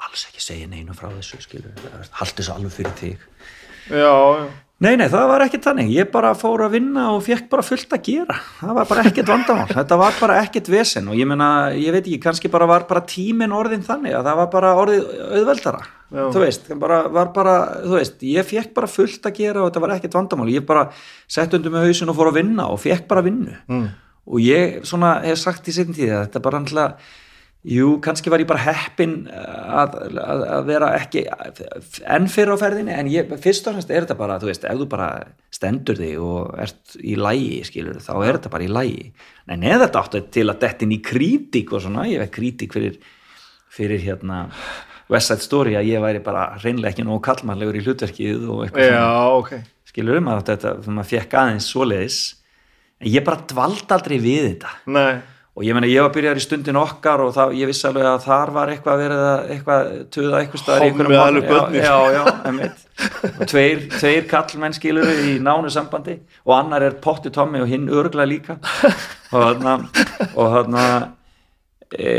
alls 0.02 0.26
ekki 0.26 0.42
segja 0.42 0.66
neinu 0.66 0.96
frá 0.98 1.08
þessu, 1.14 1.38
skilur, 1.44 1.70
haldi 2.18 2.42
þessu 2.42 2.54
alveg 2.56 2.72
fyrir 2.72 2.96
þig. 2.98 3.18
Já, 3.86 4.10
já, 4.10 4.48
Nei, 4.82 4.96
nei, 4.98 5.06
það 5.06 5.28
var 5.30 5.44
ekkert 5.44 5.66
þannig. 5.68 5.90
Ég 5.94 6.08
bara 6.10 6.32
fór 6.34 6.64
að 6.66 6.72
vinna 6.74 7.04
og 7.14 7.20
fekk 7.22 7.44
bara 7.52 7.62
fullt 7.62 7.92
að 7.94 8.00
gera. 8.08 8.36
Það 8.58 8.72
var 8.78 8.88
bara 8.90 9.04
ekkert 9.06 9.30
vandamál. 9.30 9.66
Þetta 9.78 9.98
var 10.00 10.16
bara 10.18 10.38
ekkert 10.42 10.70
vesen 10.72 11.10
og 11.12 11.18
ég 11.20 11.28
meina, 11.30 11.48
ég 11.78 11.94
veit 11.94 12.02
ekki, 12.02 12.18
kannski 12.24 12.50
bara 12.50 12.66
var 12.70 12.88
bara 12.90 13.04
tíminn 13.06 13.54
orðin 13.54 13.84
þannig 13.86 14.16
að 14.18 14.26
það 14.26 14.40
var 14.40 14.50
bara 14.56 14.72
orðið 14.80 15.06
auðveldara. 15.38 15.82
Já. 16.12 16.24
Þú 16.34 16.42
veist, 16.42 16.68
bara, 16.82 16.98
var 17.14 17.30
bara, 17.36 17.56
þú 17.86 17.94
veist, 17.94 18.26
ég 18.26 18.48
fekk 18.50 18.74
bara 18.76 18.90
fullt 18.90 19.30
að 19.30 19.38
gera 19.38 19.62
og 19.62 19.70
þetta 19.70 19.84
var 19.86 19.94
ekkert 19.96 20.18
vandamál. 20.18 20.50
Ég 20.52 20.66
bara 20.68 20.88
sett 21.30 21.54
undir 21.56 21.72
með 21.72 21.86
hausin 21.86 22.10
og 22.10 22.18
fór 22.18 22.32
að 22.32 22.40
vinna 22.42 22.66
og 22.74 22.82
fekk 22.82 23.06
bara 23.12 23.24
vinnu. 23.24 23.54
mm. 23.70 23.90
Og 24.22 24.38
ég 24.38 24.84
svona 24.86 25.16
hef 25.24 25.40
sagt 25.40 25.66
í 25.66 25.72
sinn 25.74 25.94
tíð 25.94 26.12
að 26.14 26.20
þetta 26.28 26.42
bara 26.44 26.58
handla 26.60 26.82
Jú, 27.62 28.00
kannski 28.02 28.30
var 28.32 28.42
ég 28.42 28.48
bara 28.50 28.64
heppin 28.64 29.28
að, 29.30 29.92
að, 30.18 30.40
að 30.50 30.64
vera 30.66 30.88
ekki 30.98 31.20
enn 32.10 32.24
fyrir 32.26 32.56
á 32.58 32.62
ferðinni, 32.62 32.94
en 32.98 33.10
ég, 33.12 33.28
fyrst 33.38 33.68
og 33.70 33.76
fremst 33.76 33.92
er 33.92 34.02
þetta 34.02 34.16
bara, 34.18 34.38
þú 34.42 34.48
veist, 34.48 34.64
ef 34.66 34.80
þú 34.80 34.86
bara 34.90 35.10
stendur 35.54 36.00
þig 36.00 36.16
og 36.26 36.56
ert 36.64 36.96
í 36.98 37.14
lægi, 37.14 37.60
skilur, 37.68 38.00
þá 38.02 38.10
er 38.16 38.38
þetta 38.40 38.50
bara 38.56 38.66
í 38.66 38.72
lægi. 38.72 39.04
En 39.46 39.62
eða 39.62 39.84
þetta 39.84 40.02
áttu 40.02 40.22
til 40.34 40.48
að 40.50 40.58
dettin 40.64 40.96
í 40.96 40.98
krítik 41.06 41.70
og 41.70 41.84
svona, 41.84 42.08
ég 42.10 42.24
veit 42.24 42.32
krítik 42.34 42.74
fyrir, 42.74 42.96
fyrir 43.70 44.02
hérna 44.08 44.40
West 45.12 45.30
Side 45.30 45.46
Story 45.46 45.76
að 45.78 45.92
ég 45.92 46.02
væri 46.02 46.22
bara 46.24 46.48
reynlega 46.64 46.96
ekki 46.96 47.06
nógu 47.06 47.22
kallmannlegur 47.28 47.78
í 47.78 47.84
hlutverkið 47.86 48.48
og 48.50 48.64
eitthvað 48.66 48.90
já, 48.90 49.06
ok. 49.38 49.52
Skilur 49.92 50.18
um 50.18 50.32
að 50.32 50.42
þetta, 50.48 50.74
þegar 50.80 50.96
maður 50.98 51.10
fekk 51.14 51.38
aðeins 51.44 51.70
svoleiðis, 51.70 52.18
en 52.98 53.12
ég 53.12 53.26
bara 53.30 53.46
dvald 53.54 53.94
aldrei 53.94 54.18
við 54.18 54.48
þetta. 54.48 54.74
Nei, 54.98 55.22
og 55.52 55.64
ég 55.66 55.76
meina 55.76 55.88
ég 55.90 56.00
var 56.00 56.12
byrjar 56.14 56.38
í 56.40 56.42
stundin 56.42 56.78
okkar 56.80 57.20
og 57.26 57.34
það, 57.36 57.50
ég 57.60 57.68
vissi 57.68 57.84
alveg 57.84 58.06
að 58.08 58.22
þar 58.24 58.52
var 58.54 58.70
eitthvað 58.72 59.02
verið 59.02 59.24
að 59.28 59.50
eitthvað 59.52 59.90
tuða 60.14 60.38
eitthvað 60.38 60.62
staðar 60.62 60.84
í 60.84 60.88
einhverjum 60.88 61.76
já, 61.76 61.82
já, 61.84 61.96
já, 62.16 62.22
einmitt. 62.48 62.86
og 63.32 63.42
tveir, 63.50 63.82
tveir 63.98 64.28
kallmenn 64.30 64.76
skilur 64.76 65.12
í 65.12 65.34
nánu 65.44 65.72
sambandi. 65.72 66.16
Og 66.48 66.56
annar 66.56 66.86
er 66.86 66.96
potti 67.04 67.32
Tommy 67.34 67.60
og 67.60 67.68
hinn 67.68 67.90
örgla 67.92 68.24
líka. 68.28 68.56
Og 69.32 69.36
þarna 69.44 69.76
og 70.32 70.56
þarna 70.56 70.86
e, 72.00 72.16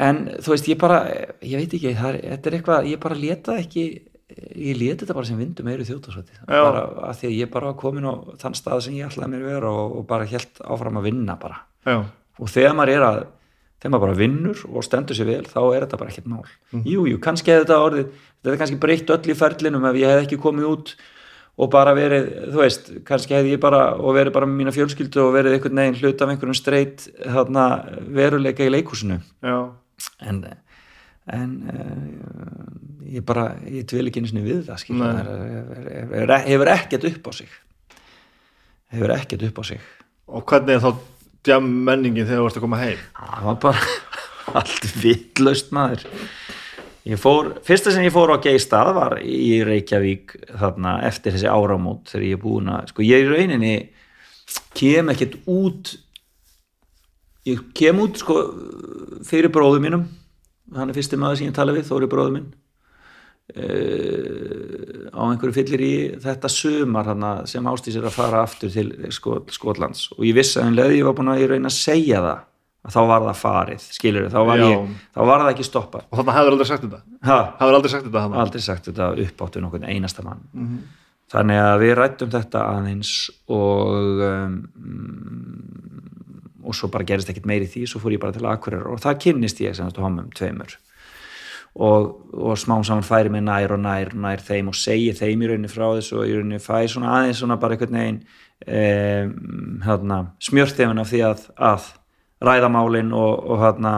en 0.00 0.20
þú 0.42 0.54
veist 0.56 0.70
ég 0.70 0.80
bara 0.82 1.00
ég 1.46 1.62
veit 1.62 1.78
ekki, 1.78 1.94
það 1.94 2.20
þetta 2.24 2.50
er 2.50 2.58
eitthvað 2.58 2.90
ég 2.90 3.02
bara 3.06 3.20
leta 3.22 3.58
ekki 3.60 3.86
ég 4.30 4.78
leti 4.78 5.04
þetta 5.04 5.16
bara 5.16 5.28
sem 5.28 5.40
vindu 5.40 5.64
meiri 5.66 5.86
þjóttasvætti 5.88 6.38
Já. 6.38 6.60
bara 6.60 6.86
að 7.08 7.20
því 7.20 7.28
að 7.30 7.36
ég 7.36 7.50
bara 7.52 7.70
var 7.70 7.76
komin 7.80 8.08
á 8.08 8.14
þann 8.40 8.56
stað 8.58 8.82
sem 8.86 8.96
ég 8.98 9.10
ætlaði 9.10 9.34
mér 9.34 9.44
vera 9.48 9.74
og, 9.74 9.98
og 10.00 10.08
bara 10.10 10.28
helt 10.30 10.62
áfram 10.64 11.00
að 11.00 11.06
vinna 11.10 11.36
bara. 11.40 11.62
Já, 11.88 11.96
og 12.40 12.50
þegar 12.52 12.76
maður 12.78 12.94
er 12.94 13.06
að 13.06 13.20
þegar 13.80 13.94
maður 13.94 14.04
bara 14.04 14.18
vinnur 14.20 14.64
og 14.68 14.84
stendur 14.84 15.16
sér 15.16 15.30
vel 15.30 15.46
þá 15.48 15.60
er 15.62 15.86
þetta 15.86 16.00
bara 16.02 16.12
ekkert 16.12 16.28
mál. 16.30 16.44
Jú, 16.84 17.06
jú, 17.08 17.20
kannski 17.22 17.54
hefði 17.54 17.64
þetta 17.64 17.80
orðið 17.86 18.10
þetta 18.10 18.52
er 18.52 18.60
kannski 18.62 18.80
breytt 18.82 19.14
öll 19.16 19.32
í 19.32 19.38
ferlinum 19.38 19.88
ef 19.90 20.00
ég 20.00 20.14
hef 20.14 20.24
ekki 20.26 20.40
komið 20.40 20.68
út 20.68 20.94
og 21.60 21.68
bara 21.72 21.92
verið 21.96 22.28
þú 22.52 22.60
veist, 22.60 22.90
kannski 23.08 23.36
hefði 23.36 23.54
ég 23.56 23.62
bara 23.62 23.82
og 23.98 24.16
verið 24.16 24.36
bara 24.36 24.48
með 24.48 24.60
mína 24.62 24.74
fjölskyldu 24.76 25.24
og 25.24 25.34
verið 25.34 25.56
einhvern 25.56 25.80
veginn 25.82 25.98
hlut 26.00 26.22
af 26.24 26.32
einhverjum 26.32 26.56
streyt 26.56 27.08
veruleika 28.16 28.64
í 28.64 28.72
leikhúsinu. 28.72 29.18
Já, 29.44 29.58
en, 30.24 30.44
en 31.36 31.54
uh, 31.70 33.06
ég 33.10 33.24
bara, 33.26 33.46
ég 33.66 33.86
tvil 33.90 34.06
ekki 34.08 34.22
einu 34.22 34.30
sinni 34.30 34.44
við 34.44 34.66
það 34.68 34.84
Nei. 35.00 36.26
það 36.30 36.46
hefur 36.48 36.72
ekkert 36.74 37.08
upp 37.10 37.30
á 37.30 37.32
sig. 37.40 37.56
Hefur 38.94 39.14
ekkert 39.16 39.46
upp 39.48 39.62
á 39.62 39.64
sig. 39.70 39.88
Og 40.30 40.44
hvernig 40.46 40.76
er 40.76 40.84
þá 40.84 40.90
djam 41.46 41.70
menningin 41.86 42.28
þegar 42.28 42.42
þú 42.44 42.50
ert 42.50 42.60
að 42.60 42.66
koma 42.66 42.82
heim? 42.82 43.02
Það 43.18 43.48
var 43.48 43.58
bara 43.64 43.82
allt 44.60 44.90
vittlaust 45.02 45.72
maður. 45.74 46.06
Ég 47.08 47.16
fór, 47.16 47.54
fyrsta 47.64 47.94
sem 47.94 48.04
ég 48.04 48.12
fór 48.12 48.34
á 48.36 48.44
geistað 48.44 48.92
var 48.98 49.16
í 49.24 49.62
Reykjavík 49.64 50.34
þarna 50.60 50.98
eftir 51.08 51.32
þessi 51.32 51.48
áramót 51.48 52.10
þegar 52.12 52.26
ég 52.26 52.36
er 52.36 52.42
búin 52.42 52.68
að, 52.68 52.90
sko 52.92 53.06
ég 53.06 53.24
í 53.24 53.30
rauninni 53.30 53.74
kem 54.76 55.08
ekkert 55.12 55.38
út 55.48 55.94
ég 57.48 57.62
kem 57.76 58.02
út 58.04 58.20
sko 58.20 58.36
fyrir 59.26 59.52
bróðu 59.52 59.80
mínum 59.82 60.04
hann 60.76 60.90
er 60.90 60.96
fyrsti 60.96 61.18
maður 61.20 61.40
sem 61.40 61.50
ég 61.50 61.56
tala 61.56 61.76
við, 61.76 61.86
Þóri 61.88 62.10
bróðu 62.10 62.34
minn. 62.36 62.50
Uh, 63.50 65.08
á 65.10 65.26
einhverju 65.26 65.56
fyllir 65.56 65.82
í 65.82 65.94
þetta 66.22 66.50
sumar 66.52 67.08
hana, 67.10 67.32
sem 67.50 67.66
ástýs 67.66 67.96
er 67.98 68.06
að 68.06 68.14
fara 68.14 68.44
aftur 68.44 68.70
til 68.70 68.92
Skot, 69.14 69.50
Skotlands. 69.54 70.06
Og 70.18 70.22
ég 70.28 70.36
vissi 70.38 70.60
að 70.62 70.94
ég 70.94 71.02
var 71.08 71.16
búin 71.18 71.32
að 71.32 71.42
ég 71.42 71.50
reyna 71.54 71.72
að 71.72 71.80
segja 71.80 72.22
það 72.22 72.46
að 72.80 72.94
þá 72.94 73.00
var 73.10 73.26
það 73.26 73.40
farið, 73.40 73.82
skilur 73.92 74.30
þá 74.32 74.38
var, 74.48 74.62
Já. 74.62 74.68
ég, 74.70 74.94
þá 75.12 75.20
var 75.28 75.42
það 75.42 75.50
ekki 75.52 75.66
stoppað. 75.68 76.06
Og 76.08 76.20
þannig 76.20 76.38
hefur 76.38 76.54
aldrei 76.54 76.68
sagt 76.70 76.86
þetta? 76.86 77.00
Ha, 77.28 77.38
hefur 77.60 77.76
aldrei 77.76 77.92
sagt 77.92 78.06
þetta 78.06 78.22
hann 78.24 78.38
aldrei 78.44 78.64
sagt 78.64 78.88
þetta 78.88 79.10
uppáttu 79.26 79.64
nokkurn 79.64 79.88
einasta 79.90 80.24
mann. 80.24 80.46
Þannig 81.30 81.60
að 81.62 81.76
við 81.84 81.92
rættum 81.98 82.30
þetta 82.32 82.62
aðeins 82.72 83.12
og 83.54 84.22
um, 84.26 84.54
og 86.64 86.76
svo 86.76 86.90
bara 86.92 87.06
gerist 87.08 87.30
ekkert 87.32 87.48
meiri 87.48 87.68
því, 87.70 87.86
svo 87.88 88.00
fór 88.02 88.14
ég 88.16 88.22
bara 88.22 88.34
til 88.36 88.46
Akureyrar 88.48 88.92
og 88.92 89.02
það 89.02 89.20
kynnist 89.24 89.60
ég 89.64 89.76
sem 89.76 89.88
þetta 89.88 90.04
homum 90.04 90.30
tveimur. 90.36 90.76
Og, 91.70 92.06
og 92.34 92.58
smám 92.58 92.82
saman 92.82 93.06
færi 93.06 93.30
mig 93.30 93.44
nær 93.46 93.76
og 93.76 93.78
nær, 93.78 94.10
nær 94.18 94.42
þeim 94.42 94.72
og 94.72 94.78
segi 94.78 95.12
þeim 95.14 95.44
í 95.44 95.50
rauninni 95.52 95.70
frá 95.70 95.86
þessu 95.94 96.18
og 96.18 96.26
í 96.26 96.34
rauninni 96.34 96.58
fæ 96.58 96.80
svona 96.90 97.12
aðeins 97.14 97.38
svona 97.38 97.60
bara 97.62 97.76
einhvern 97.76 97.98
veginn 98.00 98.18
um, 98.66 99.78
hérna, 99.86 100.18
smjörþefin 100.42 101.02
af 101.02 101.12
því 101.12 101.22
að, 101.28 101.44
að 101.70 101.86
ræða 102.42 102.72
málin 102.74 103.14
og, 103.14 103.46
og 103.54 103.62
hérna 103.62 103.94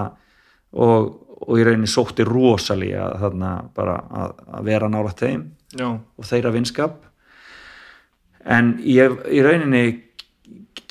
og, 0.76 1.08
og 1.48 1.56
í 1.56 1.64
rauninni 1.64 1.88
sótti 1.88 2.28
rosalega 2.28 3.08
þarna 3.24 3.54
bara 3.72 3.96
að, 4.20 4.36
að 4.58 4.68
vera 4.68 4.92
nála 4.92 5.16
þeim 5.16 5.48
já, 5.72 5.88
og 5.88 6.28
þeirra 6.28 6.52
vinskap. 6.52 7.00
En 8.42 8.74
ég 8.84 9.16
í 9.32 9.42
rauninni 9.44 9.84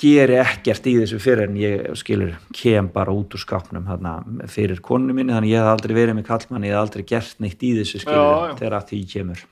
geri 0.02 0.38
ekkert 0.42 0.86
í 0.90 0.96
þessu 0.98 1.20
fyrir 1.22 1.46
en 1.46 1.58
ég 1.60 1.92
skilur 1.98 2.34
kem 2.56 2.88
bara 2.92 3.14
út 3.14 3.36
úr 3.36 3.42
skapnum 3.42 3.86
þarna, 3.86 4.16
fyrir 4.50 4.82
konu 4.84 5.14
minni 5.14 5.34
þannig 5.34 5.54
ég 5.54 5.62
hef 5.62 5.70
aldrei 5.72 5.94
verið 5.96 6.18
með 6.18 6.26
kallmann 6.30 6.66
ég 6.66 6.74
hef 6.74 6.82
aldrei 6.82 7.04
gert 7.06 7.38
neitt 7.42 7.62
í 7.62 7.74
þessu 7.78 8.02
skilur 8.02 8.56
þegar 8.58 8.78
að 8.80 8.88
því 8.90 9.00
kemur. 9.12 9.44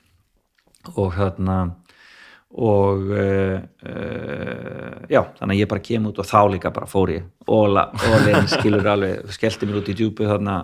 Og 0.96 1.14
þarna 1.14 1.60
og 2.50 3.12
uh, 3.14 3.60
uh, 3.86 4.98
já, 5.06 5.20
þannig 5.38 5.54
að 5.54 5.60
ég 5.60 5.70
bara 5.70 5.84
kem 5.86 6.10
út 6.10 6.18
og 6.18 6.26
þá 6.26 6.40
líka 6.50 6.74
bara 6.74 6.90
fór 6.90 7.14
ég. 7.14 7.30
Og 7.46 7.70
leðin 7.70 8.50
skilur 8.50 8.90
alveg 8.90 9.30
skellti 9.36 9.68
mér 9.68 9.82
út 9.84 9.92
í 9.92 9.96
djúpu 10.00 10.26
þarna 10.26 10.58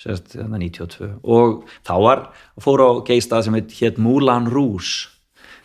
sérst, 0.00 0.32
þarna 0.32 0.62
92 0.62 1.10
og 1.28 1.66
þá 1.84 1.94
var, 2.00 2.24
fór 2.62 2.84
á 2.88 2.90
geistað 3.04 3.46
sem 3.46 3.58
heit 3.58 4.00
Moulin 4.00 4.48
Rouge 4.48 5.10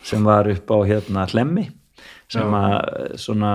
sem 0.04 0.22
var 0.26 0.48
upp 0.50 0.70
á 0.70 0.78
hérna 0.86 1.24
Hlemmi 1.30 1.70
sem 2.32 2.54
að 2.58 2.72
svona 3.22 3.50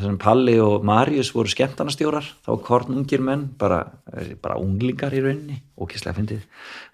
sem 0.00 0.16
Palli 0.18 0.56
og 0.62 0.82
Marius 0.86 1.30
voru 1.34 1.50
skemmtanastjórar 1.52 2.26
þá 2.42 2.50
kornungir 2.64 3.22
menn 3.22 3.46
bara, 3.58 3.84
bara 4.42 4.58
unglingar 4.58 5.14
í 5.14 5.22
rauninni 5.22 5.60
ókíslega 5.78 6.16
fyndið, 6.18 6.42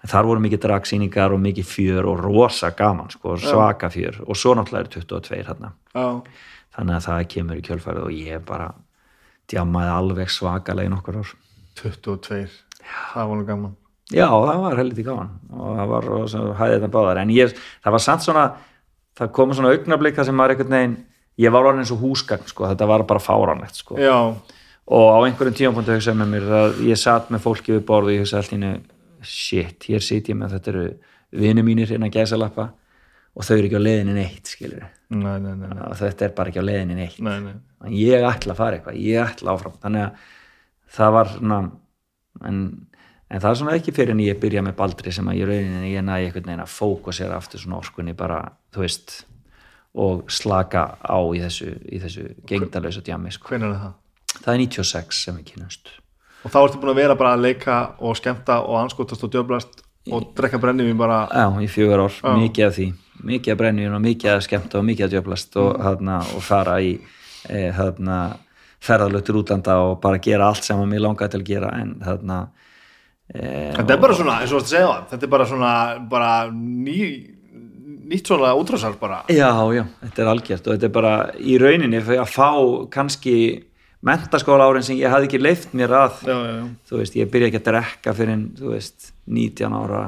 en 0.01 0.11
þar 0.13 0.29
voru 0.29 0.43
mikið 0.45 0.63
dragsýningar 0.67 1.33
og 1.33 1.41
mikið 1.41 1.67
fjör 1.69 2.09
og 2.11 2.21
rosa 2.21 2.71
gaman 2.77 3.11
sko, 3.13 3.35
svaka 3.41 3.89
fjör. 3.93 4.21
Og 4.27 4.37
svo 4.37 4.55
náttúrulega 4.57 4.87
er 4.87 4.93
22 5.01 5.41
hérna 5.41 5.73
þannig 6.75 6.95
að 6.97 7.05
það 7.07 7.27
kemur 7.33 7.59
í 7.59 7.65
kjölfærið 7.67 8.07
og 8.07 8.15
ég 8.15 8.47
bara 8.47 8.71
djammaði 9.51 9.93
alveg 9.97 10.31
svakalega 10.31 10.89
í 10.89 10.93
nokkur 10.93 11.21
ár. 11.21 11.35
22 11.81 12.43
það 13.13 13.37
nú 13.37 13.45
gaman. 13.47 13.77
Já, 14.11 14.27
það 14.27 14.57
var 14.65 14.79
helviti 14.79 15.05
gaman. 15.07 15.31
Og 15.55 15.77
það 15.77 15.91
var, 15.91 16.09
og 16.17 16.27
svo 16.31 16.41
hæði 16.59 16.77
þetta 16.77 16.91
báðar. 16.91 17.21
En 17.21 17.31
ég, 17.33 17.53
það 17.83 17.95
var 17.95 18.03
samt 18.03 18.25
svona 18.25 18.45
það 19.21 19.33
kom 19.37 19.53
svona 19.55 19.73
augnablik 19.75 20.17
það 20.17 20.29
sem 20.29 20.43
var 20.43 20.53
einhvern 20.53 20.75
veginn 20.75 20.97
ég 21.41 21.53
var 21.53 21.69
orðin 21.69 21.85
eins 21.85 21.93
og 21.93 22.01
húsgagn, 22.03 22.49
sko, 22.49 22.67
þetta 22.69 22.89
var 22.89 23.05
bara 23.09 23.23
fáránlegt, 23.23 23.79
sko, 23.81 23.99
já, 24.01 24.17
og 24.91 25.07
á 25.15 25.17
einhverjum 25.23 25.57
tímapunktu 25.57 25.95
hugsaði 25.95 26.19
með 26.19 26.33
mér 26.35 26.49
að 26.59 26.81
ég 26.89 26.99
satt 26.99 27.31
með 27.31 27.45
fólki 27.45 27.77
við 27.77 27.85
borð 27.87 28.11
og 28.11 28.15
ég 28.17 28.25
hugsaði 28.25 28.41
allt 28.43 28.53
í 28.53 28.59
einu 28.59 28.73
shit, 29.31 29.87
hér 29.87 30.05
sit 30.05 30.31
ég 30.31 30.37
með 30.37 30.57
þetta 30.57 30.73
eru 30.73 30.85
vini 31.41 31.63
mínir 31.63 31.93
innan 31.95 32.11
gæsalappa 32.11 32.71
og 33.31 33.47
þau 33.47 33.55
eru 33.55 33.69
ekki 33.69 33.79
á 33.79 33.87
leiðinni 33.87 34.17
neitt, 34.17 34.51
skilur 34.51 34.83
nei, 35.11 35.39
nei, 35.39 35.55
nei, 35.55 35.67
nei, 35.69 35.83
og 35.87 35.97
þetta 35.99 36.27
er 36.27 36.35
bara 36.35 36.51
ekki 36.51 36.63
á 36.63 36.67
leiðinni 36.67 36.97
neitt. 36.97 37.19
Nei, 37.23 37.37
nei. 37.43 37.57
en 37.85 37.95
ég 37.95 38.25
ætla 38.27 38.55
að 38.55 38.61
fara 38.61 38.77
eitthvað, 38.77 38.99
ég 39.01 39.23
ætla 39.23 39.55
áfram. 39.55 39.75
Þannig 39.83 40.05
að 40.05 40.29
það 40.95 41.13
var 41.17 41.31
svona 41.35 41.59
en, 42.47 42.61
en 43.27 43.43
það 43.43 43.49
er 43.49 43.59
svona 43.61 43.75
ekki 43.77 43.95
fyrir 43.95 44.15
en 44.15 44.23
ég 44.23 44.39
byrja 44.41 44.63
með 44.65 44.77
Baldri 44.79 45.13
sem 45.15 45.27
að 45.31 45.41
ég 45.41 45.49
rauninni 45.49 45.93
ég 45.93 46.05
næði 46.07 46.29
einhvern 46.29 46.49
veginn 46.49 46.65
að 46.65 46.75
fókusera 46.75 47.39
aftur 47.39 47.63
svona 47.63 47.79
orkunni 47.81 48.15
bara, 48.17 48.41
þú 48.73 48.85
veist 48.85 49.17
og 50.01 50.31
slaka 50.31 50.85
á 51.03 51.19
í 51.35 51.41
þessu, 51.43 51.73
í 51.91 51.99
þessu 51.99 52.29
gengdalösa 52.47 53.03
djami 53.03 53.33
sko. 53.35 53.51
hvernig 53.51 53.73
er 53.73 53.81
það? 53.81 53.93
það 54.41 54.53
er 54.53 54.61
96 54.65 55.23
sem 55.25 55.39
við 55.39 55.53
kynast 55.53 55.93
og 56.41 56.53
þá 56.53 56.59
ertu 56.63 56.81
búin 56.81 56.93
að 56.93 57.01
vera 57.03 57.17
bara 57.19 57.35
að 57.35 57.47
leika 57.47 57.79
og 57.99 58.17
skemmta 58.17 58.61
og 58.63 58.79
anskotast 58.85 59.27
og 59.27 59.33
djöblast 59.33 59.83
og 60.11 60.31
drekka 60.37 60.57
brennivín 60.57 60.97
bara 60.97 61.27
já, 61.29 61.45
í 61.61 61.67
fjögur 61.69 62.07
ár, 62.07 62.15
Já. 62.15 62.37
mikið 62.39 62.67
af 62.67 62.77
því 62.77 62.87
mikið 63.21 63.53
af 63.53 63.57
brennjum 63.59 63.97
og 63.97 64.01
mikið 64.01 64.35
af 64.35 64.45
skemmta 64.45 64.79
og 64.79 64.87
mikið 64.87 65.05
af 65.05 65.11
djöflast 65.13 65.57
og, 65.61 65.75
þarna, 65.81 66.15
og 66.35 66.45
fara 66.45 66.77
í 66.81 66.95
e, 67.49 67.59
þarna, 67.75 68.17
ferðalötur 68.81 69.41
útlanda 69.43 69.77
og 69.85 69.99
bara 70.01 70.21
gera 70.23 70.47
allt 70.49 70.65
sem 70.65 70.79
mér 70.89 71.03
langaði 71.05 71.35
til 71.35 71.41
að 71.43 71.51
gera 71.51 71.73
en 71.77 71.93
þarna 72.01 72.39
e, 73.29 73.43
þetta 73.77 73.93
er 73.93 74.01
bara 74.07 74.17
svona, 74.17 74.39
eins 74.41 74.55
og 74.55 74.57
þú 74.57 74.63
ert 74.63 74.65
að 74.65 74.73
segja 74.73 74.87
það 74.87 75.05
þetta 75.13 75.27
er 75.27 75.33
bara 75.35 75.49
svona, 75.51 75.75
bara 76.15 76.31
ný 76.55 76.97
nýtt 78.11 78.29
svona 78.31 78.53
útrásar 78.59 78.95
bara. 78.99 79.21
Já, 79.31 79.49
já, 79.75 79.83
þetta 80.05 80.23
er 80.23 80.31
algjört 80.31 80.67
og 80.67 80.75
þetta 80.75 80.87
er 80.89 80.95
bara 80.95 81.13
í 81.39 81.57
rauninni 81.61 82.01
fyrir 82.03 82.23
að 82.23 82.33
fá 82.35 82.49
kannski 82.93 83.35
mentaskóla 84.05 84.65
árin 84.69 84.83
sem 84.85 84.97
ég 84.99 85.11
hafði 85.13 85.29
ekki 85.29 85.41
leift 85.41 85.75
mér 85.77 85.93
að. 85.93 86.21
Já, 86.25 86.33
já, 86.35 86.53
já, 86.57 86.65
þú 86.89 86.99
veist, 87.01 87.17
ég 87.19 87.31
byrja 87.33 87.51
ekki 87.51 87.61
að 87.61 87.67
drekka 87.69 88.13
fyrir 88.17 88.43
þú 88.59 88.73
veist, 88.73 89.11
19 89.29 89.77
ára. 89.77 90.03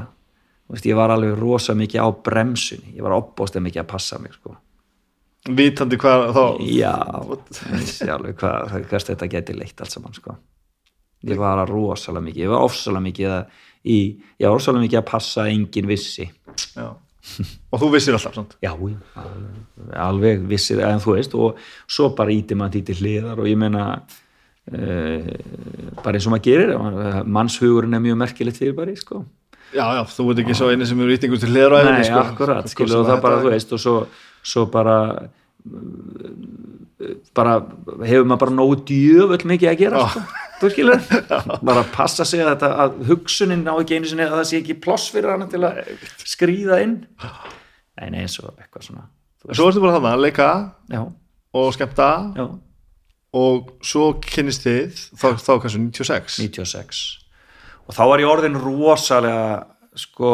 Þú 0.63 0.75
veist, 0.77 0.87
ég 0.89 0.97
var 0.97 1.13
alveg 1.13 1.35
rosa 1.37 1.75
mikið 1.77 2.01
á 2.01 2.09
bremsunni. 2.25 2.95
Ég 2.97 3.05
var 3.05 3.17
opbóstið 3.19 3.65
mikið 3.67 3.83
að 3.83 3.89
passa 3.93 4.19
mig 4.23 4.33
sko. 4.33 4.55
vitandi 5.43 5.97
hvað 5.99 6.29
þá 6.33 6.43
Já, 6.71 6.93
alveg 8.15 8.37
hvað, 8.39 8.75
hvers 8.89 9.07
þetta 9.09 9.27
geti 9.27 9.53
leitt 9.57 9.81
allt 9.83 9.91
saman 9.91 10.13
sko. 10.15 10.37
ég 11.23 11.37
var 11.39 11.59
að 11.59 11.69
rosalega 11.71 12.23
mikið, 12.25 12.43
ég 12.45 12.51
var 12.51 12.63
ofsalega 12.63 13.03
mikið 13.03 13.29
að, 13.31 13.59
í, 13.83 13.97
ég 14.39 14.47
var 14.47 14.55
ofsalega 14.57 14.83
mikið 14.87 14.99
að 15.01 15.05
passa 15.11 15.43
að 15.43 15.51
enginn 15.53 15.87
vissi. 15.91 16.29
Já. 16.75 16.87
Og 17.71 17.79
þú 17.81 17.89
vissir 17.93 18.15
alltaf 18.17 18.35
sant? 18.35 18.57
Já, 18.63 18.73
alveg, 20.03 20.43
vissir 20.49 20.81
en 20.85 21.01
þú 21.03 21.15
veist 21.17 21.37
og 21.37 21.61
svo 21.87 22.09
bara 22.17 22.35
íti 22.35 22.57
maður 22.59 22.77
því 22.77 22.81
til 22.89 22.97
hliðar 22.99 23.39
og 23.43 23.47
ég 23.49 23.59
meina 23.59 23.85
uh, 24.01 25.29
bara 26.03 26.17
eins 26.17 26.27
og 26.27 26.35
maður 26.35 26.45
gerir 26.49 27.23
mannshugurinn 27.37 27.95
er 27.97 28.03
mjög 28.03 28.19
merkilegt 28.25 28.59
fyrir 28.59 28.75
bara 28.77 28.95
sko. 28.99 29.23
já, 29.73 29.85
já, 29.97 30.03
þú 30.15 30.27
veit 30.29 30.43
ekki 30.43 30.57
svo 30.59 30.69
eini 30.73 30.89
sem 30.89 30.99
eru 31.05 31.15
ítingur 31.15 31.41
til 31.41 31.53
hliðaræðinni 31.53 32.03
Nei, 32.03 32.09
sko. 32.11 32.25
akkurat, 32.27 32.61
Hvort 32.65 32.75
skilu 32.75 32.99
og 32.99 33.07
það 33.09 33.23
bara, 33.25 33.41
þú 33.41 33.55
veist 33.55 33.73
og 33.73 33.83
svo, 33.85 33.95
svo 34.43 34.67
bara 34.73 34.97
bara 37.33 37.57
hefur 38.05 38.27
maður 38.27 38.41
bara 38.45 38.55
nógu 38.59 38.81
djöfull 38.87 39.47
mikið 39.53 39.71
að 39.71 39.79
gera 39.79 40.03
sko. 40.11 40.23
Þú 40.63 40.71
skilur, 40.73 41.01
bara 41.69 41.83
passa 41.93 42.25
sig 42.27 42.43
að, 42.43 42.53
þetta, 42.53 42.71
að 42.85 43.01
hugsunin 43.09 43.67
á 43.67 43.73
ekki 43.75 43.99
einu 43.99 44.11
sinni 44.11 44.27
að 44.27 44.37
það 44.39 44.47
sé 44.49 44.61
ekki 44.61 44.79
ploss 44.83 45.09
fyrir 45.13 45.33
hann 45.35 45.49
til 45.51 45.63
að 45.67 45.83
skrýða 46.23 46.79
inn. 46.85 47.01
Nei, 47.99 48.07
nei, 48.09 48.23
eins 48.23 48.39
og 48.41 48.55
eitthvað 48.55 48.87
svona 48.87 49.09
þú 49.43 49.57
svo 49.57 49.69
ertu 49.69 49.83
bara 49.83 49.97
þannig 49.97 50.13
að 50.13 50.23
leika 50.23 50.49
já, 50.93 51.01
og 51.59 51.73
skemmta 51.75 52.09
já, 52.37 52.45
og 53.43 53.73
svo 53.85 54.05
kynnist 54.23 54.63
þið 54.65 55.01
þá, 55.19 55.27
þá 55.41 55.51
kannski 55.65 55.81
96 55.83 56.39
96 56.47 57.01
og 57.83 57.97
þá 57.97 58.03
var 58.07 58.23
ég 58.23 58.31
orðin 58.31 58.59
rosalega 58.61 59.65
sko 59.99 60.31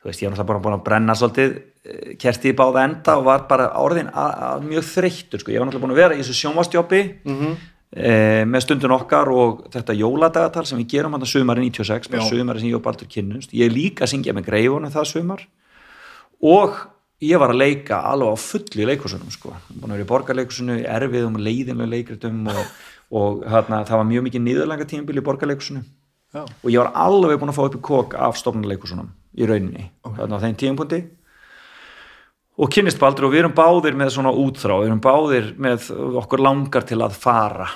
þú 0.00 0.10
veist 0.10 0.22
ég 0.22 0.28
var 0.28 0.34
náttúrulega 0.34 0.50
bara 0.50 0.64
búin 0.64 0.76
að 0.78 0.84
brenna 0.88 1.16
svolítið 1.18 1.54
eh, 1.56 2.10
kerti 2.20 2.52
í 2.52 2.58
báða 2.58 2.84
enda 2.88 3.16
og 3.20 3.28
var 3.28 3.46
bara 3.50 3.70
orðin 3.80 4.10
að, 4.10 4.34
að 4.48 4.66
mjög 4.66 4.84
þreyttur 4.90 5.42
sko. 5.42 5.54
Ég 5.54 5.62
var 5.62 5.68
náttúrulega 5.68 5.86
búin 5.86 5.94
að 5.96 6.02
vera 6.02 6.16
í 6.18 6.20
þessu 6.22 6.36
sjónvastjópi 6.42 7.02
mm 7.26 7.56
-hmm. 7.92 8.02
e, 8.08 8.44
með 8.44 8.64
stundin 8.64 8.96
okkar 8.96 9.28
og 9.30 9.66
þetta 9.72 9.94
jóladagatal 9.96 10.66
sem 10.66 10.78
við 10.78 10.90
gerum 10.94 11.12
hann 11.12 11.22
að 11.22 11.32
sumari 11.34 11.64
96, 11.70 12.10
bara 12.10 12.22
Já. 12.22 12.28
sumari 12.28 12.60
sem 12.60 12.68
ég 12.68 12.76
og 12.76 12.82
Baldur 12.82 13.08
kynnumst 13.08 13.54
ég 13.54 13.72
líka 13.72 14.04
að 14.04 14.12
syngja 14.14 14.34
með 14.34 14.48
greifunum 14.50 14.90
það 14.90 15.10
sumar 15.12 15.46
og 16.42 16.76
ég 17.22 17.40
var 17.40 17.52
að 17.52 17.60
leika 17.62 18.00
alveg 18.10 18.34
á 18.34 18.36
fullu 18.36 18.82
í 18.82 18.88
leikursunum 18.90 19.30
sko. 19.30 19.54
búin 19.72 19.92
að 19.92 19.96
vera 19.96 20.04
í 20.04 20.10
borgarleikusunu, 20.10 20.80
í 20.82 20.84
erfiðum 20.84 21.38
leiðinlega 21.40 21.92
leikritum 21.92 22.42
og, 22.52 22.64
og 23.10 23.46
hérna, 23.48 23.84
það 23.88 24.02
var 24.02 24.10
mjög 24.10 24.26
mikið 24.28 24.44
niðurlega 24.44 24.88
tímabil 24.90 25.16
í 25.16 25.24
borgarleikusunu 25.24 25.84
Já. 26.34 26.42
og 26.44 26.68
ég 26.70 26.82
var 26.82 26.92
alveg 26.92 27.40
búin 27.40 27.52
að 27.52 27.56
fá 27.56 27.64
upp 27.64 27.78
í 27.78 27.84
kók 27.86 28.16
af 28.18 28.36
stofnuleikusunum 28.36 29.08
í 29.36 29.48
rauninni 29.48 29.90
þarna 30.04 30.36
á 30.36 30.44
þeim 30.44 30.58
tímapunkti 30.60 31.00
og 32.56 32.72
kynnist 32.72 33.00
Baldur 33.00 33.28
og 33.28 33.34
við 33.34 33.44
erum 33.44 33.56
báðir 33.56 33.96
með 33.98 34.14
svona 34.16 34.32
útþrá, 34.32 34.80
við 34.80 34.90
erum 34.90 35.02
báðir 35.04 35.50
með 35.60 35.90
okkur 36.22 36.44
langar 36.44 36.86
til 36.88 37.02
að 37.04 37.18
fara 37.20 37.68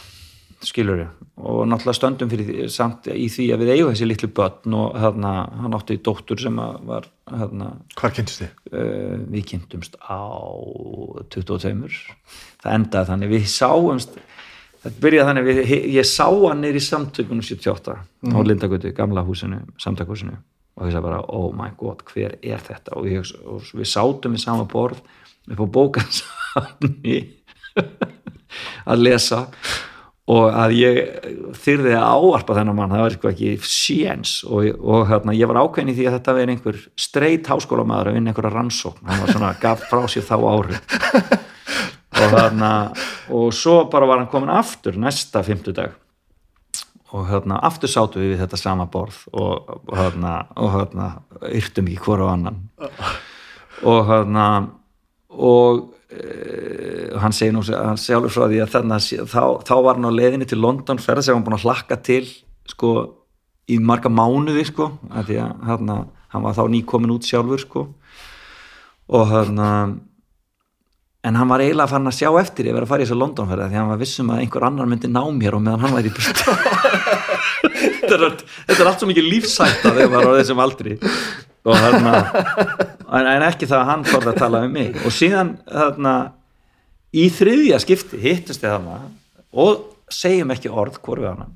skilur 0.64 1.00
við 1.00 1.08
og 1.40 1.62
náttúrulega 1.70 1.96
stöndum 1.96 2.28
fyrir 2.28 2.48
því, 2.48 2.64
samt 2.72 3.06
í 3.08 3.28
því 3.32 3.46
að 3.54 3.62
við 3.62 3.70
eigum 3.74 3.94
þessi 3.94 4.08
litlu 4.08 4.28
börn 4.36 4.74
og 4.76 4.98
hérna, 5.00 5.30
hann 5.62 5.76
átti 5.78 5.96
dóttur 6.04 6.40
sem 6.40 6.58
var 6.88 7.06
hérna, 7.30 7.70
Hvar 7.96 8.12
kynntist 8.16 8.42
þið? 8.42 8.50
uh, 8.74 9.14
við 9.32 9.46
kynntumst 9.54 9.96
á 10.04 10.20
22 11.32 11.72
það 12.60 12.74
endaði 12.74 13.10
þannig, 13.12 13.32
við 13.32 13.48
sáumst 13.54 14.20
þetta 14.82 14.94
byrjaði 15.06 15.30
þannig, 15.30 15.48
við, 15.48 15.74
ég 15.96 16.10
sá 16.12 16.26
hann 16.28 16.68
í 16.68 16.84
samtökunum 16.84 17.46
78 17.46 17.96
á 17.96 18.38
Lindagötu, 18.44 18.92
gamla 18.96 19.24
húsinu, 19.24 19.62
samtökuhúsinu 19.80 20.36
og 20.80 20.88
ég 20.88 20.94
sagði 20.94 21.06
bara, 21.10 21.20
oh 21.36 21.50
my 21.52 21.68
god, 21.76 22.00
hver 22.08 22.38
er 22.40 22.62
þetta? 22.64 22.96
Og, 22.96 23.08
ég, 23.10 23.28
og 23.44 23.68
við 23.76 23.90
sátum 23.90 24.32
við 24.36 24.44
sama 24.46 24.64
borð 24.68 25.02
upp 25.50 25.60
á 25.60 25.66
bókansafni 25.76 27.20
að 28.90 29.04
lesa. 29.04 29.44
Og 30.30 30.46
að 30.54 30.76
ég 30.78 30.98
þyrði 31.58 31.94
að 31.98 32.24
áarpa 32.24 32.56
þennan 32.56 32.76
mann, 32.78 32.92
það 32.94 33.02
var 33.02 33.14
eitthvað 33.16 33.32
ekki 33.34 33.70
séns. 33.76 34.34
Og, 34.46 34.68
og 34.78 35.08
hérna, 35.10 35.34
ég 35.36 35.50
var 35.50 35.58
ákveðin 35.60 35.92
í 35.92 35.96
því 35.98 36.06
að 36.06 36.16
þetta 36.16 36.36
verið 36.38 36.54
einhver 36.54 36.82
streit 37.04 37.50
háskólamæður 37.50 38.12
að 38.12 38.18
vinna 38.18 38.32
einhverja 38.32 38.52
rannsókn, 38.54 39.08
hann 39.10 39.24
var 39.24 39.34
svona 39.34 39.54
gaf 39.64 39.82
frá 39.90 40.04
sér 40.08 40.28
þá 40.28 40.36
ári. 40.38 40.78
Og 42.20 42.36
hérna 42.36 42.70
og 43.36 43.52
svo 43.56 43.82
bara 43.90 44.08
var 44.08 44.22
hann 44.22 44.30
komin 44.30 44.52
aftur 44.52 44.96
næsta 45.00 45.42
fimmtudag 45.46 45.92
og 47.10 47.26
hérna 47.30 47.58
aftur 47.66 47.90
sátum 47.90 48.22
við 48.22 48.34
við 48.34 48.42
þetta 48.44 48.58
sama 48.60 48.86
borð 48.90 49.22
og, 49.32 49.70
og 49.88 49.94
hérna 49.98 50.34
og 50.56 50.74
hérna 50.76 51.08
yrtum 51.50 51.88
ekki 51.90 52.04
hvora 52.06 52.28
á 52.30 52.32
annan. 52.34 52.60
Og 53.82 54.04
hérna 54.06 54.46
og 55.30 55.80
uh, 56.12 57.18
hann 57.22 57.34
segir 57.34 57.54
nú 57.56 57.64
hann 57.66 57.98
sjálfur 58.00 58.34
frá 58.34 58.46
því 58.46 58.60
að 58.64 58.74
þannig 58.76 59.08
að 59.22 59.32
þá, 59.32 59.42
þá 59.66 59.74
var 59.86 59.98
hann 59.98 60.10
á 60.10 60.18
leiðinni 60.18 60.50
til 60.50 60.60
London 60.62 61.02
ferða 61.02 61.26
sem 61.26 61.38
hann 61.38 61.46
búin 61.46 61.58
að 61.58 61.66
hlakka 61.66 61.98
til 62.06 62.24
sko 62.70 62.92
í 63.70 63.78
marga 63.82 64.10
mánuði 64.10 64.66
sko 64.68 64.90
að 65.10 65.30
því 65.30 65.40
að 65.44 65.66
hérna, 65.68 65.96
hann 66.30 66.46
var 66.46 66.56
þá 66.58 66.64
nýkomin 66.70 67.14
út 67.14 67.26
sjálfur 67.26 67.62
sko. 67.62 67.86
Og 69.10 69.26
hérna 69.30 69.68
en 71.26 71.36
hann 71.36 71.50
var 71.50 71.62
eiginlega 71.64 71.90
fann 71.90 72.08
að 72.08 72.16
sjá 72.16 72.30
eftir 72.40 72.70
ég 72.70 72.76
verið 72.76 72.86
að 72.86 72.92
fara 72.92 73.04
í 73.04 73.06
þessu 73.06 73.18
Londonferða 73.20 73.68
því 73.68 73.76
að 73.76 73.82
hann 73.82 73.92
var 73.92 74.00
vissum 74.00 74.32
að 74.32 74.42
einhver 74.44 74.66
annar 74.70 74.88
myndi 74.88 75.10
ná 75.10 75.20
mér 75.36 75.56
og 75.58 75.62
meðan 75.66 75.84
hann 75.84 75.96
væri 75.98 76.10
í 76.10 76.14
burtu. 76.16 76.56
Þetta, 78.10 78.16
er, 78.16 78.32
þetta 78.66 78.82
er 78.82 78.88
allt 78.90 79.02
svo 79.02 79.06
mikið 79.06 79.26
lífsætta 79.28 79.90
þegar 79.94 80.08
maður 80.10 80.30
er 80.30 80.32
á 80.34 80.38
þessum 80.40 80.62
aldri. 80.64 80.94
Og 81.68 81.76
hérna 81.76 82.14
en, 82.24 83.28
en 83.30 83.44
ekki 83.46 83.68
það 83.70 83.76
að 83.76 83.90
hann 83.92 84.02
fórði 84.08 84.32
að 84.32 84.40
tala 84.40 84.62
um 84.66 84.74
mig. 84.74 84.96
Og 85.06 85.14
síðan 85.14 85.52
hérna 85.70 86.14
í 87.14 87.28
þriðja 87.36 87.78
skipti 87.84 88.18
hittust 88.24 88.64
ég 88.66 88.74
þarna 88.74 88.98
og 89.52 89.84
segjum 90.10 90.50
ekki 90.56 90.72
orð 90.72 90.98
hvort 91.04 91.22
við 91.22 91.30
hann 91.30 91.54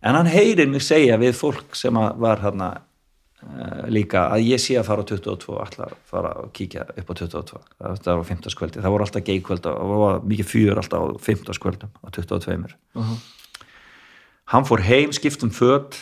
en 0.00 0.14
hann 0.14 0.30
heyrir 0.30 0.68
mig 0.70 0.84
segja 0.84 1.18
við 1.20 1.34
fólk 1.38 1.76
sem 1.76 1.96
að 1.98 2.20
var 2.22 2.44
uh, 2.46 2.68
líka 3.94 4.24
að 4.34 4.44
ég 4.48 4.62
sé 4.62 4.74
að 4.80 4.88
fara 4.88 5.04
á 5.06 5.08
22 5.08 5.52
og 5.54 5.60
að 5.62 5.96
fara 6.10 6.34
að 6.40 6.52
kíkja 6.58 6.84
upp 6.90 7.10
á 7.10 7.14
22 7.22 7.60
það 7.78 8.08
var 8.10 8.22
á 8.24 8.30
15. 8.30 8.56
kvöldi, 8.58 8.82
það 8.82 8.94
voru 8.94 9.06
alltaf 9.06 9.26
geikvöld 9.28 9.68
og 9.70 9.78
það 9.78 10.02
var 10.02 10.20
mikið 10.32 10.48
fjör 10.52 10.82
alltaf 10.82 11.04
á 11.04 11.06
15. 11.22 11.60
kvöldum 11.62 11.90
á 12.02 12.08
22 12.10 12.56
hann 14.48 14.64
fór 14.64 14.82
heim, 14.82 15.12
skipt 15.12 15.44
um 15.46 15.50
föt 15.54 16.00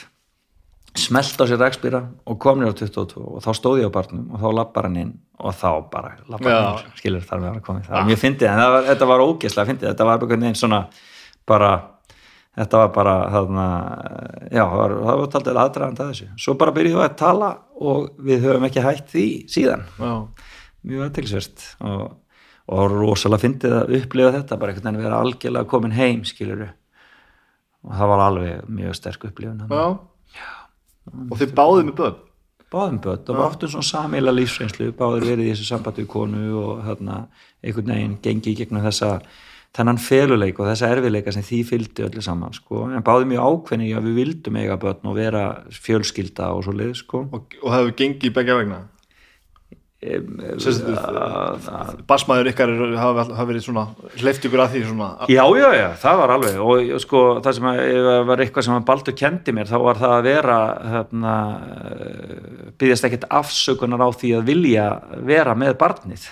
smelt 0.97 1.37
á 1.37 1.45
sér 1.45 1.61
rækspýra 1.61 2.01
og 2.24 2.39
kom 2.41 2.61
nýr 2.61 2.72
á 2.72 2.76
22 2.76 3.20
og 3.20 3.45
þá 3.45 3.51
stóð 3.59 3.82
ég 3.82 3.91
á 3.93 3.97
barnum 3.97 4.30
og 4.32 4.41
þá 4.41 4.49
lappar 4.57 4.89
hann 4.89 4.97
inn 4.97 5.12
og 5.37 5.53
þá 5.53 5.70
bara 5.93 6.14
lappar 6.28 6.53
hann 6.57 6.80
inn, 6.80 6.97
skilur 6.97 7.26
þar 7.26 7.43
með 7.43 7.53
hann 7.53 7.66
komið 7.66 7.91
það 7.91 7.99
var 7.99 8.09
mjög 8.09 8.22
fyndið, 8.22 8.49
en 8.49 8.62
var, 8.72 8.87
þetta 8.87 9.09
var 9.11 9.24
ógeðslega 9.26 9.70
fyndið. 9.70 9.89
Þetta 9.91 10.07
var 10.09 10.16
einhvern 10.16 10.47
veginn 10.47 10.59
svona 10.62 10.80
bara, 11.47 11.70
þetta 12.57 12.82
var 12.82 12.92
bara 12.94 13.14
þarna, 13.34 13.66
já, 14.48 14.62
það 14.62 14.76
var, 14.80 14.94
það 15.07 15.20
var 15.20 15.32
taldið 15.34 15.61
aðdraðan 15.62 15.98
að 15.98 16.12
þessu, 16.12 16.28
svo 16.44 16.57
bara 16.61 16.74
byrjuðum 16.76 17.02
við 17.02 17.09
að 17.09 17.18
tala 17.20 17.50
og 17.92 18.07
við 18.28 18.46
höfum 18.46 18.68
ekki 18.68 18.84
hætt 18.86 19.12
því 19.12 19.26
síðan 19.52 19.84
Já. 20.00 20.12
mjög 20.86 21.07
aðtilsvert 21.07 21.66
og, 21.90 22.04
og 22.76 22.96
rosalega 22.96 23.44
fyndið 23.44 23.78
að 23.80 23.96
upplifa 24.00 24.34
þetta 24.38 24.61
bara 24.62 24.74
einhvern 24.74 24.88
veginn 24.88 25.00
að 25.02 25.09
vera 25.09 25.22
algjörlega 25.24 25.70
komin 25.72 25.96
heim 25.96 26.22
skilur 26.28 26.66
og 26.66 27.96
það 27.96 28.12
var 28.12 28.24
alveg 28.26 28.70
mjög 28.78 28.96
sterk 28.98 29.28
upplifun 29.28 29.66
þarna. 29.66 29.82
Já. 30.34 30.54
Og 31.30 31.36
þið 31.38 31.52
báðið 31.54 31.84
með 31.90 31.98
börn 32.00 32.22
báðum 32.72 32.98
börn 33.02 33.28
og 33.30 33.42
áttum 33.44 33.70
svona 33.70 33.86
samíla 33.86 34.32
lífsreynslu 34.34 34.90
báður 34.96 35.28
verið 35.28 35.46
í 35.46 35.52
þessu 35.52 35.68
sambandi 35.68 36.02
við 36.02 36.09
konu 36.11 36.46
og 36.59 36.80
hérna, 36.86 37.18
einhvern 37.62 37.92
veginn 37.92 38.16
gengi 38.24 38.52
í 38.52 38.57
gegnum 38.59 38.82
þessa 38.86 39.20
þennan 39.77 40.01
feluleik 40.01 40.59
og 40.61 40.70
þessa 40.70 40.91
erfileika 40.95 41.35
sem 41.35 41.45
því 41.45 41.61
fylgdi 41.68 42.07
öllu 42.07 42.24
saman 42.24 42.57
sko. 42.57 42.87
en 42.89 43.05
báðum 43.07 43.35
mjög 43.35 43.49
ákveðni 43.53 43.93
að 43.97 44.11
við 44.11 44.20
vildum 44.22 44.61
eiga 44.61 44.81
börn 44.81 45.11
og 45.11 45.16
vera 45.18 45.47
fjölskylda 45.70 46.53
og 46.57 46.66
svo 46.66 46.77
leið 46.77 46.95
sko. 47.03 47.24
og, 47.31 47.57
og 47.62 47.72
það 47.72 47.81
hefur 47.81 47.97
gengið 48.03 48.31
í 48.31 48.37
begja 48.41 48.61
vegna 48.61 48.85
Basmaður 52.07 52.51
ykkar 52.53 52.70
hafa, 53.01 53.24
verið 53.49 53.62
svona 53.64 53.87
hleyft 54.20 54.45
ykkur 54.45 54.62
að 54.62 54.74
því 54.74 54.83
svona 54.91 55.09
Já, 55.33 55.41
já, 55.57 55.68
já, 55.72 55.87
það 56.03 56.18
var 56.20 56.33
alveg 56.35 56.59
og 56.62 56.91
sko, 57.03 57.22
það 57.43 57.57
sem 57.57 57.68
að, 57.70 57.81
var 58.29 58.43
eitthvað 58.45 58.66
sem 58.66 58.77
að 58.77 58.85
Baldur 58.91 59.16
kendi 59.16 59.55
mér, 59.57 59.70
þá 59.70 59.79
var 59.87 60.01
það 60.03 60.12
að 60.18 60.29
vera 60.29 60.59
hérna, 60.93 61.33
byggjast 62.77 63.09
ekkert 63.09 63.24
afsökunar 63.41 64.05
á 64.05 64.09
því 64.20 64.35
að 64.37 64.53
vilja 64.53 64.87
vera 65.33 65.57
með 65.59 65.79
barnið 65.81 66.29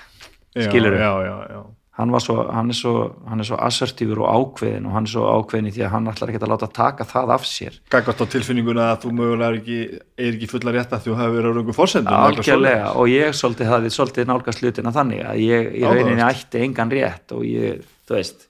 skilur 0.69 0.99
já, 1.01 1.13
já, 1.25 1.35
já. 1.57 1.65
Hann, 1.99 2.15
svo, 2.21 2.37
hann, 2.51 2.71
er 2.73 2.79
svo, 2.79 2.95
hann 3.31 3.43
er 3.43 3.47
svo 3.47 3.59
assertífur 3.63 4.23
og 4.25 4.31
ákveðin 4.39 4.87
og 4.89 4.97
hann 4.97 5.07
er 5.07 5.13
svo 5.13 5.27
ákveðin 5.31 5.69
í 5.71 5.75
því 5.77 5.85
að 5.87 5.93
hann 5.93 6.09
ætlar 6.11 6.33
ekki 6.33 6.41
að 6.43 6.55
láta 6.55 6.69
taka 6.75 7.07
það 7.07 7.35
af 7.37 7.45
sér. 7.47 7.77
Gagvart 7.93 8.25
á 8.25 8.27
tilfinninguna 8.35 8.89
að 8.93 9.05
þú 9.05 9.13
mögulega 9.21 9.51
er 9.53 9.59
ekki, 9.61 9.79
er 10.19 10.31
ekki 10.33 10.49
fulla 10.51 10.75
rétt 10.75 10.97
að 10.97 11.05
þú 11.07 11.19
hefur 11.21 11.37
verið 11.37 11.55
á 11.55 11.57
röngu 11.59 11.77
fórsendum 11.77 12.19
algjörlega 12.19 12.89
og 12.99 13.13
ég 13.13 13.39
svolítið 13.39 13.71
hafði 13.71 13.93
svolítið 13.95 14.27
nálgast 14.31 14.65
hlutina 14.65 14.95
þannig 14.97 15.23
að 15.29 15.45
ég 15.45 15.71
í 15.79 15.85
rauninni 15.87 16.27
ætti 16.27 16.65
engan 16.67 16.93
rétt 16.95 17.37
og 17.37 17.47
ég, 17.47 17.87
þú 18.09 18.19
veist 18.19 18.49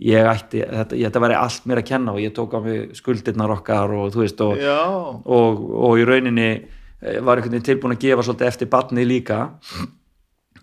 ég 0.00 0.26
ætti, 0.26 0.64
þetta, 0.64 0.96
þetta 0.96 1.22
væri 1.22 1.36
allt 1.36 1.68
mér 1.68 1.82
að 1.82 1.88
kenna 1.92 2.14
og 2.16 2.20
ég 2.22 2.34
tók 2.34 2.56
á 2.56 2.60
mig 2.64 2.96
skuldirnar 2.98 3.52
okkar 3.54 3.92
og 3.94 4.10
þú 4.14 4.22
veist 4.24 4.42
og, 4.44 4.58
Já, 4.58 4.80
og, 4.80 5.62
og 5.76 6.00
í 6.00 6.06
rauninni 6.08 6.48
eh, 6.56 7.20
var 7.20 7.38
einhvern 7.38 7.54
veginn 7.54 7.68
tilbúin 7.68 7.94
að 7.94 8.06
gefa 8.06 8.24
svolítið 8.24 8.50
eftir 8.50 8.70
barni 8.72 9.04
líka. 9.06 9.40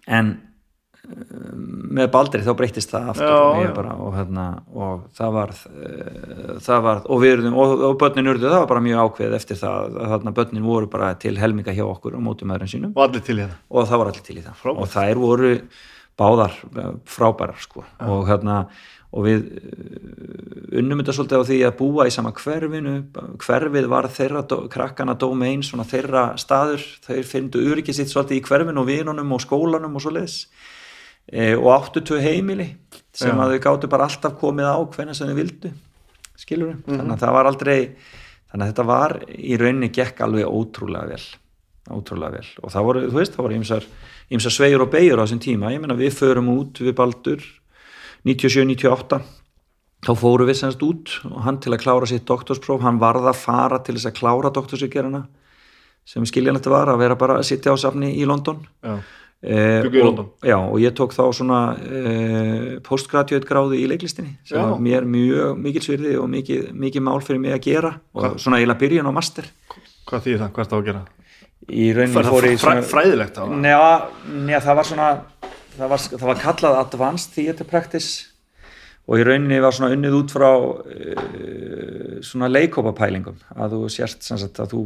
En 0.07 0.33
með 1.07 2.09
Baldri 2.11 2.41
þá 2.43 2.51
breytist 2.59 2.91
það 2.91 3.11
aftur 3.13 3.29
Já, 3.29 3.35
og, 3.37 3.59
já. 3.63 3.69
bara, 3.77 3.93
og, 4.03 4.15
hérna, 4.17 4.45
og 4.75 5.05
það 5.15 5.35
var 5.37 5.53
það 6.65 6.81
var, 6.87 7.01
og 7.15 7.25
erum 7.27 7.55
og, 7.63 7.75
og 7.87 7.95
börnin 8.01 8.31
urðu, 8.33 8.49
það 8.49 8.59
var 8.63 8.69
bara 8.73 8.83
mjög 8.87 9.03
ákveð 9.05 9.37
eftir 9.39 9.61
það 9.61 9.95
að 10.03 10.11
þarna 10.13 10.35
börnin 10.41 10.67
voru 10.67 10.91
bara 10.91 11.13
til 11.21 11.37
helminga 11.39 11.75
hjá 11.77 11.85
okkur 11.87 12.17
á 12.17 12.21
mótum 12.23 12.51
öðrum 12.55 12.71
sínum. 12.71 12.91
Og 12.97 13.15
og 13.69 13.87
það 13.87 14.03
var 14.03 14.11
allir 14.11 14.27
til 14.27 14.37
í 14.37 14.43
það. 14.43 14.59
Frábært. 14.61 14.83
og 14.83 14.93
þær 14.93 15.23
voru 15.23 15.53
báðar 16.17 16.53
eh, 16.75 16.93
frábærar 17.07 17.59
sko. 17.61 17.83
Og 18.03 18.27
hérna 18.27 18.61
og 19.17 19.23
við 19.23 19.43
eh, 19.57 20.79
unnum 20.81 20.99
þetta 21.01 21.15
svolítið 21.15 21.43
á 21.43 21.47
því 21.49 21.59
að 21.69 21.75
búa 21.79 22.07
í 22.09 22.13
sama 22.13 22.33
hverfinu. 22.35 22.95
Hverfið 23.43 23.91
var 23.91 24.09
þeirra 24.11 24.43
dó- 24.49 24.65
krakkana 24.71 25.15
dómein 25.19 25.63
svona 25.63 25.87
þeirra 25.87 26.29
staður. 26.41 26.83
Þeir 27.07 27.29
fyndu 27.29 27.63
öryggið 27.71 28.01
sitt 28.01 28.11
svolítið 28.11 28.41
í 28.41 28.47
hverfinu 28.49 28.83
og 28.83 28.89
vinunum 28.89 29.37
og 29.37 29.45
skólanum 29.45 29.95
og 29.95 30.03
svo 30.03 30.15
leis 30.17 30.41
e, 31.31 31.55
og 31.55 31.71
áttu 31.73 32.03
tvö 32.05 32.21
heimili 32.23 32.69
sem 33.15 33.33
Já. 33.33 33.41
að 33.43 33.55
þau 33.55 33.63
gáttu 33.65 33.91
bara 33.91 34.07
alltaf 34.07 34.37
komið 34.39 34.69
á 34.71 34.77
hvernig 34.83 35.17
sem 35.17 35.31
þau 35.31 35.37
vildu 35.37 35.73
skilur 36.37 36.71
við, 36.71 36.85
þannig 36.85 37.15
að 37.15 37.25
það 37.25 37.35
var 37.37 37.51
aldrei 37.51 37.77
þannig 38.47 38.63
að 38.63 38.71
þetta 38.71 38.87
var 38.91 39.19
í 39.33 39.59
rauninni 39.59 39.91
gekk 39.93 40.23
alveg 40.23 40.47
ótrúlega 40.47 41.11
vel 41.15 41.25
ótrúlega 41.93 42.37
vel. 42.37 42.47
Og 42.63 42.73
það 42.73 42.87
voru, 42.87 43.03
þú 43.07 43.19
veist, 43.19 43.35
það 43.35 43.45
voru 43.45 43.57
ýmsar 44.37 44.53
svegjur 44.53 44.85
og 44.85 44.91
beigur 44.93 45.21
á 45.21 45.25
þessum 45.25 45.41
tíma, 45.43 45.71
ég 45.73 45.83
meina 45.83 45.97
við 45.97 46.15
förum 46.17 46.49
út 46.57 46.81
við 46.83 46.95
Baldur 46.97 47.43
97-98 48.27 49.21
þá 50.07 50.11
fóru 50.19 50.47
við 50.47 50.59
semst 50.59 50.83
út 50.85 51.13
og 51.29 51.39
hann 51.45 51.59
til 51.63 51.73
að 51.73 51.83
klára 51.85 52.09
sitt 52.09 52.27
doktorspróf, 52.27 52.83
hann 52.83 52.99
varð 53.01 53.29
að 53.31 53.39
fara 53.39 53.79
til 53.83 53.95
þess 53.97 54.11
að 54.11 54.17
klára 54.19 54.51
doktorsvíkjöruna 54.53 55.23
sem 56.07 56.25
skiljanlegt 56.27 56.67
var 56.71 56.91
að 56.91 57.01
vera 57.01 57.17
bara 57.19 57.39
að 57.39 57.47
sitja 57.49 57.73
á 57.73 57.77
safni 57.79 58.13
í 58.15 58.27
London. 58.27 58.61
Já. 58.83 58.99
Eh, 59.37 59.85
og, 59.85 60.21
já, 60.41 60.55
og 60.57 60.79
ég 60.81 60.95
tók 60.97 61.11
þá 61.13 61.27
svona 61.29 61.59
eh, 61.77 62.79
postgraduate 62.81 63.45
gráði 63.45 63.83
í 63.83 63.89
leiklistinni 63.91 64.31
sem 64.41 64.57
Já. 64.57 64.63
var 64.65 64.79
mér 64.81 65.05
mjög 65.05 65.59
mikil 65.61 65.83
svirði 65.85 66.15
og 66.17 66.25
mikið, 66.33 66.71
mikið 66.73 67.03
mál 67.05 67.21
fyrir 67.21 67.43
mig 67.43 67.53
að 67.53 67.61
gera 67.67 67.91
og 68.17 68.23
Hvað? 68.23 68.39
svona 68.41 68.57
eiginlega 68.57 68.81
byrjun 68.81 69.09
á 69.09 69.13
master 69.13 69.51
Hvað 70.09 70.25
þýðir 70.25 70.41
það? 70.41 70.49
Hvað 70.55 70.63
er 70.65 70.71
það 70.71 70.79
að 70.79 70.89
gera? 70.89 71.03
Það 71.67 72.31
fór 72.31 72.47
ég 72.47 72.57
fræ, 72.57 72.63
svona 72.65 72.87
fræðilegt 72.89 73.37
á 73.37 73.43
það 73.43 73.53
njá, 73.61 74.57
það 74.65 74.79
var 74.79 74.89
svona 74.89 75.11
það 75.77 75.93
var, 75.93 76.03
það 76.07 76.27
var 76.31 76.41
kallað 76.41 76.79
advanced 76.81 77.37
theater 77.37 77.69
practice 77.69 78.26
og 79.07 79.21
í 79.21 79.23
rauninni 79.23 79.59
var 79.63 79.75
svona 79.75 79.95
unnið 79.95 80.15
út 80.17 80.33
frá 80.35 80.49
uh, 80.51 82.19
svona 82.25 82.49
leikópapælingum 82.51 83.37
að 83.55 83.75
þú 83.75 83.91
sérst 83.93 84.27
sagt 84.27 84.61
að 84.63 84.73
þú 84.73 84.81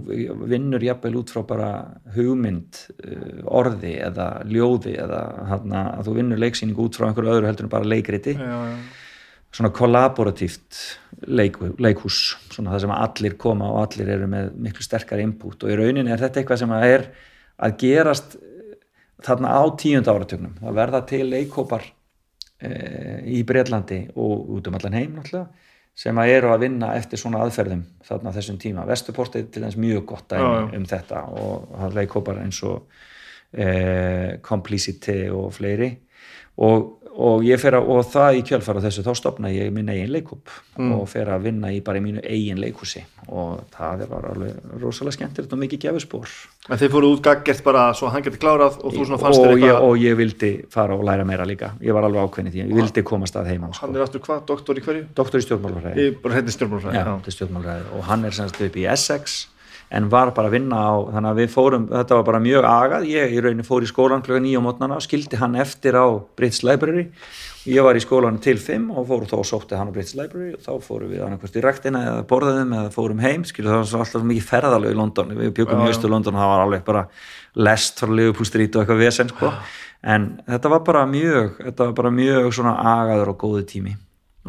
vinnur 0.51 0.83
jafnvel 0.85 1.15
út 1.21 1.33
frá 1.33 1.41
bara 1.47 1.69
hugmynd 2.15 2.83
uh, 3.01 3.41
orði 3.61 3.95
eða 4.09 4.27
ljóði 4.49 4.95
eða 5.01 5.21
hana, 5.49 5.85
að 5.97 6.09
þú 6.09 6.17
vinnur 6.19 6.43
leiksýningu 6.43 6.85
út 6.87 6.99
frá 6.99 7.09
einhverju 7.09 7.37
öðru 7.37 7.49
heldur 7.49 7.67
en 7.67 7.73
bara 7.73 7.91
leikriti. 7.95 8.37
Já, 8.37 8.59
já. 8.71 8.77
svona 9.51 9.73
kollaboratíft 9.75 10.77
leik, 11.27 11.57
leikhús 11.81 12.21
svona 12.53 12.75
það 12.75 12.85
sem 12.85 12.95
allir 12.95 13.35
koma 13.41 13.73
og 13.73 13.81
allir 13.81 14.13
eru 14.15 14.29
með 14.31 14.53
miklu 14.67 14.85
sterkar 14.85 15.19
input. 15.23 15.65
Og 15.65 15.73
í 15.73 15.79
rauninni 15.79 16.13
er 16.13 16.21
þetta 16.21 16.39
eitthvað 16.41 16.61
sem 16.63 16.77
að 16.77 16.87
er 16.91 17.09
að 17.61 17.75
gerast 17.81 18.37
þarna 19.25 19.53
á 19.53 19.63
tíund 19.77 20.09
áratögnum 20.09 20.55
það 20.61 20.77
verða 20.77 21.01
til 21.09 21.23
leikhópar 21.29 21.85
e, 21.85 21.91
í 22.61 23.41
Breitlandi 23.47 24.03
og 24.15 24.49
út 24.57 24.67
um 24.69 24.75
allan 24.77 24.97
heim 24.99 25.15
náttúrulega 25.17 25.47
sem 26.01 26.17
að 26.21 26.33
eru 26.37 26.51
að 26.53 26.63
vinna 26.65 26.93
eftir 26.95 27.19
svona 27.19 27.41
aðferðum 27.43 27.81
þarna 28.07 28.31
þessum 28.35 28.59
tíma. 28.61 28.85
Vestuport 28.87 29.35
er 29.35 29.49
til 29.51 29.65
þess 29.65 29.79
mjög 29.81 30.05
gott 30.13 30.31
Já, 30.31 30.39
já. 30.39 30.67
um 30.77 30.85
þetta 30.87 31.23
og 31.41 31.73
það 31.81 31.97
leikhópar 31.99 32.39
eins 32.41 32.61
og 32.63 33.01
e, 33.51 33.67
Complicity 34.45 35.17
og 35.35 35.51
fleiri 35.55 35.91
og, 36.63 36.87
og 37.11 37.43
ég 37.43 37.59
fer 37.59 37.75
að, 37.75 37.87
og 37.91 38.05
það 38.07 38.37
í 38.39 38.43
kjölfara 38.47 38.81
þessu 38.83 39.03
þá 39.05 39.11
stopna 39.19 39.51
ég 39.51 39.71
minn 39.73 39.89
eigin 39.91 40.11
leikhóp 40.13 40.51
og 40.79 41.03
fer 41.11 41.29
að 41.33 41.47
vinna 41.49 41.71
í 41.73 41.81
bara 41.83 41.99
í 41.99 42.03
mínu 42.05 42.23
eigin 42.23 42.61
leikhúsi. 42.61 43.03
Og 43.31 43.59
það 43.73 44.05
var 44.09 44.29
alveg 44.31 44.79
rosalega 44.81 45.17
skemmtilegt 45.17 45.53
og 45.53 45.61
mikið 45.61 45.83
gefurspor 45.85 46.31
En 46.69 46.77
þeir 46.77 46.91
fóru 46.93 47.11
út 47.15 47.21
gaggert 47.25 47.63
bara 47.65 47.87
svo 47.97 48.09
hann 48.13 48.23
geti 48.25 48.39
klárað 48.41 48.79
og 48.81 48.93
þú 48.93 49.05
svona 49.05 49.21
fannst 49.21 49.41
þér 49.41 49.53
eitthvað 49.55 49.85
og 49.87 49.95
ég 50.01 50.17
vildi 50.19 50.51
fara 50.73 50.97
og 50.97 51.05
læra 51.07 51.25
meira 51.27 51.45
líka. 51.47 51.71
Ég 51.81 51.95
var 51.95 52.05
alveg 52.07 52.27
ákveðin 52.27 52.53
því, 52.53 52.65
ég 52.65 52.75
vildi 52.81 53.05
komast 53.07 53.37
að 53.39 53.49
heima 53.53 53.71
sko. 53.71 53.85
Hann 53.85 53.97
er 53.97 54.05
aftur 54.05 54.23
hvað, 54.25 54.43
doktor 54.49 54.77
í 54.77 54.83
hverju? 54.85 55.07
doktor 55.17 55.41
í 55.41 55.45
stjórnmálafræði. 55.47 56.05
Í 56.05 56.13
bara 56.21 56.37
hérna 56.37 56.53
stjórnmálfræði 57.37 57.89
og 57.97 58.05
hann 58.09 58.27
er 58.29 58.37
semst 58.37 58.61
upp 58.61 58.77
í 58.77 58.85
Essex 58.91 59.41
en 59.91 60.07
var 60.09 60.29
bara 60.31 60.47
að 60.47 60.53
vinna 60.55 60.77
á 60.87 60.91
þannig 61.11 61.29
að 61.33 61.39
við 61.41 61.49
fórum, 61.51 61.85
þetta 61.91 62.15
var 62.17 62.23
bara 62.29 62.39
mjög 62.39 62.63
agað. 62.69 63.07
Ég 63.11 63.33
í 63.35 63.41
rauninni 63.43 63.65
fór 63.67 63.83
í 63.83 63.89
skólan 63.91 64.21
klukka 64.23 64.39
nýja 64.45 64.61
á 64.63 64.65
mótnana 64.65 64.95
og 64.97 65.03
skildi 65.03 65.39
hann 65.41 65.57
eftir 65.59 65.97
á 65.99 66.07
Brits 66.39 66.61
Library. 66.63 67.09
Og 67.61 67.67
ég 67.75 67.83
var 67.85 67.99
í 67.99 68.01
skólan 68.01 68.39
til 68.41 68.55
fimm 68.57 68.87
og 68.95 69.03
fór 69.09 69.25
þá 69.29 69.35
og 69.41 69.45
sótti 69.51 69.75
hann 69.77 69.91
á 69.91 69.93
Brits 69.93 70.15
Library 70.17 70.53
og 70.55 70.63
þá 70.63 70.71
fórum 70.87 71.11
við 71.11 71.25
annarkvæmst 71.25 71.59
í 71.59 71.63
rektina 71.65 71.99
eða 72.07 72.23
borðaðum 72.31 72.71
eða 72.79 72.93
fórum 72.95 73.19
heim 73.21 73.43
skilur 73.45 73.75
það 73.75 73.91
var 73.91 74.05
alltaf 74.05 74.23
mikið 74.31 74.47
ferðalög 74.47 74.95
í 74.95 74.97
London. 74.97 75.35
Við 75.37 75.51
byggum 75.59 75.83
í 75.85 75.91
Östu 75.91 76.09
London 76.09 76.39
og 76.39 76.41
það 76.41 76.53
var 76.55 76.63
alveg 76.65 76.85
bara 76.87 77.03
lest 77.67 77.99
frá 78.01 78.09
Liverpool 78.15 78.47
Street 78.49 78.75
og 78.79 78.81
eitthvað 78.85 79.03
vesen 79.03 79.29
sko. 79.35 79.51
en 80.01 80.29
þetta 80.47 80.69
var 80.71 80.79
bara 80.87 81.03
mjög 81.05 81.59
þetta 81.67 81.85
var 81.85 81.93
bara 81.99 82.09
mjög 82.15 82.47
svona 82.57 82.73
agaður 82.95 83.35
og 83.35 83.37
góði 83.43 83.67
tími. 83.75 83.93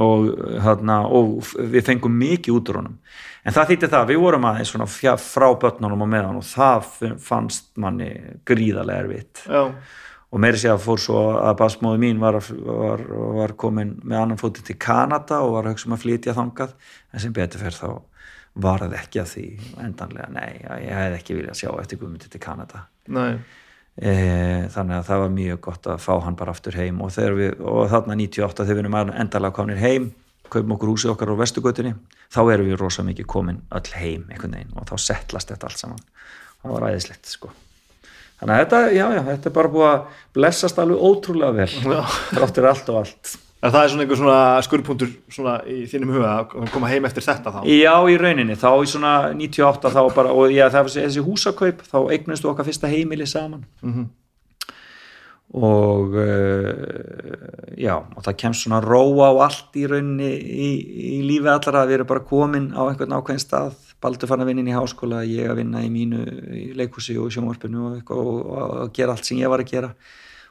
Og, 0.00 0.30
þarna, 0.64 1.02
og 1.12 1.42
f- 1.44 1.58
við 1.68 1.84
fengum 1.84 2.14
mikið 2.16 2.54
út 2.56 2.70
úr 2.72 2.78
honum 2.80 2.94
en 3.42 3.56
það 3.56 3.72
þýtti 3.72 3.92
það, 3.92 4.06
við 4.12 4.22
vorum 4.22 4.48
aðeins 4.50 4.72
svona 4.74 5.18
frá 5.20 5.48
börnunum 5.64 6.06
og 6.06 6.10
með 6.12 6.28
hann 6.28 6.40
og 6.40 6.48
það 6.48 7.18
fannst 7.22 7.72
manni 7.82 8.12
gríðarlega 8.48 9.04
erfitt. 9.06 9.44
Já, 9.46 9.66
og 10.32 10.40
meiri 10.40 10.60
sé 10.60 10.70
að 10.72 10.84
fór 10.86 11.00
svo 11.00 11.22
að 11.42 11.58
basmóði 11.60 12.00
mín 12.06 12.20
var, 12.22 12.38
var, 12.64 13.02
var 13.36 13.52
komin 13.60 13.98
með 14.00 14.22
annan 14.22 14.40
fótið 14.40 14.70
til 14.70 14.78
Kanada 14.80 15.42
og 15.44 15.58
var 15.58 15.68
að 15.68 15.74
hugsa 15.74 15.90
um 15.90 15.96
að 15.98 16.06
flytja 16.06 16.36
þangað. 16.38 16.72
En 17.12 17.24
sem 17.24 17.34
betur 17.36 17.60
fyrir 17.60 17.76
þá 17.76 17.90
var 18.64 18.84
það 18.84 18.96
ekki 18.98 19.20
að 19.20 19.28
því 19.32 19.44
endanlega, 19.80 20.30
nei, 20.32 20.48
ég 20.84 20.96
hefði 20.96 21.18
ekki 21.18 21.36
viljað 21.36 21.60
sjá 21.60 21.68
eftir 21.82 22.00
guðmyndi 22.00 22.32
til 22.32 22.40
Kanada. 22.40 22.86
Nei. 23.12 23.36
E, 23.92 24.12
þannig 24.72 24.96
að 24.98 25.06
það 25.10 25.22
var 25.22 25.32
mjög 25.36 25.60
gott 25.68 25.88
að 25.92 26.00
fá 26.00 26.12
hann 26.24 26.36
bara 26.40 26.56
aftur 26.56 26.76
heim. 26.80 27.00
Og, 27.04 27.12
við, 27.36 27.54
og 27.60 27.82
þarna 27.92 28.16
98 28.22 28.64
þegar 28.64 28.78
við 28.78 28.84
erum 28.86 28.98
endalega 29.12 29.56
komnir 29.56 29.82
heim 29.84 30.12
kaupum 30.52 30.74
okkur 30.76 30.92
húsið 30.92 31.12
okkar 31.14 31.32
á 31.32 31.36
vestugötunni 31.42 31.92
þá 32.32 32.40
erum 32.54 32.68
við 32.70 32.80
rosa 32.80 33.04
mikið 33.06 33.28
komin 33.32 33.60
öll 33.72 33.92
heim 33.98 34.24
einhvern 34.30 34.56
veginn 34.58 34.74
og 34.78 34.88
þá 34.90 34.96
settlast 35.08 35.52
þetta 35.52 35.68
allt 35.70 35.82
saman. 35.82 36.02
Það 36.62 36.74
var 36.76 36.88
æðislegt 36.92 37.30
sko. 37.32 37.52
Þannig 38.42 38.56
að 38.56 38.60
þetta, 38.64 38.78
já, 38.90 39.04
já, 39.14 39.22
þetta 39.28 39.48
er 39.48 39.54
bara 39.54 39.70
búið 39.70 39.88
að 39.88 40.20
blessast 40.34 40.78
alveg 40.82 41.02
ótrúlega 41.06 41.52
vel 41.60 41.68
Já. 41.94 42.00
þráttur 42.34 42.66
allt 42.72 42.88
og 42.90 42.96
allt. 43.04 43.34
En 43.62 43.70
það 43.70 43.84
er 43.84 43.90
svona 43.92 44.02
einhver 44.02 44.18
svona 44.18 44.38
skurðpunktur 44.66 45.10
svona 45.30 45.52
í 45.70 45.84
þínum 45.86 46.10
huga 46.16 46.32
að 46.42 46.72
koma 46.72 46.88
heim 46.90 47.04
eftir 47.06 47.22
þetta 47.22 47.52
þá? 47.54 47.60
Já, 47.70 47.92
í 48.10 48.16
rauninni, 48.18 48.56
þá 48.58 48.70
í 48.82 48.88
svona 48.90 49.12
98 49.38 49.92
þá 49.94 50.00
bara, 50.16 50.32
og 50.34 50.50
já, 50.50 50.64
þessi 50.74 51.22
húsakaup 51.22 51.84
þá 51.86 51.96
eignustu 52.16 52.50
okkar 52.50 52.66
fyrsta 52.66 52.90
heimili 52.90 53.28
saman. 53.30 53.62
Mhm. 53.86 54.08
Og 55.52 56.14
uh, 56.16 56.70
já, 57.76 57.92
og 58.00 58.24
það 58.24 58.38
kemst 58.40 58.64
svona 58.64 58.80
róa 58.80 59.28
á 59.36 59.44
allt 59.44 59.76
í 59.76 59.84
rauninni 59.90 60.30
í, 60.32 60.68
í 61.16 61.18
lífi 61.28 61.50
allra 61.52 61.82
að 61.82 61.90
við 61.90 61.96
erum 61.98 62.08
bara 62.08 62.24
komin 62.24 62.70
á 62.72 62.82
einhvern 62.86 63.16
ákveðin 63.18 63.42
stað. 63.42 63.76
Baldur 64.02 64.30
fann 64.30 64.42
að 64.42 64.48
vinna 64.50 64.64
inn 64.64 64.72
í 64.72 64.76
háskóla, 64.76 65.20
ég 65.28 65.52
að 65.52 65.60
vinna 65.60 65.82
í 65.84 65.90
mínu 65.92 66.22
í 66.56 66.64
leikhúsi 66.78 67.18
og 67.20 67.28
sjónvarpinu 67.34 67.84
og, 67.84 67.98
eitthvað, 68.00 68.22
og, 68.22 68.40
og, 68.40 68.72
og 68.86 68.96
gera 68.96 69.14
allt 69.14 69.28
sem 69.28 69.42
ég 69.42 69.52
var 69.52 69.62
að 69.62 69.74
gera. 69.74 69.92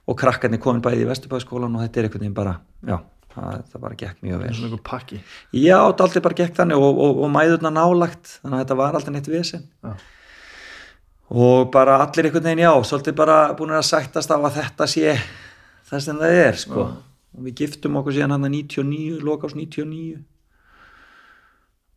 Og 0.05 0.17
krakkarnir 0.21 0.61
komin 0.61 0.85
bæði 0.85 1.03
í 1.03 1.09
Vesturbæðskólan 1.09 1.75
og 1.75 1.83
þetta 1.83 1.99
er 1.99 2.07
einhvern 2.07 2.23
veginn 2.25 2.37
bara, 2.37 2.55
já, 2.85 2.95
það, 3.33 3.59
það 3.73 3.83
bara 3.89 3.99
gekk 4.05 4.23
mjög 4.25 4.45
vel. 4.45 4.53
Svona 4.55 4.69
einhver 4.69 4.85
pakki. 4.87 5.21
Já, 5.57 5.77
þetta 5.81 6.07
aldrei 6.07 6.25
bara 6.29 6.41
gekk 6.43 6.57
þannig 6.61 6.87
og, 6.87 7.03
og, 7.05 7.21
og 7.25 7.35
mæðurna 7.35 7.73
nálagt 7.75 8.37
þannig 8.37 8.55
að 8.55 8.63
þetta 8.63 8.81
var 8.85 8.97
aldrei 8.99 9.15
neitt 9.17 9.31
vesen. 9.33 9.67
Já. 9.81 9.95
Og 11.31 11.69
bara 11.71 11.99
allir 12.03 12.27
einhvern 12.27 12.43
veginn 12.49 12.65
já, 12.65 12.71
svolítið 12.89 13.15
bara 13.15 13.37
búin 13.55 13.71
að 13.75 13.87
sættast 13.87 14.31
á 14.33 14.35
að 14.35 14.57
þetta 14.57 14.87
sé 14.91 15.13
það 15.87 16.03
sem 16.05 16.19
það 16.19 16.39
er 16.41 16.59
sko. 16.59 16.87
og 17.31 17.45
við 17.45 17.61
giftum 17.63 17.95
okkur 18.01 18.17
síðan 18.17 18.35
hann 18.35 18.47
að 18.49 18.55
99, 18.57 19.21
lokás 19.23 19.55
99 19.55 20.19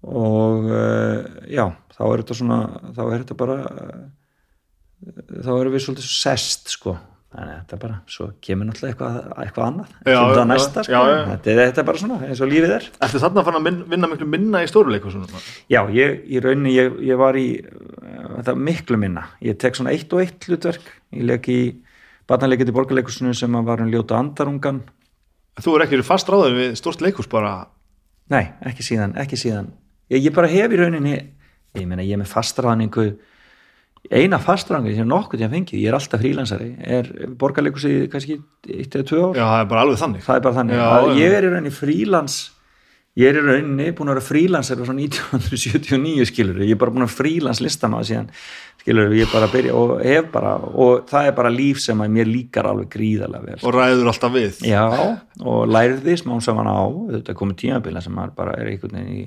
og 0.05 0.69
uh, 0.69 1.25
já, 1.49 1.65
þá 1.97 2.03
er 2.11 2.23
þetta 2.23 2.37
svona 2.37 2.61
þá 2.93 3.03
er 3.09 3.17
þetta 3.23 3.37
bara 3.41 3.57
uh, 3.65 4.05
þá 5.41 5.51
erum 5.57 5.75
við 5.75 5.85
svolítið 5.87 6.09
sest 6.13 6.75
sko 6.77 6.95
þannig 7.35 7.51
að 7.51 7.61
þetta 7.65 7.79
bara, 7.83 7.97
svo 8.15 8.27
kemur 8.45 8.69
náttúrulega 8.69 8.93
eitthvað, 8.93 9.17
eitthvað 9.43 9.65
annað, 9.67 9.95
Já, 10.05 10.05
kemur 10.15 10.29
já, 10.29 10.37
það 10.39 10.51
næsta 10.53 10.85
sko. 10.87 10.93
já, 10.95 11.01
já. 11.11 11.17
Þetta, 11.33 11.51
er, 11.51 11.61
þetta 11.65 11.81
er 11.83 11.89
bara 11.89 12.03
svona 12.05 12.19
eins 12.29 12.43
og 12.45 12.51
lífið 12.53 12.75
er 12.77 12.85
Ertu 13.09 13.23
þarna 13.25 13.43
að 13.43 13.49
fara 13.49 13.63
að 13.65 13.81
vinna 13.95 14.11
miklu 14.13 14.29
minna 14.37 14.61
í 14.63 14.69
stóruleikursunum? 14.71 15.41
Já, 15.73 15.81
ég, 15.97 16.15
í 16.31 16.43
rauninni, 16.45 16.77
ég, 16.77 17.01
ég 17.09 17.19
var 17.19 17.41
í 17.41 17.49
uh, 18.45 18.51
þetta 18.53 18.69
miklu 18.71 19.01
minna. 19.01 19.27
Ég 19.43 19.59
tek 19.59 19.75
svona 19.75 19.95
eitt 19.97 20.13
og 20.13 20.23
eitt 20.23 20.45
hlutverk. 20.47 20.87
Ég 21.17 21.25
leik 21.27 21.49
í 21.49 21.61
barnaleikið 22.29 22.71
í 22.71 22.77
borgarleikusinu 22.77 23.35
sem 23.37 23.57
var 23.65 23.83
um 23.83 23.91
ljóta 23.93 24.21
andarungan. 24.21 24.85
Þú 25.61 25.77
er 25.77 25.87
ekki 25.87 26.05
fast 26.05 26.29
ráður 26.29 26.59
við 26.59 26.77
stórt 26.79 27.03
leikus 27.05 27.29
bara 27.31 27.65
Nei, 28.33 28.45
ekki 28.65 28.85
síðan, 28.85 29.15
ekki 29.21 29.37
síðan. 29.37 29.69
Ég, 30.13 30.23
ég 30.29 30.35
bara 30.35 30.49
hef 30.49 30.73
í 30.73 30.81
rauninni, 30.81 31.19
ég 31.77 31.87
meina 31.89 32.05
ég 32.05 32.17
er 32.17 32.23
með 32.23 32.31
fastræðningu, 32.33 33.05
eina 34.09 34.39
fastræðningu 34.41 34.97
sem 34.97 35.11
nokkuð 35.11 35.45
ég 35.45 35.53
fengið, 35.53 35.83
ég 35.83 35.91
er 35.91 35.99
alltaf 35.99 36.23
frílansari, 36.23 36.71
er 36.81 37.11
borgarleikusi 37.41 38.07
kannski 38.13 38.39
eitt 38.69 38.97
eða 38.97 39.09
tvö 39.11 39.21
ár. 39.21 39.37
Já, 39.37 39.45
það 39.45 39.61
er 39.61 39.71
bara 39.75 39.85
alveg 39.85 40.01
þannig 40.01 40.25
það 40.25 40.41
er 40.41 40.47
bara 40.47 40.59
þannig 40.59 40.81
já. 40.81 40.89
ég 41.21 41.37
er 41.37 41.47
í 41.47 41.53
rauninni 41.53 41.75
frílans 41.75 42.39
ég 43.21 43.31
er 43.31 43.39
í 43.39 43.43
rauninni 43.45 43.93
búin 43.95 44.11
að 44.11 44.17
vera 44.17 44.27
frílansar 44.27 44.81
frá 44.83 44.95
1979 44.95 46.27
skilur 46.31 46.63
ég 46.65 46.75
er 46.75 46.81
bara 46.81 46.95
búin 46.95 47.07
að 47.07 47.15
frílans 47.15 47.61
listamaður 47.63 48.09
síðan 48.11 48.31
skilur 48.83 49.15
ég 49.15 49.29
er 49.29 49.31
bara 49.33 49.47
að 49.49 49.55
byrja 49.55 49.77
og 49.79 49.93
hef 50.03 50.27
bara 50.35 50.57
og 50.59 51.07
það 51.11 51.29
er 51.31 51.37
bara 51.39 51.53
líf 51.55 51.81
sem 51.85 52.03
að 52.03 52.17
mér 52.17 52.29
líkar 52.31 52.69
alveg 52.73 52.91
gríðarlega 52.97 53.47
vel 53.47 53.61
og 53.63 53.77
ræður 53.79 54.11
alltaf 54.11 54.35
við. 54.35 54.59
Já 54.67 54.83
og 55.45 55.63
lærði 55.71 56.19
smá 56.21 56.35
saman 56.43 56.69
á 56.69 56.83
þetta 57.15 57.39
komið 57.39 57.61
tímabila 57.63 58.03
sem 58.05 58.19
maður 58.19 58.37
bara 58.43 58.59
er 58.59 58.75
einhvern 58.75 58.99
veginn 58.99 59.23
í 59.23 59.25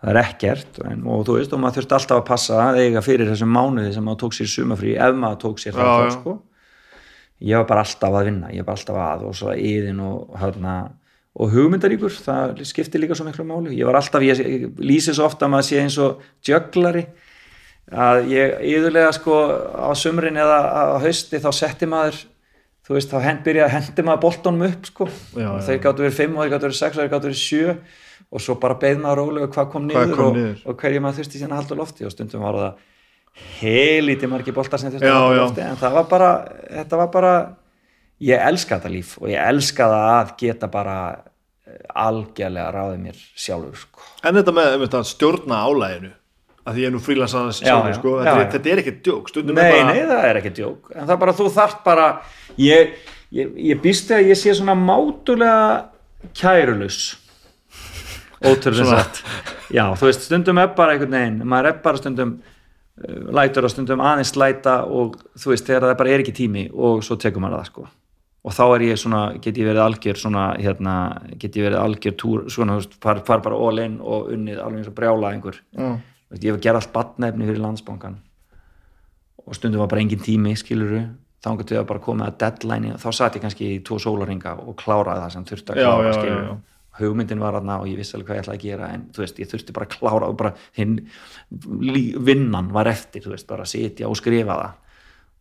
það 0.00 0.12
er 0.12 0.20
ekkert 0.22 0.78
en, 0.84 1.02
og 1.08 1.26
þú 1.28 1.40
veist 1.40 1.56
og 1.56 1.60
maður 1.60 1.80
þurfti 1.80 1.98
alltaf 1.98 2.20
að 2.20 2.28
passa 2.30 2.60
að 2.68 2.78
eiga 2.84 3.02
fyrir 3.04 3.28
þessum 3.32 3.50
mánuði 3.52 3.90
sem 3.96 4.06
maður 4.06 4.22
tók 4.26 4.36
sér 4.36 4.48
sumafrí 4.48 4.94
ef 4.96 5.18
maður 5.24 5.42
tók 5.42 5.60
sér 5.60 5.76
það 5.76 6.06
sko. 6.14 6.38
Ég 7.40 7.56
var 7.56 7.68
bara 7.68 7.82
alltaf 7.84 8.16
að 8.16 8.26
vinna, 8.28 8.48
ég 8.52 8.64
var 8.64 8.70
bara 8.70 8.80
alltaf 8.80 9.02
að 9.04 9.28
og 9.28 9.36
svo 9.36 9.52
yðin 9.56 10.00
og 11.36 11.44
og 11.44 11.52
hugmyndaríkur, 11.54 12.12
það 12.24 12.62
skiptir 12.66 13.00
líka 13.00 13.14
svo 13.14 13.24
miklu 13.28 13.46
máli. 13.46 13.76
Ég 13.78 13.86
var 13.86 14.00
alltaf, 14.00 14.22
ég, 14.22 14.40
ég 14.40 14.80
lýsi 14.82 15.14
svo 15.14 15.28
ofta 15.28 15.46
að 15.46 15.52
maður 15.54 15.68
sé 15.68 15.78
eins 15.80 15.98
og 16.02 16.24
jöglari 16.46 17.06
að 17.90 18.28
ég 18.30 18.58
yðurlega 18.70 19.12
sko 19.14 19.38
á 19.74 19.90
sumrin 19.98 20.38
eða 20.38 20.58
á 20.94 20.98
hausti 21.02 21.40
þá 21.42 21.50
setti 21.54 21.88
maður 21.90 22.18
þú 22.86 22.96
veist, 22.96 23.10
þá 23.10 23.22
hend, 23.22 23.42
byrja 23.46 23.66
að 23.66 23.74
hendi 23.76 24.04
maður 24.06 24.22
boltanum 24.26 24.66
upp 24.66 24.86
sko, 24.90 25.06
Já, 25.38 25.46
og 25.46 25.58
já, 25.58 25.64
þeir 25.68 25.80
gáttu 25.84 26.04
verið 26.04 26.20
5 26.20 26.36
og 26.36 26.42
þeir 26.42 26.52
gáttu 26.54 26.66
verið 26.66 26.78
6 26.80 26.90
og 26.90 27.00
þeir 27.00 27.12
gáttu 27.14 27.30
verið 27.30 27.42
7 27.46 27.74
og 28.30 28.44
svo 28.44 28.56
bara 28.62 28.78
beð 28.82 29.02
maður 29.02 29.20
rólega 29.20 29.50
hvað 29.54 29.68
kom 29.70 29.86
niður, 29.86 30.14
kom 30.14 30.26
og, 30.26 30.38
niður. 30.38 30.62
og 30.66 30.78
hverju 30.82 31.02
maður 31.02 31.20
þurfti 31.20 31.40
síðan 31.40 31.54
að 31.54 31.60
halda 31.60 31.78
lofti. 31.80 32.06
Og 32.06 32.14
stundum 32.14 32.44
var 32.46 32.58
það 32.60 32.84
helítið 33.60 34.30
margir 34.30 34.54
boltar 34.54 34.82
sem 34.82 34.92
þurfti 34.92 35.10
að 35.10 35.18
halda 35.18 35.40
lofti 35.44 35.64
en 35.66 35.80
það 35.80 35.96
var 35.98 36.08
bara, 36.10 36.30
þetta 36.78 37.00
var 37.00 37.10
bara 37.14 37.32
ég 38.20 38.46
elska 38.50 38.78
þetta 38.78 38.92
líf 38.92 39.16
og 39.20 39.28
ég 39.32 39.50
elska 39.50 39.88
það 39.90 40.08
að 40.14 40.32
geta 40.42 40.70
bara 40.72 40.96
eh, 41.14 41.76
algjörlega 42.04 42.72
ráðið 42.74 43.04
mér 43.06 43.20
sjálfur 43.34 43.84
sko. 43.84 44.08
En 44.24 44.36
þetta 44.36 44.56
með 44.56 44.74
um, 44.74 44.82
þetta, 44.84 45.04
stjórna 45.08 45.60
álæginu 45.64 46.12
að 46.60 46.76
því 46.76 46.82
ég 46.84 46.90
er 46.90 46.94
nú 46.94 47.00
já. 47.88 47.94
sko, 47.96 48.18
þetta, 48.20 48.60
er- 48.60 48.82
ekki 48.82 48.96
djók. 49.00 49.30
Stundum 49.32 49.56
Nei, 49.56 49.70
bara, 49.72 49.86
nei, 49.88 50.02
það 50.10 50.26
er 50.28 50.40
ekki 50.42 50.52
djók. 50.58 50.90
En 50.92 51.06
það 51.06 51.14
er 51.14 51.22
bara, 51.24 51.36
þú 51.38 51.48
þarft 51.54 51.80
bara 51.86 52.10
ég, 52.60 52.92
ég, 53.32 53.56
ég 53.70 53.80
býst 53.80 54.10
þegar 54.10 54.28
ég 54.28 54.40
sé 54.40 54.54
svona 54.58 54.76
mátulega 54.76 56.30
kærulus 56.36 57.00
ótrúlega 58.44 59.00
satt. 59.00 59.22
Já, 59.72 59.84
þú 59.96 60.08
veist, 60.08 60.26
stundum 60.28 60.60
er 60.60 60.72
bara 60.76 60.94
einhvern 60.94 61.16
veginn 61.16 61.40
maður 61.48 61.70
er 61.70 61.80
bara 61.84 62.00
stundum 62.00 62.36
uh, 62.40 63.16
lætur 63.36 63.66
og 63.68 63.72
stundum 63.72 64.04
aðeins 64.04 64.34
læta 64.36 64.82
og 64.88 65.16
þú 65.40 65.54
veist, 65.54 65.68
þegar 65.68 65.88
það 65.88 65.98
bara 66.02 66.14
er 66.14 66.24
ekki 66.24 66.36
tími 66.36 66.66
og 66.72 67.04
svo 67.06 67.16
tekur 67.20 67.44
maður 67.44 67.60
það 67.60 67.72
sko 67.72 67.88
og 68.40 68.54
þá 68.56 68.62
er 68.66 68.86
ég 68.88 69.00
svona, 69.00 69.22
get 69.42 69.58
ég 69.60 69.68
verið 69.68 69.82
algjör 69.84 70.20
svona, 70.20 70.46
hérna, 70.56 70.94
get 71.36 71.56
ég 71.58 71.66
verið 71.68 71.82
algjör 71.82 72.16
túr, 72.16 72.46
svona, 72.48 72.78
þú 72.78 72.84
veist, 72.84 72.96
far, 73.02 73.20
far 73.26 73.42
bara 73.44 73.58
all 73.60 73.82
in 73.82 73.98
og 74.00 74.30
unnið 74.32 74.62
alveg 74.64 74.80
eins 74.80 74.88
og 74.88 74.96
brjála 74.96 75.34
einhver. 75.34 75.60
Þú 75.76 76.34
veist, 76.36 76.44
ég 76.46 76.54
hef 76.54 76.62
gerð 76.64 76.80
allt 76.80 76.92
batnefni 76.94 77.48
fyrir 77.50 77.60
landsbankan 77.60 78.20
og 79.50 79.56
stundum 79.56 79.82
var 79.82 79.90
bara 79.90 80.04
engin 80.04 80.22
tími 80.22 80.54
skiluru, 80.58 81.04
þá 81.42 81.52
engur 81.52 81.66
til 81.68 81.78
að 81.80 81.86
bara 81.90 82.02
koma 82.04 82.28
að 82.28 82.36
deadline 82.42 82.96
þá 83.00 83.08
satt 83.16 83.38
ég 83.38 83.44
kannski 83.44 83.70
í 83.76 83.78
tvo 83.86 83.98
sólaringa 84.02 84.56
og 84.62 84.76
kláraði 84.78 85.24
það 85.24 85.32
sem 85.34 85.46
þurfti 85.48 85.72
að 85.74 85.80
klára 85.80 86.12
já. 86.28 86.50
hugmyndin 87.00 87.40
var 87.40 87.56
aðna 87.58 87.78
og 87.80 87.88
ég 87.88 87.98
vissi 87.98 88.14
alveg 88.16 88.28
hvað 88.28 88.38
ég 88.38 88.44
ætlaði 88.44 88.60
að 88.60 88.66
gera 88.66 88.90
en 88.94 89.06
þú 89.14 89.24
veist, 89.24 89.40
ég 89.40 89.50
þurfti 89.50 89.76
bara 89.76 89.88
að 89.88 89.96
klára 89.96 90.28
og 90.28 90.36
bara 90.36 90.52
hinn 90.76 90.98
vinnan 92.28 92.70
var 92.76 92.90
eftir, 92.92 93.24
þú 93.24 93.34
veist, 93.34 93.48
bara 93.48 93.64
að 93.66 93.72
sitja 93.72 94.10
og 94.10 94.20
skrifa 94.20 94.58
það 94.60 94.79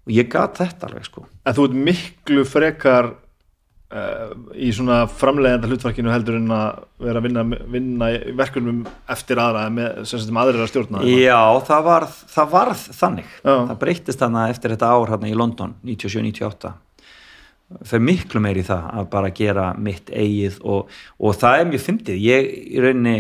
og 0.10 0.16
ég 0.18 0.30
gat 0.32 0.58
þetta 0.58 0.90
alveg 0.90 1.06
sko. 1.06 1.26
En 1.46 1.56
þú 1.58 1.68
ert 1.70 1.76
miklu 1.86 2.46
frekar 2.50 3.12
uh, 3.14 4.34
í 4.58 4.72
svona 4.74 5.04
framleiðenda 5.12 5.70
hlutverkinu 5.70 6.12
heldur 6.14 6.40
en 6.40 6.50
að 6.56 6.82
vera 7.06 7.22
að 7.22 7.28
vinna, 7.28 7.46
vinna 7.76 8.10
verkunum 8.40 8.84
eftir 9.14 9.42
aðra 9.42 9.68
með, 9.74 10.04
sem 10.10 10.24
sem 10.26 10.42
aðrir 10.42 10.60
er 10.60 10.66
að 10.66 10.74
stjórna 10.74 11.06
Já, 11.06 11.40
það 11.70 11.88
varð, 11.92 12.20
það 12.34 12.54
varð 12.58 12.86
þannig. 13.00 13.32
Já. 13.40 13.54
það 13.54 13.80
breyttist 13.86 14.26
þannig 14.26 14.54
eftir 14.56 14.76
þetta 14.76 14.94
ár 14.98 15.14
hérna 15.14 15.32
í 15.32 15.38
London 15.38 15.76
97-98 15.86 16.76
fyrir 17.86 18.02
miklu 18.02 18.42
meir 18.42 18.58
í 18.58 18.66
það 18.66 18.86
að 18.98 19.10
bara 19.14 19.30
gera 19.38 19.68
mitt 19.78 20.10
eigið 20.10 20.56
og, 20.66 20.90
og 21.22 21.36
það 21.38 21.60
er 21.60 21.68
mjög 21.70 21.84
fyndið, 21.86 22.24
ég 22.26 22.48
í 22.50 22.82
rauninni 22.82 23.18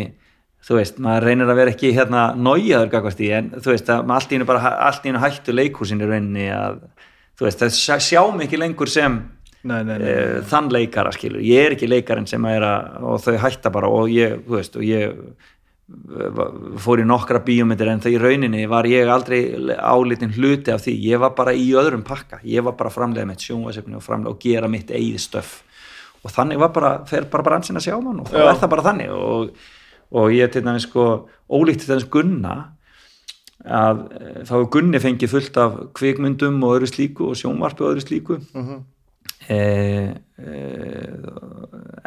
þú 0.65 0.77
veist, 0.79 1.01
maður 1.01 1.27
reynir 1.29 1.49
að 1.49 1.59
vera 1.61 1.73
ekki 1.73 1.91
hérna 1.95 2.29
nájaður 2.37 2.93
gagvast 2.93 3.21
í, 3.23 3.31
en 3.35 3.51
þú 3.57 3.73
veist 3.73 3.91
að 3.93 4.13
allt 4.15 4.31
í 4.31 4.39
einu 4.39 4.47
bara, 4.49 4.73
allt 4.87 5.05
í 5.05 5.11
einu 5.11 5.21
hættu 5.23 5.55
leikursin 5.55 6.01
í 6.03 6.09
rauninni 6.09 6.47
að, 6.53 6.81
þú 7.39 7.47
veist, 7.47 7.61
það 7.63 7.75
sjá, 7.77 7.99
sjá 8.09 8.23
mig 8.33 8.49
ekki 8.49 8.61
lengur 8.61 8.91
sem 8.91 9.21
Nei, 9.59 9.81
nei, 9.83 9.97
nei, 9.99 10.07
uh, 10.07 10.35
þann 10.47 10.69
leikara 10.71 11.11
skilur, 11.11 11.41
ég 11.43 11.65
er 11.67 11.73
ekki 11.75 11.87
leikarinn 11.89 12.27
sem 12.31 12.45
er 12.47 12.63
að, 12.63 12.99
og 13.03 13.23
þau 13.25 13.39
hætta 13.43 13.71
bara 13.75 13.89
og 13.91 14.11
ég, 14.13 14.37
þú 14.45 14.55
veist, 14.55 14.77
og 14.79 14.85
ég 14.87 15.09
eh, 15.09 16.39
fór 16.79 17.01
í 17.03 17.07
nokkra 17.07 17.41
bíómyndir 17.43 17.91
en 17.91 17.99
það 18.05 18.15
í 18.15 18.21
rauninni 18.23 18.61
var 18.71 18.87
ég 18.87 19.11
aldrei 19.11 19.41
álitin 19.75 20.31
hluti 20.37 20.71
af 20.71 20.85
því, 20.85 20.93
ég 21.09 21.19
var 21.19 21.35
bara 21.35 21.51
í 21.51 21.73
öðrum 21.75 22.05
pakka, 22.07 22.39
ég 22.47 22.63
var 22.63 22.77
bara 22.79 22.87
að 22.87 23.01
framlega 23.01 23.27
mitt 23.27 23.43
sjónvæsefni 23.43 23.99
og 23.99 24.05
framlega 24.05 24.31
og 24.31 24.39
gera 24.45 24.71
mitt 24.71 24.95
eigið 24.95 25.25
stöf 25.25 25.57
og 26.23 26.33
þannig 26.33 26.59
var 26.59 26.71
bara, 26.75 26.93
fer 27.07 27.27
bara 27.31 27.45
bransin 27.47 27.79
að 27.79 27.89
sjá 27.89 27.97
mann 28.03 28.23
og 28.23 28.31
þá 28.31 28.39
er 28.43 28.57
það 28.59 28.71
bara 28.73 28.85
þannig. 28.89 29.11
Og, 29.15 29.67
og 30.11 30.31
ég 30.31 30.51
til 30.51 30.63
dæmis 30.65 30.87
sko 30.87 31.27
ólíkt 31.49 31.83
til 31.85 31.93
dæmis 31.93 32.09
Gunna 32.09 32.55
að 33.65 34.05
eh, 34.15 34.43
þá 34.47 34.53
er 34.59 34.69
Gunni 34.73 34.99
fengið 35.03 35.29
fullt 35.33 35.57
af 35.57 35.75
kvikmyndum 35.93 36.63
og 36.63 36.77
öðru 36.79 36.87
slíku 36.89 37.27
og 37.29 37.35
sjónvarpi 37.35 37.83
og 37.83 37.95
öðru 37.95 38.05
slíku 38.07 38.39
Mhm. 38.55 38.83
Eh, 39.49 40.09
eh, 40.39 41.09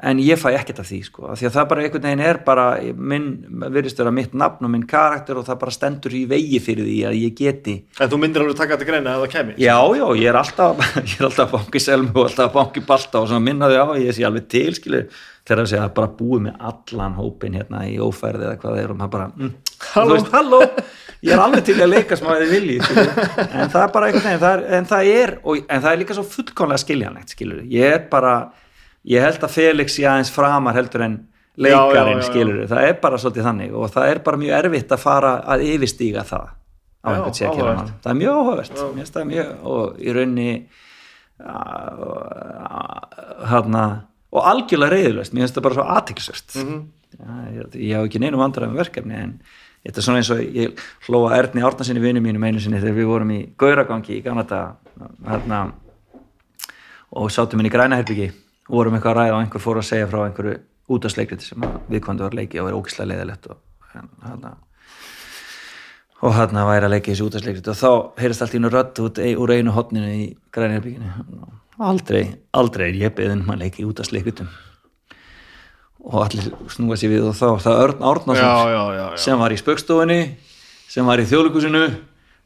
en 0.03 0.21
ég 0.23 0.39
fæ 0.41 0.53
ekkert 0.57 0.83
af 0.83 0.89
því 0.89 1.01
sko, 1.07 1.27
af 1.31 1.41
því 1.41 1.49
að 1.49 1.57
það 1.57 1.67
bara 1.73 1.83
einhvern 1.85 2.07
veginn 2.07 2.25
er 2.27 2.39
bara 2.47 2.67
minn, 2.95 3.27
virðist 3.75 4.01
vera 4.03 4.15
mitt 4.15 4.37
nafn 4.39 4.67
og 4.67 4.73
minn 4.73 4.87
karakter 4.89 5.39
og 5.39 5.47
það 5.47 5.61
bara 5.65 5.77
stendur 5.77 6.17
í 6.19 6.23
vegi 6.31 6.63
fyrir 6.63 6.89
því 6.89 7.01
að 7.11 7.19
ég 7.21 7.37
geti 7.39 7.77
En 7.99 8.13
þú 8.13 8.21
myndir 8.23 8.45
alveg 8.45 8.59
taka 8.61 8.77
þetta 8.77 8.89
greina 8.89 9.17
ef 9.17 9.25
það 9.25 9.35
kemi 9.37 9.59
já, 9.59 9.77
já, 9.99 10.07
ég 10.23 10.31
er 10.33 10.41
alltaf 10.41 10.87
ég 11.11 11.19
er 11.19 11.29
alltaf 11.29 11.45
að 11.49 11.59
banki 11.59 11.85
selmu 11.87 12.15
og 12.15 12.25
alltaf 12.31 12.49
að 12.49 12.57
banki 12.57 12.87
balta 12.89 13.23
og 13.23 13.31
svona 13.31 13.47
minnaði 13.51 13.79
á, 13.83 13.87
að 13.87 14.03
ég 14.07 14.17
sé 14.17 14.27
alveg 14.29 14.49
til 14.53 14.73
skilu 14.79 15.05
þegar 15.43 15.65
það 15.65 15.71
sé 15.73 15.79
að 15.83 15.95
bara 15.97 16.13
búið 16.19 16.45
með 16.47 16.67
allan 16.71 17.17
hópin 17.19 17.57
hérna 17.59 17.83
í 17.91 17.97
ófærði 18.03 18.47
eða 18.47 18.59
hvað 18.63 18.83
er 18.83 18.93
og 18.93 18.99
maður 19.01 19.15
bara, 19.17 19.31
mm, 19.35 19.55
Halló, 19.93 20.17
halló 20.33 20.61
ég 21.23 21.33
er 21.37 21.39
alveg 21.43 21.65
til 21.69 21.77
að 21.79 21.91
leika 21.93 22.17
sem 22.19 22.27
að 22.31 22.41
þið 22.43 22.51
vilji 22.57 22.77
skilur. 22.83 23.19
en 23.47 23.69
það 23.71 23.83
er 23.85 23.93
bara 23.95 24.07
einhvern 24.09 24.25
veginn 24.27 24.47
er, 24.49 24.63
en, 24.79 24.87
það 24.91 25.11
er, 25.17 25.33
og, 25.45 25.61
en 25.69 25.83
það 25.85 25.93
er 25.93 26.01
líka 26.01 26.17
svo 26.19 26.25
fullkomlega 26.33 26.83
skiljanlegt 26.83 27.35
skilur. 27.37 27.61
ég 27.71 27.95
er 27.99 28.01
bara 28.11 28.33
ég 29.07 29.23
held 29.23 29.43
að 29.47 29.55
Felix 29.55 29.95
sé 29.99 30.07
aðeins 30.07 30.31
framar 30.35 30.75
heldur 30.79 31.05
en 31.07 31.15
leikarinn 31.63 32.23
skilur 32.27 32.65
það 32.71 32.89
er 32.89 32.97
bara 33.03 33.19
svolítið 33.21 33.47
þannig 33.51 33.75
og 33.77 33.91
það 33.93 34.09
er 34.15 34.19
bara 34.25 34.41
mjög 34.41 34.57
erfitt 34.63 34.95
að 34.97 35.03
fara 35.05 35.33
að 35.55 35.65
yfirstíga 35.69 36.23
það 36.27 36.47
á 37.03 37.09
einhvern 37.13 37.35
sé 37.37 37.45
að 37.49 37.57
gera 37.59 37.73
áhugavert. 37.75 37.79
hann 37.79 38.03
það 38.03 38.13
er 38.13 38.19
mjög 38.23 38.33
áhugavert 38.39 38.77
og 39.67 40.01
í 40.01 40.15
raunni 40.17 40.51
hérna 43.51 43.85
og 44.33 44.47
algjörlega 44.49 44.95
reyðilöst, 44.97 45.35
mér 45.37 45.45
finnst 45.45 45.59
það 45.59 45.67
bara 45.67 45.77
svo 45.77 45.87
aðteklisvert 45.97 46.55
Mhm. 46.63 46.79
ég, 47.53 47.75
ég 47.77 47.97
hef 47.99 48.07
ekki 48.09 48.21
neinum 48.23 48.41
vandræðum 48.41 48.79
verkefni 48.79 49.15
en 49.19 49.33
þetta 49.83 50.01
er 50.01 50.07
svona 50.07 50.23
eins 50.23 50.31
og 50.33 50.43
ég 50.43 50.83
hlóa 51.07 51.37
Erni 51.39 51.65
Árnarsinni 51.67 52.03
vinnu 52.03 52.23
mínum 52.25 52.45
einu 52.47 52.63
sinni 52.63 52.81
þegar 52.83 52.99
við 52.99 53.09
vorum 53.11 53.33
í 53.35 53.41
Gauragangi 53.59 54.19
í 54.19 54.25
Ganata 54.25 54.61
hérna, 55.27 55.63
og 57.13 57.33
sátum 57.35 57.63
inn 57.63 57.71
í 57.71 57.73
grænaherbyggi 57.73 58.29
og 58.69 58.77
vorum 58.79 58.97
eitthvað 58.97 59.15
að 59.15 59.19
ræða 59.21 59.37
og 59.37 59.41
einhver 59.43 59.65
fór 59.65 59.81
að 59.81 59.89
segja 59.91 60.11
frá 60.11 60.21
einhverju 60.27 60.59
útastleikriti 60.93 61.49
sem 61.51 61.65
viðkvæmdu 61.91 62.27
var 62.27 62.37
leiki 62.37 62.61
og 62.63 62.71
er 62.71 62.77
ógislega 62.79 63.11
leiðilegt 63.13 63.49
og 63.53 63.93
hérna 63.95 64.55
og 66.23 66.37
hérna 66.37 66.67
væri 66.69 66.87
að 66.87 66.95
leika 66.95 67.11
í 67.11 67.15
þessu 67.15 67.29
útastleikriti 67.31 67.73
og 67.73 67.79
þá 67.81 68.23
heyrist 68.23 68.45
allt 68.45 68.55
í 68.55 68.61
einu 68.61 68.73
rödd 68.73 69.03
út 69.03 69.23
úr 69.43 69.55
einu 69.57 69.75
hotninu 69.75 70.13
í 70.15 70.27
grænaherbygginu 70.55 71.49
aldrei, 71.83 72.27
aldrei 72.55 72.91
er 72.91 73.01
ég 73.09 73.17
beðin 73.17 73.43
um 73.43 73.55
að 73.55 73.65
leika 73.65 73.83
í 73.83 73.89
útastleikritum 73.89 74.51
og 76.03 76.25
allir 76.25 76.49
snúa 76.73 76.97
sér 76.99 77.13
við 77.13 77.29
og 77.31 77.37
þá 77.39 77.47
það 77.63 77.83
Örn 77.85 78.01
já. 78.99 79.05
sem 79.25 79.39
var 79.39 79.55
í 79.55 79.59
spöggstofunni 79.61 80.21
sem 80.91 81.07
var 81.07 81.23
í 81.23 81.27
þjóðleikusinu 81.31 81.83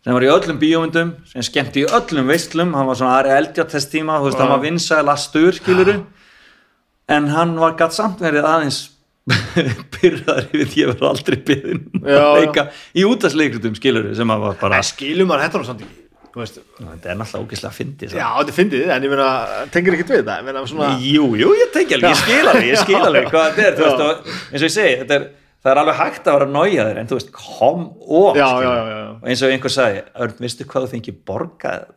sem 0.04 0.14
var 0.14 0.26
í 0.26 0.30
öllum 0.30 0.58
bíómyndum 0.60 1.14
sem 1.30 1.46
skemmti 1.46 1.82
í 1.82 1.88
öllum 1.88 2.28
veistlum 2.30 2.74
hann 2.76 2.90
var 2.90 2.98
svona 3.00 3.16
Ari 3.22 3.32
Eldjátt 3.38 3.72
þess 3.72 3.90
tíma 3.90 4.20
þú 4.20 4.28
veist, 4.28 4.42
hann 4.42 4.52
var 4.52 4.62
vinsæl 4.62 5.02
að 5.02 5.22
stur 5.24 5.56
skiluru 5.56 5.96
en 7.16 7.32
hann 7.32 7.56
var 7.58 7.74
gatt 7.80 7.96
samt 7.96 8.20
verið 8.22 8.46
aðeins 8.46 8.82
byrðar 9.96 10.44
yfir 10.52 10.68
því 10.70 10.84
að 10.84 10.92
vera 10.92 11.08
aldrei 11.10 11.38
beðin 11.48 11.86
um 11.96 12.60
í 12.94 13.06
útastleikrutum 13.08 13.78
skiluru 13.78 14.12
sem 14.14 14.30
hann 14.30 14.44
var 14.44 14.60
bara, 14.60 14.84
skilum 14.86 15.32
maður 15.32 15.48
þetta 15.48 15.62
nú 15.62 15.70
samt 15.70 15.86
ekki 15.86 16.05
veist, 16.42 16.58
þetta 16.78 17.10
er 17.12 17.16
náttúrulega 17.20 17.46
ógislega 17.46 17.74
fyndið 17.76 18.14
Já, 18.16 18.26
þetta 18.36 18.52
er 18.52 18.56
fyndið, 18.58 18.84
en 18.96 19.06
ég 19.06 19.12
meina, 19.14 19.28
tengir 19.74 19.96
ekkert 19.96 20.12
við 20.16 20.22
það 20.28 20.44
meina, 20.50 20.62
svona 20.70 20.90
Jú, 21.00 21.26
jú, 21.40 21.50
ég 21.60 21.72
tengi 21.74 21.96
alveg, 21.96 22.12
ég 22.12 22.22
skil 22.22 22.46
alveg, 22.52 22.68
ég 22.70 22.80
skil 22.84 23.00
alveg 23.00 23.28
hvað 23.32 23.50
þetta 23.56 23.66
er, 23.66 23.78
veist, 23.82 24.04
og 24.06 24.30
eins 24.52 24.62
og 24.62 24.66
ég 24.68 24.74
segi, 24.76 24.96
er, 25.16 25.26
það 25.66 25.72
er 25.72 25.80
alveg 25.82 25.96
hægt 26.02 26.28
að 26.30 26.36
vera 26.38 26.48
nájaður, 26.56 27.00
en 27.02 27.08
þú 27.10 27.18
veist, 27.20 27.30
kom 27.36 27.86
og, 28.06 28.36
Já, 28.36 28.48
skilur. 28.50 28.66
já, 28.66 28.74
já, 28.76 28.98
já. 29.00 29.08
og 29.22 29.30
eins 29.32 29.42
og 29.46 29.54
einhver 29.56 29.74
sagði, 29.76 30.02
Örn, 30.26 30.36
veistu 30.44 30.66
hvað 30.68 30.84
þú 30.86 30.92
fengið 30.96 31.16
borgað 31.26 31.88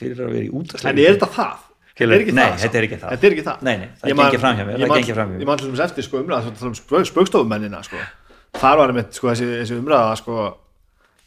fyrir 0.00 0.24
að 0.26 0.34
vera 0.34 0.44
í 0.44 0.50
En 0.50 0.58
útastlega? 0.60 1.06
er 1.06 1.14
þetta 1.16 1.30
það? 1.38 1.62
Nei, 1.94 2.18
þetta 2.58 2.74
er 2.80 2.84
ekki 2.88 2.96
það. 2.98 3.10
Þetta 3.14 3.26
er 3.28 3.34
ekki 3.36 3.42
það 3.46 3.60
Nei, 3.62 3.74
nei, 3.78 3.88
það 4.00 4.08
Ég 4.10 4.16
man- 4.18 4.26
gengið 4.32 4.40
framhjá 4.42 4.64
mér, 4.66 4.74
ég 4.74 4.82
það 4.82 4.88
man- 4.90 4.98
gengið 4.98 5.14
framhjá 5.14 5.34
mér. 5.36 5.42
Ég 5.44 5.46
man 5.46 5.58
til 5.60 5.68
dæmis 5.68 5.82
eftir 5.84 6.02
sko 6.08 6.18
umræða 6.24 6.66
um 6.66 7.04
spöggstofumennina 7.06 7.82
sko. 7.86 8.00
Þar 8.58 8.76
var 8.80 8.90
einmitt 8.90 9.14
sko, 9.14 9.28
þessi, 9.30 9.46
þessi 9.60 9.76
umræða 9.78 10.16
sko, 10.18 10.38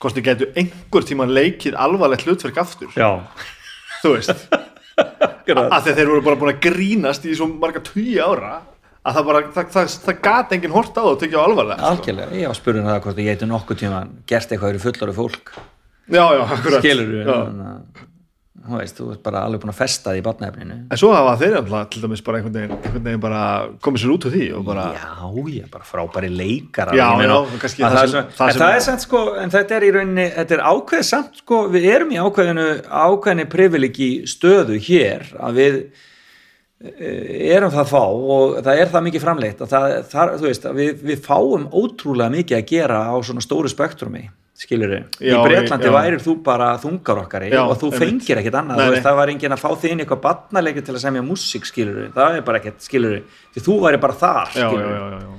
hvort 0.01 0.17
þið 0.17 0.25
getur 0.29 0.57
einhver 0.61 1.07
tíman 1.07 1.33
leikið 1.33 1.77
alvarlegt 1.77 2.27
hlutverk 2.27 2.57
aftur? 2.61 2.91
Já, 2.97 3.21
þú 4.03 4.15
veist. 4.17 4.47
Að 4.97 5.91
þeir 5.93 6.09
voru 6.09 6.23
bara 6.25 6.39
búin 6.39 6.51
að 6.55 6.63
grínast 6.65 7.25
í 7.29 7.35
svo 7.37 7.45
marga 7.47 7.79
tugi 7.85 8.17
ára 8.19 8.57
að 9.07 9.17
það 9.17 9.27
bara, 9.29 9.41
það, 9.55 9.69
það, 9.75 9.95
það 10.03 10.19
gat 10.25 10.53
enginn 10.57 10.73
hort 10.73 10.97
á 10.97 10.99
það 10.99 11.09
og 11.11 11.19
tekja 11.21 11.39
á 11.39 11.43
alvarlega 11.47 11.77
sko. 11.77 11.91
algjörlega, 11.93 12.39
ég 12.41 12.51
var 12.51 12.57
spurðin 12.57 12.89
það 12.89 12.99
hvort 13.05 13.21
ég 13.21 13.29
geti 13.29 13.47
nokkuð 13.47 13.79
tíma 13.81 14.01
gert 14.27 14.51
eitthvað 14.51 14.73
fyrir 14.73 14.83
fullari 14.83 15.15
fólk, 15.15 15.51
já, 16.11 16.23
já, 16.35 16.41
akkurat. 16.57 16.81
Skilur 16.81 17.13
já. 17.21 17.37
Þú 18.67 18.77
veist, 18.81 18.97
þú 18.99 19.07
ert 19.13 19.21
bara 19.25 19.41
alveg 19.47 19.61
búin 19.63 19.71
að 19.73 19.77
festa 19.79 20.11
því 20.13 20.19
í 20.21 20.23
barnaefninu. 20.25 20.77
En 20.91 20.99
svo 21.01 21.11
hafa 21.15 21.35
þeir 21.41 21.55
alltaf 21.61 21.89
til 21.93 22.01
dæmis 22.03 22.23
bara 22.27 22.39
einhvern 22.41 22.57
veginn, 22.57 22.73
einhvern 22.77 23.05
veginn 23.07 23.23
bara 23.23 23.41
komið 23.87 24.03
sér 24.03 24.13
út 24.15 24.27
úr 24.27 24.35
því 24.37 24.47
og 24.57 24.65
bara, 24.67 24.85
já, 24.97 25.11
ég 25.57 25.69
bara 25.73 25.87
frábæri 25.87 26.31
leikar 26.33 26.91
Já, 26.97 27.07
já, 27.23 27.37
kannski 27.61 27.83
það 27.85 27.97
það, 27.97 28.11
sem- 28.15 28.27
það 28.37 28.51
sem- 28.51 28.61
það 28.61 28.75
er 28.75 28.83
samt 28.87 29.05
sko 29.07 29.23
en 29.43 29.55
þetta 29.55 29.77
er 29.79 29.87
í 29.87 29.93
rauninni, 29.97 30.27
þetta 30.37 30.57
er 30.59 30.65
ákveð 30.73 31.03
samt 31.13 31.41
sko, 31.43 31.61
við 31.73 31.87
erum 31.95 32.11
í 32.11 32.19
ákveðinu 32.21 32.67
ákveðinu 32.87 33.47
privilegi 33.55 34.11
stöðu 34.27 34.77
hér 34.89 35.27
að 35.39 35.59
við 35.61 35.79
eh, 36.83 37.53
erum 37.57 37.71
það 37.73 37.87
fá 37.91 38.01
og 38.05 38.57
það 38.65 38.81
er 38.83 38.91
það 38.93 39.05
mikið 39.07 39.23
framleitt 39.23 39.61
að 39.65 39.71
það, 39.73 39.95
það, 40.11 40.33
veist, 40.45 40.67
að 40.69 40.81
við, 40.81 40.91
við 41.09 41.23
fáum 41.25 41.69
ótrúlega 41.73 42.33
mikið 42.35 42.59
að 42.59 42.67
gera 42.73 42.99
á 43.09 43.15
svona 43.25 43.41
stóru 43.45 43.71
spektrumi 43.71 44.27
skilur 44.57 44.93
við, 44.93 45.17
í 45.21 45.33
Breitlandi 45.37 45.89
værir 45.93 46.21
þú 46.23 46.33
bara 46.45 46.69
þungar 46.81 47.21
okkari 47.23 47.49
Já, 47.51 47.59
og 47.63 47.75
þú 47.81 47.91
fengir 47.93 48.41
ekkert 48.41 48.57
annað, 48.61 48.81
Nei, 48.81 48.89
veist, 48.95 49.05
það 49.05 49.19
var 49.19 49.31
enginn 49.33 49.55
að 49.55 49.61
fá 49.61 49.67
þín 49.83 50.03
eitthvað 50.03 50.23
barnaleiki 50.23 50.83
til 50.87 50.95
að 50.95 51.03
semja 51.03 51.25
músík 51.25 51.69
skilur 51.69 51.99
við, 52.01 52.09
það 52.17 52.39
er 52.39 52.45
bara 52.47 52.61
ekkert 52.61 52.87
skilur 52.87 53.15
við, 53.15 53.37
því 53.53 53.65
þú 53.67 53.77
væri 53.85 54.01
bara 54.07 54.17
þar 54.23 54.57
já, 54.57 54.67
já. 54.73 55.31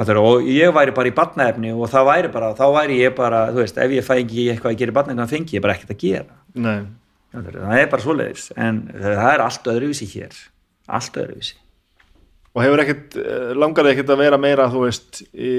Fattur, 0.00 0.22
og 0.24 0.48
ég 0.48 0.72
væri 0.72 0.96
bara 0.96 1.10
í 1.10 1.16
batnaefni 1.20 1.74
og 1.76 1.90
það 1.92 2.08
væri 2.08 2.32
bara, 2.32 2.52
þá 2.56 2.66
væri 2.78 3.00
ég 3.02 3.16
bara 3.18 3.46
þú 3.50 3.64
veist, 3.64 3.80
ef 3.84 3.96
ég 3.98 4.06
fæ 4.06 4.14
ekki 4.16 4.46
eitthvað 4.54 4.72
að 4.72 4.80
gera 4.80 4.94
í 4.94 4.98
batnaefni 5.00 5.26
þá 5.26 5.34
fengi 5.34 5.58
ég 5.58 5.64
bara 5.66 5.76
ekkert 5.76 5.96
að 5.96 6.04
gera. 6.04 6.38
Nei, 6.54 6.78
það 7.34 7.74
er 7.76 7.90
bara 7.92 8.06
svoleiðis, 8.06 8.52
en 8.56 8.84
það 8.94 9.26
er 9.34 9.44
allt 9.44 9.74
öðruvísi 9.74 10.08
hér, 10.14 10.38
allt 10.88 11.20
öðruvísi 11.20 11.59
og 12.60 12.66
hefur 12.66 12.82
ekkert, 12.82 13.16
eh, 13.16 13.52
langar 13.56 13.86
þig 13.86 13.94
ekkert 13.94 14.12
að 14.12 14.20
vera 14.20 14.38
meira, 14.40 14.66
þú 14.68 14.82
veist, 14.84 15.20
í, 15.32 15.52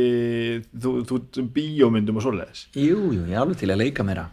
þú, 0.84 0.92
þú, 1.10 1.46
bíómyndum 1.56 2.20
og 2.20 2.26
svoleiðis. 2.26 2.64
Jú, 2.78 3.00
jú, 3.16 3.24
ég 3.26 3.34
er 3.34 3.42
alveg 3.42 3.58
til 3.62 3.72
að 3.74 3.82
leika 3.82 4.06
meira. 4.06 4.28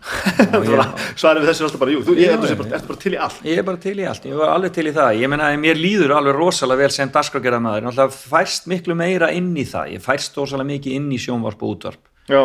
Svarið 1.21 1.45
við 1.45 1.51
þessu 1.51 1.65
er 1.65 1.69
alltaf 1.69 1.83
bara, 1.83 1.95
jú, 1.95 2.03
þú, 2.05 2.17
ég 2.21 2.45
sem 2.45 2.61
bara, 2.61 2.73
ertu 2.79 2.93
bara 2.93 3.03
til 3.05 3.15
í 3.15 3.21
allt. 3.27 3.43
ég 3.49 3.63
er 3.63 3.69
bara 3.71 3.83
til 3.87 3.95
í 3.97 4.09
allt, 4.13 4.29
ég 4.29 4.41
var 4.43 4.55
alveg 4.55 4.75
til 4.77 4.87
í 4.91 4.95
það. 4.99 5.13
Ég 5.23 5.33
meina, 5.33 5.51
mér 5.65 5.81
líður 5.81 6.17
alveg 6.19 6.37
rosalega 6.37 6.85
vel 6.85 6.91
sem 6.95 7.15
dagskrágerða 7.15 7.63
maður, 7.65 7.87
náttúrulega 7.89 8.19
færst 8.37 8.69
miklu 8.69 8.99
meira 8.99 9.31
inn 9.33 9.55
í 9.57 9.65
það, 9.69 9.95
ég 9.97 10.05
færst 10.05 10.37
rosalega 10.37 10.75
mikið 10.75 10.99
inn 11.01 11.09
í 11.15 11.23
sjónvarp 11.23 11.65
og 11.65 11.79
útvarp. 11.79 12.03
Já, 12.29 12.43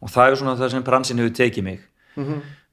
og 0.00 0.10
það 0.10 0.26
er 0.26 0.40
svona 0.40 0.56
það 0.58 0.74
sem 0.74 0.86
bransin 0.86 1.22
hefur 1.22 1.36
tekið 1.38 1.66
mig 1.70 1.86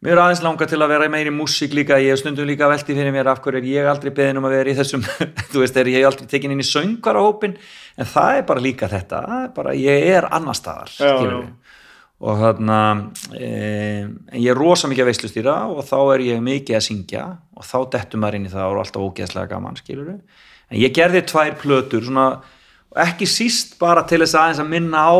mér 0.05 0.13
er 0.13 0.21
aðeins 0.21 0.43
langa 0.45 0.67
til 0.69 0.79
að 0.81 0.91
vera 0.93 1.09
meiri 1.09 1.31
músík 1.33 1.73
líka, 1.73 1.97
ég 2.01 2.13
hef 2.13 2.21
stundum 2.21 2.47
líka 2.47 2.69
velti 2.69 2.93
fyrir 2.93 3.13
mér 3.15 3.31
af 3.31 3.39
hverju 3.41 3.61
er 3.63 3.69
ég 3.71 3.89
aldrei 3.89 4.11
beðin 4.13 4.41
um 4.41 4.47
að 4.49 4.57
vera 4.59 4.73
í 4.73 4.77
þessum 4.77 5.05
þú 5.51 5.63
veist, 5.63 5.79
er 5.81 5.89
ég 5.89 6.05
aldrei 6.05 6.27
tekin 6.29 6.53
inn 6.53 6.61
í 6.61 6.67
söngvarahópin 6.67 7.55
en 7.57 8.11
það 8.11 8.41
er 8.41 8.45
bara 8.51 8.63
líka 8.63 8.89
þetta 8.91 9.21
bara, 9.55 9.73
ég 9.77 10.05
er 10.13 10.29
annar 10.29 10.57
staðar 10.57 10.93
skilurðu. 10.93 11.47
já. 11.47 11.79
og 12.27 12.43
þarna 12.43 12.81
e, 13.33 13.47
en 13.47 14.37
ég 14.37 14.51
er 14.53 14.61
rosa 14.61 14.91
mikið 14.91 15.05
að 15.05 15.11
veislustýra 15.11 15.55
og 15.73 15.81
þá 15.89 15.97
er 16.03 16.27
ég 16.27 16.45
mikið 16.45 16.77
að 16.77 16.85
syngja 16.91 17.25
og 17.57 17.65
þá 17.65 17.77
dettur 17.97 18.21
maður 18.21 18.39
inn 18.39 18.51
í 18.51 18.53
það 18.53 18.67
og 18.67 18.75
er 18.75 18.83
alltaf 18.83 19.07
ógeðslega 19.09 19.51
gaman 19.55 19.81
skilur 19.81 20.13
en 20.13 20.77
ég 20.77 20.93
gerði 20.93 21.25
tvær 21.25 21.57
plötur 21.57 22.05
svona 22.05 22.29
og 22.87 22.99
ekki 23.03 23.27
síst 23.29 23.75
bara 23.81 24.03
til 24.07 24.21
þess 24.23 24.37
aðeins 24.39 24.61
að 24.63 24.69
minna 24.71 25.01
á 25.03 25.15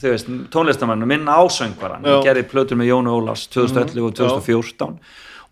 þú 0.00 0.14
veist, 0.14 0.30
tónlistamann, 0.52 1.04
minna 1.08 1.36
á 1.38 1.42
söngvaran 1.52 2.06
ég 2.06 2.18
Já. 2.18 2.24
gerði 2.28 2.48
plötur 2.50 2.80
með 2.80 2.90
Jónu 2.90 3.12
Ólafs 3.20 3.46
2011 3.52 4.08
og 4.08 4.16
2014 4.18 4.96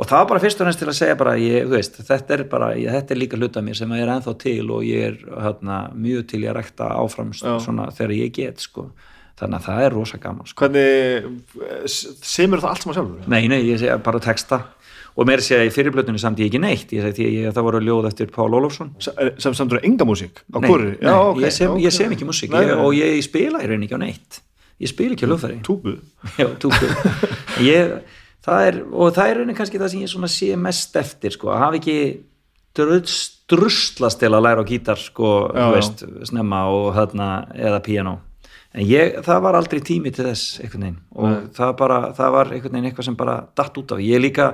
og 0.01 0.09
það 0.09 0.16
var 0.16 0.28
bara 0.32 0.42
fyrst 0.42 0.62
og 0.62 0.68
næst 0.68 0.80
til 0.80 0.88
að 0.88 0.97
segja 0.97 1.18
bara 1.20 1.36
ég, 1.38 1.68
veist, 1.70 2.01
þetta 2.09 2.36
er 2.36 2.42
bara, 2.51 2.72
ég, 2.80 2.90
þetta 2.97 3.14
er 3.14 3.20
líka 3.20 3.38
hluta 3.38 3.62
mér 3.64 3.78
sem 3.78 3.94
er 3.94 4.10
ennþá 4.16 4.34
til 4.40 4.64
og 4.72 4.84
ég 4.88 5.06
er 5.10 5.16
hérna, 5.44 5.78
mjög 5.94 6.26
til 6.32 6.42
ég 6.42 6.52
að 6.52 6.60
rekta 6.62 6.90
áfram 6.97 7.32
Já. 7.36 7.55
svona 7.62 7.90
þegar 7.94 8.16
ég 8.16 8.34
get 8.40 8.66
sko. 8.66 8.90
þannig 9.40 9.60
að 9.60 9.66
það 9.68 9.82
er 9.84 9.94
rosa 9.97 10.18
gaman 10.20 10.48
sko. 10.51 10.66
hvernig, 10.66 11.30
semur 11.88 12.60
það 12.60 12.72
allt 12.72 12.82
saman 12.82 12.98
sjálfur? 12.98 13.28
Nei, 13.30 13.42
nei, 13.48 13.60
ég 13.70 13.78
segi 13.80 14.01
bara 14.05 14.20
texta 14.20 14.64
og 15.20 15.28
meira 15.28 15.44
segja 15.44 15.66
í 15.68 15.72
fyrirblötunni 15.74 16.20
samt 16.22 16.40
ég 16.40 16.48
ekki 16.48 16.60
neitt. 16.62 16.92
Ég 16.97 17.10
því 17.16 17.30
að 17.51 17.56
það 17.59 17.66
voru 17.66 17.80
ljóð 17.84 18.09
eftir 18.09 18.30
Pál 18.32 18.48
Ólafsson. 18.56 18.94
Sem, 19.05 19.34
sem 19.42 19.56
samtur 19.59 19.82
enga 19.84 20.06
músík? 20.09 20.40
Á 20.48 20.59
Nei, 20.59 20.70
hvori? 20.70 20.94
nei 20.97 21.10
ok, 21.12 21.42
ég, 21.44 21.52
sem, 21.56 21.74
ok. 21.74 21.82
ég 21.84 21.97
sem 21.97 22.14
ekki 22.16 22.28
músík. 22.28 22.55
Og 22.56 22.94
ég 22.97 23.18
spila 23.26 23.60
í 23.60 23.68
rauninni 23.68 23.90
ekki 23.90 24.01
á 24.01 24.05
neitt. 24.05 24.40
Ég 24.80 24.88
spila 24.88 25.12
ekki 25.12 25.28
á 25.28 25.30
lögfæri 25.30 25.60
Túbu? 25.66 25.98
Já, 26.40 26.48
túku 26.62 26.88
ég, 27.60 27.92
það 28.47 28.66
er, 28.70 28.80
og 28.88 29.12
það 29.12 29.26
er 29.26 29.38
rauninni 29.40 29.59
kannski 29.59 29.80
það 29.80 29.92
sem 29.92 30.06
ég 30.06 30.32
sé 30.32 30.56
mest 30.56 30.97
eftir 30.97 31.36
sko, 31.36 31.52
að 31.52 31.62
hafa 31.66 31.80
ekki 31.82 31.98
druslast 33.51 34.22
til 34.22 34.30
að 34.32 34.44
læra 34.47 34.64
á 34.64 34.70
gítar 34.70 35.01
sko, 35.01 35.51
Já, 35.52 35.59
þú 35.59 35.66
já. 35.66 35.74
veist, 35.76 36.05
snemma 36.30 36.62
og 36.72 36.90
þarna, 36.97 37.28
eða 37.60 37.82
piano 37.84 38.16
en 38.70 38.86
ég, 38.86 39.18
það 39.26 39.42
var 39.42 39.59
aldrei 39.59 39.80
tími 39.82 40.12
til 40.14 40.28
þess 40.28 40.60
og 40.62 41.51
það, 41.56 41.72
bara, 41.80 41.98
það 42.16 42.36
var 42.36 42.52
eitthvað 42.55 43.05
sem 43.09 43.18
bara 43.18 43.40
datt 43.59 43.80
út 43.82 43.97
af 43.97 44.01
ég 44.05 44.22
líka 44.22 44.52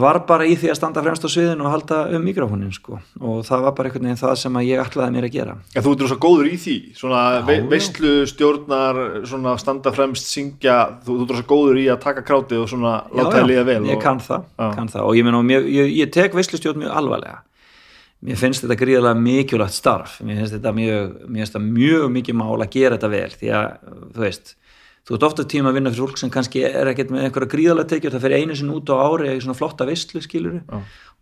var 0.00 0.18
bara 0.28 0.46
í 0.48 0.54
því 0.56 0.70
að 0.72 0.78
standa 0.78 1.02
fremst 1.04 1.24
á 1.26 1.28
sviðinu 1.32 1.66
og 1.66 1.72
halda 1.74 1.98
um 2.16 2.24
mikrofónin 2.24 2.72
sko. 2.74 2.98
og 3.20 3.42
það 3.46 3.64
var 3.66 3.74
bara 3.76 3.90
einhvern 3.90 4.08
veginn 4.08 4.20
það 4.20 4.34
sem 4.40 4.58
ég 4.64 4.82
ætlaði 4.82 5.14
mér 5.16 5.26
að 5.28 5.36
gera 5.36 5.56
En 5.74 5.84
þú 5.84 5.94
ert 5.94 6.04
svo 6.12 6.18
góður 6.22 6.48
í 6.50 6.56
því, 6.62 6.76
svona 6.96 7.22
ve 7.46 7.58
veistlu 7.72 8.12
stjórnar, 8.30 9.00
svona 9.28 9.54
standa 9.60 9.92
fremst, 9.94 10.30
syngja, 10.32 10.78
þú, 11.04 11.18
þú 11.22 11.28
ert 11.28 11.40
svo 11.42 11.48
góður 11.52 11.80
í 11.82 11.86
að 11.92 12.02
taka 12.06 12.24
krátið 12.26 12.64
og 12.64 12.68
svona 12.72 12.94
láta 13.12 13.38
það 13.38 13.48
líða 13.52 13.64
vel. 13.68 13.80
ég 13.90 13.96
og, 13.96 14.02
kann 14.02 14.22
það, 14.22 14.48
Já. 14.56 14.68
kann 14.76 14.92
það 14.92 15.08
og 15.08 15.18
ég, 15.18 15.32
og 15.32 15.48
mér, 15.52 15.68
ég, 15.68 15.94
ég 16.00 16.14
tek 16.14 16.36
veislustjórn 16.38 16.84
mjög 16.84 16.96
alvarlega 17.02 17.42
mér 18.22 18.38
finnst 18.38 18.62
þetta 18.62 18.78
gríðarlega 18.78 19.18
mikilvægt 19.18 19.76
starf 19.76 20.18
mér 20.22 20.40
finnst 20.40 20.56
þetta 20.56 20.72
mjög, 20.76 21.14
þetta 21.36 21.62
mjög 21.66 22.10
mikið 22.16 22.38
mál 22.38 22.54
að 22.54 22.68
gera 22.76 22.98
þetta 22.98 23.12
vel 23.12 23.30
því 23.40 23.54
að 23.58 23.70
þú 24.14 24.24
veist, 24.24 24.54
þú 25.02 25.16
ert 25.16 25.24
ofta 25.26 25.44
tíma 25.50 25.70
að 25.72 25.78
vinna 25.80 25.90
fyrir 25.92 26.06
fólk 26.06 26.18
sem 26.20 26.30
kannski 26.30 26.60
er 26.68 26.90
ekkert 26.92 27.10
með 27.10 27.24
einhverja 27.26 27.52
gríðarlega 27.54 27.90
tekjur 27.90 28.12
það 28.14 28.26
fer 28.26 28.34
einu 28.38 28.58
sinni 28.58 28.76
út 28.76 28.92
á 28.92 28.96
ári 29.02 29.30
eða 29.32 29.40
svona 29.42 29.58
flotta 29.58 29.86
veistlu 29.88 30.22
skilur 30.22 30.60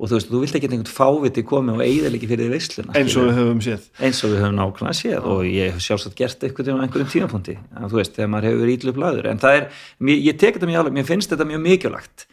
og 0.01 0.09
þú 0.09 0.17
veist, 0.17 0.29
þú 0.33 0.41
vilt 0.45 0.55
ekki 0.57 0.69
einhvern 0.69 0.93
fáviti 0.93 1.43
komi 1.49 1.73
og 1.75 1.81
eigðalegi 1.85 2.29
fyrir 2.29 2.47
því 2.49 2.53
veisluna 2.55 2.95
Eins 3.01 3.17
og 3.17 3.27
við 3.29 3.39
höfum 3.41 3.63
séð. 3.65 3.89
eins 4.01 4.21
og 4.25 4.33
við 4.35 4.43
höfum 4.45 4.59
nákvæmlega 4.61 4.99
séð 5.01 5.29
og 5.33 5.43
ég 5.49 5.75
hef 5.75 5.85
sjálfsagt 5.85 6.17
gert 6.21 6.45
eitthvað 6.45 6.73
á 6.73 6.85
einhverjum 6.85 7.11
tímapunkti. 7.13 7.57
En 7.77 7.89
þú 7.89 8.01
veist, 8.01 8.15
þegar 8.17 8.31
maður 8.33 8.49
hefur 8.51 8.73
ítlu 8.77 8.95
blæður 8.97 9.29
en 9.33 9.41
það 9.41 9.59
er, 9.59 9.67
mér, 10.01 10.23
ég 10.29 10.39
tek 10.41 10.57
þetta 10.57 10.71
mjög 10.71 10.81
alveg, 10.85 10.97
mér 11.01 11.09
finnst 11.09 11.33
þetta 11.35 11.49
mjög 11.53 11.65
mikilvægt 11.69 12.27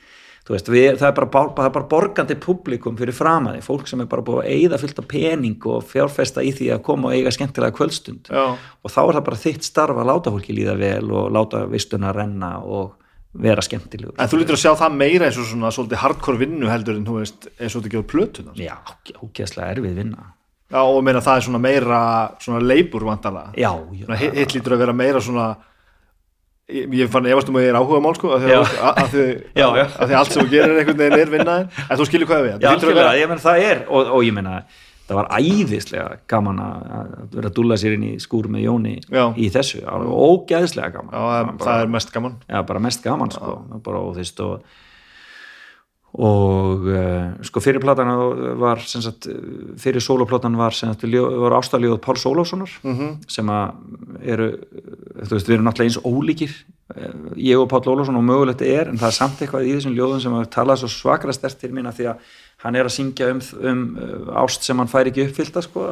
veist, 0.55 0.69
við, 0.71 0.87
það, 0.99 1.07
er 1.09 1.15
bara, 1.17 1.43
það 1.57 1.65
er 1.65 1.73
bara 1.75 1.89
borgandi 1.91 2.37
publikum 2.43 2.99
fyrir 2.99 3.15
framaði, 3.15 3.63
fólk 3.65 3.89
sem 3.89 4.03
er 4.03 4.09
bara 4.11 4.25
búið 4.27 4.43
að 4.43 4.53
eigða 4.53 4.79
fullt 4.83 5.01
af 5.01 5.09
pening 5.11 5.67
og 5.73 5.89
fjárfesta 5.89 6.45
í 6.45 6.53
því 6.55 6.69
að 6.75 6.85
koma 6.87 7.09
og 7.09 7.17
eiga 7.17 7.33
skemmtilega 7.35 7.75
kvöldstund 7.75 8.31
Já. 8.31 8.45
og 8.55 8.93
þá 8.93 9.01
er 9.03 9.19
það 9.19 9.27
bara 9.27 9.41
þitt 9.43 9.67
starf 9.67 9.99
að 9.99 10.09
láta 10.11 10.33
fólki 10.35 10.55
líða 10.55 10.77
vel 10.79 11.11
og 11.11 11.27
láta 11.35 11.65
vistuna 11.71 12.13
renna 12.15 12.53
og 12.63 12.95
vera 13.37 13.61
skemmtilegur 13.61 14.15
En 14.17 14.31
þú 14.31 14.39
lítur 14.41 14.57
að 14.57 14.63
sjá 14.63 14.71
það 14.79 14.97
meira 15.03 15.27
eins 15.27 15.37
og 15.41 15.51
svona 15.51 15.73
svolítið 15.75 16.03
hardcore 16.05 16.41
vinnu 16.41 16.71
heldur 16.71 16.97
en 16.97 17.05
þú 17.05 17.19
veist 17.19 17.51
eins 17.57 17.75
og 17.75 17.83
þetta 17.83 17.93
gefur 17.93 18.09
plötuna. 18.15 18.55
Já, 18.57 18.77
ógeðslega 19.19 19.75
erfið 19.75 20.01
vinna 20.01 20.31
Já, 20.67 20.81
og 20.83 20.99
meina 21.05 21.21
það 21.23 21.39
er 21.39 21.45
svona 21.45 21.59
meira 21.63 21.99
svona 22.43 22.59
leibur 22.59 23.05
vantala. 23.07 23.45
Já, 23.55 23.69
hitt 24.19 24.55
lítur 24.55 24.75
að 24.75 24.81
vera 24.83 24.95
meira 24.95 25.21
svona 25.23 25.53
ég, 26.71 26.89
ég 26.99 27.09
fann 27.11 27.25
efast 27.31 27.49
um 27.51 27.57
að 27.59 27.65
ég 27.67 27.71
er 27.73 27.77
áhuga 27.79 28.01
mál 28.03 28.15
sko 28.17 28.33
að 28.35 28.43
því, 28.43 30.15
allt 30.19 30.33
sem 30.33 30.43
þú 30.43 30.49
gerir 30.51 30.81
einhvern 30.81 30.99
veginn 31.03 31.21
er 31.21 31.31
vinnaðin 31.31 31.69
en 31.87 31.99
þú 32.01 32.07
skilur 32.09 32.29
hvað 32.31 32.43
við 32.47 32.65
Já, 32.65 32.73
vera- 32.89 33.15
ég 33.21 33.31
menn 33.31 33.43
það 33.43 33.63
er 33.69 33.81
og, 33.87 34.11
og 34.17 34.25
ég 34.27 34.35
menna, 34.35 34.57
það 35.07 35.19
var 35.21 35.29
æðislega 35.39 36.07
gaman 36.33 36.59
að 36.63 37.13
vera 37.37 37.51
að 37.51 37.55
dúlla 37.59 37.77
sér 37.79 37.95
inn 37.95 38.03
í 38.09 38.13
skúr 38.19 38.49
með 38.51 38.65
Jóni 38.67 38.95
Já. 39.07 39.23
í 39.39 39.47
þessu. 39.53 39.79
Alveg 39.87 40.11
ógæðislega 40.27 40.91
gaman. 40.97 41.13
Já, 41.15 41.21
það, 41.23 41.53
bara, 41.53 41.69
það 41.69 41.85
er 41.85 41.93
mest 41.95 42.11
gaman. 42.17 42.35
Já, 42.51 42.59
bara 42.73 42.83
mest 42.83 43.05
gaman 43.07 43.31
sko, 43.31 43.53
bara 43.85 44.01
og 44.03 44.11
þú 44.17 44.19
veist 44.25 44.43
og 44.43 44.75
og 46.17 46.87
uh, 46.89 47.35
sko 47.45 47.61
fyrir 47.61 47.81
platan 47.83 48.09
var 48.57 48.81
sagt, 48.81 49.27
fyrir 49.77 50.01
sóloplatan 50.01 50.57
var, 50.57 50.73
var 50.73 51.55
ástaljóð 51.59 51.99
Pál 52.01 52.17
Sólófssonar 52.17 52.71
-hmm. 52.81 53.11
sem 53.27 53.45
að 53.45 53.75
eru 54.25 54.47
þú 55.27 55.31
veist, 55.35 55.47
við 55.47 55.53
erum 55.53 55.67
náttúrulega 55.67 55.89
eins 55.89 56.01
ólíkir 56.01 56.53
eh, 56.95 57.13
ég 57.35 57.59
og 57.59 57.69
Pál 57.69 57.85
Ólafsson 57.85 58.17
og 58.17 58.23
mögulegt 58.23 58.61
er 58.61 58.89
en 58.89 58.97
það 58.97 59.07
er 59.07 59.19
samt 59.19 59.41
eitthvað 59.41 59.67
í 59.67 59.75
þessum 59.75 59.93
ljóðum 59.93 60.21
sem 60.21 60.33
að 60.33 60.49
tala 60.49 60.75
svo 60.75 60.87
svakra 60.87 61.33
stert 61.33 61.59
til 61.59 61.71
mín 61.71 61.87
að 61.87 61.97
því 61.99 62.05
að 62.09 62.17
hann 62.65 62.75
er 62.75 62.85
að 62.85 62.95
syngja 62.97 63.29
um, 63.29 63.41
um 63.61 63.97
uh, 64.01 64.41
ást 64.41 64.63
sem 64.63 64.77
hann 64.77 64.87
fær 64.87 65.05
ekki 65.05 65.27
uppfyllta 65.27 65.61
sko, 65.61 65.85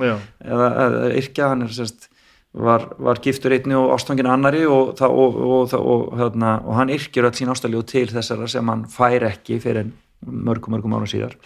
Já. 0.00 0.16
eða, 0.40 0.68
eða 0.86 1.16
yrkja 1.20 1.48
hann 1.48 1.62
er 1.62 1.68
sérst 1.68 2.08
var, 2.56 2.86
var 2.98 3.20
giftur 3.22 3.52
einni 3.52 3.76
og 3.76 3.92
ástfangin 3.96 4.28
annari 4.30 4.64
og, 4.66 4.94
og, 5.04 5.36
og, 5.36 5.74
og, 5.76 6.22
og, 6.22 6.72
hann 6.78 6.92
yrkir 6.94 7.28
öll 7.28 7.36
sín 7.36 7.52
ástaljóð 7.52 7.84
til 7.90 8.06
þessara 8.12 8.48
sem 8.48 8.72
hann 8.72 8.86
fær 8.90 9.28
ekki 9.28 9.60
fyrir 9.62 9.90
mörgum 10.24 10.76
mörgum 10.76 10.96
árum 10.96 11.10
síðar. 11.10 11.36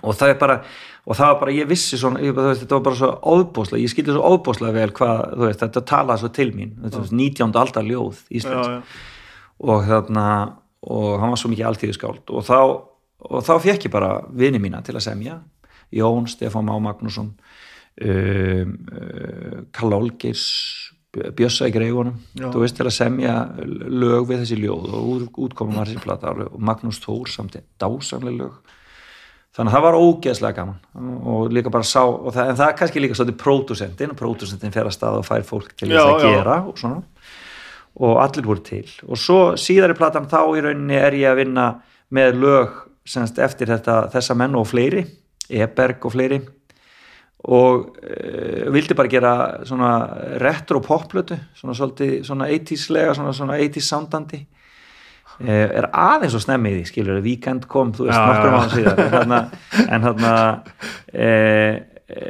Og 0.00 0.16
það 0.16 0.32
er 0.32 0.38
bara 0.40 0.56
og 1.04 1.18
það 1.18 1.32
var 1.32 1.40
bara, 1.42 1.54
ég 1.56 1.68
vissi 1.68 1.98
svona, 2.00 2.22
ég, 2.22 2.32
veist, 2.36 2.62
þetta 2.62 2.78
var 2.78 2.84
bara 2.86 2.98
svo 3.00 3.10
óbúslega, 3.34 3.82
ég 3.82 3.92
skildi 3.92 4.14
svo 4.14 4.32
óbúslega 4.32 4.76
vel 4.76 4.94
hvað, 4.96 5.22
þú 5.34 5.48
veist, 5.48 5.64
þetta 5.64 5.84
talaði 5.90 6.22
svo 6.22 6.32
til 6.38 6.48
mín. 6.56 6.72
Þetta 6.80 7.02
var 7.02 7.14
19. 7.20 7.58
aldar 7.64 7.88
ljóð 7.88 8.22
já. 8.32 8.82
og 9.60 9.88
þarna 9.90 10.26
og 10.82 11.08
hann 11.20 11.34
var 11.34 11.38
svo 11.38 11.50
mikið 11.52 11.68
alltíðiskáld 11.68 12.32
og 12.34 12.46
þá, 12.46 12.58
og 13.28 13.44
þá 13.46 13.52
fekk 13.62 13.86
ég 13.86 13.94
bara 13.94 14.14
vini 14.30 14.62
mína 14.62 14.80
til 14.86 14.96
að 14.96 15.04
semja. 15.10 15.42
Jón, 15.92 16.24
Stefán 16.30 16.64
Má 16.64 16.78
Magnússon 16.80 17.34
um, 18.00 18.76
uh, 18.92 19.58
Kalla 19.72 19.96
Olgeirs 20.00 20.46
bjössa 21.12 21.66
í 21.68 21.72
greifunum 21.74 22.14
Já. 22.40 22.46
þú 22.48 22.62
veist 22.62 22.76
til 22.78 22.86
að 22.88 22.94
semja 22.96 23.32
lög 23.92 24.30
við 24.30 24.38
þessi 24.46 24.56
ljóð 24.62 24.86
og 24.96 25.08
út- 25.12 25.40
útkomum 25.44 25.76
var 25.76 25.90
þessi 25.90 26.00
plata 26.00 26.30
og 26.32 26.54
Magnús 26.64 27.02
Þór 27.04 27.28
samt 27.28 27.58
dásamlega 27.82 28.38
lög. 28.46 28.54
Þannig 29.52 29.68
að 29.68 29.76
það 29.76 29.84
var 29.84 29.96
ógeðslega 30.00 30.56
gaman. 30.56 30.78
Og 31.28 31.50
líka 31.52 31.68
bara 31.74 31.84
sá 31.84 32.00
það, 32.08 32.46
en 32.48 32.56
það 32.56 32.68
er 32.70 32.76
kannski 32.78 33.02
líka 33.04 33.14
svolítið 33.18 33.36
pródúsentin 33.42 34.14
og 34.14 34.16
pródúsentin 34.16 34.72
fer 34.72 34.88
að 34.88 34.94
stað 34.96 35.18
og 35.18 35.26
fær 35.28 35.44
fólk 35.44 35.74
til 35.76 35.90
þess 35.90 35.98
Já, 36.00 36.06
að 36.14 36.22
já. 36.24 36.30
gera 36.38 36.54
og 36.70 36.78
svona. 36.80 37.02
Og 38.00 38.16
allir 38.22 38.46
voru 38.48 38.62
til. 38.64 38.86
Og 39.12 39.20
svo 39.20 39.40
síðari 39.60 39.92
platan 39.98 40.24
þá 40.32 40.38
í 40.56 40.62
rauninni 40.64 40.96
er 40.96 41.12
ég 41.20 41.28
að 41.34 41.42
vinna 41.42 41.66
með 42.16 42.40
lög 42.40 42.78
semst, 43.04 43.36
eftir 43.44 43.68
þetta, 43.68 44.06
þessa 44.14 44.38
menn 44.40 44.56
og 44.56 44.64
fleiri 44.72 45.04
Eberg 45.52 46.06
og 46.08 46.14
fleiri 46.16 46.40
og 47.50 47.96
e, 47.98 48.70
vildi 48.70 48.94
bara 48.94 49.10
gera 49.10 49.34
svona 49.66 49.92
retro 50.42 50.82
popplötu 50.84 51.38
svona 51.58 51.74
svolítið 51.74 52.20
svona 52.26 52.46
80s-lega 52.46 53.14
svona, 53.18 53.32
svona 53.34 53.58
80s 53.58 53.88
soundandi. 53.88 54.42
E, 55.42 55.50
er 55.50 55.88
aðeins 55.90 56.36
og 56.38 56.44
snemmi 56.44 56.70
í 56.70 56.76
því 56.78 56.90
skilur 56.92 57.22
Weekend 57.24 57.66
kom, 57.70 57.90
þú 57.96 58.06
veist, 58.06 58.20
nokkrum 58.20 58.54
já. 58.54 58.60
ára 58.60 58.74
síðar. 58.76 59.02
En 59.02 59.16
þarna, 59.16 59.40
en 59.88 60.06
þarna 60.06 60.34
e, 61.10 61.30
e, 62.06 62.22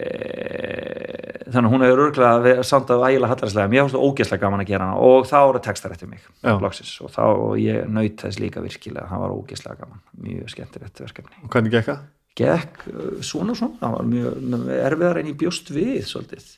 þannig 1.53 1.69
að 1.69 1.75
hún 1.75 1.85
hefur 1.85 2.03
örgulega 2.07 2.65
sándað 2.65 3.05
ægilega 3.11 3.35
hallarslega, 3.35 3.69
mér 3.69 3.85
fannst 3.85 3.99
það 3.99 4.09
ógeðslega 4.09 4.45
gaman 4.47 4.65
að 4.65 4.73
gera 4.73 4.89
hana 4.89 5.05
og 5.11 5.29
þá 5.29 5.39
eru 5.43 5.63
textar 5.67 5.93
eftir 5.93 6.09
mig 6.09 6.25
Já. 6.41 6.57
loksins, 6.63 6.95
og 7.05 7.13
þá 7.13 7.23
og 7.29 7.55
ég 7.61 7.85
naut 7.91 8.25
þess 8.25 8.41
líka 8.41 8.65
virkilega, 8.65 9.11
það 9.13 9.25
var 9.27 9.37
ógeðslega 9.37 9.85
gaman. 9.85 10.03
Mjög 10.25 10.53
skemmtilegt 10.55 11.05
verkefni. 11.05 11.43
Og 11.43 11.53
hvernig 11.53 11.75
gekk 11.77 11.91
það? 11.93 12.05
Gekk 12.39 12.85
uh, 12.91 13.07
svona 13.25 13.57
svona, 13.59 13.79
það 13.81 13.97
var 13.97 14.11
mjög 14.11 14.69
erfiðar 14.79 15.23
en 15.23 15.31
í 15.31 15.39
bjóst 15.39 15.73
við 15.75 16.03
svolítið. 16.09 16.51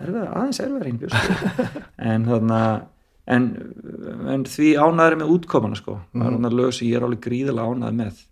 Erfiðar, 0.00 0.32
aðeins 0.38 0.62
erfiðar 0.64 0.88
en 0.88 0.96
í 0.96 1.02
bjóst 1.04 1.30
við. 1.30 1.78
En 2.10 2.26
þarna 2.28 2.60
en, 3.30 3.46
en 4.34 4.46
því 4.48 4.72
ánæður 4.80 5.18
með 5.20 5.34
útkomana 5.36 5.78
sko, 5.78 5.98
það 6.14 6.26
er 6.26 6.36
þarna 6.36 6.54
lög 6.56 6.72
sem 6.76 6.88
ég 6.88 6.98
er 6.98 7.06
alveg 7.06 7.22
gríðilega 7.26 7.74
ánæður 7.74 7.98
með. 8.00 8.24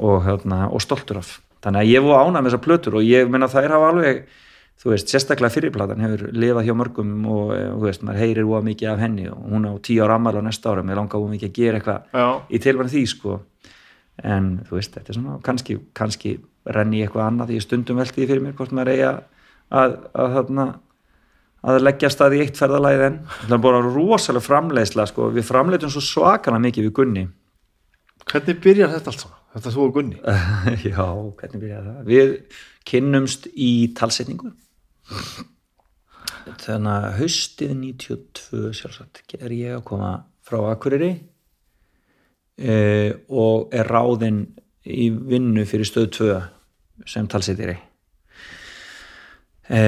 Og, 0.00 0.20
þarna, 0.24 0.60
og 0.72 0.84
stoltur 0.84 1.20
af. 1.20 1.34
Þannig 1.64 1.82
að 1.82 1.90
ég 1.90 2.04
voru 2.04 2.20
ánæður 2.20 2.44
með 2.44 2.50
þessar 2.50 2.64
plötur 2.66 2.96
og 3.00 3.08
ég 3.08 3.32
menna 3.32 3.50
þær 3.52 3.74
hafa 3.76 3.90
alveg 3.94 4.22
þú 4.80 4.94
veist, 4.94 5.10
sérstaklega 5.12 5.52
fyrirplatan 5.52 6.00
hefur 6.04 6.30
lifað 6.32 6.68
hjá 6.68 6.74
mörgum 6.78 7.12
og 7.28 7.52
eh, 7.52 7.66
þú 7.68 7.84
veist, 7.84 8.04
maður 8.06 8.22
heyrir 8.24 8.48
óa 8.48 8.60
mikið 8.64 8.92
af 8.94 9.02
henni 9.04 9.26
og 9.28 9.42
hún 9.52 9.68
á 9.68 9.72
tíu 9.84 10.04
ára 10.04 10.16
ammæli 10.16 10.40
á 10.40 10.44
næsta 10.46 10.72
ára, 10.72 10.84
mér 10.86 11.00
langar 11.02 11.20
óa 11.20 11.32
mikið 11.34 11.50
að 11.50 11.58
gera 11.58 11.80
eitthvað 11.80 12.46
í 12.48 12.60
tilvæðan 12.64 12.92
því 12.94 13.02
sko 13.12 13.36
en 14.26 14.54
þú 14.68 14.78
veist, 14.78 14.94
þetta 14.96 15.12
er 15.12 15.18
svona 15.18 15.40
kannski, 15.46 15.78
kannski 15.96 16.38
renni 16.70 17.00
ég 17.00 17.08
eitthvað 17.08 17.26
annað 17.26 17.50
því 17.50 17.58
ég 17.58 17.66
stundum 17.66 18.00
velti 18.00 18.20
því 18.20 18.30
fyrir 18.30 18.42
mér 18.44 18.56
hvort 18.58 18.74
maður 18.76 18.92
eigi 18.94 19.06
að 19.08 19.20
að, 19.70 19.96
að, 20.14 20.38
að, 20.38 20.72
að 21.70 21.82
leggja 21.82 22.10
stað 22.12 22.36
í 22.36 22.40
eitt 22.44 22.58
ferðalagið 22.60 23.04
en 23.06 23.18
það 23.34 23.56
er 23.56 23.62
bara 23.66 23.82
rosalega 23.84 24.46
framleiðsla 24.46 25.06
sko, 25.10 25.28
við 25.34 25.46
framleitum 25.48 25.92
svo 25.92 26.02
svakana 26.04 26.60
mikið 26.62 26.88
við 26.88 26.96
Gunni. 26.98 27.26
Hvernig 28.30 28.58
byrjar 28.64 28.92
þetta 28.94 29.12
allt 29.12 29.24
svona? 29.24 29.38
Þetta 29.54 29.74
þú 29.74 29.84
og 29.84 29.94
Gunni? 29.96 30.18
já, 30.90 31.06
hvernig 31.40 31.62
byrjaði 31.62 31.86
það? 31.86 32.02
Við 32.10 32.34
kynnumst 32.90 33.48
í 33.54 33.70
talsetningu. 33.98 34.52
Þannig 36.60 36.92
að 36.92 37.08
haustið 37.18 37.72
92 37.76 38.70
sjálfsagt 38.78 39.36
er 39.38 39.52
ég 39.54 39.76
að 39.76 39.86
koma 39.90 40.12
frá 40.46 40.62
Akureyri 40.70 41.12
e, 42.60 42.76
og 43.32 43.72
er 43.74 43.88
ráðinn 43.88 44.44
í 44.84 45.08
vinnu 45.10 45.64
fyrir 45.68 45.88
stöð 45.88 46.10
2 46.18 46.38
sem 47.08 47.28
talsetiri. 47.30 47.76
E, 49.70 49.82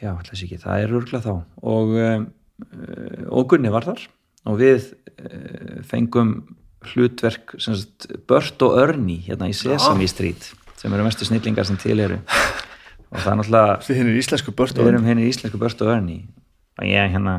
já, 0.00 0.10
ætla 0.12 0.32
sér 0.32 0.46
ekki. 0.46 0.60
Það 0.62 0.84
er 0.84 0.94
örgla 1.00 1.22
þá. 1.24 1.32
Og, 1.62 1.96
um, 2.00 2.28
og 3.30 3.48
Gunni 3.50 3.72
var 3.72 3.88
þar. 3.88 4.06
Og 4.46 4.60
við 4.60 4.92
e, 5.18 5.82
fengum 5.88 6.38
hlutverk 6.92 7.56
sagt, 7.62 8.08
Bört 8.28 8.62
og 8.62 8.78
Örni 8.78 9.18
hérna 9.26 9.50
í 9.50 9.56
Sesame 9.56 10.06
Street 10.10 10.52
sem 10.76 10.92
eru 10.92 11.06
mestu 11.06 11.26
snillingar 11.26 11.66
sem 11.66 11.78
til 11.80 11.98
eru. 12.04 12.20
Og 13.10 13.22
það 13.22 13.30
er 13.32 13.38
náttúrulega 13.40 13.76
við 13.86 14.90
erum 14.90 15.06
hérna 15.08 15.24
í 15.24 15.30
íslensku 15.30 15.58
Bört 15.60 15.82
og 15.82 15.92
Örni 15.94 16.20
og 16.76 16.84
ég 16.84 17.00
hérna 17.00 17.14
hérna, 17.16 17.36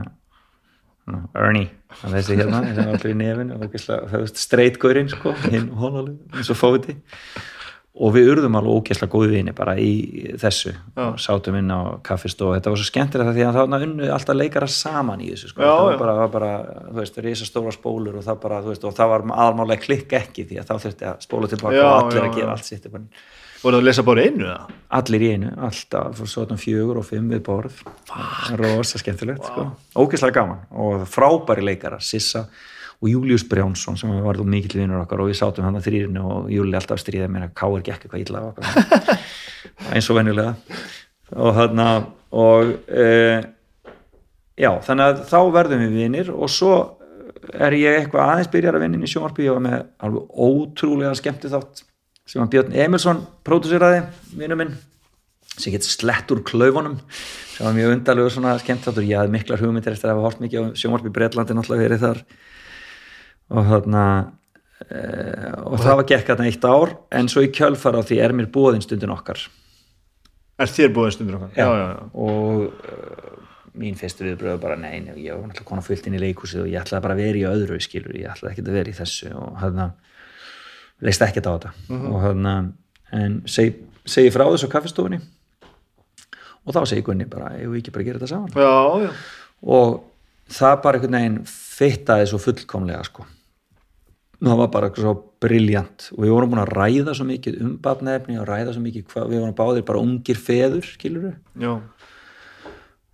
Ernie, 1.07 1.69
það 2.01 2.07
er 2.09 2.15
þessi 2.17 2.35
hérna 2.35 2.63
sem 2.65 2.81
er 2.83 2.89
allir 2.91 3.13
í 3.13 3.19
nefinu 3.21 3.55
og 3.55 3.75
það 3.79 4.17
veist 4.17 4.41
streitgurinn 4.41 5.11
sko, 5.11 5.31
hinn 5.47 5.69
og 5.71 5.85
hún 5.85 6.01
alveg 6.01 6.35
eins 6.35 6.51
og 6.51 6.59
fóti. 6.59 6.97
Og 7.97 8.11
við 8.13 8.27
urðum 8.33 8.57
alveg 8.59 8.75
ógeðslega 8.75 9.13
góði 9.13 9.29
vini 9.31 9.53
bara 9.57 9.73
í 9.81 9.93
þessu. 10.37 10.75
Já. 10.75 11.05
og 11.07 11.15
sátum 11.23 11.55
inn 11.57 11.71
á 11.73 11.97
kaffistó 12.05 12.51
og 12.51 12.57
þetta 12.57 12.73
var 12.73 12.81
svo 12.81 12.89
skemmtilegt 12.91 13.33
því 13.33 13.47
að 13.47 13.57
það 13.57 13.87
unnu 13.87 14.11
alltaf 14.13 14.37
leikara 14.37 14.69
saman 14.69 15.23
í 15.23 15.31
þessu 15.31 15.53
sko. 15.53 15.63
Já, 15.63 15.71
það 15.71 15.87
var 15.87 15.97
bara, 16.03 16.17
var 16.19 16.35
bara 16.35 16.51
þú 16.91 16.99
veist, 16.99 17.19
risastóra 17.25 17.73
spólur 17.73 18.19
og 18.19 18.27
það 18.27 18.43
bara, 18.43 18.61
þú 18.65 18.73
veist, 18.75 18.85
og 18.85 18.99
það 18.99 19.13
var 19.15 19.27
aðalmálega 19.31 19.85
klikk 19.87 20.17
ekki 20.19 20.45
því 20.51 20.61
að 20.61 20.69
þá 20.69 20.85
þurfti 20.85 21.09
að 21.09 21.25
spóla 21.25 21.51
tilbaka 21.55 21.79
Já, 21.79 21.87
og 21.87 21.97
allir 22.03 22.27
að 22.27 22.37
gera 22.37 22.53
allt 22.57 22.69
sitt 22.69 22.91
bara, 23.57 23.63
Voruð 23.63 23.79
að 23.81 23.87
lesa 23.89 24.05
bara 24.07 24.23
einu 24.23 24.45
eða? 24.47 24.77
allir 24.97 25.23
í 25.25 25.29
einu, 25.35 25.51
alltaf 25.67 26.21
svo 26.23 26.45
þetta 26.45 26.57
fjögur 26.61 27.01
og 27.01 27.05
fimm 27.09 27.27
við 27.33 27.43
borð. 27.43 27.81
Rosa 28.59 29.01
skemmtilegt 29.01 29.43
sko. 29.43 29.67
ógeðslega 29.99 30.37
gaman 30.39 30.61
og 30.71 31.07
frábæri 31.11 31.65
leikara 31.65 31.99
Sissa 31.99 32.45
og 33.01 33.09
Július 33.11 33.43
Brjánsson 33.49 33.97
sem 33.99 34.13
var 34.23 34.39
þú 34.39 34.45
mikill 34.49 34.79
vinnur 34.79 35.03
okkar 35.03 35.21
og 35.21 35.29
við 35.29 35.39
sátum 35.41 35.67
hann 35.67 35.77
að 35.77 35.89
þrýrinu 35.89 36.23
og 36.23 36.47
Júli 36.53 36.77
alltaf 36.77 37.01
stríðið 37.03 37.33
mér 37.33 37.49
að 37.49 37.57
káir 37.59 37.83
gekk 37.85 38.07
eitthvað 38.07 38.23
illa 38.23 38.45
okkar 38.51 39.19
eins 39.93 40.09
og 40.09 40.17
venjulega. 40.17 40.55
Og 41.35 41.59
hann 41.59 41.83
og 42.31 42.71
e, 42.87 43.07
já, 44.57 44.71
þannig 44.87 45.11
að 45.11 45.21
þá 45.29 45.39
verðum 45.57 45.83
við 45.83 45.99
vinnir 46.01 46.31
og 46.33 46.49
svo 46.51 46.73
er 47.53 47.75
ég 47.77 47.99
eitthvað 48.01 48.31
aðeins 48.31 48.49
byrjar 48.51 48.77
að 48.77 48.83
vinna 48.85 48.97
inn 48.97 49.05
í 49.05 49.11
sjónvarpi 49.11 49.45
ég 49.45 49.55
var 49.55 49.63
með 49.63 49.77
alveg 50.03 50.41
ótrúlega 50.47 51.13
skemmti 51.19 51.51
þátt 51.51 51.83
sem 52.27 52.41
hann 52.43 52.51
Björn 52.51 52.75
Emilsson 52.75 53.23
próduseraði, 53.47 54.03
vinnu 54.37 54.59
minn 54.59 54.75
sem 55.57 55.73
getur 55.73 55.89
slett 55.89 56.31
úr 56.33 56.43
klaufunum 56.45 56.99
sem 57.55 57.65
var 57.65 57.75
mjög 57.75 57.95
undarlegur 57.95 58.33
svona 58.33 58.57
skemmt 58.61 58.85
þáttur 58.85 59.05
ég 59.07 59.17
hafði 59.17 59.33
miklar 59.33 59.61
hugmyndir 59.63 59.95
eftir 59.95 60.11
að 60.11 60.17
hafa 60.17 60.27
hort 60.27 60.41
mikið 60.43 60.67
á 60.69 60.77
sjónvarpi 60.77 61.13
Breitlandi 61.13 61.55
náttúrulega 61.57 61.85
verið 61.87 62.03
þar. 62.03 62.19
Og 63.47 63.69
þarna 63.71 64.03
e, 64.85 64.99
og 65.63 65.79
það 65.81 65.95
var 66.01 66.09
gekk 66.11 66.29
þarna 66.29 66.51
eitt 66.51 66.67
ár 66.67 66.93
en 67.17 67.31
svo 67.31 67.45
í 67.45 67.49
kjölfar 67.57 67.97
á 67.97 68.01
því 68.05 68.19
er 68.21 68.35
mér 68.37 68.51
búðin 68.53 68.85
stundin 68.85 69.15
okkar. 69.15 69.41
Er 70.61 70.69
þér 70.73 70.93
búin 70.93 71.15
stundur 71.15 71.39
okkar? 71.39 71.55
Já, 71.57 71.67
já, 71.69 71.87
já. 71.93 72.05
og 72.13 72.61
uh, 72.67 73.33
mín 73.77 73.97
fyrstu 73.97 74.25
viðbröðu 74.25 74.61
bara 74.61 74.77
nei, 74.77 74.99
nei, 75.05 75.15
ég 75.23 75.33
var 75.37 75.47
náttúrulega 75.47 75.69
konar 75.69 75.85
fullt 75.85 76.09
inn 76.09 76.17
í 76.17 76.21
leikhúsið 76.21 76.63
og 76.63 76.69
ég 76.71 76.81
ætlaði 76.81 77.05
bara 77.05 77.17
að 77.17 77.23
vera 77.23 77.41
í 77.41 77.47
öðru 77.49 77.81
skilur, 77.81 78.17
ég 78.17 78.33
ætlaði 78.33 78.53
ekki 78.53 78.65
að 78.65 78.77
vera 78.77 78.93
í 78.93 78.97
þessu. 78.97 79.33
Og 79.37 79.59
hann 79.61 79.83
leist 81.05 81.23
ekkert 81.25 81.49
á 81.49 81.51
þetta. 81.55 81.73
Og 81.97 82.19
hann 82.23 82.51
en 83.15 83.41
segi, 83.47 83.75
segi 84.07 84.33
frá 84.33 84.45
þessu 84.49 84.69
á 84.69 84.75
kaffistofunni 84.75 85.21
og 86.67 86.75
þá 86.75 86.81
segi 86.89 87.05
Gunni 87.05 87.27
bara, 87.31 87.53
ég 87.55 87.71
vil 87.71 87.79
ekki 87.79 87.93
bara 87.95 88.07
gera 88.07 88.19
þetta 88.19 88.31
saman? 88.33 88.51
Já, 88.51 89.07
já. 89.07 89.11
og 89.63 90.01
það 90.51 90.81
bara 90.83 90.99
einhvern 90.99 91.17
veginn 91.17 91.39
fittaði 91.47 92.27
svo 92.27 92.39
fullkomlega 92.43 93.05
sko. 93.07 93.27
Það 94.37 94.59
var 94.59 94.73
bara 94.73 94.89
svo 94.93 95.13
briljant 95.41 96.09
og 96.13 96.19
við 96.23 96.33
vorum 96.33 96.51
búin 96.51 96.61
að 96.61 96.73
ræða 96.75 97.15
svo 97.17 97.25
mikið 97.29 97.61
um 97.63 97.71
batnefni 97.81 98.37
og 98.41 98.49
ræða 98.49 98.75
svo 98.75 98.83
mikið 98.83 99.07
hvað 99.13 99.31
við 99.31 99.41
vorum 99.41 99.55
báðir 99.57 99.87
bara 99.87 100.03
ungir 100.03 100.37
feður 100.41 100.85
skilur 100.85 101.31
Já. 101.57 101.71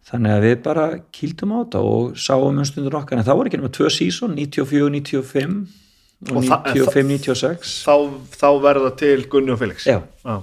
þannig 0.10 0.36
að 0.36 0.44
við 0.48 0.58
bara 0.66 0.86
kýldum 1.16 1.56
á 1.56 1.58
þetta 1.62 1.84
og 1.94 2.20
sáum 2.20 2.60
um 2.60 2.68
stundur 2.68 3.00
okkar 3.00 3.20
en 3.20 3.28
það 3.28 3.40
voru 3.40 3.52
ekki 3.52 3.62
nema 3.62 3.72
tvö 3.76 3.92
sísón 3.92 4.36
94, 4.36 4.92
95 5.00 5.83
og, 6.32 6.38
Og 6.38 6.44
það- 6.44 6.74
95, 6.74 7.08
96 7.10 7.74
Þá, 7.86 7.96
þá 8.40 8.48
verða 8.64 8.92
til 8.98 9.26
Gunni 9.30 9.52
og 9.52 9.60
Felix. 9.60 9.86
já, 9.88 10.02
já. 10.26 10.38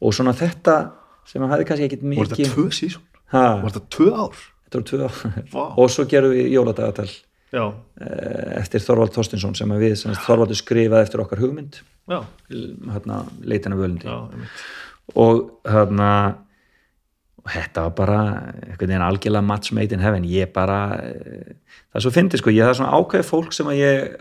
og 0.00 0.12
svona 0.16 0.32
þetta 0.34 0.90
sem 1.26 1.42
að 1.42 1.48
hafði 1.54 1.66
kannski 1.68 1.88
ekkit 1.88 2.02
Voru 2.02 2.14
mikið 2.14 2.34
þetta 2.36 2.54
tvö 2.54 2.66
sísón? 2.78 3.04
Voru 3.32 3.70
þetta 3.72 3.88
tvö 3.96 4.08
ár? 4.24 4.42
þetta 4.64 4.80
voru 4.80 4.88
tvö 4.90 5.00
ár 5.04 5.44
Vá. 5.52 5.64
og 5.78 5.90
svo 5.90 6.04
gerum 6.08 6.32
við 6.32 6.50
jóladagatal 6.52 7.10
Já. 7.54 7.72
eh, 8.00 8.60
eftir 8.60 8.80
Þorvald 8.80 9.12
Þorstinsson 9.14 9.54
sem 9.56 9.68
við 9.78 9.94
Þorvaldur 10.26 10.58
skrifaði 10.58 11.02
eftir 11.06 11.20
okkar 11.22 11.38
hugmynd 11.38 11.80
Já. 12.08 12.24
hérna, 12.50 13.24
leitina 13.42 13.76
völundi 13.76 14.04
Já, 14.04 14.28
einmitt. 14.30 14.64
og 15.14 15.60
hérna 15.64 16.10
og 17.44 17.50
þetta 17.52 17.82
var 17.84 17.90
bara 17.92 18.18
einhvern 18.64 18.88
veginn 18.88 19.04
algjörlega 19.04 19.44
match 19.44 19.72
made 19.76 19.92
in 19.92 20.00
heaven 20.00 20.24
ég 20.24 20.50
bara, 20.52 20.96
eh, 20.96 21.52
það 21.92 22.00
er 22.00 22.00
svo 22.00 22.10
fyndið 22.10 22.40
sko 22.40 22.50
ég 22.50 22.64
það 22.64 22.70
er 22.70 22.78
svona 22.78 22.96
ákveðið 22.96 23.28
fólk 23.28 23.52
sem 23.52 23.66
að 23.66 23.80
ég 23.82 24.14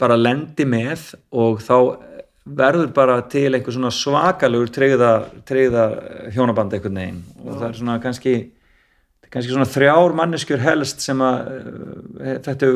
bara 0.00 0.18
lendi 0.18 0.66
með 0.68 1.10
og 1.30 1.60
þá 1.64 1.76
verður 2.50 2.88
bara 2.94 3.18
til 3.30 3.50
einhver 3.52 3.74
svona 3.74 3.92
svakalegur 3.94 4.70
treyða, 4.72 5.84
hjónaband 6.34 6.74
einhvern 6.74 6.98
veginn. 6.98 7.20
Og 7.44 7.52
það 7.58 7.68
er 7.68 7.78
svona 7.78 8.00
kannski 8.02 8.34
kannski 9.30 9.52
svona 9.52 9.68
þrjár 9.70 10.16
manneskjur 10.18 10.58
helst 10.64 11.04
sem 11.04 11.20
að 11.22 11.50
uh, 11.54 12.32
þetta 12.42 12.70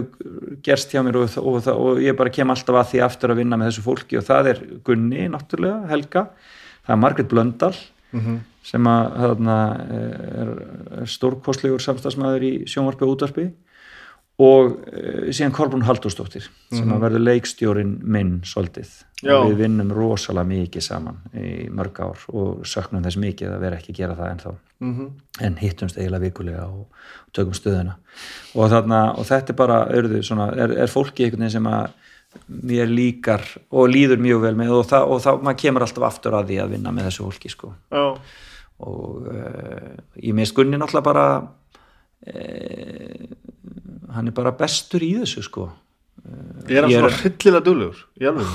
gerst 0.63 0.93
hjá 0.95 1.01
mér 1.03 1.19
og, 1.19 1.33
og, 1.41 1.57
og, 1.59 1.71
og 1.75 2.03
ég 2.05 2.15
bara 2.19 2.31
kem 2.35 2.53
alltaf 2.53 2.79
að 2.79 2.93
því 2.93 3.03
aftur 3.09 3.35
að 3.35 3.41
vinna 3.43 3.59
með 3.59 3.73
þessu 3.73 3.87
fólki. 3.89 4.21
Og 4.21 4.27
það 4.29 4.53
er 4.53 4.63
Gunni 4.87 5.27
náttúrulega, 5.33 5.81
Helga. 5.91 6.29
Það 6.85 6.95
er 6.95 7.03
Margrét 7.03 7.31
Blöndal 7.33 7.75
sem 8.65 8.87
að 8.87 9.17
þarna, 9.19 9.55
er, 9.91 10.51
er 11.03 11.09
stórkostlegur 11.11 11.83
samstagsmaður 11.83 12.45
í 12.47 12.53
sjónvarpi 12.71 13.05
og 13.05 13.17
útvarpi 13.17 13.49
og 14.43 14.71
uh, 14.91 15.27
síðan 15.31 15.53
Kolbrún 15.55 15.85
Halldórsdóttir 15.87 16.49
sem 16.75 16.91
að 16.91 17.05
verður 17.07 17.23
leikstjórin 17.29 17.97
minn 18.03 18.41
svolítið 18.43 18.91
Já. 19.25 19.37
og 19.39 19.53
við 19.53 19.61
vinnum 19.63 19.93
rosalega 19.95 20.49
mikið 20.51 20.83
saman 20.85 21.21
í 21.39 21.69
mörg 21.71 22.01
ár 22.03 22.25
og 22.35 22.65
söknum 22.69 23.05
þess 23.07 23.21
mikið 23.23 23.53
að 23.55 23.63
vera 23.63 23.79
ekki 23.79 23.95
að 23.95 24.01
gera 24.03 24.17
það 24.19 24.33
ennþá 24.35 24.55
Mhm. 24.85 25.05
en 25.41 25.55
hittumst 25.57 25.97
eiginlega 25.97 26.27
vikulega 26.27 26.65
og, 26.67 26.89
tökum 27.33 27.55
stöðuna 27.57 27.95
og, 28.55 28.67
þarna, 28.71 28.99
og 29.17 29.25
þetta 29.25 29.51
er 29.55 29.57
bara 29.57 29.79
örðu, 29.89 30.19
svona, 30.27 30.49
er, 30.61 30.75
er 30.83 30.91
fólki 30.91 31.25
einhvern 31.25 31.47
veginn 31.47 31.55
sem 31.55 31.69
að 31.71 31.87
mér 32.67 32.91
líkar 32.91 33.45
og 33.71 33.89
líður 33.89 34.19
mjög 34.21 34.43
vel 34.43 34.55
með 34.59 34.75
og, 34.75 34.93
og 34.93 35.23
þá 35.23 35.31
maður 35.41 35.61
kemur 35.63 35.87
alltaf 35.87 36.07
aftur 36.11 36.35
að 36.37 36.51
því 36.51 36.59
að 36.65 36.75
vinna 36.75 36.93
með 36.93 37.07
þessu 37.09 37.25
fólki 37.29 37.53
sko. 37.55 37.71
Já, 37.95 38.05
og 38.85 39.29
uh, 39.31 39.95
ég 40.21 40.35
minnst 40.35 40.55
Gunni 40.59 40.77
náttúrulega 40.77 41.07
bara 41.07 41.27
uh, 42.27 43.25
hann 44.13 44.29
er 44.29 44.33
bara 44.37 44.53
bestur 44.53 45.01
í 45.03 45.15
þessu 45.23 45.43
sko. 45.47 45.71
Er 46.69 46.83
hann 46.83 46.91
Ég 46.93 46.97
er- 46.97 47.11
svona 47.11 47.17
hryllilega 47.21 47.65
alveg 48.31 48.47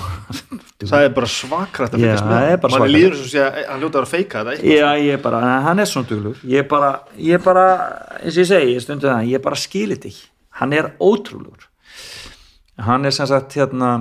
það 0.89 1.03
er 1.05 1.11
bara 1.13 1.27
svakrætt 1.29 1.93
að 1.93 1.99
fylgjast 1.99 2.23
er 2.23 2.29
með 2.29 2.61
mann 2.63 2.71
svakalegt. 2.79 2.95
líður 2.95 3.17
og 3.19 3.29
sé 3.29 3.41
að 3.43 3.57
hann 3.69 3.81
ljóta 3.83 3.89
að 3.89 3.99
vera 3.99 4.11
feika. 4.13 4.43
Já, 4.63 4.87
ég 5.03 5.13
er 5.13 5.21
bara, 5.25 5.41
hann 5.67 5.79
er 5.83 5.85
svona 5.91 6.07
duglur 6.09 6.37
ég 6.45 6.63
er 6.63 6.67
bara, 6.71 6.91
ég 7.17 7.33
er 7.39 7.43
bara 7.43 7.65
eins 8.23 8.37
og 8.37 8.41
ég 8.43 8.49
segi, 8.53 8.73
ég 8.77 8.81
stundu 8.85 9.07
það, 9.09 9.27
ég 9.29 9.35
er 9.41 9.43
bara 9.43 9.55
skilit 9.59 10.05
ekki. 10.09 10.23
Hann 10.61 10.73
er 10.73 10.91
ótrúlegur. 10.99 11.67
Hann 12.79 13.05
er 13.05 13.11
sem 13.11 13.27
sagt 13.27 13.53
hérna 13.59 13.91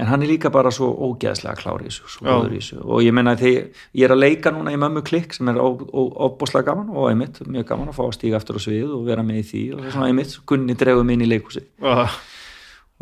en 0.00 0.08
hann 0.08 0.24
er 0.24 0.30
líka 0.30 0.50
bara 0.52 0.72
svo 0.72 0.88
ógeðslega 1.10 1.58
klár 1.60 1.82
í 1.84 1.90
þessu, 1.90 2.08
svo 2.08 2.24
Já. 2.24 2.30
góður 2.32 2.54
í 2.54 2.60
þessu. 2.60 2.78
Og 2.86 3.02
ég 3.04 3.14
meina 3.16 3.34
því, 3.36 3.52
ég 4.00 4.06
er 4.06 4.14
að 4.14 4.22
leika 4.22 4.52
núna 4.54 4.72
í 4.72 4.78
mömmu 4.80 5.02
klikk 5.06 5.36
sem 5.36 5.50
er 5.52 5.60
óbúslega 5.60 6.70
gaman 6.70 6.92
og 6.94 7.10
einmitt, 7.10 7.42
mjög 7.44 7.66
gaman 7.68 7.92
að 7.92 7.98
fá 7.98 8.04
að 8.06 8.14
stíga 8.16 8.40
aftur 8.40 8.56
á 8.56 8.60
svið 8.64 8.94
og 8.96 9.04
vera 9.10 9.24
með 9.26 9.42
í 9.42 9.44
því 9.50 9.64
og 9.76 9.90
svona 9.90 10.08
einmitt, 10.08 10.38
Gunni 10.48 10.76
dregur 10.80 11.04
mig 11.04 11.18
inn 11.18 11.26
í 11.26 11.30
leikhúsi 11.34 11.66
Já, 11.84 12.08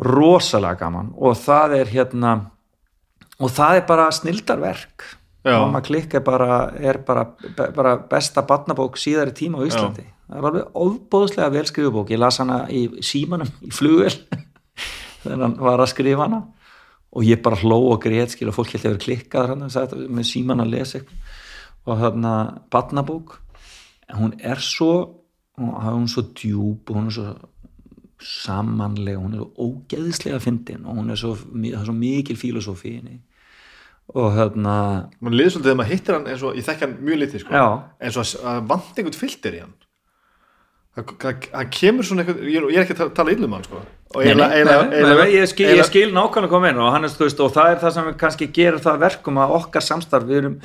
rosalega 0.09 0.81
gaman. 0.83 1.13
Og 1.15 1.39
það 1.39 1.77
er 1.79 1.93
hérna 1.95 2.35
og 3.39 3.55
það 3.55 3.79
er 3.79 3.87
bara 3.87 4.11
snildarverk. 4.11 5.07
Já. 5.47 5.55
Mamma 5.55 5.79
klikk 5.79 6.17
er 6.19 6.23
bara, 6.25 6.61
er 6.75 6.99
bara, 7.07 7.29
bara 7.55 7.95
besta 8.11 8.43
barnabók 8.43 8.99
síðari 8.99 9.31
tíma 9.31 9.63
á 9.63 9.67
Íslandi. 9.67 10.03
Það 10.27 10.37
er 10.37 10.47
alveg 10.49 10.79
ofbóðslega 10.83 11.53
vel 11.55 11.65
skrifubók. 11.69 12.11
Ég 12.11 12.19
las 12.19 12.41
hana 12.43 12.65
í 12.67 12.89
símanum 12.99 13.47
í 13.63 13.71
flugvel 13.73 14.11
þegar 15.23 15.45
hann 15.45 15.55
var 15.63 15.79
að 15.79 15.93
skrifa 15.93 16.27
hana 16.27 16.43
og 17.11 17.23
ég 17.25 17.41
bara 17.41 17.57
hló 17.57 17.79
og 17.91 18.01
grét 18.03 18.35
skil 18.35 18.49
og 18.51 18.57
fólk 18.57 18.73
held 18.75 18.85
að 18.85 18.91
vera 18.91 19.03
klikkað 19.05 19.47
hann 19.53 19.69
sagði, 19.73 20.07
með 20.13 20.27
síman 20.29 20.61
að 20.61 20.73
lesa 20.75 20.99
eitthvað. 20.99 21.37
Og 21.89 22.01
þarna 22.03 22.33
barnabók 22.69 23.39
en 24.09 24.19
hún 24.19 24.35
er 24.45 24.59
svo 24.61 24.91
hún, 25.59 25.71
er 25.73 26.07
svo 26.11 26.23
djúb 26.37 26.89
og 26.91 26.95
hún 26.99 27.07
er 27.09 27.15
svo 27.15 27.31
samanlega, 28.19 29.17
hún 29.21 29.33
er 29.37 29.41
svo 29.41 29.49
ógeðslega 29.69 30.39
fyndin 30.43 30.85
og 30.85 30.97
hún 30.99 31.09
er 31.13 31.19
svo, 31.19 31.33
er 31.63 31.85
svo 31.87 31.95
mikil 31.95 32.37
henni 32.99 33.19
og 34.09 34.33
þarna 34.33 34.75
mann 35.21 35.35
líður 35.37 35.53
svolítið 35.53 35.67
þegar 35.69 35.77
maður 35.79 35.91
hittir 35.93 36.15
hann 36.17 36.27
eins 36.31 36.43
og, 36.43 36.55
ég 36.57 36.65
þekki 36.65 36.85
hann 36.85 36.95
mjög 37.05 37.19
litið 37.21 37.43
sko, 37.43 37.53
eins 38.01 38.17
og 38.17 38.25
að- 38.49 38.63
vant 38.71 38.97
einhvern 38.97 39.19
filter 39.19 39.53
í 39.53 39.59
hann 39.61 39.73
Það- 40.97 41.69
kemur 41.75 42.03
svona 42.07 42.23
eitthvað, 42.25 42.43
ég, 42.49 42.67
er 42.75 42.83
ekki 42.83 42.95
að 42.97 43.13
tala- 43.15 43.31
illum 43.35 43.53
hann 43.53 43.63
sko 43.67 43.81
ég, 45.29 45.83
skil, 45.85 46.11
nákvæmlega 46.15 46.49
koma 46.49 46.69
inn 46.71 46.79
og, 46.81 46.91
hann 46.95 47.05
er, 47.05 47.09
veist, 47.19 47.39
og 47.45 47.51
það 47.53 47.73
er 47.75 47.81
það 47.83 47.93
sem 47.93 48.07
kannski 48.17 48.47
gerir 48.55 48.79
það 48.81 49.03
verkum 49.05 49.37
að 49.37 49.53
okkar 49.59 49.85
samstarf 49.85 50.25
við 50.25 50.39
erum 50.41 50.55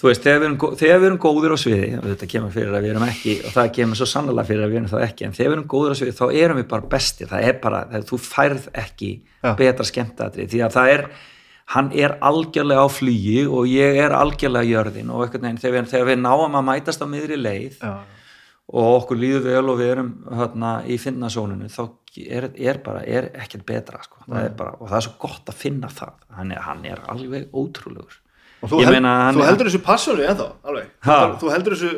þú 0.00 0.08
veist, 0.08 0.22
þegar 0.24 0.40
við 0.40 0.46
erum, 0.48 0.56
þegar 0.80 1.00
við 1.02 1.06
erum 1.10 1.18
góðir 1.20 1.52
á 1.52 1.58
sviði 1.60 1.90
þetta 2.06 2.28
kemur 2.32 2.54
fyrir 2.54 2.72
að 2.72 2.86
við 2.86 2.94
erum 2.94 3.04
ekki 3.10 3.34
og 3.44 3.52
það 3.52 3.68
kemur 3.76 4.00
svo 4.00 4.08
sannlega 4.08 4.46
fyrir 4.48 4.64
að 4.64 4.72
við 4.72 4.80
erum 4.80 4.88
það 4.94 5.04
ekki 5.10 5.26
en 5.28 5.36
þegar 5.36 5.50
við 5.52 5.56
erum 5.58 5.68
góðir 5.74 5.92
á 5.92 5.96
sviði 6.00 6.16
þá 6.16 6.24
erum 6.40 6.60
við 6.62 6.66
bara 6.72 6.88
bestir 6.96 7.30
það 7.34 7.48
er 7.50 7.60
bara, 7.60 7.82
það, 7.92 8.08
þú 8.08 8.20
færð 8.24 8.66
ekki 8.84 9.10
Já. 9.44 9.52
betra 9.60 9.84
skemmtadri 9.92 10.48
því 10.48 10.64
að 10.64 10.76
það 10.78 10.92
er 10.94 11.06
hann 11.74 11.92
er 11.92 12.16
algjörlega 12.24 12.80
á 12.80 12.88
flugi 12.92 13.38
og 13.44 13.68
ég 13.68 14.00
er 14.04 14.16
algjörlega 14.16 14.68
jörðin 14.72 15.12
og 15.12 15.26
einhvern 15.26 15.46
veginn 15.50 15.60
þegar 15.60 15.76
við, 15.76 15.92
þegar 15.92 16.10
við 16.14 16.20
náum 16.24 16.56
að 16.60 16.66
mætast 16.72 17.04
á 17.04 17.06
miðri 17.08 17.38
leið 17.40 17.76
Já. 17.84 17.92
Og 18.72 18.90
okkur 19.02 19.20
líður 19.20 19.46
vel 19.50 19.68
og 19.68 19.78
við 19.80 19.92
erum 19.92 20.10
hérna, 20.32 20.72
í 20.88 20.96
finnasónunu 21.00 21.68
þá 21.72 21.82
er, 22.24 22.48
er 22.56 22.80
bara, 22.84 23.04
er 23.04 23.30
ekkert 23.34 23.66
betra 23.68 24.00
sko. 24.04 24.22
það 24.26 24.44
er 24.46 24.52
bara, 24.56 24.76
og 24.78 24.88
það 24.88 24.98
er 25.00 25.06
svo 25.08 25.14
gott 25.26 25.50
að 25.50 25.60
finna 25.60 25.90
það. 25.92 26.20
Hann 26.38 26.52
er, 26.54 26.60
hann 26.64 26.84
er 26.88 27.02
alveg 27.12 27.48
ótrúlegur. 27.52 28.20
Og 28.64 28.70
þú, 28.70 28.80
held, 28.80 28.96
meina, 28.96 29.14
þú 29.36 29.44
heldur 29.44 29.68
þessu 29.68 29.82
passjónu 29.84 30.24
ennþá 30.24 30.46
alveg, 30.64 30.92
þú 31.42 31.50
heldur 31.52 31.76
þessu 31.76 31.90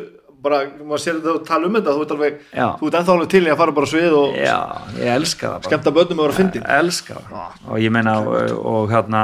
bara, 0.46 0.60
maður 0.80 1.02
sér 1.02 1.20
þetta 1.20 1.34
og 1.34 1.46
tala 1.46 1.68
um 1.68 1.76
þetta 1.78 1.94
þú 1.94 2.04
ert 2.04 2.14
alveg, 2.16 2.40
Já. 2.50 2.66
þú 2.80 2.88
ert 2.88 2.98
ennþá 3.00 3.14
alveg 3.14 3.30
til 3.32 3.42
í 3.42 3.52
að 3.52 3.60
fara 3.60 3.74
bara 3.76 3.90
svið 3.90 4.16
og 4.18 4.36
já, 4.40 4.58
ég 4.98 5.12
elska 5.14 5.46
það 5.46 5.56
bara. 5.56 5.70
skemmta 5.70 5.94
börnum 5.96 6.22
og 6.22 6.28
vera 6.30 6.48
ég 6.58 6.68
elska 6.80 7.22
það 7.30 7.70
og 7.70 7.80
ég 7.82 7.94
meina 7.94 8.16
og, 8.22 8.52
og 8.72 8.92
hérna 8.92 9.22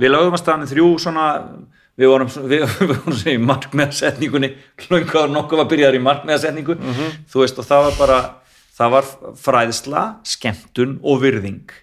við 0.00 0.14
lögum 0.14 0.36
að 0.36 0.42
staðan 0.44 0.70
þrjú 0.70 0.88
svona 1.04 1.26
við 2.00 2.12
vorum, 2.14 2.32
við, 2.48 2.66
við 2.90 2.96
vorum 2.96 3.32
í 3.34 3.36
markmiðasetningunni 3.50 4.52
hlungaður 4.86 5.34
nokkuð 5.36 5.62
var 5.62 5.70
byrjaður 5.74 6.00
í 6.00 6.04
markmiðasetningu. 6.08 6.78
Þú 7.30 7.44
veist 7.44 7.60
og 7.60 7.68
það 7.68 7.86
var 7.88 8.00
bara 8.00 8.18
það 8.80 8.96
var 8.96 9.14
fræðsla, 9.44 10.08
skemmtun 10.26 10.98
og 11.04 11.22
virðing. 11.24 11.78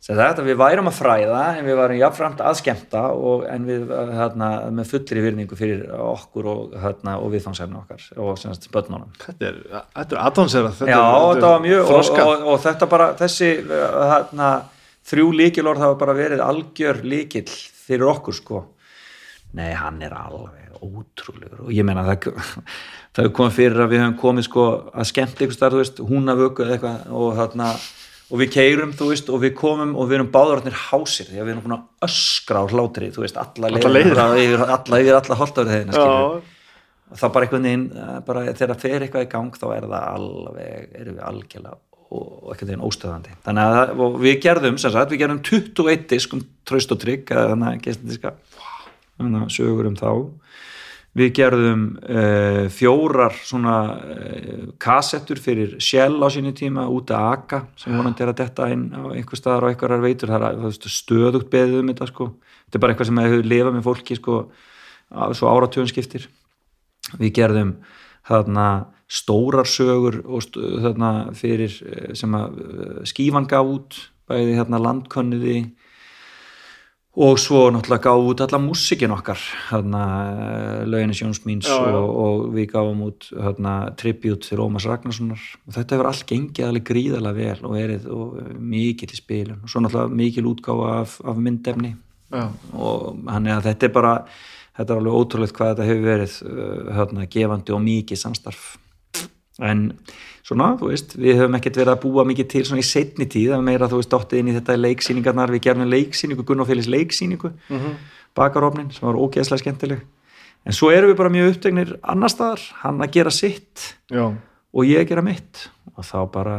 Þetta 0.00 0.42
við 0.42 0.56
værum 0.56 0.88
að 0.88 0.96
fræða 0.96 1.40
en 1.58 1.66
við 1.68 1.76
varum 1.76 1.98
jafnframt 2.00 2.38
að 2.42 2.54
skemmta 2.62 3.02
og, 3.12 3.42
en 3.46 3.66
við 3.68 3.90
hérna, 4.16 4.48
með 4.72 4.88
fullri 4.94 5.24
virðingu 5.26 5.58
fyrir 5.58 5.82
okkur 5.92 6.48
og, 6.50 6.72
hérna, 6.82 7.18
og 7.20 7.34
viðfangsefni 7.34 7.76
okkar 7.82 8.06
og 8.24 8.40
semst 8.40 8.64
börnunum. 8.72 9.12
Þetta 9.20 9.50
er, 9.50 9.60
þetta 10.00 10.16
er 10.16 10.48
þetta, 10.54 10.88
Já, 10.88 11.02
þetta 11.04 11.52
var 11.52 11.62
mjög 11.66 11.92
og, 11.98 12.10
og, 12.24 12.46
og 12.54 12.58
þetta 12.64 12.90
bara, 12.90 13.10
þessi 13.20 13.52
hérna, 13.68 14.50
þrjú 15.12 15.30
líkilorð 15.42 15.84
hafa 15.84 16.00
bara 16.00 16.16
verið 16.16 16.42
algjör 16.48 17.04
líkil 17.04 17.46
fyrir 17.50 18.08
okkur 18.14 18.40
sko 18.40 18.64
Nei, 19.58 19.70
hann 19.74 19.98
er 20.04 20.12
alveg 20.14 20.76
ótrúlegur. 20.80 21.64
Og 21.66 21.72
ég 21.74 21.86
meina 21.86 22.04
það 22.06 22.28
það 22.30 23.24
hefur 23.24 23.32
komið 23.40 23.56
fyrir 23.56 23.82
að 23.82 23.90
við 23.90 24.02
höfum 24.04 24.20
komið 24.20 24.46
sko 24.46 24.66
að 24.94 25.08
skemmt 25.10 25.34
eitthvað 25.34 25.56
starf, 25.56 25.74
þú 25.74 25.82
veist, 25.82 26.04
hún 26.10 26.30
að 26.30 26.44
vöku 26.44 26.64
eða 26.64 26.76
eitthvað 26.76 27.18
og 27.20 27.34
þarna 27.40 27.72
og 28.30 28.38
við 28.38 28.52
keirum, 28.54 28.94
þú 28.94 29.10
veist, 29.10 29.32
og 29.34 29.42
við 29.42 29.52
komum 29.58 29.96
og 29.98 30.06
við 30.06 30.20
erum 30.20 30.30
báðararnir 30.30 30.78
hásir 30.86 31.26
því 31.26 31.40
að 31.40 31.48
við 31.48 31.52
erum 31.54 31.64
búin 31.66 31.76
að 31.76 32.06
öskra 32.06 32.62
á 32.62 32.64
hlátri, 32.70 33.10
þú 33.10 33.24
veist, 33.24 33.40
alla 33.42 33.70
yfir 33.74 34.62
alla, 34.62 35.00
yfir 35.02 35.18
alla 35.18 35.38
holtárið 35.40 35.74
þeirna, 35.74 36.04
og 37.10 37.18
þá 37.18 37.26
bara 37.34 37.48
einhvern 37.48 37.66
veginn 37.66 37.86
eh, 37.90 38.16
bara 38.28 38.44
þegar 38.52 38.74
það 38.76 38.84
fer 38.84 39.06
eitthvað 39.06 39.26
í 39.26 39.30
gang 39.32 39.58
þá 39.58 39.66
er 39.74 39.88
það 39.88 40.04
alveg, 40.14 40.92
erum 41.00 41.16
við 41.16 41.24
algjörlega 41.32 41.80
og 42.10 42.52
einhvern 42.52 42.70
veginn 42.70 42.86
óstöðandi. 42.86 43.34
Þannig 43.46 43.80
að 43.80 44.16
við 44.22 44.38
gerðum, 44.46 44.78
sem 44.82 44.94
sagt, 44.94 45.10
við 45.10 45.24
gerðum 45.24 45.42
21 45.50 46.06
disk 46.14 46.38
um 46.38 46.46
tröst 46.70 46.94
og 46.94 47.02
trygg 47.02 47.34
þannig 47.34 47.90
að 47.90 48.30
þannig 49.20 49.46
að 49.46 49.54
sögur 49.56 49.88
um 49.90 49.96
þá. 50.00 50.10
Við 51.18 51.30
gerðum 51.34 51.80
uh, 52.06 52.68
fjórar 52.70 53.34
svona 53.42 53.76
uh, 53.98 54.66
kassettur 54.78 55.40
fyrir 55.42 55.72
Shell 55.82 56.20
á 56.22 56.28
sínu 56.30 56.52
tíma 56.54 56.84
út 56.86 57.10
að 57.10 57.24
Aka 57.32 57.58
sem 57.82 57.96
vonandi 57.98 58.22
er 58.22 58.30
að 58.30 58.38
detta 58.44 58.68
inn 58.70 58.84
á 58.94 59.02
einhver 59.10 59.40
staðar 59.40 59.66
og 59.66 59.72
einhverjar 59.72 60.04
veitur, 60.04 60.30
það 60.30 60.38
er 60.38 60.46
að- 60.46 60.60
þú 60.60 60.68
veist, 60.68 60.86
stöðugt 60.94 61.50
beðið 61.50 61.80
um 61.80 61.90
þetta 61.90 62.06
sko, 62.12 62.28
þetta 62.68 62.78
er 62.78 62.84
bara 62.84 62.94
eitthvað 62.94 63.10
sem 63.10 63.22
hefur 63.24 63.50
lifað 63.50 63.74
með 63.74 63.88
fólki 63.88 64.18
sko, 64.20 64.36
á- 65.10 65.34
svo 65.34 65.50
áratugum 65.50 65.90
skiptir. 65.90 66.28
Við 67.18 67.34
gerðum 67.40 67.74
þarna 68.30 68.68
stórar 69.10 69.66
sögur 69.66 70.20
og 70.22 70.44
st 70.46 70.62
þarna 70.84 71.10
fyrir 71.34 71.74
eh, 71.90 72.14
sem 72.14 72.30
að 72.38 72.60
skífan 73.10 73.48
gaf 73.50 73.66
út 73.66 73.96
bæði 74.30 74.54
hérna 74.60 74.78
landkönniði 74.78 75.56
og 77.20 77.36
svo 77.36 77.66
náttúrulega 77.68 78.06
gaf 78.06 78.28
út 78.30 78.40
alla 78.40 78.58
músikin 78.62 79.12
okkar 79.12 79.40
þarna 79.68 80.02
löginni 80.88 81.16
Sjónsmíns 81.16 81.68
Já, 81.68 81.76
já. 81.76 81.96
og, 81.98 82.10
og 82.24 82.46
við 82.54 82.70
gáum 82.72 83.02
út 83.04 83.26
þarna 83.28 83.74
tribute 84.00 84.48
til 84.48 84.62
Ómas 84.64 84.86
Ragnarssonar 84.88 85.42
og 85.66 85.74
þetta 85.76 85.96
hefur 85.96 86.08
allt 86.08 86.24
gengið 86.30 86.68
alveg 86.68 86.86
gríðarlega 86.88 87.36
vel 87.36 87.66
og 87.68 87.74
verið 87.76 88.06
og, 88.14 88.38
eh, 88.40 88.54
mikið 88.76 89.12
til 89.12 89.20
spilun 89.20 89.60
og 89.60 89.72
svo 89.72 89.84
náttúrulega 89.84 90.20
mikil 90.22 90.48
útgáfa 90.48 90.94
af, 91.00 91.18
af 91.24 91.36
myndefni 91.36 91.92
já. 92.32 92.46
og 92.72 93.20
hann 93.28 93.46
er 93.46 93.58
að 93.58 93.68
þetta 93.68 93.90
er 93.90 93.94
bara 93.98 94.14
þetta 94.78 94.94
er 94.94 95.02
alveg 95.02 95.20
ótrúlegt 95.20 95.56
hvað 95.58 95.74
þetta 95.74 95.90
hefur 95.90 96.08
verið 96.08 96.38
uh, 96.48 96.92
hérna, 96.96 97.28
gefandi 97.36 97.76
og 97.76 97.84
mikið 97.84 98.22
samstarf 98.24 98.70
en 99.60 99.90
svona, 100.50 100.68
þú 100.80 100.90
veist 100.90 101.16
við 101.16 101.38
höfum 101.40 101.56
ekkert 101.60 101.80
verið 101.80 101.92
að 101.94 102.00
búa 102.04 102.24
mikið 102.28 102.48
til 102.52 102.62
svona 102.68 102.82
í 102.82 102.86
setni 102.90 103.26
tíð, 103.30 103.52
það 103.54 103.58
er 103.62 103.66
meira, 103.70 103.88
þú 103.90 104.00
veist, 104.02 104.10
dottið 104.12 104.42
inn 104.42 104.50
í 104.50 104.56
þetta 104.58 104.76
leiksýningarnar, 104.82 105.52
við 105.54 105.62
gerðum 105.68 105.90
leiksýningu, 105.94 106.44
Gunn 106.48 106.60
og 106.64 106.68
Félis 106.70 106.88
leiksýningu, 106.90 107.52
Mhm. 107.70 107.94
bakarofnin 108.36 108.90
sem 108.92 109.06
var 109.08 109.14
ógeðslega 109.18 109.62
skemmtileg 109.64 110.00
en 110.66 110.72
svo 110.76 110.90
erum 110.92 111.10
við 111.10 111.16
bara 111.16 111.30
mjög 111.32 111.54
upptegnir 111.54 111.96
annar 112.02 112.28
staðar, 112.30 112.60
hann 112.82 112.98
að 113.00 113.10
gera 113.12 113.30
sitt 113.30 113.94
já. 114.10 114.26
og 114.74 114.84
ég 114.84 115.00
að 115.00 115.08
gera 115.08 115.22
mitt 115.22 115.68
og 115.96 116.04
þá 116.04 116.30
bara, 116.32 116.56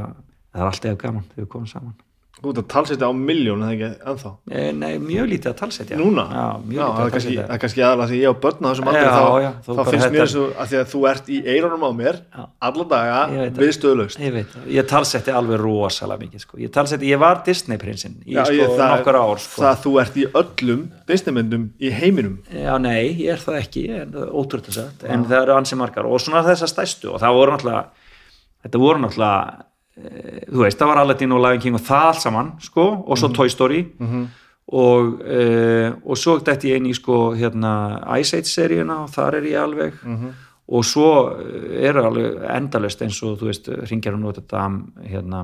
það 0.54 0.62
er 0.62 0.68
alltaf 0.72 0.98
gaman 0.98 1.24
þegar 1.36 1.46
við 1.46 1.52
komum 1.54 1.68
saman 1.68 1.94
Þú 2.42 2.50
ert 2.50 2.58
að 2.58 2.68
talsetja 2.74 3.06
á 3.06 3.14
miljón, 3.14 3.62
eða 3.62 3.74
ekki, 3.76 3.88
ennþá? 4.12 4.30
Eh, 4.50 4.72
Nei, 4.74 4.96
mjög 4.98 5.28
lítið 5.30 5.50
að 5.52 5.58
talsetja. 5.60 5.98
Núna? 6.00 6.24
Já, 6.34 6.46
mjög 6.66 6.72
lítið 6.72 7.04
að 7.06 7.12
talsetja. 7.12 7.44
það 7.46 7.54
er 7.54 7.62
kannski 7.62 7.84
aðalega 7.86 8.10
því 8.12 8.18
ég 8.22 8.32
á 8.32 8.36
börn 8.42 8.66
á 8.66 8.70
þessum 8.72 8.88
aldrei 8.90 9.04
Já, 9.06 9.12
þá, 9.12 9.42
já, 9.46 9.52
þá 9.62 9.82
finnst 9.92 10.06
þetta- 10.06 10.16
mér 10.16 10.32
svo 10.32 10.46
að 10.58 10.72
því 10.72 10.78
að 10.82 10.88
þú 10.94 11.02
ert 11.12 11.30
í 11.30 11.38
eironum 11.54 11.84
á 11.86 11.92
mér 12.02 12.16
Já. 12.34 12.44
alla 12.62 12.84
daga 12.96 13.20
við 13.62 13.72
stöðlaust 13.78 14.20
Ég 14.26 14.34
veit, 14.34 14.48
ég 14.74 14.88
talsetti 14.90 15.32
alveg 15.32 15.60
rosalega 15.62 16.20
mikið 16.26 16.40
sko. 16.42 16.58
ég 16.58 16.72
talsetti, 16.74 17.06
ég 17.14 17.20
var 17.22 17.44
Disney-prinsinn 17.46 18.16
í 18.26 18.34
Já, 18.34 18.44
sko 18.50 18.78
nokkur 18.82 19.16
ár 19.22 19.38
sko. 19.38 19.62
það 19.62 19.70
að 19.72 19.82
þú 19.86 19.94
ert 20.02 20.16
í 20.18 20.26
öllum 20.42 20.82
Disneymyndum 21.08 21.70
í 21.80 21.92
heiminum. 21.92 22.40
Já, 22.50 22.78
nei, 22.82 23.14
ég 23.22 23.34
er 23.34 23.38
það 23.38 23.62
ekki 23.62 23.86
ótrútt 24.34 24.68
að 24.70 24.74
sagt, 24.82 25.04
en 25.04 25.26
það 25.26 25.42
eru 25.44 25.54
ansi 25.60 25.76
margar. 25.78 26.06
Og 26.10 26.18
svona 26.20 26.42
þessar 26.42 26.72
stæstu 26.74 27.14
og 27.14 27.20
það 27.22 27.34
voru 27.38 27.52
náttúrulega 27.52 27.86
þetta 28.66 28.80
voru 28.80 29.00
náttúrulega 29.06 29.64
þú 30.52 30.64
veist, 30.64 30.80
það 30.80 30.92
var 30.92 31.02
Aladdin 31.02 31.34
og 31.36 31.42
Lion 31.44 31.62
King 31.64 31.76
og 31.78 31.84
það 31.86 32.06
allt 32.10 32.24
saman, 32.24 32.52
sko, 32.62 32.86
og 33.08 33.18
svo 33.20 33.30
Toy 33.36 33.50
Story. 33.50 33.82
Og 34.72 35.22
e, 35.28 35.42
og 36.06 36.16
svo 36.18 36.38
dætti 36.40 36.70
ég 36.72 36.86
í 36.88 36.94
sko 36.96 37.34
hérna 37.36 37.74
Ice 38.22 38.38
Age 38.38 38.48
seríuna 38.48 39.02
og 39.04 39.10
þar 39.12 39.42
er 39.42 39.50
ég 39.50 39.60
alveg. 39.60 39.98
Og 40.72 40.86
svo 40.88 41.10
eh, 41.34 41.88
eru 41.90 42.06
alveg 42.08 42.38
endalust 42.56 43.02
eins 43.04 43.18
og 43.28 43.40
þú 43.42 43.50
veist, 43.50 43.68
ringjar 43.90 44.16
hún 44.16 44.30
út 44.30 44.40
þetta 44.40 44.62
hérna 45.10 45.42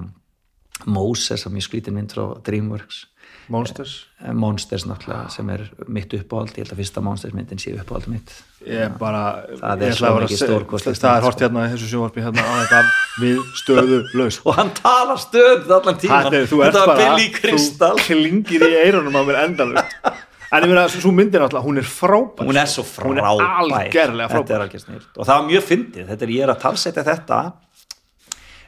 Moses 0.85 1.41
sem 1.43 1.55
ég 1.57 1.65
skrítin 1.65 1.97
mynd 1.97 2.13
frá 2.13 2.37
Dreamworks 2.45 3.07
Monsters? 3.49 3.91
Monsters 4.33 4.83
náttúrulega 4.89 5.29
sem 5.31 5.49
er 5.53 5.61
mitt 5.87 6.11
uppáhald. 6.17 6.51
Ég 6.57 6.65
held 6.65 6.73
að 6.73 6.81
fyrsta 6.81 7.01
Monsters 7.05 7.33
myndin 7.37 7.59
sé 7.61 7.71
uppáhald 7.79 8.07
mitt. 8.11 8.33
Ég 8.67 8.81
er 8.87 8.93
bara 8.99 9.21
Það 9.61 9.83
er 9.87 9.95
svo 9.95 10.11
mikið 10.19 10.41
stórkostlegt 10.41 10.99
það 11.03 11.17
er 11.21 11.27
hort 11.27 11.43
hérna 11.45 11.65
í 11.67 11.71
þessu 11.75 11.89
sjónvarpi 11.93 12.23
hérna 12.25 12.43
á 12.43 12.53
þetta 12.61 12.81
við 13.21 13.37
stöðu 13.61 13.99
laus 14.19 14.39
og 14.43 14.57
hann 14.57 14.71
talar 14.81 15.21
stöð 15.21 15.71
allan 15.77 15.99
tíman 16.01 16.25
Þetta 16.27 16.41
er- 16.41 16.49
þú 16.51 16.61
ert 16.63 16.73
þetta 16.73 16.85
var 16.85 16.95
bara, 16.97 17.17
þú 17.17 17.91
klingir 18.07 18.65
í 18.67 18.73
eironum 18.83 19.15
á 19.15 19.21
mér 19.29 19.39
endalust 19.45 19.95
en 20.51 20.63
ég 20.63 20.67
meina, 20.71 20.87
svo 20.87 21.11
myndin 21.11 21.41
alltaf, 21.43 21.63
hún 21.63 21.77
er 21.77 21.83
frábær. 21.87 22.47
Hún 22.47 22.55
er 22.59 22.67
svo 22.71 22.83
Hún 23.03 23.17
er 23.19 23.23
frábær. 23.23 23.47
algerlega 23.83 24.27
er 24.27 24.31
frábær. 24.31 25.01
og 25.17 25.25
það 25.27 25.33
var 25.35 25.47
mjög 25.49 25.63
fyndið, 25.67 26.05
þetta 26.07 26.23
er 26.23 26.31
ég 26.35 26.43
er 26.43 26.51
að 26.53 26.61
talsetja 26.61 27.03
þetta 27.03 27.39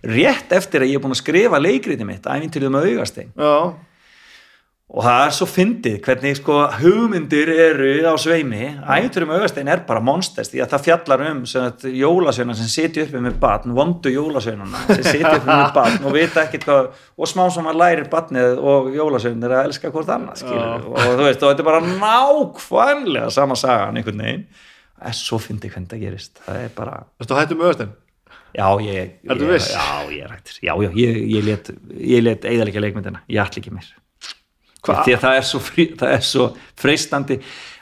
rétt 0.04 0.52
eftir 0.56 0.84
að 0.84 0.90
ég 0.92 0.96
er 1.00 1.04
búin 1.04 1.16
að 1.16 1.22
skrifa 1.22 1.60
leikriti 1.60 2.06
mitt, 2.08 2.24
æfintilið 2.28 2.72
með 2.72 2.88
augastein. 2.94 3.32
Já, 3.36 3.74
og 4.90 5.04
það 5.06 5.20
er 5.22 5.34
svo 5.38 5.46
fyndið 5.46 5.98
hvernig 6.06 6.38
sko 6.40 6.56
hugmyndir 6.80 7.52
eru 7.54 7.90
á 8.10 8.16
sveimi. 8.18 8.72
Með 8.80 9.36
augastein 9.36 9.70
er 9.70 9.84
bara 9.86 10.02
monsters 10.02 10.50
því 10.50 10.64
að 10.64 10.72
það 10.72 10.86
fjallar 10.88 11.24
um 11.28 11.44
jólasveina 12.00 12.56
sem 12.58 12.72
sitja 12.74 13.06
uppi 13.06 13.22
með 13.22 13.38
batn, 13.44 13.76
vondu 13.78 14.10
jólasveinuna 14.16 14.82
sem 14.90 15.06
sitja 15.06 15.36
uppi 15.36 15.46
með 15.52 15.76
batn 15.78 16.10
og 16.10 16.18
vita 16.18 16.42
ekkert 16.48 16.66
hvað 16.66 16.90
og 17.20 17.30
smá 17.30 17.44
sem 17.54 17.70
að 17.70 17.80
lærir 17.84 18.10
batnið 18.10 18.64
og 18.74 18.90
jólasveinir 18.98 19.56
að 19.60 19.70
elska 19.70 19.94
hvort 19.94 20.10
annað 20.16 20.44
og 20.50 21.00
þú 21.06 21.22
veist, 21.28 21.46
og 21.46 21.54
þetta 21.54 21.66
er 21.66 21.70
bara 21.70 21.86
nákvæmlega 21.94 23.32
sama 23.38 23.60
sagan 23.60 24.02
einhvern 24.02 24.26
veginn. 24.26 24.46
Það 25.00 25.14
er 25.14 25.22
svo 25.22 25.38
fyndið 25.40 25.76
hvernig 25.76 25.94
það 25.94 26.06
gerist. 26.08 26.42
Það 26.50 26.62
er 26.66 26.76
bara 26.76 27.00
Ertu 27.22 27.38
hættu 27.38 27.56
með 27.62 27.70
öðstæn? 27.76 27.96
Já, 28.58 28.66
ég, 28.82 29.14
ég, 29.22 29.54
já, 29.70 29.88
ég 30.10 30.26
er 30.26 30.32
hættur. 30.34 30.58
Já, 30.66 30.74
já, 30.82 30.90
ég, 30.98 31.24
ég 31.38 31.46
let, 31.46 31.70
ég 32.02 32.26
let 32.26 32.50
eðalega 32.50 32.82
leikmyndina, 32.82 33.22
ég 33.30 33.46
Hva? 33.46 33.94
Því 34.86 35.16
að 35.16 35.24
það 35.26 35.40
er 35.40 35.48
svo, 35.50 35.60
frí, 35.60 35.86
það 36.00 36.14
er 36.16 36.24
svo 36.24 36.46
freistandi 36.80 37.40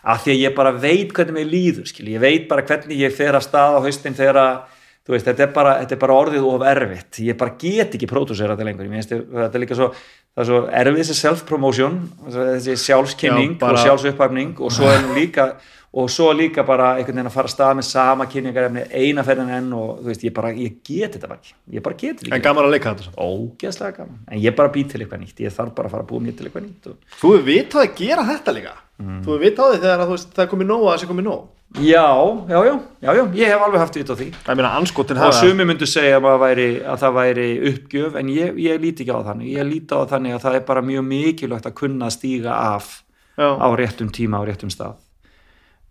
að 0.07 0.23
því 0.23 0.33
að 0.33 0.41
ég 0.45 0.55
bara 0.57 0.71
veit 0.71 1.13
hvernig 1.13 1.35
mér 1.35 1.51
líður 1.51 1.87
skil. 1.89 2.07
ég 2.13 2.19
veit 2.23 2.47
bara 2.49 2.63
hvernig 2.65 2.97
ég 3.03 3.13
fer 3.15 3.35
að 3.37 3.45
stað 3.45 3.77
á 3.77 3.79
haustin 3.85 4.15
þegar 4.17 4.39
að, 4.41 4.59
þú 5.07 5.13
veist, 5.15 5.27
þetta 5.27 5.43
er 5.45 5.51
bara, 5.55 5.73
þetta 5.81 5.95
er 5.97 6.01
bara 6.03 6.17
orðið 6.21 6.47
of 6.47 6.65
erfitt, 6.71 7.19
ég 7.27 7.37
bara 7.37 7.55
get 7.59 7.95
ekki 7.97 8.09
pródúsera 8.09 8.55
þetta 8.55 8.67
lengur, 8.69 8.87
ég 8.87 8.95
finnst 8.97 9.13
þetta 9.13 9.51
er 9.53 9.63
líka 9.65 9.77
svo 9.77 9.89
það 9.93 10.43
er 10.43 10.49
svo 10.51 10.59
erfið 10.81 11.01
þessi 11.01 11.17
self-promotion 11.21 11.95
þessi 12.33 12.75
sjálfskynning 12.87 13.55
Já, 13.55 13.59
bara- 13.61 13.77
og 13.77 13.83
sjálfsupphæfning 13.85 14.59
og 14.61 14.73
svo 14.75 14.89
er 14.91 15.01
nú 15.05 15.15
líka 15.17 15.51
og 15.93 16.09
svo 16.11 16.31
líka 16.35 16.63
bara 16.67 16.93
einhvern 16.97 17.15
veginn 17.15 17.29
að 17.29 17.35
fara 17.37 17.47
að 17.49 17.53
stað 17.55 17.75
með 17.79 17.85
sama 17.87 18.25
kynningarefni 18.29 18.83
eina 18.91 19.23
ferðin 19.25 19.53
enn 19.55 19.69
og 19.73 20.01
þú 20.01 20.09
veist, 20.11 20.23
ég 20.27 20.33
bara, 20.35 20.51
ég 20.53 20.75
get 20.85 21.15
þetta 21.15 21.27
bara 21.31 21.39
ekki. 21.39 21.53
Ég 21.73 21.81
bara 21.85 21.95
get 21.97 22.15
þetta 22.19 22.27
En 22.27 22.33
ekki, 22.37 22.45
gaman 22.47 22.67
að 22.67 22.73
leika 22.75 22.91
þetta 22.93 23.05
svo. 23.07 23.13
ógeðslega 23.17 23.97
gaman. 23.97 24.17
En 24.27 24.37
ég 24.43 24.55
bara 24.55 24.73
být 24.73 24.89
til 24.93 25.01
eitthvað 25.01 25.21
nýtt, 25.23 25.39
ég 25.45 25.51
þarf 25.55 25.73
bara 25.77 25.87
að 25.87 25.91
fara 25.95 26.03
að 26.03 26.09
búa 26.11 26.21
mér 26.25 26.35
til 26.37 26.45
eitthvað 26.49 26.65
nýtt 26.67 26.83
og... 26.91 26.97
Þú 27.21 27.27
hefur 27.33 27.45
vitað 27.47 27.81
að 27.85 27.93
gera 28.01 28.23
þetta 28.27 28.55
líka? 28.57 28.73
Mm. 28.97 29.21
Þú 29.23 29.29
hefur 29.31 29.43
vitað 29.47 29.71
því 29.73 29.79
þegar 29.85 29.99
að, 30.03 30.11
veist, 30.11 30.29
það 30.35 30.43
er 30.45 30.51
komið 30.53 30.67
nóg 30.67 30.81
að 30.83 30.91
það 30.91 30.99
sé 31.01 31.07
komið 31.13 31.27
nóg? 31.27 31.41
Já, 31.77 32.07
já, 32.47 32.59
já, 32.63 32.73
já, 33.03 33.11
já, 33.17 33.23
ég 33.35 33.47
hef 33.51 33.61
alveg 33.65 33.81
haft 33.81 33.97
vit 33.99 34.07
á 34.07 34.15
því. 34.15 34.27
Það 34.45 34.55
meina 34.55 34.69
anskotin 34.79 35.17
og 35.17 35.23
hafa 35.25 35.35
sumi 35.41 35.65
myndu 35.67 35.85
segja 35.89 36.15
að, 36.17 36.37
væri, 36.39 36.67
að 36.79 37.01
það 37.03 37.17
væri 37.17 37.47
uppgjöf 37.73 38.15
en 38.21 38.27
ég, 38.31 38.55
ég 38.63 38.79
líti 38.79 39.03
ekki 39.03 39.11
á 39.11 39.27
þannig 39.27 39.51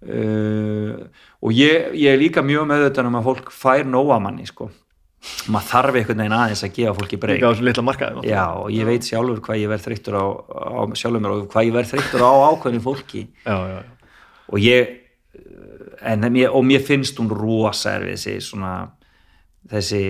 uh, 0.04 1.06
og 1.40 1.54
ég, 1.56 1.94
ég 1.96 2.10
er 2.12 2.20
líka 2.20 2.44
mjög 2.44 2.66
meðvitað 2.72 3.08
um 3.10 3.20
að 3.20 3.30
fólk 3.30 3.54
fær 3.54 3.86
nóa 3.88 4.18
manni 4.22 4.48
sko. 4.48 4.68
Maður 5.50 5.70
þarf 5.70 5.96
einhvern 5.98 6.20
veginn 6.22 6.36
aðeins 6.36 6.62
að 6.62 6.74
gefa 6.76 6.92
fólki 6.94 7.18
breyk 7.18 7.40
Líka 7.40 7.48
á 7.48 7.52
þessu 7.52 7.64
litla 7.66 7.82
markaði 7.82 8.28
já 8.28 8.42
og 8.52 8.68
ég 8.70 8.86
veit 8.86 9.08
sjálfur 9.08 9.40
hvað 9.42 9.58
ég 9.58 9.72
verð 9.72 9.86
þreyttur 9.88 10.18
á, 10.22 10.24
á 10.54 10.80
sjálfur 10.94 11.24
mér 11.24 11.32
og 11.32 11.48
hvað 11.50 11.66
ég 11.66 11.74
verð 11.74 11.90
þreyttur 11.94 12.22
á 12.22 12.32
ákveðinu 12.52 12.84
fólki. 12.84 13.24
Já, 13.42 13.56
já, 13.56 13.80
já. 13.80 14.12
og 14.52 14.62
ég 14.62 14.92
en, 16.00 16.28
mér, 16.32 16.52
og 16.54 16.64
mér 16.68 16.84
finnst 16.86 17.18
hún 17.18 17.32
rosa 17.32 17.96
erfið 17.96 18.14
þessi 18.14 18.36
svona 18.44 18.74
þessi 19.70 20.00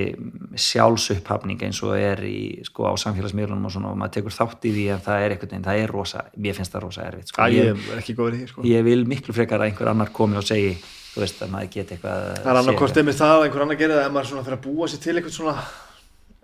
sjálfsupphafning 0.60 1.62
eins 1.64 1.80
og 1.84 1.94
er 1.96 2.20
í, 2.28 2.40
sko, 2.66 2.90
á 2.90 2.94
samfélagsmiðlunum 3.00 3.68
og 3.68 3.72
svona 3.72 3.92
og 3.92 3.98
maður 4.00 4.18
tekur 4.18 4.36
þátt 4.36 4.68
í 4.68 4.74
því 4.74 4.84
en 4.92 5.02
það 5.06 5.24
er 5.24 5.34
einhvern 5.34 5.52
veginn, 5.52 5.64
það 5.66 5.80
er 5.82 5.94
rosa, 5.96 6.22
mér 6.36 6.58
finnst 6.58 6.76
það 6.76 6.84
rosa 6.84 7.06
erfið 7.06 7.32
sko. 7.32 7.40
Æ, 7.40 7.46
ég, 7.56 7.80
er 7.94 8.02
ekki 8.02 8.16
góður 8.18 8.36
í 8.36 8.42
því 8.42 8.50
sko. 8.52 8.66
ég 8.68 8.86
vil 8.86 9.00
miklu 9.08 9.36
frekar 9.36 9.64
að 9.64 9.70
einhver 9.70 9.92
annar 9.92 10.12
komi 10.16 10.36
og 10.40 10.46
segi 10.46 10.76
þú 11.16 11.24
veist 11.24 11.42
að 11.42 11.52
maður 11.54 11.72
geti 11.72 11.96
eitthvað 11.96 12.22
Það 12.36 12.52
er 12.52 12.60
annarkort 12.60 13.00
einmitt 13.00 13.20
það 13.22 13.34
að 13.38 13.44
einhver 13.46 13.64
annar 13.64 13.80
gerir 13.80 13.96
það 13.96 14.06
ef 14.06 14.14
maður 14.16 14.30
svona 14.32 14.46
fyrir 14.46 14.58
að 14.58 14.66
búa 14.66 14.88
sér 14.92 15.02
til 15.06 15.16
eitthvað 15.16 15.36
svona 15.38 15.56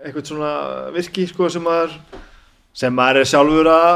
eitthvað 0.03 0.29
svona 0.33 0.53
virki 0.97 1.29
sko 1.29 1.53
sem 1.53 1.67
maður 1.69 1.97
sem 2.83 2.97
maður 2.97 3.21
er 3.23 3.33
sjálfur 3.35 3.73
að 3.75 3.95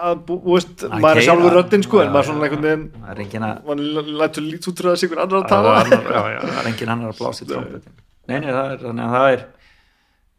að 0.00 0.20
bú, 0.26 0.36
veist, 0.46 0.84
Að 0.86 1.02
maður 1.04 1.20
er 1.20 1.26
sjálfur 1.26 1.56
röddinn 1.58 1.82
sko 1.84 2.00
en 2.00 2.08
Já, 2.08 2.12
maður 2.14 2.24
já, 2.24 2.30
svona 2.30 2.46
einhvern 2.46 2.66
veginn 2.66 2.84
er 3.12 3.48
að 3.50 3.66
maður 3.68 4.12
lætur 4.22 4.46
lít 4.46 4.68
út 4.70 4.80
fyrir 4.80 4.92
að 4.92 5.00
sig 5.00 5.10
einhver 5.10 5.22
annar 5.26 5.42
að 5.42 5.50
tala. 5.50 5.74
er, 5.82 6.46
það 6.46 6.60
er 6.62 6.70
engin 6.70 6.92
annar 6.94 7.12
að 7.12 7.20
blása 7.20 7.44
í 7.44 7.50
trompetin 7.50 7.98
nei, 8.30 8.38
nei, 8.44 8.52
það 8.54 8.70
er, 8.76 8.78
þannig 8.86 9.04
að 9.08 9.16
það 9.16 9.32
er 9.34 9.42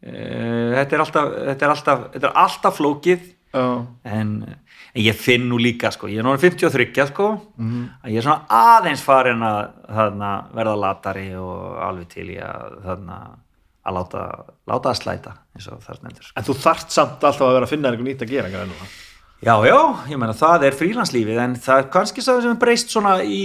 uh, 0.06 0.72
þetta 0.78 0.96
er 0.98 1.04
alltaf 1.06 1.30
þetta 1.50 1.66
er 1.68 1.74
alltaf, 1.76 2.02
þetta 2.16 2.28
er 2.32 2.36
alltaf 2.46 2.80
flókið 2.80 3.30
Já, 3.52 3.64
en, 4.08 4.28
en 4.96 5.02
ég 5.04 5.16
finn 5.20 5.42
nú 5.50 5.58
líka 5.60 5.90
sko, 5.92 6.08
ég 6.08 6.22
er 6.22 6.24
núna 6.24 6.40
53 6.40 7.04
sko 7.10 7.26
Mhm. 7.60 7.82
að 8.00 8.14
ég 8.14 8.22
er 8.22 8.24
svona 8.24 8.46
aðeins 8.48 9.02
farin 9.04 9.44
að 9.44 9.58
þarna, 9.92 10.30
verða 10.56 10.76
latari 10.80 11.26
og 11.36 11.76
alveg 11.84 12.08
til 12.14 12.30
í 12.32 12.38
að 12.40 12.78
þarna, 12.86 13.18
að 13.84 13.98
láta, 13.98 14.22
láta 14.72 14.88
að 14.94 15.00
slæta 15.02 15.34
eins 15.52 15.68
og 15.68 15.82
þar 15.84 16.00
nefndur 16.06 16.24
sko. 16.30 16.32
en 16.40 16.48
þú 16.48 16.56
þart 16.64 16.96
samt 16.96 17.28
alltaf 17.28 17.44
að 17.44 17.52
vera 17.58 17.66
að 17.68 17.74
finna 17.74 17.90
eitthvað 17.92 18.08
nýtt 18.08 18.24
að 18.24 18.32
gera 18.32 18.52
grænu. 18.56 18.88
Já, 19.42 19.56
já, 19.66 19.74
ég 20.06 20.18
meina 20.22 20.34
það 20.38 20.64
er 20.68 20.74
frílanslífið 20.78 21.38
en 21.42 21.54
það 21.58 21.80
er 21.80 21.86
kannski 21.90 22.22
það 22.22 22.44
sem 22.44 22.58
breyst 22.60 22.92
svona 22.94 23.14
í, 23.26 23.38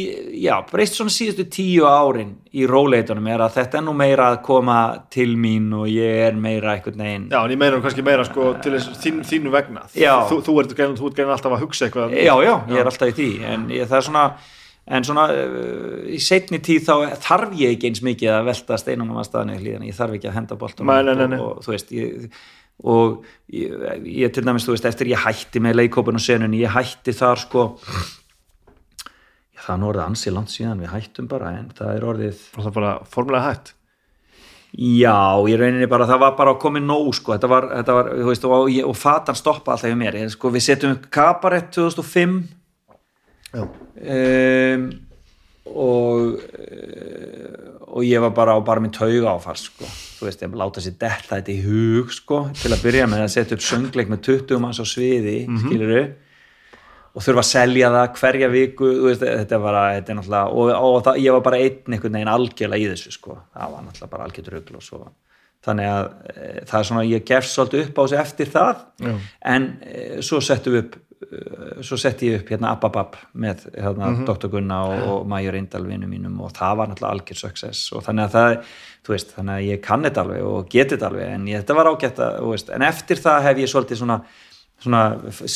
já, 0.44 0.54
breyst 0.70 1.00
svona 1.00 1.10
síðustu 1.10 1.48
tíu 1.56 1.88
árin 1.90 2.36
í 2.54 2.68
róleitunum 2.70 3.30
er 3.34 3.42
að 3.42 3.56
þetta 3.56 3.80
er 3.80 3.86
nú 3.88 3.96
meira 3.98 4.28
að 4.36 4.38
koma 4.46 4.76
til 5.10 5.32
mín 5.42 5.72
og 5.74 5.88
ég 5.90 6.20
er 6.28 6.38
meira 6.38 6.76
einhvern 6.76 7.02
veginn 7.02 7.26
Já, 7.34 7.40
en 7.40 7.56
ég 7.56 7.62
meina 7.64 7.80
kannski 7.82 8.06
meira 8.06 8.28
sko 8.30 8.52
til 8.62 8.76
þess, 8.76 8.94
þín, 9.02 9.24
þínu 9.26 9.54
vegna. 9.56 9.88
Já. 9.98 10.14
Þú, 10.30 10.38
þú 10.46 10.56
ert 10.62 10.76
grein, 10.78 10.94
þú 11.00 11.10
ert 11.10 11.18
grein 11.18 11.34
alltaf 11.34 11.58
að 11.58 11.66
hugsa 11.66 11.88
eitthvað 11.90 12.14
Já, 12.14 12.36
já, 12.46 12.54
ég 12.76 12.84
er 12.84 12.92
alltaf 12.92 13.10
í 13.10 13.18
því 13.18 13.32
en 13.56 13.66
ég, 13.74 13.90
það 13.90 13.98
er 13.98 14.08
svona 14.12 14.28
en 14.88 15.04
svona 15.10 15.26
uh, 15.34 15.98
í 16.14 16.20
setni 16.24 16.62
tíð 16.64 16.86
þá 16.86 17.18
þarf 17.26 17.58
ég 17.60 17.74
ekki 17.74 17.90
eins 17.90 18.06
mikið 18.06 18.36
að 18.38 18.46
velta 18.52 18.78
steinunum 18.80 19.18
að 19.18 19.28
staðinu 19.32 19.58
í 19.58 19.64
hlýðan, 19.66 19.90
ég 19.90 19.98
þarf 19.98 20.16
ekki 20.20 20.30
að 20.30 20.38
henda 20.38 20.62
boltum 20.62 20.94
og, 20.94 21.42
og 21.42 21.66
þú 21.66 21.74
veist 21.74 21.92
ég, 21.98 22.30
og 22.84 23.24
ég, 23.50 23.74
ég 24.06 24.34
til 24.36 24.44
dæmis, 24.46 24.66
þú 24.68 24.76
veist, 24.76 24.86
eftir 24.86 25.10
ég 25.10 25.24
hætti 25.26 25.60
með 25.64 25.80
leikópun 25.82 26.20
og 26.20 26.22
senunni, 26.22 26.60
ég 26.62 26.76
hætti 26.76 27.14
þar 27.18 27.42
sko. 27.42 27.64
Já, 29.58 29.62
það 29.66 29.74
er 29.80 29.88
orðið 29.90 30.04
ansi 30.06 30.34
langt 30.36 30.54
síðan 30.54 30.84
við 30.84 30.92
hættum 30.94 31.28
bara 31.32 31.56
en 31.58 31.72
það 31.74 31.96
er 31.96 32.06
orðið 32.12 32.44
Og 32.54 32.62
það 32.62 32.68
er 32.70 32.76
bara 32.78 32.92
formulega 33.10 33.48
hætt? 33.50 33.72
Já, 34.78 35.16
ég 35.50 35.58
rauninni 35.58 35.88
bara, 35.90 36.06
það 36.06 36.20
var 36.22 36.34
bara 36.38 36.52
að 36.54 36.60
koma 36.62 36.82
nóg 36.84 37.08
sko, 37.18 37.34
þetta 37.34 37.50
var, 37.50 37.66
þetta 37.80 37.94
var 37.98 38.10
þú 38.20 38.28
veist, 38.30 38.46
og, 38.46 38.68
ég- 38.70 38.86
og 38.92 38.98
fatan 39.00 39.38
stoppa 39.40 39.74
alltaf 39.74 39.90
í 39.90 39.98
mér, 39.98 40.20
ég, 40.20 40.30
sko, 40.36 40.52
við 40.54 40.66
setjum 40.68 40.98
kabarett 41.10 41.72
2005 41.74 42.38
Já, 43.56 43.64
um, 43.64 44.90
og 45.72 46.36
og 47.88 48.04
ég 48.04 48.22
var 48.22 48.34
bara 48.36 48.56
á 48.56 48.60
bara 48.64 48.84
minn 48.84 48.94
tauga 48.94 49.34
áfars 49.36 49.68
sko. 49.70 49.88
þú 50.18 50.28
veist, 50.28 50.42
ég 50.44 50.56
láta 50.60 50.84
sér 50.84 50.96
detta 51.00 51.36
þetta 51.38 51.54
í 51.54 51.60
hug 51.64 52.14
sko, 52.14 52.40
til 52.58 52.72
að 52.74 52.84
byrja 52.84 53.10
með 53.10 53.26
að 53.26 53.34
setja 53.36 53.58
upp 53.58 53.66
söngleik 53.68 54.10
með 54.12 54.24
20 54.30 54.64
manns 54.64 54.82
á 54.82 54.86
sviði 54.86 55.38
mm 55.48 55.58
-hmm. 55.58 56.08
og 57.14 57.24
þurfa 57.24 57.44
að 57.44 57.52
selja 57.52 57.92
það 57.92 58.18
hverja 58.20 58.50
viku, 58.50 58.90
veist, 59.06 59.22
þetta 59.22 59.58
var 59.58 59.74
að, 59.74 59.94
þetta 59.96 60.12
er 60.12 60.18
náttúrulega, 60.18 60.48
og, 60.48 60.72
og 60.90 61.04
það, 61.06 61.22
ég 61.26 61.32
var 61.32 61.42
bara 61.42 61.58
einn 61.58 61.94
einhvern 61.94 62.14
veginn 62.14 62.36
algjörlega 62.36 62.84
í 62.84 62.92
þessu 62.92 63.12
sko, 63.12 63.38
það 63.54 63.72
var 63.72 63.82
náttúrulega 63.86 64.12
bara 64.12 64.24
algjörð 64.24 64.54
rugl 64.54 64.76
og 64.76 64.84
svo 64.84 65.08
þannig 65.68 65.90
að 65.92 66.06
e, 66.32 66.66
það 66.68 66.80
er 66.80 66.88
svona, 66.90 67.04
ég 67.08 67.26
gefst 67.28 67.56
svolítið 67.56 67.84
upp 67.88 68.00
á 68.00 68.04
sig 68.08 68.20
eftir 68.20 68.52
það 68.54 68.76
Já. 69.04 69.14
en 69.54 69.68
e, 69.82 70.22
svo 70.22 70.40
settum 70.44 70.74
við 70.74 70.84
upp 70.84 70.96
svo 71.86 71.98
setti 71.98 72.32
ég 72.32 72.42
upp 72.42 72.52
hérna 72.54 72.74
Ababab 72.76 73.16
með 73.34 73.66
hérna, 73.74 74.12
Dr. 74.28 74.50
Gunna 74.54 74.82
og, 74.90 75.06
og 75.12 75.30
Major 75.32 75.58
Indal 75.58 75.88
vinnu 75.88 76.10
mínum 76.10 76.36
og 76.46 76.54
það 76.58 76.76
var 76.82 76.92
náttúrulega 76.92 77.16
algjör 77.16 77.40
success. 77.42 77.88
Og 77.98 78.06
þannig 78.06 78.28
að 78.28 78.36
það, 78.36 78.76
þú 79.08 79.16
veist, 79.16 79.34
þannig 79.38 79.56
að 79.56 79.70
ég 79.72 79.82
kann 79.88 80.06
þetta 80.06 80.24
alveg 80.26 80.52
og 80.52 80.70
geti 80.70 80.96
þetta 80.96 81.10
alveg 81.10 81.34
en 81.34 81.50
ég, 81.50 81.64
þetta 81.64 81.80
var 81.80 81.92
ágætt 81.94 82.22
að, 82.28 82.38
þú 82.44 82.54
veist, 82.54 82.72
en 82.78 82.88
eftir 82.92 83.24
það 83.26 83.42
hef 83.48 83.64
ég 83.64 83.74
svolítið 83.74 84.02
svona, 84.04 84.20
svona 84.86 85.04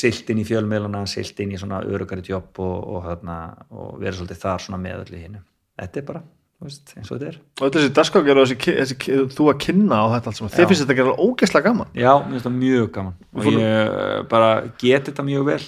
silt 0.01 0.33
inn 0.33 0.41
í 0.41 0.49
fjölmiðluna, 0.49 1.05
silt 1.09 1.45
inn 1.45 1.53
í 1.53 1.61
svona 1.61 1.83
örugari 1.85 2.25
jobb 2.25 2.61
og, 2.65 2.77
og, 2.95 3.07
hérna, 3.09 3.39
og 3.69 3.95
verið 4.01 4.21
svolítið 4.23 4.43
þar 4.47 4.65
svona 4.65 4.81
með 4.81 5.05
öllu 5.05 5.21
hinn 5.21 5.41
þetta 5.81 6.01
er 6.01 6.07
bara, 6.07 6.21
veist, 6.69 6.93
eins 6.97 7.09
og 7.11 7.17
þetta 7.19 7.27
er. 7.31 7.37
Og 7.61 7.71
þessi 7.75 7.91
dagskákjör 7.97 8.39
og 8.41 8.47
þessi, 8.47 8.75
þessi, 8.79 9.19
þú 9.35 9.49
að 9.51 9.59
kynna 9.65 9.97
á 9.97 10.05
þetta 10.15 10.33
þið 10.37 10.59
Já. 10.61 10.67
finnst 10.69 10.83
þetta 10.85 10.93
að 10.95 10.99
gera 11.01 11.15
ógeðslega 11.25 11.67
gaman? 11.69 11.87
Já, 11.97 12.11
mér 12.21 12.33
finnst 12.35 12.47
það 12.49 12.57
mjög 12.61 12.89
gaman. 12.97 13.13
Og 13.35 13.43
fórum- 13.45 13.61
ég 13.61 13.93
eh, 14.01 14.23
bara 14.29 14.49
get 14.77 15.05
þetta 15.09 15.23
mjög 15.25 15.45
vel. 15.51 15.61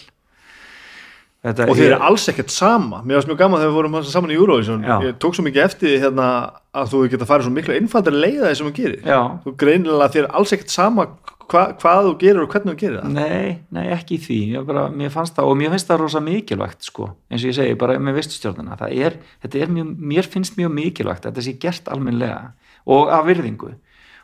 Þetta, 1.43 1.65
og 1.67 1.75
þið 1.75 1.83
ég- 1.83 1.89
eru 1.91 2.03
alls 2.07 2.25
ekkert 2.31 2.49
sama. 2.55 3.01
Mér 3.03 3.17
varst 3.19 3.27
mjög 3.27 3.37
gaman 3.41 3.59
þegar 3.59 3.71
við 3.73 3.75
vorum 3.75 4.03
saman 4.07 4.31
í 4.31 4.37
Eurovision. 4.37 4.83
Já. 4.87 4.93
ég 5.03 5.17
tók 5.19 5.35
svo 5.35 5.43
mikið 5.43 5.63
eftir 5.65 5.89
því 5.89 5.97
hérna 6.05 6.27
að 6.73 6.87
þú 6.93 7.01
geta 7.11 7.25
farið 7.27 7.43
svo 7.49 7.51
miklu 7.57 7.75
einfaldari 7.75 8.21
leiða 8.23 8.47
því 8.47 8.55
sem 8.55 8.69
þú 8.69 8.75
gerir. 8.77 9.01
Já, 9.03 9.19
þú 9.43 9.55
greinilega 9.59 10.07
þér 10.13 10.23
er 10.23 10.31
alls 10.39 10.53
ekkert 10.55 10.71
sama 10.71 11.07
hva, 11.51 11.63
hvað 11.81 12.07
þú 12.07 12.13
gerir 12.21 12.41
og 12.43 12.51
hvernig 12.53 12.73
þú 12.73 12.79
gerir 12.81 12.99
það? 13.01 13.15
Nei, 13.17 13.53
nei, 13.75 13.85
ekki 13.95 14.19
því. 14.23 14.39
Bara, 14.67 14.87
mér 14.93 15.13
fannst 15.13 15.37
það, 15.37 15.49
og 15.51 15.59
mér 15.59 15.73
finnst 15.73 15.89
það 15.89 16.03
rosa 16.03 16.21
mikilvægt 16.23 16.87
sko, 16.87 17.09
eins 17.29 17.43
og 17.43 17.51
ég 17.51 17.57
segi, 17.59 17.79
bara 17.79 17.97
með 18.01 18.19
vistustjórnina 18.19 18.77
það 18.79 18.95
er, 19.07 19.17
er 19.49 19.73
mjög, 19.77 19.95
mér 20.13 20.29
finnst 20.35 20.59
mjög 20.59 20.75
mikilvægt 20.77 21.27
þetta 21.27 21.45
sé 21.45 21.55
gert 21.61 21.89
almennlega 21.93 22.53
og 22.93 23.11
af 23.13 23.27
virðingu. 23.29 23.73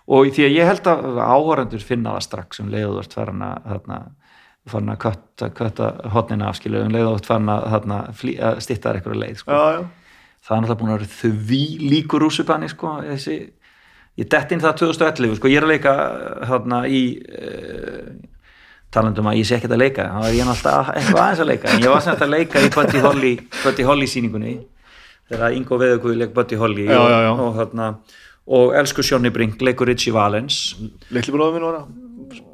Og 0.09 0.31
því 0.33 0.47
að 0.47 0.55
ég 0.57 0.71
held 0.71 0.87
að 0.89 1.19
áhörandur 1.21 1.85
finna 1.85 2.15
það 2.15 2.25
strax 2.25 2.63
um 2.63 2.71
leiðuvert 2.73 3.13
farin 3.13 3.43
að 3.45 4.07
farin 4.69 4.93
að 4.93 4.99
kötta, 5.03 5.49
kötta 5.55 5.89
hotnina 6.13 6.49
afskilu 6.49 6.83
um 6.85 6.97
að, 6.99 7.21
þarna, 7.25 7.99
flý, 8.17 8.35
að 8.41 8.61
stýtta 8.65 8.91
þær 8.91 8.99
eitthvað 8.99 9.21
leið 9.23 9.39
sko. 9.41 9.55
já, 9.55 9.77
já. 9.77 9.81
það 10.45 10.55
er 10.55 10.63
náttúrulega 10.63 10.79
búin 10.81 10.91
að 10.91 10.97
vera 10.97 11.39
því 11.45 11.61
líkur 11.93 12.25
rússipanni 12.25 12.69
sko, 12.71 12.95
þessi 13.05 13.37
ég 14.19 14.27
dett 14.31 14.51
inn 14.51 14.63
það 14.63 14.81
2011, 14.83 15.37
sko, 15.39 15.51
ég 15.51 15.61
er 15.61 15.67
að 15.67 15.73
leika 15.73 15.93
hérna 16.49 16.81
í 16.89 17.03
uh, 17.19 18.09
talandum 18.93 19.29
að 19.29 19.39
ég 19.39 19.47
sé 19.47 19.57
ekkert 19.59 19.75
að 19.75 19.83
leika 19.83 20.07
þá 20.09 20.19
er 20.25 20.35
ég 20.35 20.49
náttúrulega 20.49 20.97
eitthvað 20.97 21.21
aðeins 21.23 21.43
að 21.43 21.49
leika. 21.51 21.71
En 21.71 21.83
ég 21.85 21.93
var 21.93 22.03
sem 22.05 22.17
að 22.17 22.33
leika 22.33 22.63
í 22.65 22.71
Buddy 22.73 23.03
Holly 23.05 23.33
Buddy 23.61 23.87
Holly 23.87 24.09
síningunni 24.09 24.55
þegar 25.29 25.55
Ingo 25.55 25.79
Veðuguð 25.79 26.19
leik 26.23 26.33
Buddy 26.35 26.59
Holly 26.59 26.87
Já, 26.89 26.97
já, 26.97 27.19
já. 27.27 27.31
og, 27.35 27.51
hérna, 27.59 27.89
og 28.59 28.75
elsku 28.81 29.05
Sjónni 29.05 29.31
Brink 29.33 29.61
leikur 29.61 29.89
Richie 29.89 30.13
Valens. 30.15 30.75
Litli 31.13 31.35
bróðum 31.35 31.59
minn 31.59 31.67
var 31.69 31.81
að 31.83 32.07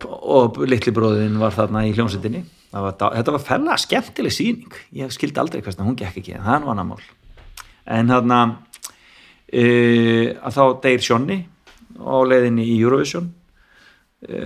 og 0.05 0.61
litli 0.69 0.93
bróðin 0.95 1.39
var 1.39 1.55
þarna 1.55 1.85
í 1.87 1.93
hljómsveitinni. 1.95 2.43
Það 2.71 2.85
var, 2.85 2.95
þetta 3.15 3.33
var 3.35 3.43
fella 3.43 3.75
skemmtileg 3.79 4.33
síning 4.35 4.77
ég 4.95 5.11
skildi 5.13 5.39
aldrei 5.39 5.61
hversna 5.63 5.85
hún 5.87 5.97
gekk 5.99 6.19
ekki 6.19 6.35
það 6.35 6.57
er 6.57 6.63
nú 6.63 6.71
annar 6.73 6.87
mál. 6.89 7.03
En 7.95 8.11
þarna 8.11 8.39
e, 9.47 9.65
að 10.35 10.57
þá 10.57 10.63
deyr 10.83 11.05
Sjónni 11.05 11.37
á 11.99 12.15
leiðinni 12.27 12.65
í 12.67 12.75
Eurovision 12.81 13.27
e, 14.27 14.39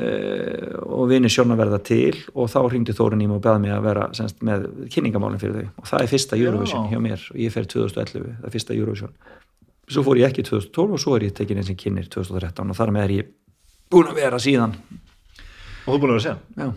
og 0.86 1.10
vinir 1.10 1.32
Sjónna 1.34 1.58
verða 1.60 1.80
til 1.86 2.14
og 2.34 2.50
þá 2.52 2.60
hringdi 2.68 2.96
Þórun 2.96 3.24
í 3.24 3.28
mig 3.30 3.40
og 3.40 3.44
beða 3.46 3.62
mig 3.64 3.74
að 3.74 3.86
vera 3.88 4.08
semst, 4.18 4.42
með 4.46 4.68
kynningamálin 4.94 5.42
fyrir 5.42 5.58
þau. 5.58 5.74
Og 5.82 5.92
það 5.92 6.04
er 6.06 6.12
fyrsta 6.14 6.40
Eurovision 6.40 6.86
Já. 6.86 6.92
hjá 6.94 7.04
mér 7.06 7.26
og 7.34 7.42
ég 7.44 7.56
fer 7.56 7.70
2011, 7.74 8.36
það 8.40 8.50
er 8.50 8.56
fyrsta 8.56 8.78
Eurovision. 8.78 9.16
Svo 9.90 10.06
fór 10.06 10.22
ég 10.22 10.30
ekki 10.30 10.46
2012 10.46 10.98
og 10.98 11.02
svo 11.02 11.16
er 11.18 11.30
ég 11.30 11.38
tekin 11.38 11.62
eins 11.62 11.72
og 11.74 11.80
kynir 11.82 12.10
2013 12.14 12.74
og 12.74 12.78
þar 12.78 12.94
með 12.94 13.08
er 13.08 13.16
ég 13.16 13.34
búin 13.90 14.12
að 14.12 14.22
vera 14.22 14.42
síðan. 14.42 14.78
Og 15.88 15.96
þú 15.96 15.98
búin 15.98 16.14
að 16.14 16.20
vera 16.20 16.22
að 16.22 16.28
segja 16.28 16.38
Já. 16.62 16.70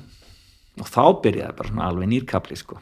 og 0.80 0.88
þá 0.88 1.04
byrjaði 1.26 1.58
bara 1.58 1.72
svona 1.72 1.90
alveg 1.90 2.12
nýrkapli 2.14 2.56
sko. 2.56 2.80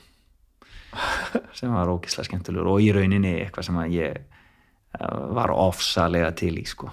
Sem 1.58 1.74
var 1.74 1.90
ógislega 1.90 2.26
skemmtilegur 2.26 2.70
og 2.70 2.82
í 2.82 2.90
rauninni 2.94 3.36
eitthvað 3.44 3.66
sem 3.68 3.76
að 3.78 3.92
ég 3.94 4.16
eh, 4.18 5.20
var 5.38 5.52
ofsalega 5.54 6.32
til 6.38 6.56
í 6.58 6.64
sko 6.66 6.90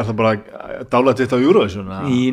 er 0.00 0.08
það 0.08 0.16
bara 0.18 0.32
dálætt 0.92 1.20
þitt 1.22 1.34
á 1.34 1.38
Eurovision 1.38 1.88
nei, 1.90 2.30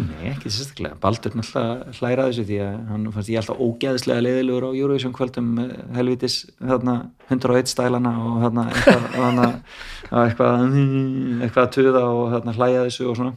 nei, 0.00 0.30
ekki 0.32 0.50
sérstaklega. 0.52 0.98
Baldur 1.02 1.36
náttúrulega 1.38 1.94
hlæra 1.98 2.26
þessu 2.30 2.44
því 2.48 2.58
að 2.64 2.74
hann 2.92 3.06
fannst 3.14 3.32
ég 3.32 3.40
alltaf 3.42 3.62
ógeðislega 3.66 4.24
leiðilegur 4.26 4.66
á 4.68 4.70
Eurovision 4.72 5.14
kvöldum 5.16 5.52
með 5.58 5.72
helvitis 5.98 6.38
þarna 6.60 6.96
101 7.30 7.72
stælana 7.72 8.12
og 8.24 8.42
þarna 8.46 8.66
eitthvað, 8.72 9.40
eitthvað, 10.24 10.66
eitthvað 11.46 11.64
að 11.66 11.72
tuða 11.78 12.04
og 12.10 12.28
þarna 12.36 12.56
hlæja 12.58 12.84
þessu 12.88 13.08
og 13.12 13.18
svona. 13.20 13.34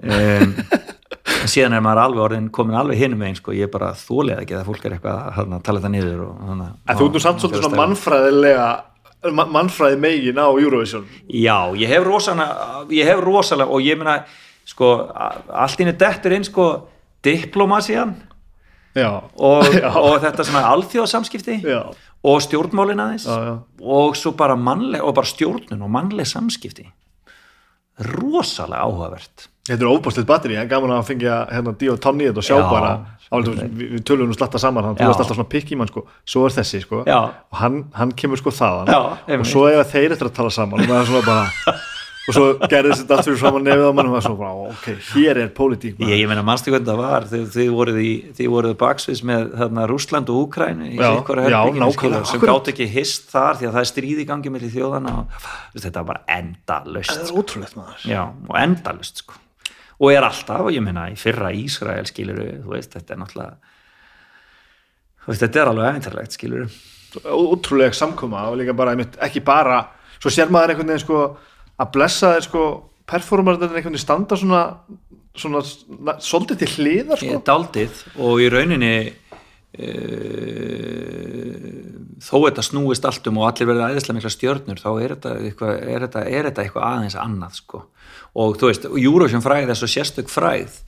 Um, 0.00 0.52
síðan 1.50 1.74
er 1.76 1.82
maður 1.84 2.00
alveg 2.04 2.22
orðin 2.24 2.46
komin 2.54 2.76
alveg 2.78 3.00
hinum 3.00 3.20
megin 3.20 3.38
sko, 3.38 3.52
ég 3.56 3.66
er 3.66 3.72
bara 3.72 3.90
þólega 3.98 4.44
ekki 4.44 4.54
að 4.58 4.68
fólk 4.68 4.84
er 4.86 4.94
eitthvað 4.96 5.18
að 5.18 5.34
þarna, 5.40 5.58
tala 5.66 5.80
þetta 5.82 5.92
niður 5.96 6.22
og, 6.26 6.36
þarna, 6.46 6.68
en 6.86 7.00
þú 7.00 7.08
ert 7.08 7.16
nú 7.16 7.22
samt 7.24 7.42
svolítið 7.42 7.64
svona 7.66 7.80
mannfræðilega 7.80 8.68
ma- 8.70 8.89
mannfræði 9.28 9.98
megin 10.00 10.40
á 10.40 10.48
Eurovision. 10.48 11.04
Já, 11.28 11.72
ég 11.76 11.88
hef 11.88 12.04
rosalega 12.06 12.86
ég 12.94 13.08
hef 13.08 13.20
rosalega 13.20 13.70
og 13.70 13.84
ég 13.84 13.98
meina 14.00 14.22
sko, 14.68 14.94
allt 15.48 15.80
inni 15.82 15.92
dettur 15.98 16.32
inn 16.36 16.46
sko 16.46 16.70
diplomasiðan 17.24 18.14
og, 18.96 19.66
og 20.06 20.16
þetta 20.22 20.46
svona 20.46 20.64
alþjóðsamskipti 20.72 21.60
já, 21.62 21.82
og 22.22 22.40
stjórnmálin 22.44 23.02
aðeins. 23.02 23.28
Já, 23.28 23.50
já. 23.50 23.54
og 23.82 24.16
svo 24.18 24.32
bara 24.38 24.56
mannleg 24.56 25.04
og 25.04 25.14
bara 25.18 25.28
stjórnun 25.28 25.84
og 25.84 25.92
mannleg 25.92 26.28
samskipti. 26.28 26.88
Rosalega 28.16 28.86
áhugavert 28.86 29.50
Þetta 29.70 29.86
er 29.86 29.90
óbústlegt 29.92 30.26
batteri, 30.26 30.58
en 30.58 30.70
gaman 30.70 30.96
að 30.96 31.04
fengja 31.12 31.44
hérna 31.52 31.74
Díó 31.78 31.94
Tonni 32.02 32.26
þetta 32.26 32.42
og 32.42 32.46
sjá 32.48 32.56
Já, 32.56 32.64
bara 32.70 32.94
álið, 33.30 33.60
við, 33.62 33.92
við 33.94 34.02
tölum 34.08 34.30
nú 34.30 34.34
slatta 34.34 34.58
saman 34.58 34.88
hann, 34.88 34.98
varst 34.98 35.22
alltaf 35.22 35.38
svona 35.38 35.50
pikk 35.50 35.70
í 35.74 35.78
mann 35.78 35.90
sko, 35.90 36.02
svo 36.26 36.48
er 36.48 36.56
þessi 36.56 36.82
sko. 36.82 37.04
Já. 37.06 37.20
og 37.30 37.60
hann, 37.60 37.84
hann 37.94 38.14
kemur 38.18 38.40
sko 38.40 38.52
þaðan. 38.54 38.90
Já, 38.90 39.38
og 39.38 39.46
svo 39.48 39.68
ef 39.70 39.94
þeir 39.94 40.16
eftir 40.16 40.30
að 40.30 40.36
tala 40.40 40.50
saman 40.54 40.82
og, 40.82 40.90
maður 40.90 41.12
svona 41.12 41.22
bara, 41.28 41.76
og 42.26 42.34
svo 42.34 42.46
gerðist 42.72 43.04
þetta 43.04 43.16
allt 43.16 43.28
fyrir 43.28 43.38
framan 43.44 43.66
nefið 43.68 43.86
á 43.86 43.92
mann 43.94 44.10
og 44.10 44.14
maður 44.16 44.24
svona 44.26 44.40
bara, 44.40 44.72
ok, 44.72 44.88
hér 45.12 45.40
er 45.44 45.52
pólitík 45.54 46.02
Ég, 46.02 46.14
ég 46.24 46.30
meina, 46.30 46.42
mannstu 46.46 46.74
hvernig 46.74 46.90
það 46.90 47.02
var? 47.04 47.28
Þið, 47.30 47.44
þið 47.54 47.70
voruð 47.76 48.00
í, 48.02 48.10
þið 48.40 48.50
voruð 48.56 48.74
baksvis 48.80 49.22
með 49.30 49.44
þarna, 49.60 49.84
Rússland 49.92 50.32
og 50.34 50.40
Úkræn 50.48 50.82
Já, 50.90 51.12
já, 51.46 51.60
nákvæmlega, 51.78 52.24
sem 52.32 52.42
gátt 52.42 52.72
ekki 52.74 52.88
hist 52.90 53.30
þar 53.30 53.60
því 53.60 53.70
að 53.70 53.78
það 53.78 53.84
er 53.84 53.92
stríð 53.92 54.24
í 54.24 54.26
gangi 54.32 54.54
með 54.56 54.66
þjóðana 54.74 55.14
og 55.22 55.78
þetta 55.78 56.02
var 56.02 56.10
bara 56.10 56.40
endalust 56.40 57.14
það 57.14 57.30
er 57.30 57.38
Já, 58.10 58.24
og 58.26 58.58
endalust 58.58 59.22
sko. 59.22 59.38
Og 60.00 60.12
er 60.14 60.24
alltaf, 60.24 60.64
og 60.64 60.72
ég 60.72 60.82
meina 60.84 61.08
í 61.12 61.16
fyrra 61.20 61.50
Ísrael 61.52 62.06
skiluru, 62.08 62.46
þú 62.64 62.72
veist, 62.72 62.94
þetta 62.96 63.14
er 63.14 63.20
náttúrulega 63.20 63.54
þú 65.20 65.32
veist, 65.32 65.42
þetta 65.44 65.60
er 65.62 65.70
alveg 65.72 65.90
efintarlegt 65.90 66.36
skiluru 66.38 66.68
ótrúleg 67.26 67.96
samkoma 67.98 68.46
og 68.50 68.60
líka 68.60 68.72
bara 68.78 68.94
einmitt, 68.94 69.16
ekki 69.20 69.42
bara, 69.44 69.82
svo 70.22 70.30
sér 70.32 70.52
maður 70.52 70.76
einhvern 70.76 70.92
veginn 70.92 71.04
sko 71.04 71.22
að 71.80 71.92
blessa 71.96 72.34
þeir 72.36 72.46
sko 72.46 72.64
performarnir 73.10 73.66
einhvern 73.72 73.90
veginn 73.96 74.04
standa 74.04 74.38
svona 74.38 74.62
svona 75.40 75.60
na- 76.06 76.18
svolítið 76.22 76.58
til 76.62 76.70
hliðar 76.76 77.20
sko 77.20 77.40
daldið 77.46 78.00
og 78.18 78.40
í 78.42 78.48
rauninni 78.50 78.94
uh, 80.20 81.70
þó 82.20 82.36
þetta 82.46 82.64
snúist 82.66 83.06
allt 83.08 83.28
um 83.30 83.38
og 83.40 83.48
allir 83.50 83.68
verða 83.70 83.90
æðislega 83.92 84.18
mikla 84.18 84.32
stjörnur 84.34 84.82
þá 84.82 84.90
er 85.04 85.14
þetta 85.14 85.34
eitthvað, 85.46 85.72
er 85.94 86.04
þetta, 86.06 86.24
er 86.26 86.48
þetta 86.50 86.64
eitthvað 86.64 86.86
aðeins 86.90 87.16
annað 87.20 87.58
sko. 87.60 87.82
Og 88.34 88.56
þú 88.60 88.70
veist, 88.70 88.86
Eurovision 88.90 89.42
fræð 89.42 89.72
er 89.72 89.78
svo 89.78 89.90
sérstök 89.90 90.30
fræð 90.30 90.78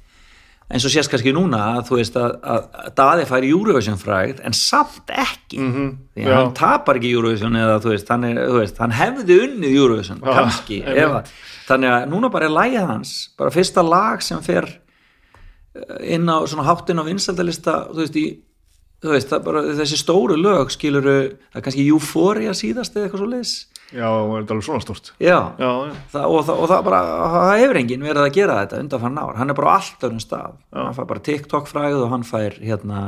eins 0.73 0.87
og 0.87 0.93
sést 0.93 1.11
kannski 1.13 1.33
núna 1.35 1.61
að 1.77 1.89
þú 1.89 1.97
veist 1.99 2.19
að, 2.19 2.35
að, 2.41 2.67
að 2.81 2.93
Daði 2.99 3.25
fær 3.29 3.47
Eurovision 3.47 3.99
fræð 4.01 4.43
en 4.47 4.55
samt 4.57 5.11
ekki. 5.11 5.59
Mm 5.59 5.73
-hmm, 5.73 5.91
því 6.15 6.29
að 6.29 6.39
hann 6.39 6.55
tapar 6.57 7.01
ekki 7.01 7.13
Eurovision 7.13 7.57
eða 7.57 7.81
þú 7.83 7.91
veist, 7.93 8.09
hann, 8.09 8.25
er, 8.25 8.39
þú 8.49 8.61
veist, 8.61 8.79
hann 8.79 8.95
hefði 8.97 9.41
unnið 9.47 9.77
Eurovision 9.77 10.23
Já, 10.23 10.33
kannski 10.33 10.83
að, 10.85 11.33
þannig 11.69 11.91
að 11.91 12.07
núna 12.09 12.31
bara 12.31 12.47
er 12.47 12.57
lægið 12.57 12.87
hans 12.87 13.31
bara 13.39 13.51
fyrsta 13.51 13.83
lag 13.83 14.23
sem 14.23 14.41
fer 14.43 14.79
inn 16.01 16.29
á 16.29 16.39
svona 16.47 16.65
háttin 16.69 17.01
á 17.01 17.05
vinsaldalista 17.05 17.89
þú 17.93 18.01
veist, 18.01 18.17
í, 18.17 18.27
þú 19.03 19.09
veist 19.13 19.31
bara, 19.45 19.63
þessi 19.63 19.97
stóru 19.97 20.37
lög 20.37 20.71
skiluru, 20.71 21.37
það 21.53 21.57
er 21.57 21.63
kannski 21.63 21.89
Euphoria 21.89 22.53
síðast 22.53 22.97
eða 22.97 23.05
eitthvað 23.05 23.19
svo 23.19 23.29
leis 23.29 23.67
já, 23.93 24.07
er 24.09 24.43
þetta 24.43 24.55
alveg 24.57 24.67
svona 24.67 24.85
stort 24.85 25.11
já, 25.17 25.39
já, 25.61 25.69
já, 25.69 25.97
Það, 26.13 26.27
og, 26.27 26.45
það, 26.49 26.63
og 26.63 26.71
það 26.73 26.85
bara, 26.89 27.01
það 27.35 27.53
hefur 27.63 27.81
enginn 27.83 28.07
verið 28.09 28.23
að 28.27 28.37
gera 28.39 28.59
þetta 28.63 28.81
undanfann 28.85 29.21
ár, 29.23 29.35
hann 29.41 29.53
er 29.53 29.59
bara 29.59 29.73
á 29.73 29.77
allt 29.79 30.07
öðrum 30.09 30.23
stað. 30.23 30.57
Hann 30.77 30.97
fær 30.99 31.11
bara 31.13 31.25
TikTok 31.29 31.71
fræð 31.71 31.99
og 32.01 32.13
hann 32.13 32.27
fær 32.29 32.57
hérna, 32.61 33.03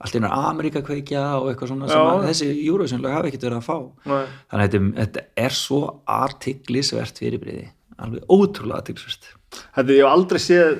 allt 0.00 0.16
innar 0.16 0.36
Amerika 0.50 0.84
kveikja 0.86 1.24
og 1.40 1.50
eitthvað 1.50 1.74
svona 1.74 1.90
sem 1.90 2.00
Já. 2.00 2.12
að 2.14 2.28
þessi 2.30 3.00
lög 3.00 3.16
hafi 3.16 3.32
ekkert 3.32 3.48
verið 3.48 3.58
að 3.58 3.68
fá. 3.68 3.76
Nei. 4.10 4.24
þannig 4.52 4.64
að 4.64 4.70
þetta, 4.70 4.94
þetta 5.00 5.26
er 5.44 5.58
svo 5.58 5.82
artiklisvert 6.20 7.20
fyrirbriði, 7.20 7.66
alveg 8.00 8.32
ótrúlega 8.32 8.80
artiklisvert 8.80 9.34
Þetta 9.50 9.94
ég 9.96 10.04
hef 10.04 10.12
aldrei 10.14 10.40
séð 10.42 10.78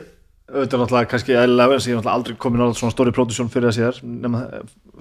auðvitað 0.51 0.83
náttúrulega 0.83 1.11
kannski 1.11 1.35
eðlilega 1.37 1.73
verið 1.73 1.85
sem 1.85 1.93
ég 1.93 2.01
hef 2.01 2.09
aldrei 2.11 2.37
komin 2.43 2.63
á 2.63 2.67
svona 2.75 2.95
stóri 2.95 3.13
production 3.15 3.51
fyrir 3.53 3.71
það 3.71 3.77
síðar 3.77 4.01
nema 4.07 4.43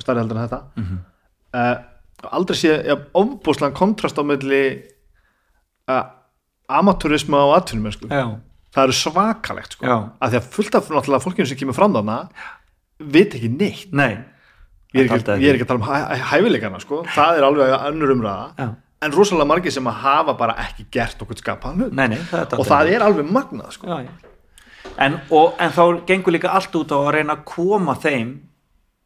stærri 0.02 0.22
heldur 0.22 0.38
en 0.38 0.44
þetta. 0.46 0.60
Mm. 0.76 0.86
-hmm. 0.90 1.80
Aldrei 2.28 2.58
séð 2.60 2.88
ja, 2.90 2.98
ofbúslan 3.18 3.76
kontrast 3.78 4.20
á 4.20 4.24
milli 4.26 4.64
uh, 5.90 6.04
amatúrismu 6.70 7.40
á 7.40 7.58
atvinnum 7.60 7.94
sko. 7.94 8.10
það 8.10 8.84
eru 8.84 8.98
svakalegt 8.98 9.78
sko. 9.78 9.88
að 9.88 10.34
því 10.34 10.42
að 10.42 10.52
fullt 10.56 10.78
af 10.80 10.92
náttúrulega 10.92 11.26
fólkinu 11.26 11.50
sem 11.50 11.60
kemur 11.60 11.78
fram 11.78 11.96
þarna 11.96 12.20
veit 13.00 13.34
ekki 13.38 13.50
neitt 13.54 13.96
nei 13.96 14.20
ég 14.94 15.06
er 15.06 15.10
ekki, 15.10 15.40
ég 15.40 15.50
er 15.52 15.58
ekki 15.58 15.68
að 15.68 15.72
tala 15.72 15.82
um 15.82 15.90
hæ, 15.90 16.22
hæfileikana 16.34 16.84
sko. 16.84 17.04
það 17.16 17.40
er 17.40 17.50
alveg 17.50 17.76
önnur 17.92 18.16
umræða 18.16 18.70
en 19.00 19.16
rosalega 19.16 19.48
margir 19.48 19.72
sem 19.72 19.88
að 19.88 20.02
hafa 20.04 20.36
bara 20.40 20.58
ekki 20.66 20.90
gert 20.92 21.22
okkur 21.24 21.40
skapaðan 21.40 21.88
hlut 21.88 22.58
og 22.60 22.66
það 22.68 22.96
er 22.96 23.06
alveg 23.06 23.30
magnað 23.32 23.78
sko. 23.78 23.88
já, 23.88 24.10
já. 24.10 24.30
En, 25.00 25.16
og, 25.32 25.54
en 25.62 25.72
þá 25.72 25.84
gengur 26.08 26.34
líka 26.36 26.52
allt 26.56 26.74
út 26.76 26.92
á 26.92 26.98
að 27.00 27.12
reyna 27.16 27.38
að 27.38 27.44
koma 27.48 27.96
þeim 28.00 28.32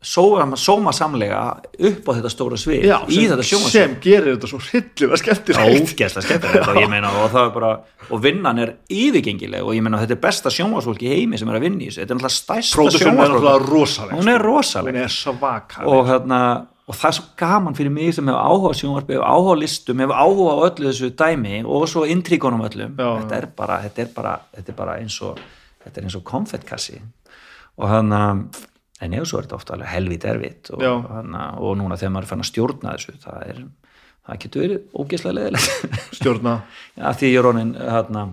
sóma, 0.04 0.58
sóma 0.60 0.92
samlega 0.96 1.40
upp 1.64 2.10
á 2.10 2.12
þetta 2.18 2.32
stóra 2.32 2.58
svið 2.60 2.86
Já, 2.90 2.98
í 3.08 3.22
þetta 3.30 3.46
sjónvarsvið 3.48 3.76
sem 3.76 3.94
gerir 4.04 4.36
þetta 4.36 4.50
svo 4.52 4.60
hryllilega 4.64 5.20
skemmtilegt. 5.22 5.78
Ógeðslega 5.80 6.26
skemmtilegt 6.28 6.68
og 6.74 6.80
ég 6.82 6.92
meina 6.92 7.14
og 7.22 7.32
það 7.32 7.48
er 7.48 7.54
bara 7.56 7.72
og 8.10 8.24
vinnan 8.24 8.60
er 8.64 8.74
yfirgengileg 8.92 9.64
og 9.64 9.78
ég 9.78 9.86
meina 9.86 10.02
þetta 10.02 10.18
er 10.18 10.22
besta 10.26 10.52
sjónvarsfólk 10.54 11.06
í 11.06 11.14
heimi 11.14 11.40
sem 11.40 11.50
er 11.52 11.60
að 11.60 11.66
vinna 11.68 11.86
í 11.86 11.88
þessu. 11.90 12.04
Þetta 12.04 12.18
er 12.18 12.22
náttúrulega 12.26 13.16
náttúrulega 13.20 13.56
rosaleg 13.64 14.20
hún 14.20 14.34
er 14.34 14.44
sko. 14.44 14.52
rosaleg. 14.52 15.00
Og, 15.88 16.04
hérna, 16.12 16.42
og 16.88 17.00
það 17.00 17.10
er 17.10 17.18
svo 17.20 17.26
gaman 17.40 17.80
fyrir 17.80 17.96
mig 17.96 18.12
sem 18.18 18.28
hefur 18.28 18.52
áhuga 18.52 18.74
sjónvarpi, 18.82 19.18
hefur 19.18 19.30
áhuga 19.32 19.56
listum 19.62 20.04
hefur 20.04 20.20
áhuga 20.20 20.52
á 20.52 20.58
öllu 20.68 20.92
þessu 20.92 21.14
dæmi 21.24 21.64
og 21.64 21.88
svo 21.92 22.04
intríkonum 22.10 22.68
öllum. 22.68 23.00
Já, 23.00 23.10
þetta, 23.24 23.40
er 23.40 23.50
bara, 23.56 23.80
þetta, 23.88 24.06
er 24.06 24.14
bara, 24.20 24.36
þetta 24.60 24.76
er 24.76 24.80
bara 24.84 25.00
eins 25.00 25.18
og 25.24 25.40
þetta 25.86 26.00
er 26.00 26.08
eins 26.10 26.20
og 26.20 26.28
konfettkassi 26.28 27.00
og 27.80 27.90
hann 27.90 28.14
en 29.04 29.16
ef 29.20 29.30
svo 29.30 29.40
er 29.40 29.48
þetta 29.48 29.58
ofta 29.60 29.78
alveg 29.78 29.92
helvít 29.94 30.28
erfitt 30.30 30.74
og, 30.76 30.84
hana, 31.12 31.48
og 31.60 31.78
núna 31.80 31.98
þegar 32.00 32.14
maður 32.16 32.28
er 32.28 32.32
fann 32.34 32.44
að 32.46 32.50
stjórna 32.52 32.94
þessu 32.96 33.16
það, 33.24 33.42
er, 33.50 33.60
það 34.24 34.40
getur 34.46 34.64
verið 34.64 35.02
ógeðslega 35.04 35.38
leðilegt 35.40 36.00
stjórna, 36.20 36.56
Já, 37.00 37.06
því 37.20 37.32
ég 37.34 37.40
er 37.42 37.50
orðin 37.50 37.74
hérna, 37.80 38.24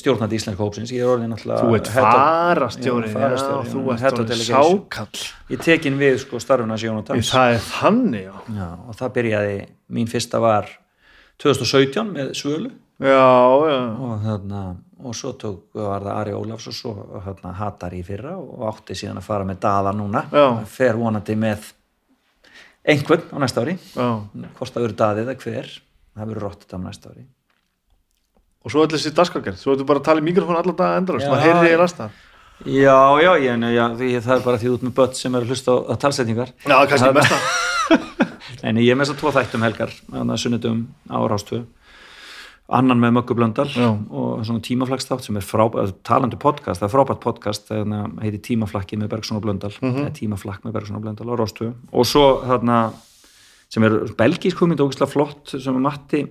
stjórnandi 0.00 0.38
íslenska 0.40 0.64
hópsins, 0.64 0.94
ég 0.94 1.04
er 1.04 1.12
orðin 1.12 1.34
náttúrulega 1.34 1.66
þú 1.66 1.76
ert 1.76 1.92
farastjóri 1.92 3.12
farastjóri, 3.12 3.66
já, 3.66 3.72
þú 3.74 3.84
ert 3.96 4.20
orðin 4.22 4.42
sákall. 4.46 5.26
Ég 5.52 5.62
tekin 5.66 5.98
við 6.00 6.18
sko 6.22 6.40
starfuna 6.40 6.78
Sjón 6.80 7.02
og 7.02 7.06
Dans 7.10 7.32
það 7.34 7.58
er 7.58 7.62
þannig 7.66 8.24
já, 8.24 8.34
Já, 8.56 8.68
og 8.86 8.98
það 9.02 9.14
byrjaði, 9.18 9.60
mín 9.98 10.08
fyrsta 10.10 10.40
var 10.40 10.70
2017 11.42 12.12
með 12.14 12.32
Svölu. 12.38 12.72
Já, 12.96 13.12
já. 13.68 13.80
og, 14.00 14.12
þarna, 14.24 14.60
og 15.04 15.16
svo 15.16 15.32
tók, 15.36 15.64
var 15.76 16.04
það 16.04 16.12
Ari 16.20 16.34
Ólafs 16.36 16.68
og 16.70 16.76
svo 16.76 16.92
þarna, 17.24 17.52
Hatar 17.58 17.96
í 17.96 18.02
fyrra 18.06 18.36
og 18.40 18.62
átti 18.70 18.96
síðan 18.96 19.20
að 19.20 19.26
fara 19.28 19.48
með 19.48 19.60
Daða 19.66 19.92
núna. 19.96 20.22
Fer 20.72 20.96
vonandi 20.96 21.36
með 21.38 21.72
einhvern 22.86 23.26
á 23.32 23.36
næsta 23.42 23.64
ári. 23.64 23.76
Hvort 23.96 24.72
það 24.72 24.86
verður 24.86 25.00
Daði 25.02 25.26
eða 25.26 25.36
hver 25.42 25.72
það 26.16 26.30
verður 26.30 26.46
Rotterdam 26.46 26.86
næsta 26.88 27.12
ári. 27.12 27.26
Og 28.66 28.72
svo 28.72 28.82
allir 28.82 28.98
þessi 28.98 29.14
dagskargerð, 29.14 29.60
svo 29.60 29.76
ertu 29.76 29.84
bara 29.86 30.00
að 30.02 30.08
tala 30.08 30.22
í 30.22 30.26
mikrofón 30.26 30.58
allar 30.58 30.74
dag 30.78 30.96
endur, 30.98 31.20
Já. 31.22 31.28
það 31.30 31.44
heyrði 31.44 31.68
ég 31.70 31.78
lasta 31.82 32.08
Já, 32.64 33.20
já, 33.20 33.30
ég, 33.36 33.64
já 33.76 33.82
því, 33.98 34.06
það 34.24 34.32
er 34.38 34.44
bara 34.46 34.58
því 34.62 34.70
út 34.72 34.84
með 34.86 34.92
börn 34.96 35.16
sem 35.18 35.34
er 35.36 35.44
að 35.44 35.50
hlusta 35.52 35.74
á, 35.76 35.78
á 35.92 35.94
talsetningar. 36.00 36.52
Já, 36.64 36.76
kannski 36.88 37.10
mesta. 37.12 37.40
Nei, 38.62 38.70
nei, 38.72 38.82
ég 38.86 38.96
er 38.96 39.02
þess 39.02 39.12
að 39.12 39.18
tvo 39.20 39.30
þættum 39.36 39.62
helgar 39.66 39.92
að 40.16 40.30
sunnudum 40.40 40.78
á 41.12 41.18
rástöðu 41.28 41.66
annan 42.66 42.98
með 42.98 43.12
Möggu 43.20 43.36
Blöndal 43.38 43.68
Já. 43.70 43.92
og 43.94 44.42
svona 44.46 44.62
tímaflagstátt 44.64 45.22
sem 45.22 45.36
er 45.38 45.44
frábært 45.46 46.00
talandi 46.06 46.38
podcast, 46.42 46.80
það 46.80 46.88
er 46.88 46.94
frábært 46.94 47.20
podcast 47.22 47.68
þannig 47.70 48.00
að 48.00 48.24
heiti 48.24 48.40
Tímaflakki 48.48 48.98
með 48.98 49.12
Bergson 49.12 49.38
og 49.38 49.44
Blöndal 49.44 49.70
eða 49.78 50.08
Tímaflakk 50.16 50.66
með 50.66 50.74
Bergson 50.78 50.98
og 50.98 51.04
Blöndal 51.04 51.30
á 51.30 51.34
rástöðu 51.38 51.74
og 51.92 52.08
svo 52.08 52.24
þarna 52.42 52.80
sem 53.70 53.86
er 53.86 53.96
belgísk 54.18 54.58
hugmynd 54.58 54.82
og 54.82 54.90
ógeðslega 54.90 55.12
flott 55.12 55.54
sem 55.54 55.78
er 55.78 55.84
Matti 55.86 56.24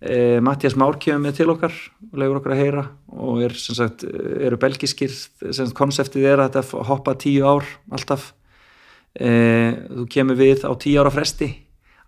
eh, 0.00 0.42
Mattias 0.42 0.76
Már 0.78 0.98
kemur 0.98 1.28
með 1.28 1.38
til 1.40 1.48
okkar 1.54 1.78
og 2.10 2.18
leiður 2.18 2.40
okkar 2.40 2.56
að 2.56 2.62
heyra 2.64 2.84
og 3.14 3.42
er 3.46 3.54
sem 3.54 3.78
sagt, 3.78 4.02
eru 4.06 4.58
belgískir 4.60 5.14
sem 5.14 5.70
konseptið 5.78 6.30
er 6.32 6.42
að 6.42 6.58
þetta 6.58 6.84
hoppa 6.90 7.14
tíu 7.18 7.46
ár 7.46 7.66
alltaf. 7.94 8.32
Eh, 9.16 9.72
þú 9.88 10.04
kemur 10.12 10.36
við 10.36 10.66
á 10.68 10.72
tíu 10.76 11.00
ára 11.00 11.14
fresti 11.14 11.48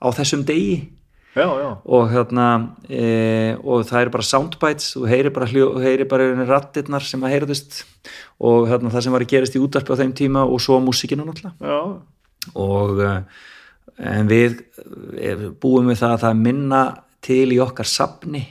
á 0.03 0.07
þessum 0.13 0.45
degi 0.47 0.98
já, 1.35 1.47
já, 1.47 1.71
og 1.85 2.09
hérna 2.13 2.47
e, 2.89 3.57
og 3.63 3.85
það 3.89 4.01
eru 4.01 4.15
bara 4.17 4.27
soundbites 4.27 4.95
þú 4.97 5.05
heyrir 5.11 5.35
bara, 5.35 5.49
bara 6.11 6.49
rattirnar 6.49 7.05
sem 7.05 7.23
að 7.25 7.35
heyrðust. 7.37 7.83
Og 8.39 8.69
hérna, 8.71 8.93
það 8.95 9.05
sem 9.05 9.15
var 9.17 9.25
að 9.25 9.33
gerast 9.35 9.59
í 9.59 9.63
útvarpi 9.63 9.95
á 9.95 10.01
þeim 10.01 10.15
tíma 10.17 10.45
og 10.47 10.63
svo 10.63 10.79
músikinu 10.83 11.27
náttúrulega. 11.27 11.57
Já. 11.61 11.81
og 12.55 13.01
eh, 13.05 13.23
en 13.99 14.29
við 14.31 14.63
eh, 15.19 15.49
búum 15.61 15.91
við 15.91 16.01
það 16.03 16.15
að 16.15 16.23
það 16.23 16.45
minna 16.47 16.83
til 17.25 17.47
í 17.53 17.59
okkar 17.61 17.89
safni 17.89 18.45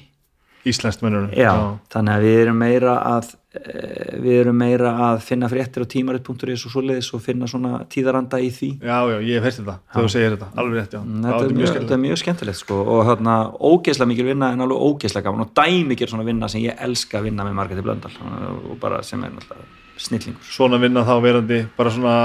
íslenskt 0.71 1.03
mennur 1.05 1.27
Já, 1.37 1.51
þannig 1.93 2.15
að 2.15 2.25
við 2.27 2.39
erum 2.41 2.59
meira 2.61 2.95
að 3.07 3.29
eh, 3.57 4.17
við 4.23 4.39
erum 4.41 4.59
meira 4.61 4.91
að 5.07 5.21
finna 5.25 5.49
fréttir 5.51 5.85
á 5.85 5.91
tímarit.is 5.93 6.65
og 6.67 6.73
svoleiðis 6.73 7.09
og 7.17 7.23
finna 7.25 7.49
svona 7.49 7.81
tíðaranda 7.91 8.41
í 8.43 8.51
því. 8.53 8.71
Já, 8.81 8.97
já, 9.13 9.17
ég 9.29 9.39
hef 9.39 9.47
heyrst 9.47 9.63
þetta 9.63 9.77
þegar 9.79 10.07
þú 10.07 10.13
segir 10.13 10.35
þetta, 10.35 10.51
alveg 10.63 10.79
rétt, 10.81 10.93
já, 10.93 11.01
já 11.01 11.25
þetta, 11.27 11.41
er 11.47 11.57
mjög, 11.61 11.81
er 11.97 12.03
mjög 12.05 12.21
skemmtilegt 12.23 12.61
sko 12.61 12.83
og 12.83 13.01
hérna 13.09 13.39
ógeðslega 13.57 14.11
mikil 14.13 14.29
vinna 14.29 14.53
en 14.53 14.67
alveg 14.67 14.85
ógeðslega 14.91 15.29
gaman 15.29 15.47
og 15.47 15.55
dæmikir 15.57 16.13
svona 16.13 16.27
vinna 16.27 16.51
sem 16.51 16.63
ég 16.67 16.85
elska 16.87 17.21
að 17.21 17.31
vinna 17.31 17.47
með 17.47 17.59
Margreti 17.61 17.85
Blöndal 17.85 18.15
og 18.21 18.77
bara 18.81 19.03
sem 19.05 19.23
er 19.23 19.33
náttúrulega 19.33 19.86
snillingur 20.01 20.47
svona 20.47 20.79
vinna 20.81 21.03
þá 21.07 21.13
verandi 21.23 21.59
bara 21.77 21.91
svona 21.93 22.15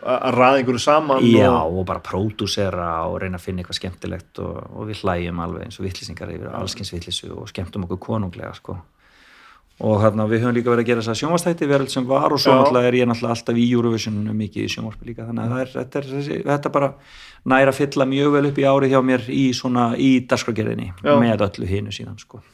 að 0.00 0.34
raða 0.36 0.58
einhverju 0.60 0.82
saman 0.82 1.26
Já, 1.26 1.50
og, 1.50 1.78
og 1.80 1.86
bara 1.88 2.02
pródúsera 2.04 2.88
og 3.08 3.20
reyna 3.22 3.40
að 3.40 3.46
finna 3.46 3.62
eitthvað 3.62 3.80
skemmtilegt 3.80 4.40
og, 4.44 4.58
og 4.74 4.88
við 4.90 5.04
hlægjum 5.04 5.44
alveg 5.44 5.68
eins 5.68 5.78
og 5.80 5.86
vittlisingar 5.86 6.34
yfir 6.34 6.50
allskins 6.54 6.92
vittlisu 6.94 7.30
og 7.34 7.48
skemmtum 7.52 7.86
okkur 7.86 8.02
konunglega 8.08 8.52
sko. 8.58 8.76
og 9.84 10.02
hérna 10.04 10.28
við 10.30 10.44
höfum 10.44 10.54
líka 10.54 10.70
verið 10.70 10.84
að 10.84 10.90
gera 10.90 11.02
þess 11.02 11.14
að 11.14 11.20
sjónvastætti 11.22 11.70
veröld 11.70 11.90
sem 11.90 12.04
var 12.06 12.32
og 12.32 12.38
svo 12.42 12.52
Já. 12.52 12.58
náttúrulega 12.60 12.90
er 12.90 12.98
ég 13.00 13.08
náttúrulega 13.10 13.38
alltaf 13.38 13.56
í 13.58 13.64
Eurovision 13.72 14.20
mikið 14.42 14.68
í 14.68 14.74
sjónvarpi 14.74 15.08
líka 15.08 15.26
þannig 15.30 15.48
að 15.48 15.64
er, 15.64 15.72
þetta, 15.78 15.98
er, 15.98 16.12
þessi, 16.12 16.42
þetta 16.44 16.70
er 16.70 16.76
bara 16.76 16.92
næra 17.44 17.72
að 17.72 17.80
fylla 17.80 18.06
mjög 18.06 18.36
vel 18.36 18.44
upp 18.52 18.60
í 18.62 18.68
ári 18.70 18.92
hjá 18.92 19.00
mér 19.02 19.26
í 19.32 19.48
svona 19.56 19.88
í 19.98 20.12
dagskragerðinni 20.30 20.92
Já. 21.02 21.16
með 21.18 21.48
öllu 21.48 21.66
hinu 21.72 21.94
síðan 21.94 22.20
sko. 22.22 22.44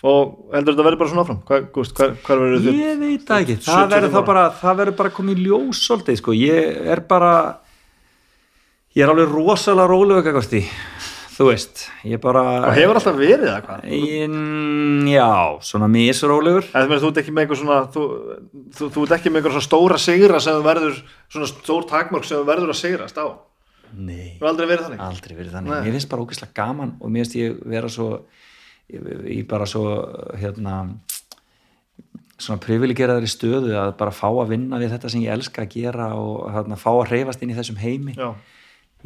Og 0.00 0.54
heldur 0.54 0.74
þetta 0.74 0.86
verður 0.86 1.00
bara 1.02 1.12
svona 1.12 1.24
áfram? 1.26 1.40
Hvað, 1.48 1.70
gúst, 1.74 1.96
hvað, 1.98 2.16
hvað 2.26 2.42
verður 2.44 2.64
þið 2.66 2.80
ég 2.80 3.00
veit 3.04 3.24
það 3.28 3.44
ekki, 3.44 3.56
75 3.60 3.70
það 3.70 3.94
verður 3.96 4.14
þá 4.14 4.20
bara 4.30 4.44
það 4.62 4.80
verður 4.82 4.98
bara 5.02 5.14
komið 5.20 5.44
ljós 5.46 5.84
svolítið 5.86 6.20
sko. 6.22 6.36
ég 6.40 6.90
er 6.94 7.04
bara 7.10 7.32
ég 8.96 9.04
er 9.04 9.12
alveg 9.12 9.34
rosalega 9.34 9.90
rólega 9.90 10.44
því 10.48 10.64
þú 11.40 11.46
veist, 11.48 11.86
ég 12.04 12.20
bara 12.20 12.42
og 12.68 12.74
hefur 12.76 12.98
alltaf 13.00 13.16
verið 13.16 13.46
það 13.48 13.62
hvað? 13.64 13.84
Ég, 13.96 14.34
já, 15.08 15.28
svona 15.64 15.86
misrólegur. 15.88 16.66
Þú 16.68 16.98
þú 17.00 17.08
ert 17.08 17.20
ekki 17.22 17.32
með 17.32 17.46
einhver 17.46 17.60
svona 17.60 17.78
þú, 17.94 18.02
þú, 18.76 18.88
þú 18.96 19.04
ert 19.06 19.14
ekki 19.16 19.32
með 19.32 19.40
einhver 19.40 19.54
svona 19.54 19.68
stóra 19.68 20.00
sigra 20.04 20.40
sem 20.44 20.60
verður, 20.66 20.98
svona 21.32 21.48
stór 21.48 21.86
takmörk 21.88 22.28
sem 22.28 22.44
verður 22.44 22.74
að 22.74 22.80
sigrast 22.82 23.16
á? 23.16 23.26
Nei, 23.96 24.36
aldrei 24.44 24.68
verið 24.68 24.84
þannig? 24.86 25.00
Aldrei 25.06 25.34
verið 25.38 25.56
þannig. 25.56 25.72
Mér 25.86 25.96
finnst 25.96 26.10
bara 26.12 26.26
ógeðslega 26.26 26.56
gaman 26.60 26.92
og 27.00 27.14
mér 27.14 27.24
finnst 27.24 27.38
ég 27.40 27.56
vera 27.72 27.90
svo 27.90 28.10
ég 28.90 29.46
bara 29.48 29.66
svo 29.68 29.84
hérna 30.40 30.82
svona 32.40 32.60
privilegeraðri 32.62 33.28
stöðu 33.30 33.74
að 33.76 33.92
bara 34.00 34.14
fá 34.14 34.28
að 34.30 34.54
vinna 34.54 34.78
við 34.80 34.94
þetta 34.94 35.10
sem 35.12 35.24
ég 35.24 35.34
elska 35.34 35.64
að 35.64 35.74
gera 35.74 36.06
og 36.16 36.48
hérna, 36.54 36.78
fá 36.80 36.90
að 36.94 37.10
hreyfast 37.10 37.44
inn 37.44 37.52
í 37.52 37.58
þessum 37.58 37.80
heimi. 37.80 38.14
Já, 38.16 38.30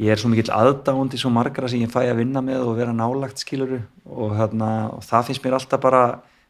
ég 0.01 0.13
er 0.13 0.21
svo 0.21 0.31
mikill 0.31 0.51
aðdáandi 0.55 1.19
svo 1.19 1.31
margra 1.35 1.69
sem 1.71 1.83
ég 1.83 1.91
fæ 1.91 2.01
að 2.05 2.21
vinna 2.21 2.43
með 2.45 2.63
og 2.69 2.77
vera 2.79 2.95
nálagt 2.95 3.43
skiluru 3.43 3.81
og, 4.05 4.35
hérna, 4.39 4.71
og 4.95 5.03
það 5.07 5.29
finnst 5.29 5.45
mér 5.45 5.57
alltaf 5.59 5.83
bara 5.83 6.03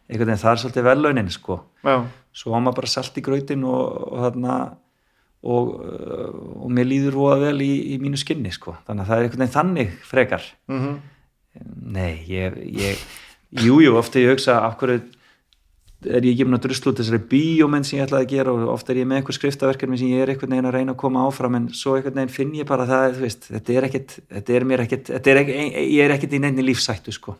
einhvern 0.05 0.29
veginn 0.29 0.43
það 0.43 0.51
er 0.51 0.63
svolítið 0.63 0.87
velaunin 0.91 1.33
sko. 1.33 1.59
Já, 1.85 1.95
svo 2.35 2.53
á 2.53 2.59
maður 2.61 2.81
bara 2.83 2.93
salt 2.93 3.17
í 3.17 3.25
grautin 3.25 3.65
og, 3.65 3.83
og 4.11 4.25
þarna 4.27 4.59
og, 5.45 5.73
og 6.65 6.69
mér 6.73 6.89
líður 6.89 7.19
voða 7.21 7.41
vel 7.47 7.65
í, 7.65 7.73
í 7.93 7.99
mínu 8.01 8.17
skinni 8.21 8.53
sko, 8.53 8.77
þannig 8.85 9.05
að 9.05 9.09
það 9.11 9.17
er 9.17 9.27
einhvern 9.27 9.45
veginn 9.45 9.57
þannig 9.59 9.99
frekar. 10.05 10.49
Mhm 10.69 10.95
nei, 11.95 12.23
ég, 12.29 12.57
ég 12.75 13.03
jú, 13.63 13.79
jú, 13.83 13.95
ofta 13.99 14.21
ég 14.21 14.35
hugsa 14.35 14.61
af 14.65 14.79
hverju 14.79 15.03
er 16.05 16.25
ég 16.27 16.43
með 16.45 16.59
að 16.59 16.65
druslu 16.67 16.91
út 16.91 16.99
þessari 16.99 17.19
bíómynd 17.31 17.87
sem 17.87 17.97
ég 17.97 18.05
ætlaði 18.05 18.27
að 18.27 18.33
gera 18.35 18.51
og 18.53 18.65
ofta 18.75 18.91
er 18.93 18.99
ég 18.99 19.07
með 19.09 19.21
einhver 19.21 19.37
skriftaverkefni 19.37 19.97
sem 19.97 20.11
ég 20.11 20.21
er 20.21 20.31
einhvern 20.33 20.53
veginn 20.53 20.69
að 20.69 20.75
reyna 20.75 20.93
að 20.93 20.99
koma 21.01 21.23
áfram 21.25 21.57
en 21.57 21.65
svo 21.73 21.95
einhvern 21.95 22.19
veginn 22.19 22.35
finn 22.35 22.53
ég 22.59 22.69
bara 22.69 22.85
að 22.85 22.93
það, 22.93 23.17
veist, 23.23 23.47
þetta 23.49 23.73
er 23.73 23.87
ekkit 23.89 24.15
þetta 24.35 24.55
er 24.59 24.67
mér 24.69 24.85
ekkit, 24.85 25.11
þetta 25.15 25.33
er 25.33 25.41
ekki, 25.41 25.57
ég 25.95 26.03
er 26.05 26.15
ekkit 26.17 26.37
í 26.37 26.41
nefni 26.43 26.67
lífsættu 26.67 27.15
sko. 27.15 27.37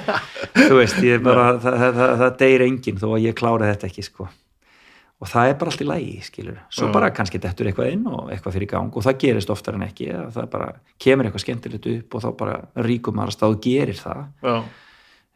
Þú 0.68 0.80
veist, 0.80 1.02
ég 1.04 1.18
er 1.18 1.22
bara, 1.26 1.50
það, 1.60 1.78
það, 1.82 2.00
það, 2.00 2.16
það 2.22 2.40
deyr 2.40 2.66
enginn 2.70 3.02
þó 3.02 3.08
að 3.10 3.24
ég 3.26 3.38
klára 3.42 3.72
þetta 3.74 3.90
ekki 3.90 4.06
sko 4.06 4.30
og 5.16 5.28
það 5.30 5.50
er 5.50 5.54
bara 5.56 5.72
allt 5.72 5.82
í 5.82 5.86
lægi, 5.88 6.16
skilur 6.26 6.56
svo 6.68 6.88
bara 6.92 7.08
kannski 7.14 7.38
dettur 7.40 7.70
eitthvað 7.70 7.94
inn 7.94 8.08
og 8.10 8.32
eitthvað 8.32 8.58
fyrir 8.58 8.68
gang 8.68 8.96
og 8.96 9.04
það 9.06 9.20
gerist 9.22 9.52
oftar 9.52 9.78
en 9.78 9.86
ekki 9.86 10.10
það 10.34 10.50
bara 10.52 10.66
kemur 11.00 11.28
eitthvað 11.28 11.44
skemmtilegt 11.46 11.88
upp 11.92 12.16
og 12.18 12.24
þá 12.24 12.28
bara 12.42 12.58
ríkum 12.84 13.16
maður 13.16 13.32
að 13.32 13.38
stáð 13.38 13.56
gerir 13.64 14.00
það. 14.00 14.20
Já, 14.44 14.56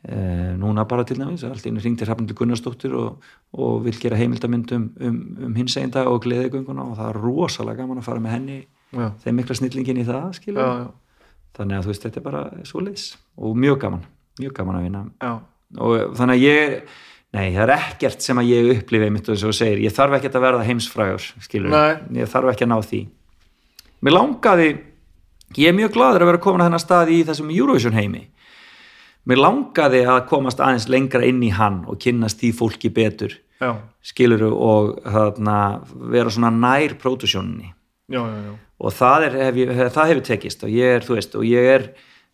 e, 0.05 0.19
núna 0.61 0.85
bara 0.91 1.07
til 1.09 1.17
dæmis 1.17 1.47
allt 1.49 1.65
einu 1.65 1.81
ringtir 1.81 2.11
Hrafnildur 2.11 2.37
Gunnarsdóttir 2.43 2.97
og, 3.01 3.25
og 3.57 3.81
vil 3.87 3.97
gera 4.03 4.21
heimildamynd 4.21 4.77
um, 4.77 4.87
um, 5.01 5.21
um 5.49 5.57
hins 5.57 5.79
einn 5.81 5.97
dag 5.97 6.13
og 6.13 6.21
gleðigönguna 6.27 6.85
og 6.85 6.99
það 7.01 7.13
er 7.15 7.23
rosalega 7.25 7.81
gaman 7.81 8.03
að 8.03 8.11
fara 8.11 8.25
með 8.25 8.37
henni 8.37 8.59
já, 8.61 9.07
þeim 9.25 9.41
mikla 9.41 9.61
snillingin 9.63 10.05
í 10.05 10.09
það 10.09 10.33
skilur 10.43 10.61
já, 10.61 10.89
þannig 11.57 11.79
að 11.79 11.87
þú 11.87 11.95
veist 11.95 12.09
þetta 12.09 12.21
er 12.21 12.29
bara 12.29 12.49
svo 12.69 12.85
leis 12.85 13.13
og 13.41 13.57
mjög 13.57 13.81
gaman, 13.87 14.05
mjög 14.43 14.59
gaman 14.61 14.83
að 14.83 14.91
vinna. 14.91 15.07
Og 15.81 16.19
þannig 16.19 16.37
að 16.37 16.45
ég 16.45 16.99
nei, 17.37 17.47
það 17.55 17.65
er 17.65 17.73
ekkert 17.77 18.25
sem 18.25 18.41
að 18.41 18.51
ég 18.51 18.71
upplifi 18.77 19.07
einmitt 19.07 19.29
og 19.29 19.35
þess 19.35 19.47
að 19.47 19.53
þú 19.53 19.59
segir, 19.61 19.83
ég 19.87 19.97
þarf 19.97 20.19
ekkert 20.19 20.39
að 20.39 20.47
verða 20.47 20.67
heimsfrægur 20.67 21.27
skilur, 21.47 21.75
Nei. 21.75 22.21
ég 22.21 22.31
þarf 22.31 22.53
ekki 22.53 22.67
að 22.67 22.73
ná 22.73 22.79
því. 22.91 23.03
Mér 24.01 24.17
langaði 24.17 24.69
ég 25.59 25.71
er 25.71 25.77
mjög 25.77 25.95
gladur 25.97 26.25
að 26.25 26.31
vera 26.33 26.43
komin 26.43 26.63
að 26.63 26.71
þennan 26.71 26.85
stað 26.85 27.13
í 27.15 27.21
þessum 27.29 27.53
Eurovision 27.55 27.97
heimi. 27.99 28.25
Mér 29.29 29.43
langaði 29.43 30.05
að 30.09 30.23
komast 30.31 30.63
aðeins 30.63 30.89
lengra 30.91 31.27
inn 31.29 31.43
í 31.45 31.51
hann 31.55 31.83
og 31.91 31.99
kynnast 32.01 32.41
því 32.41 32.53
fólki 32.57 32.91
betur 32.95 33.35
já, 33.61 33.75
skiluru 34.03 34.51
og 34.57 34.95
þarna, 35.05 35.57
vera 36.13 36.33
svona 36.33 36.51
nær 36.55 36.97
pródusjóninni 37.01 37.75
og 38.81 38.95
það, 38.97 39.27
er, 39.29 39.35
hef, 39.45 39.93
það 39.93 40.09
hefur 40.11 40.23
tekist 40.31 40.65
og 40.65 40.73
ég 40.73 40.97
er, 40.97 41.05
þú 41.05 41.19
veist, 41.19 41.37
og 41.37 41.45
ég 41.45 41.69
er 41.75 41.85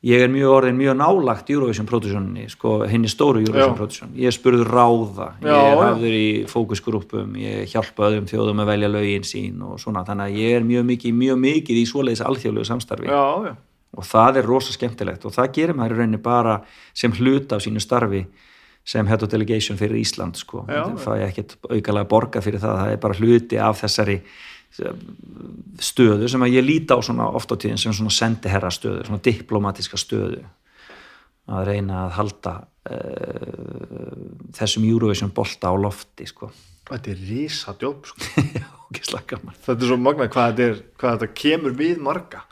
ég 0.07 0.23
er 0.23 0.31
mjög 0.31 0.53
orðin 0.55 0.79
mjög 0.79 0.97
nálagt 1.01 1.51
Eurovision 1.51 1.89
pródusjóninni, 1.89 2.47
sko, 2.53 2.79
henni 2.87 3.11
stóru 3.11 3.43
Eurovision 3.43 3.75
Já. 3.75 3.79
pródusjón, 3.81 4.15
ég 4.15 4.31
er 4.31 4.37
spurður 4.37 4.71
ráða 4.71 5.29
Já, 5.43 5.51
ég 5.51 5.71
er 5.73 5.83
hafður 5.83 6.17
í 6.17 6.27
fókusgrúpum 6.51 7.37
ég 7.43 7.71
hjálpa 7.73 8.09
öðrum 8.11 8.29
þjóðum 8.31 8.63
að 8.63 8.73
velja 8.73 8.93
lögin 8.93 9.27
sín 9.27 9.63
og 9.67 9.81
svona, 9.83 10.05
þannig 10.07 10.31
að 10.31 10.43
ég 10.43 10.59
er 10.59 10.67
mjög 10.67 10.89
mikið 10.93 11.21
mjög 11.23 11.41
mikið 11.43 11.81
í 11.83 11.87
svoleiðis 11.91 12.25
alþjóðlegu 12.31 12.69
samstarfi 12.71 13.11
já, 13.11 13.23
já. 13.51 13.55
og 13.97 14.11
það 14.13 14.43
er 14.43 14.51
rosa 14.53 14.77
skemmtilegt 14.77 15.27
og 15.27 15.35
það 15.35 15.55
gerir 15.59 15.79
maður 15.79 15.97
í 15.97 16.01
rauninni 16.03 16.23
bara 16.23 16.61
sem 16.95 17.15
hluta 17.19 17.59
af 17.59 17.67
sínu 17.67 17.83
starfi 17.83 18.27
sem 18.87 19.09
head 19.11 19.23
of 19.23 19.31
delegation 19.33 19.79
fyrir 19.79 19.99
Ísland 19.99 20.39
sko. 20.39 20.61
Það 20.71 21.17
ég 21.19 21.33
ekkert 21.33 21.57
aukalega 21.67 22.07
borga 22.07 22.43
fyrir 22.45 22.63
það, 22.63 22.77
það 22.79 22.93
er 22.93 23.01
bara 23.03 23.17
hluti 23.19 23.59
af 23.59 23.81
þessari 23.81 24.21
stöðu 25.83 26.29
sem 26.31 26.45
að 26.47 26.55
ég 26.57 26.67
líta 26.67 26.99
á 26.99 27.01
svona 27.05 27.29
oft 27.39 27.53
á 27.53 27.57
tíðin 27.57 27.81
sem 27.81 27.95
svona 27.97 28.15
sendiherra 28.15 28.71
stöðu, 28.75 29.05
svona 29.09 29.25
diplomatiska 29.25 30.01
stöðu 30.01 30.45
að 31.47 31.69
reyna 31.69 32.07
að 32.07 32.15
halda 32.17 32.55
uh, 32.91 34.17
þessum 34.57 34.87
Eurovision 34.89 35.35
bolta 35.35 35.71
á 35.71 35.75
lofti 35.79 36.27
sko. 36.27 36.51
Þetta 36.87 37.13
er 37.13 37.21
rísa 37.29 37.77
djóp 37.79 38.09
sko. 38.11 38.19
Þetta 38.97 39.75
er 39.75 39.89
svo 39.89 39.97
magna 39.99 40.29
hvað 40.31 40.53
þetta, 40.53 40.67
er, 40.67 40.83
hvað 41.01 41.17
þetta 41.17 41.37
kemur 41.41 41.73
við 41.77 42.03
marga 42.07 42.45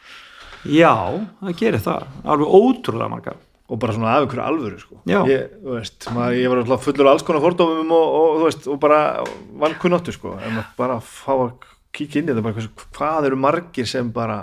Já, 0.65 0.95
það 1.41 1.59
gerir 1.61 1.83
það 1.85 2.07
alveg 2.25 2.55
ótrúlega 2.59 3.13
marga 3.13 3.35
og 3.65 3.81
bara 3.81 3.95
svona 3.97 4.11
af 4.13 4.25
einhverju 4.25 4.45
alvöru 4.45 4.81
sko. 4.81 4.99
Ég, 5.09 5.55
veist, 5.65 6.09
maður, 6.13 6.35
ég 6.37 6.51
var 6.53 6.61
alltaf 6.61 6.83
fullur 6.85 7.09
af 7.09 7.15
alls 7.15 7.25
konar 7.25 7.45
fordómum 7.45 7.95
og, 7.97 8.17
og, 8.19 8.43
veist, 8.45 8.67
og 8.69 8.81
bara 8.81 8.99
vankunnáttu 9.61 10.13
sko. 10.13 10.35
en 10.37 10.59
bara 10.77 10.99
fá 11.01 11.33
að 11.33 11.55
kíkja 11.95 12.21
inn 12.21 12.29
í 12.29 12.35
þetta 12.35 12.45
bara, 12.45 12.59
hversu, 12.59 12.91
hvað 12.99 13.31
eru 13.31 13.41
margir 13.41 13.89
sem 13.89 14.11
bara, 14.15 14.39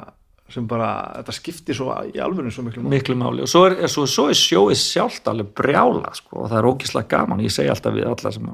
sem 0.52 0.68
bara 0.69 0.91
þetta 1.19 1.38
skiptir 1.38 1.78
svo 1.78 1.95
í 2.07 2.19
alvörinu 2.23 2.53
svo 2.53 2.65
miklu 2.68 2.84
máli. 2.84 2.95
miklu 2.95 3.18
máli 3.19 3.45
og 3.45 3.52
svo 3.52 3.65
er, 3.69 3.78
svo, 3.91 4.07
svo 4.10 4.28
er 4.32 4.40
sjóið 4.40 4.82
sjálft 4.82 5.32
alveg 5.32 5.53
brjála 5.57 6.14
sko, 6.18 6.44
og 6.44 6.52
það 6.52 6.60
er 6.61 6.69
ógislega 6.72 7.11
gaman, 7.15 7.44
ég 7.45 7.53
segi 7.53 7.72
alltaf 7.73 7.95
við 7.95 8.10
alla 8.11 8.36
sem 8.36 8.52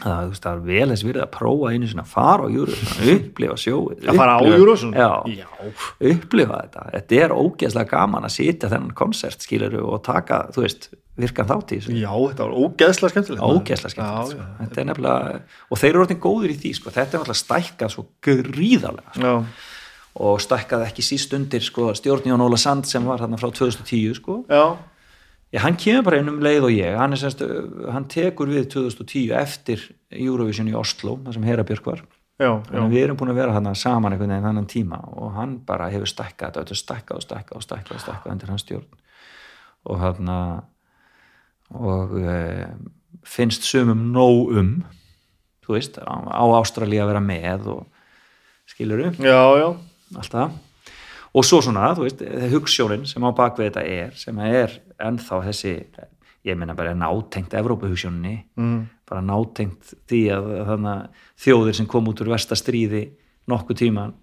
það, 0.00 0.34
það 0.40 0.50
er 0.50 0.64
vel 0.66 0.88
þess 0.90 1.06
virðið 1.06 1.24
að 1.24 1.32
prófa 1.36 1.70
einu 1.72 1.90
að 2.02 2.10
fara 2.10 2.46
á 2.46 2.48
júru 2.54 2.78
upplifa 3.14 3.56
sjóið 3.60 4.08
að 4.10 4.20
fara 4.20 4.34
á 4.34 4.40
já, 4.42 5.10
já. 5.30 5.46
upplifa 6.10 6.60
þetta, 6.64 6.84
þetta 6.96 7.20
er 7.20 7.36
ógeðslega 7.38 7.90
gaman 7.92 8.28
að 8.28 8.36
sitja 8.36 8.70
þennan 8.72 8.98
konsert 8.98 9.46
skiluru 9.46 9.84
og 9.86 10.02
taka, 10.06 10.44
þú 10.54 10.64
veist, 10.66 10.88
virkan 11.20 11.46
þátt 11.46 11.74
í 11.74 11.78
þessu. 11.78 11.94
Já, 12.00 12.10
þetta 12.10 12.48
var 12.48 12.56
ógeðslega 12.58 13.12
skemmtilegt. 13.12 13.44
Ógeðslega 13.44 13.92
skemmtilegt, 13.94 14.32
sko. 14.32 14.48
þetta 14.62 14.80
er 14.82 14.88
nefnilega 14.88 15.36
og 15.70 15.80
þeir 15.80 15.90
eru 15.92 16.02
orðin 16.02 16.24
góður 16.24 16.54
í 16.54 16.56
því, 16.58 16.72
sko, 16.80 16.94
þetta 16.94 17.04
er 17.04 17.22
náttúrulega 17.22 17.42
stækkað 17.42 17.94
svo 17.94 18.06
gríðarlega 18.26 19.14
sko. 19.14 19.30
já, 19.30 19.70
og 20.24 20.42
stækkað 20.42 20.88
ekki 20.88 21.04
síst 21.06 21.36
undir 21.38 21.62
sko, 21.64 21.92
stjórn 21.98 22.26
Jón 22.30 22.42
Óla 22.44 22.58
Sand 22.60 22.90
sem 22.90 23.06
var 23.06 23.22
þarna 23.22 23.38
frá 23.38 23.50
2010 23.50 24.18
sko, 24.18 24.40
já, 24.50 24.64
Já, 25.54 25.60
hann 25.62 25.76
kemur 25.78 26.02
bara 26.08 26.18
inn 26.18 26.32
um 26.32 26.40
leið 26.42 26.64
og 26.66 26.72
ég, 26.74 26.96
hann, 26.98 27.14
semst, 27.18 27.44
uh, 27.46 27.86
hann 27.94 28.08
tekur 28.10 28.50
við 28.50 28.66
2010 28.72 29.30
eftir 29.38 29.84
Eurovision 30.10 30.66
í 30.66 30.74
Oslo, 30.74 31.20
það 31.22 31.36
sem 31.36 31.46
Hera 31.46 31.64
Björk 31.66 31.86
var. 31.86 32.02
já, 32.42 32.50
að 32.50 32.90
við 32.90 33.04
erum 33.04 33.18
búin 33.20 33.30
að 33.30 33.38
vera 33.38 33.54
hann 33.54 33.68
saman 33.78 34.16
einhvern 34.16 34.32
veginn 34.32 34.48
þannig 34.48 34.66
tíma 34.72 34.98
og 35.14 35.36
hann 35.36 35.52
bara 35.62 35.86
hefur 35.92 36.10
stækkað 36.10 36.56
þetta, 36.56 36.78
stækkað 36.80 37.20
og 37.20 37.22
stækkað 37.22 37.60
og 37.60 37.66
stækkað 37.68 37.94
og 37.94 38.02
stækkað 38.02 38.32
undir 38.32 38.50
hans 38.50 38.64
stjórn. 38.66 38.88
Og 39.84 40.00
hann 40.02 40.32
og 41.70 42.16
e, 42.18 42.34
finnst 43.22 43.68
sumum 43.68 44.08
nóg 44.10 44.50
um, 44.58 44.72
þú 45.62 45.76
veist, 45.76 46.00
á, 46.02 46.14
á 46.18 46.44
Ástralía 46.58 47.04
að 47.04 47.12
vera 47.12 47.22
með 47.22 47.68
og 47.76 47.86
skilur 48.74 49.04
já, 49.22 49.42
já, 49.60 49.68
allt 50.18 50.34
það. 50.34 50.58
Og 51.34 51.46
svo 51.46 51.62
svona, 51.62 51.92
þú 51.94 52.08
veist, 52.08 52.26
hugssjónin 52.50 53.06
sem 53.06 53.22
á 53.22 53.30
bakvið 53.30 53.70
þetta 53.70 53.86
er, 53.86 54.18
sem 54.18 54.42
er 54.42 54.74
ennþá 55.02 55.40
þessi, 55.48 55.74
ég 56.44 56.58
meina 56.58 56.76
bara 56.76 56.94
nátengt 56.98 57.56
Evrópuhugssjóninni 57.56 58.36
mm. 58.60 58.78
bara 59.08 59.24
nátengt 59.24 59.94
því 60.10 60.22
að 60.36 60.52
þannig 60.70 61.24
þjóðir 61.46 61.78
sem 61.80 61.90
kom 61.90 62.10
út 62.12 62.22
úr 62.24 62.34
versta 62.34 62.58
stríði 62.58 63.06
nokkuð 63.50 63.80
tíman 63.80 64.14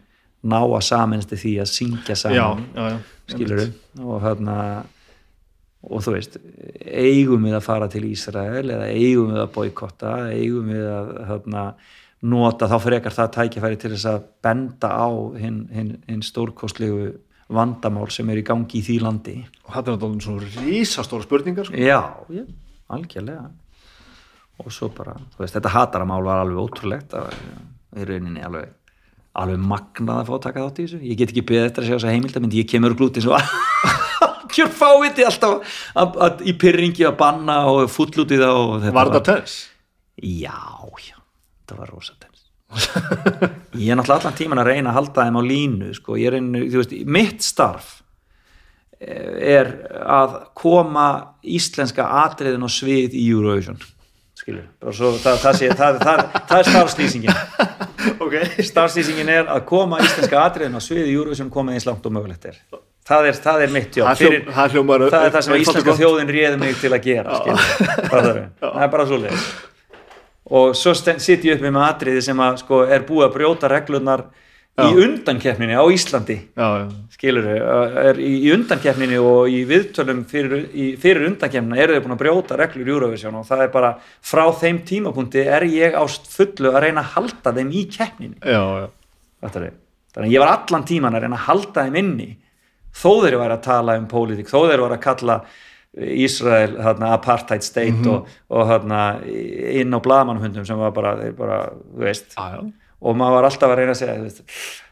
ná 0.42 0.58
að 0.62 0.82
saminstu 0.88 1.38
því 1.38 1.54
að 1.62 1.70
syngja 1.70 2.16
já, 2.16 2.22
saman 2.24 2.66
já, 2.74 2.88
já. 2.90 2.98
skilur 3.34 3.64
og 4.02 4.24
þarna 4.24 4.58
og 5.82 6.04
þú 6.06 6.14
veist, 6.14 6.38
eigum 6.86 7.48
við 7.48 7.58
að 7.58 7.66
fara 7.66 7.88
til 7.90 8.04
Ísrael 8.06 8.68
eða 8.70 8.90
eigum 8.94 9.32
við 9.34 9.42
að 9.42 9.52
boykotta 9.56 10.14
eigum 10.30 10.70
við 10.70 10.86
að 10.86 11.12
þarna, 11.32 11.66
nota 12.22 12.70
þá 12.70 12.78
frekar 12.84 13.16
það 13.18 13.32
tækifæri 13.38 13.80
til 13.82 13.94
þess 13.96 14.10
að 14.12 14.26
benda 14.46 14.92
á 14.94 15.10
hinn 15.42 15.64
hin, 15.74 15.96
hin 16.06 16.22
stórkostlegu 16.26 17.16
vandamál 17.52 18.10
sem 18.14 18.30
er 18.32 18.42
í 18.42 18.46
gangi 18.48 18.80
í 18.80 18.84
því 18.86 18.98
landi 19.06 19.38
og 19.66 19.74
þetta 19.76 19.92
er 19.92 19.98
náttúrulega 19.98 20.26
svona 20.26 20.68
rísastóra 20.68 21.28
spurningar 21.28 21.70
sko. 21.70 21.80
já, 21.80 22.02
já, 22.32 22.46
algjörlega 22.92 23.50
og 24.62 24.74
svo 24.74 24.92
bara, 24.94 25.16
þú 25.34 25.44
veist, 25.44 25.56
þetta 25.58 25.74
hataramál 25.74 26.24
var 26.26 26.44
alveg 26.44 26.62
ótrúlegt 26.62 27.16
það 27.16 27.28
var 27.28 28.02
í 28.02 28.08
rauninni 28.08 28.46
alveg 28.46 28.78
alveg 29.42 29.64
magnað 29.64 30.18
að 30.22 30.28
fá 30.28 30.34
að 30.36 30.44
taka 30.46 30.64
þátt 30.66 30.80
í 30.80 30.86
þessu 30.86 31.02
ég 31.08 31.20
get 31.20 31.32
ekki 31.32 31.46
beðið 31.48 31.68
eftir 31.70 31.84
að 31.84 31.90
sjá 31.90 31.96
þessa 31.96 32.16
heimildamind 32.16 32.58
ég 32.58 32.70
kemur 32.72 32.96
glúti 33.00 33.24
svo 33.24 33.38
kjör 34.52 34.72
fáviti 34.76 35.26
alltaf 35.28 35.78
að, 35.96 36.18
að, 36.26 36.44
í 36.52 36.56
pyrringi 36.60 37.08
að 37.08 37.18
banna 37.22 37.62
og 37.72 37.86
full 37.92 38.12
út 38.12 38.34
í 38.34 38.40
það 38.42 38.60
og 38.60 38.74
þetta 38.84 38.96
var 38.98 39.14
þetta 39.14 39.24
tens? 39.30 39.56
já, 40.20 40.60
já, 41.08 41.18
þetta 41.62 41.80
var 41.80 41.94
rosa 41.96 42.18
tens 42.20 42.31
ég 42.72 43.92
er 43.92 43.98
náttúrulega 44.00 44.20
allan 44.20 44.38
tíman 44.38 44.62
að 44.62 44.70
reyna 44.72 44.92
að 44.92 44.98
halda 45.00 45.26
þeim 45.28 45.40
á 45.40 45.44
línu 45.48 45.94
sko. 45.96 46.18
þú 46.18 46.82
veist, 46.82 46.94
mitt 47.06 47.44
starf 47.46 47.90
eh, 49.00 49.58
er 49.58 49.72
að 50.02 50.38
koma 50.58 51.08
íslenska 51.44 52.08
atriðin 52.26 52.68
á 52.68 52.70
svið 52.72 53.18
í 53.18 53.26
Eurovision. 53.32 53.80
Svo 54.42 55.12
það, 55.22 55.36
það, 55.44 55.58
sé, 55.60 55.68
það, 55.78 56.00
það, 56.02 56.22
er 56.60 56.70
starfslýsingin. 56.72 57.36
Ok, 58.22 58.34
starfslýsingin 58.66 59.30
er 59.30 59.50
að 59.50 59.60
koma 59.70 60.00
íslenska 60.02 60.40
atriðin 60.42 60.74
á 60.78 60.82
svið 60.82 61.12
í 61.12 61.12
Eurovision 61.14 61.52
komið 61.54 61.78
eins 61.78 61.86
langt 61.86 62.06
og 62.10 62.16
mögulegt 62.16 62.48
er. 62.50 62.58
Það 63.06 63.28
er, 63.30 63.38
það 63.44 63.64
er 63.66 63.74
mitt 63.76 63.98
jobb. 63.98 64.10
Hljó- 64.18 64.54
það 64.56 64.76
hljómar- 64.76 65.04
það 65.10 65.26
er 65.28 65.34
það 65.36 65.46
sem 65.46 65.54
og 65.54 65.62
íslenska 65.62 65.96
þjóðin 66.00 66.32
réði 66.34 66.60
mig 66.62 66.80
til 66.82 66.92
að 66.96 67.06
gera 67.06 67.38
það. 67.38 68.42
Er, 68.72 68.90
bara 68.94 69.06
svo 69.10 69.20
leið 69.22 69.46
og 70.52 70.76
svo 70.78 70.94
sitt 70.96 71.46
ég 71.48 71.58
upp 71.58 71.66
með 71.66 71.82
atriði 71.86 72.24
sem 72.28 72.44
að 72.44 72.62
sko 72.66 72.84
er 72.86 73.06
búið 73.08 73.28
að 73.28 73.36
brjóta 73.38 73.72
reglurnar 73.72 74.26
í 74.82 75.04
undankeppninni 75.04 75.76
á 75.76 75.84
Íslandi 75.92 76.38
já, 76.56 76.68
já, 76.80 76.86
skilur 77.12 77.48
er 77.52 78.20
í, 78.22 78.32
í 78.48 78.52
undankeppninni 78.56 79.20
og 79.20 79.52
í 79.52 79.62
viðtölum 79.68 80.24
fyrir, 80.30 80.66
í, 80.72 80.94
fyrir 81.02 81.28
undankeppnina 81.28 81.80
eru 81.84 81.98
þau 81.98 82.06
búin 82.06 82.16
að 82.16 82.22
brjóta 82.24 82.60
reglur 82.60 82.88
í 82.88 82.96
Eurovision 82.96 83.38
og 83.42 83.48
það 83.50 83.66
er 83.66 83.74
bara 83.74 83.92
frá 84.02 84.44
þeim 84.62 84.82
tímapunkti 84.88 85.44
er 85.44 85.68
ég 85.68 85.98
á 85.98 86.04
fullu 86.08 86.72
að 86.72 86.86
reyna 86.86 87.04
að 87.04 87.16
halda 87.18 87.56
þeim 87.58 87.74
í 87.76 87.84
keppninni 87.92 88.40
já, 88.40 88.62
já. 88.84 88.88
Fattarðu? 89.44 89.74
þannig 90.16 90.30
að 90.30 90.36
ég 90.36 90.44
var 90.44 90.54
allan 90.56 90.88
tíman 90.88 91.18
að 91.18 91.26
reyna 91.26 91.40
að 91.40 91.48
halda 91.50 91.86
þeim 91.88 92.00
inni 92.02 92.30
þó 92.92 93.12
þeir 93.26 93.38
væri 93.40 93.58
að 93.58 93.66
tala 93.68 93.98
um 94.00 94.08
pólitík, 94.12 94.50
þó 94.52 94.60
þeir 94.70 94.86
væri 94.86 94.98
að 94.98 95.04
kalla 95.06 95.38
Ísrael 95.92 96.78
apartheid 96.80 97.66
state 97.66 98.08
og, 98.08 98.28
og 98.48 98.68
þarna, 98.70 99.04
inn 99.28 99.92
á 99.92 100.00
blamanhundum 100.00 100.66
sem 100.68 100.80
var 100.80 100.94
bara, 100.96 101.18
bara, 101.36 101.62
þú 101.92 102.06
veist. 102.06 102.36
Já. 102.38 102.62
og 103.02 103.18
maður 103.18 103.38
var 103.38 103.48
alltaf 103.50 103.74
að 103.74 103.80
reyna 103.82 103.96
að 103.96 104.04
segja 104.04 104.52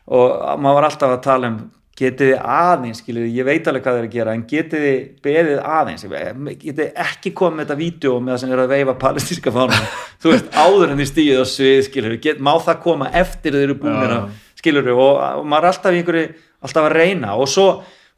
og 0.09 0.57
maður 0.59 0.79
var 0.79 0.87
alltaf 0.89 1.13
að 1.13 1.21
tala 1.23 1.51
um 1.53 1.59
getið 1.99 2.29
þið 2.31 2.43
aðeins, 2.55 2.99
skilur, 3.03 3.25
ég 3.27 3.47
veit 3.47 3.65
alveg 3.67 3.83
hvað 3.83 3.97
þeir 3.97 4.05
að 4.07 4.13
gera, 4.13 4.33
en 4.35 4.43
getið 4.47 4.83
þið 4.85 4.99
beðið 5.25 5.57
aðeins? 5.67 6.05
Getið 6.07 6.77
þið 6.77 7.01
ekki 7.03 7.33
komið 7.35 7.57
með 7.57 7.65
þetta 7.65 7.79
vídeo 7.81 8.13
með 8.19 8.33
það 8.33 8.43
sem 8.43 8.53
er 8.55 8.61
að 8.63 8.71
veifa 8.71 8.95
palestíska 9.01 9.53
fánum 9.55 9.89
þú 10.23 10.31
veist, 10.31 10.47
áður 10.55 10.93
en 10.93 11.01
þið 11.01 11.09
stíðið 11.11 11.41
á 11.43 11.45
svið 11.53 12.15
get, 12.23 12.39
má 12.39 12.53
það 12.63 12.79
koma 12.85 13.11
eftir 13.19 13.57
þeir 13.57 13.65
eru 13.67 13.77
búinir 13.83 14.15
skilur, 14.59 14.91
og, 14.95 15.19
og 15.39 15.47
maður 15.47 15.67
er 15.67 15.71
alltaf 15.73 15.95
í 15.95 16.01
einhverju, 16.01 16.25
alltaf 16.65 16.87
að 16.87 16.95
reyna. 16.97 17.35
Og 17.39 17.49
svo 17.51 17.67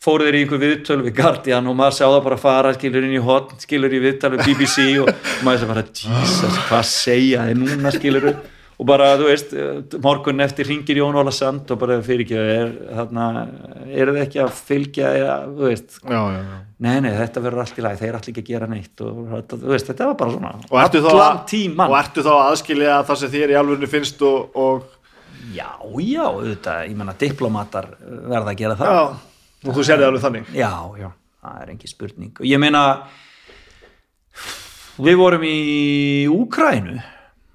fóru 0.01 0.25
þeir 0.25 0.37
í 0.39 0.45
einhver 0.45 0.61
viðtöl 0.61 1.01
við 1.05 1.17
Guardian 1.19 1.67
og 1.69 1.77
maður 1.77 1.97
sá 1.99 2.05
það 2.07 2.23
bara 2.29 2.39
fara 2.41 2.71
skilur 2.77 3.05
inn 3.05 3.19
í 3.19 3.21
hot, 3.21 3.53
skilur 3.61 3.93
í 3.93 3.99
viðtöl 4.01 4.33
við 4.33 4.47
BBC 4.47 4.87
og, 5.03 5.11
maður 5.45 5.61
svo 5.61 5.69
bara, 5.75 5.85
Jesus, 6.01 6.57
hvað 6.69 6.89
segja 6.89 7.45
þið 7.49 7.61
núna 7.61 7.93
skilur 7.93 8.31
og 8.81 8.87
bara, 8.89 9.11
þú 9.19 9.27
veist, 9.27 9.51
morgun 10.01 10.41
eftir 10.41 10.65
ringir 10.65 10.97
Jón 10.97 11.19
Óla 11.21 11.33
Sand 11.35 11.69
og 11.69 11.77
bara 11.83 11.99
fyrir 12.01 12.25
ekki 12.25 12.39
er 12.39 12.71
þarna 12.97 13.27
eru 13.93 14.15
þið 14.15 14.23
ekki 14.23 14.41
að 14.41 14.55
fylgja 14.71 15.11
ja, 15.19 15.35
þú 15.45 15.67
veist, 15.67 15.99
já, 16.01 16.17
já, 16.17 16.39
já. 16.39 16.57
nei, 16.87 16.95
nei, 17.05 17.11
þetta 17.19 17.43
verður 17.45 17.65
allt 17.67 17.77
í 17.77 17.85
lagi 17.85 18.01
þeir 18.01 18.17
allir 18.17 18.33
ekki 18.33 18.41
að 18.41 18.49
gera 18.55 18.71
neitt 18.71 19.05
og 19.05 19.21
þetta, 19.35 19.61
þú 19.61 19.75
veist, 19.75 19.91
þetta 19.91 20.09
var 20.09 20.17
bara 20.23 20.33
svona 20.39 20.55
og 20.65 20.79
ertu 20.81 21.03
þá 21.05 21.11
að, 21.13 21.57
og 21.85 21.97
ertu 21.99 22.25
þá 22.25 22.31
að 22.33 22.45
aðskilja 22.47 22.97
það 23.11 23.21
sem 23.21 23.33
þér 23.37 23.53
í 23.53 23.59
alvörinu 23.61 23.91
finnst 23.91 24.25
og, 24.25 24.57
og 24.57 24.97
já, 25.53 25.67
já, 26.01 26.23
auðvitað, 26.25 26.87
ég 26.89 26.97
menna 26.97 27.19
diplomatar 27.21 27.93
verða 28.01 28.55
að 28.55 28.63
gera 28.63 28.79
það. 28.79 28.97
Já, 28.97 29.30
og 29.65 29.75
þú 29.77 29.85
sérði 29.85 30.07
alveg 30.07 30.23
þannig? 30.25 30.51
Já, 30.57 30.71
já, 30.99 31.09
það 31.41 31.63
er 31.63 31.73
engin 31.75 31.91
spurning. 31.91 32.33
Og 32.39 32.47
ég 32.49 32.61
meina 32.61 32.83
við 35.01 35.17
vorum 35.19 35.43
í 35.47 35.57
Úkrænu 36.31 36.99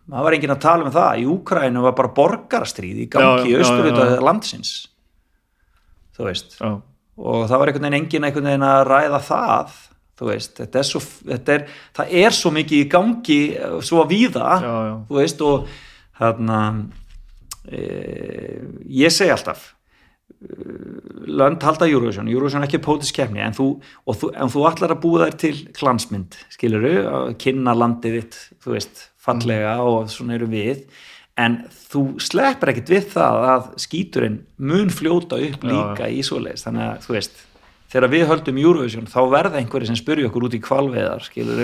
það 0.07 0.27
var 0.27 0.37
enginn 0.37 0.55
að 0.55 0.62
tala 0.62 0.87
um 0.87 0.93
það. 0.95 1.23
Í 1.23 1.27
Úkrænu 1.31 1.83
var 1.87 1.97
bara 1.99 2.12
borgarastríð 2.16 3.03
í 3.03 3.09
gangi 3.11 3.53
Já, 3.55 3.59
í 3.59 3.91
já. 3.91 4.20
landsins. 4.23 4.74
Þú 6.16 6.28
veist. 6.28 6.57
Já, 6.61 6.70
og 7.16 7.43
það 7.51 7.59
var 7.61 7.73
einhvern 7.73 7.89
veginn 7.89 7.99
enginn 8.01 8.28
einhvern 8.28 8.51
veginn 8.51 8.66
að 8.70 8.85
ræða 8.91 9.23
það. 9.27 9.74
Þú 10.16 10.28
veist, 10.31 10.55
þetta 10.57 10.81
er 10.81 10.87
svo 10.89 11.01
þetta 11.05 11.53
er, 11.53 11.65
það 11.99 12.12
er 12.23 12.33
svo 12.33 12.53
mikið 12.57 12.78
í 12.81 12.87
gangi 12.89 13.41
svo 13.85 14.05
víða, 14.09 14.55
Já, 14.65 14.70
já. 14.87 14.95
þú 15.11 15.19
veist 15.19 15.43
og 15.45 15.66
þarna 16.16 16.61
e, 17.69 17.83
ég 18.97 19.12
segi 19.12 19.35
alltaf 19.35 19.66
lönd 21.27 21.65
halda 21.65 21.89
Eurovision. 21.89 22.28
Eurovision 22.31 22.62
er 22.62 22.69
ekki 22.69 22.82
pótisk 22.85 23.16
kefni 23.19 23.43
en 23.44 23.57
þú, 23.57 23.69
en 24.12 24.53
þú 24.53 24.65
ætlar 24.69 24.94
að 24.94 25.03
búa 25.03 25.27
þær 25.27 25.36
til 25.43 25.55
glansmynd 25.77 26.39
skiluru, 26.53 26.94
að 27.09 27.35
kynna 27.43 27.74
landið 27.77 28.19
þitt 28.20 28.39
þú 28.65 28.77
veist, 28.77 29.05
fallega 29.27 29.77
og 29.85 30.11
svona 30.12 30.36
eru 30.36 30.48
við. 30.51 30.86
En 31.40 31.59
þú 31.90 32.05
sleppur 32.23 32.73
ekkit 32.73 32.93
við 32.94 33.11
það 33.16 33.43
að 33.53 33.66
skíturinn 33.82 34.39
mun 34.57 34.93
fljóta 34.93 35.40
upp 35.40 35.66
Já, 35.66 35.73
líka 35.73 36.09
í 36.09 36.23
svoleiðis, 36.24 36.65
þannig 36.69 36.86
að 36.86 37.05
þú 37.05 37.16
veist 37.19 37.43
þegar 37.93 38.11
við 38.13 38.27
höldum 38.33 38.61
Eurovision 38.63 39.07
þá 39.11 39.19
verða 39.31 39.61
einhverju 39.61 39.87
sem 39.93 39.99
spyrja 40.01 40.29
okkur 40.31 40.49
út 40.49 40.57
í 40.59 40.63
kvalveðar 40.65 41.23
skilur 41.27 41.63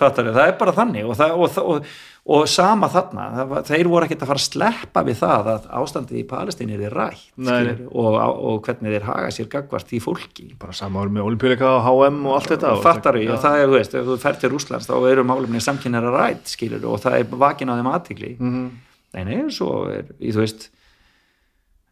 fattar 0.00 0.30
það 0.32 0.46
er 0.46 0.56
bara 0.60 0.72
þannig 0.76 1.04
og, 1.08 1.16
það, 1.18 1.32
og, 1.36 1.58
og, 1.64 1.90
og 2.36 2.44
sama 2.48 2.88
þarna. 2.92 3.24
Það, 3.36 3.54
þeir 3.70 3.88
voru 3.90 4.06
ekkert 4.06 4.22
að 4.24 4.30
fara 4.30 4.40
að 4.40 4.46
sleppa 4.46 5.02
við 5.08 5.18
það 5.20 5.50
að 5.54 5.66
ástandið 5.80 6.20
í 6.20 6.24
Palestín 6.30 6.72
er 6.76 6.94
rætt 6.94 7.24
Nei. 7.36 7.50
skilurðu, 7.50 7.88
og, 8.00 8.18
og 8.50 8.60
hvernig 8.68 8.94
þeir 8.96 9.06
haga 9.10 9.30
sér 9.36 9.50
gagvart 9.52 9.92
í 9.96 10.00
fólki. 10.04 10.46
Bara 10.60 10.76
sama 10.76 11.02
ári 11.04 11.14
með 11.16 11.28
olimpíuleika 11.30 11.72
og 11.78 11.84
HM 11.88 12.20
og 12.30 12.36
allt 12.38 12.52
þetta 12.54 12.72
og 12.76 12.84
fattar 12.84 13.20
og 13.20 13.40
það 13.44 13.58
er, 13.60 13.68
þú 13.72 13.76
veist, 13.78 13.96
ef 14.00 14.08
þú 14.12 14.18
fer 14.24 14.40
til 14.44 14.52
Rússlands 14.54 14.88
þá 14.88 14.94
eru 15.12 15.26
málumni 15.28 15.64
samkynara 15.64 16.12
rætt 16.16 16.52
skilur 16.54 16.86
og 16.92 17.00
það 17.04 17.18
er 17.22 17.38
vakin 17.44 17.72
á 17.72 17.76
þeim 17.80 17.92
aðtikli 17.96 18.32
Mhm. 18.40 18.68
nei, 19.16 19.24
nei, 19.26 19.40
svo 19.50 19.88
er, 19.90 20.04
í, 20.20 20.30
þú 20.32 20.44
veist 20.44 20.68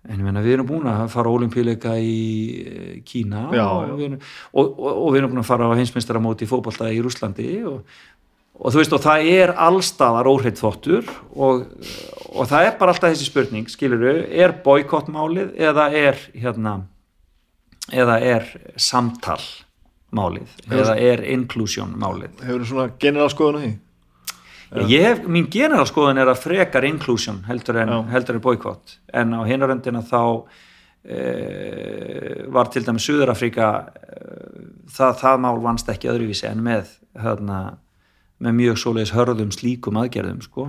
en 0.08 0.16
ég 0.16 0.24
meina 0.24 0.42
við 0.44 0.56
erum 0.56 0.68
búin 0.68 0.88
að 0.88 1.06
fara 1.12 1.32
olimpíuleika 1.32 1.94
í 2.00 2.18
eh, 2.64 2.92
Kína 3.06 3.48
Já, 3.52 3.64
og. 3.66 3.94
Við 3.98 4.06
erum, 4.08 4.20
og, 4.52 4.70
og, 4.72 4.92
og 4.92 5.10
við 5.12 5.20
erum 5.20 5.34
búin 5.34 5.42
að 5.42 5.50
fara 5.50 5.68
á 5.68 5.78
heimsmeistaramóti 5.78 6.46
í 6.46 6.50
fótbolta 6.50 6.88
í 6.92 7.00
Rússlandi 7.04 7.48
og, 7.68 7.98
og 8.58 8.74
þú 8.74 8.82
veist 8.82 8.96
og 8.96 9.04
það 9.04 9.30
er 9.34 9.54
allstaðar 9.68 10.30
óhreitt 10.32 10.60
þvottur 10.60 11.10
og, 11.36 11.66
og 12.32 12.50
það 12.50 12.70
er 12.70 12.78
bara 12.80 12.94
alltaf 12.94 13.12
þessi 13.12 13.28
spurning 13.28 13.72
skilur 13.72 14.06
er 14.08 14.56
boykottmálið 14.64 15.52
eða 15.68 15.90
er 15.92 16.22
hérna 16.34 16.78
eða 17.92 18.18
er 18.24 18.48
samtal 18.80 19.40
málið 20.14 20.48
eða 20.72 20.96
er 20.96 21.24
inclusion 21.28 21.92
málið 22.00 22.40
hefur 22.40 22.64
þú 22.64 22.70
svona 22.70 22.88
general 23.00 23.28
skoðun 23.32 23.60
á 23.60 23.62
því 23.64 23.74
Ég 24.88 25.04
hef, 25.06 25.20
mín 25.24 25.46
generalskoðun 25.48 26.20
er 26.20 26.28
að 26.28 26.42
frekar 26.42 26.84
inclusion 26.84 27.40
heldur 27.48 27.78
en, 27.80 27.92
en 28.12 28.40
boykott 28.44 28.98
en 29.16 29.32
á 29.32 29.40
hinaröndina 29.48 30.02
þá 30.04 30.20
e, 31.08 32.44
var 32.52 32.68
til 32.72 32.84
dæmis 32.84 33.06
Suðurafrika 33.08 33.68
e, 33.88 34.18
það, 34.92 35.14
það 35.22 35.40
mál 35.46 35.56
vannst 35.64 35.88
ekki 35.88 36.10
öðruvísi 36.12 36.50
en 36.50 36.60
með 36.66 36.92
hérna, 37.18 37.62
með 38.44 38.58
mjög 38.60 38.80
svoleiðis 38.82 39.14
hörðum 39.16 39.54
slíkum 39.56 40.00
aðgerðum 40.02 40.44
sko. 40.44 40.68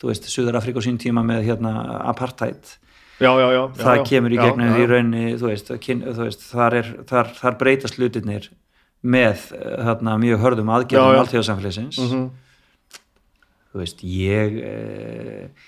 þú 0.00 0.12
veist, 0.12 0.30
Suðurafrika 0.32 0.80
á 0.80 0.86
sín 0.88 0.98
tíma 1.00 1.24
með 1.26 1.44
hérna 1.50 1.72
apartheid. 2.06 2.78
Já, 3.18 3.32
já, 3.34 3.48
já, 3.50 3.62
það 3.82 4.02
kemur 4.06 4.32
í 4.32 4.38
gegnum 4.38 4.74
því 4.76 4.84
raunni 4.86 5.22
þú 5.40 5.48
veist, 5.50 5.70
þú 5.74 6.20
veist 6.22 6.44
þar, 6.52 6.76
er, 6.78 6.90
þar, 7.10 7.32
þar 7.34 7.56
breytast 7.58 7.96
hlutirnir 7.98 8.44
með 9.02 9.48
eh, 9.58 9.72
þarna, 9.88 10.14
mjög 10.22 10.44
hörðum 10.44 10.70
aðgerðum 10.76 11.16
já. 11.16 11.22
alltíðasamfélagsins 11.24 11.98
Mhm. 11.98 12.28
Þú 13.78 13.84
veist, 13.84 14.04
ég 14.04 14.56
eh, 14.66 15.66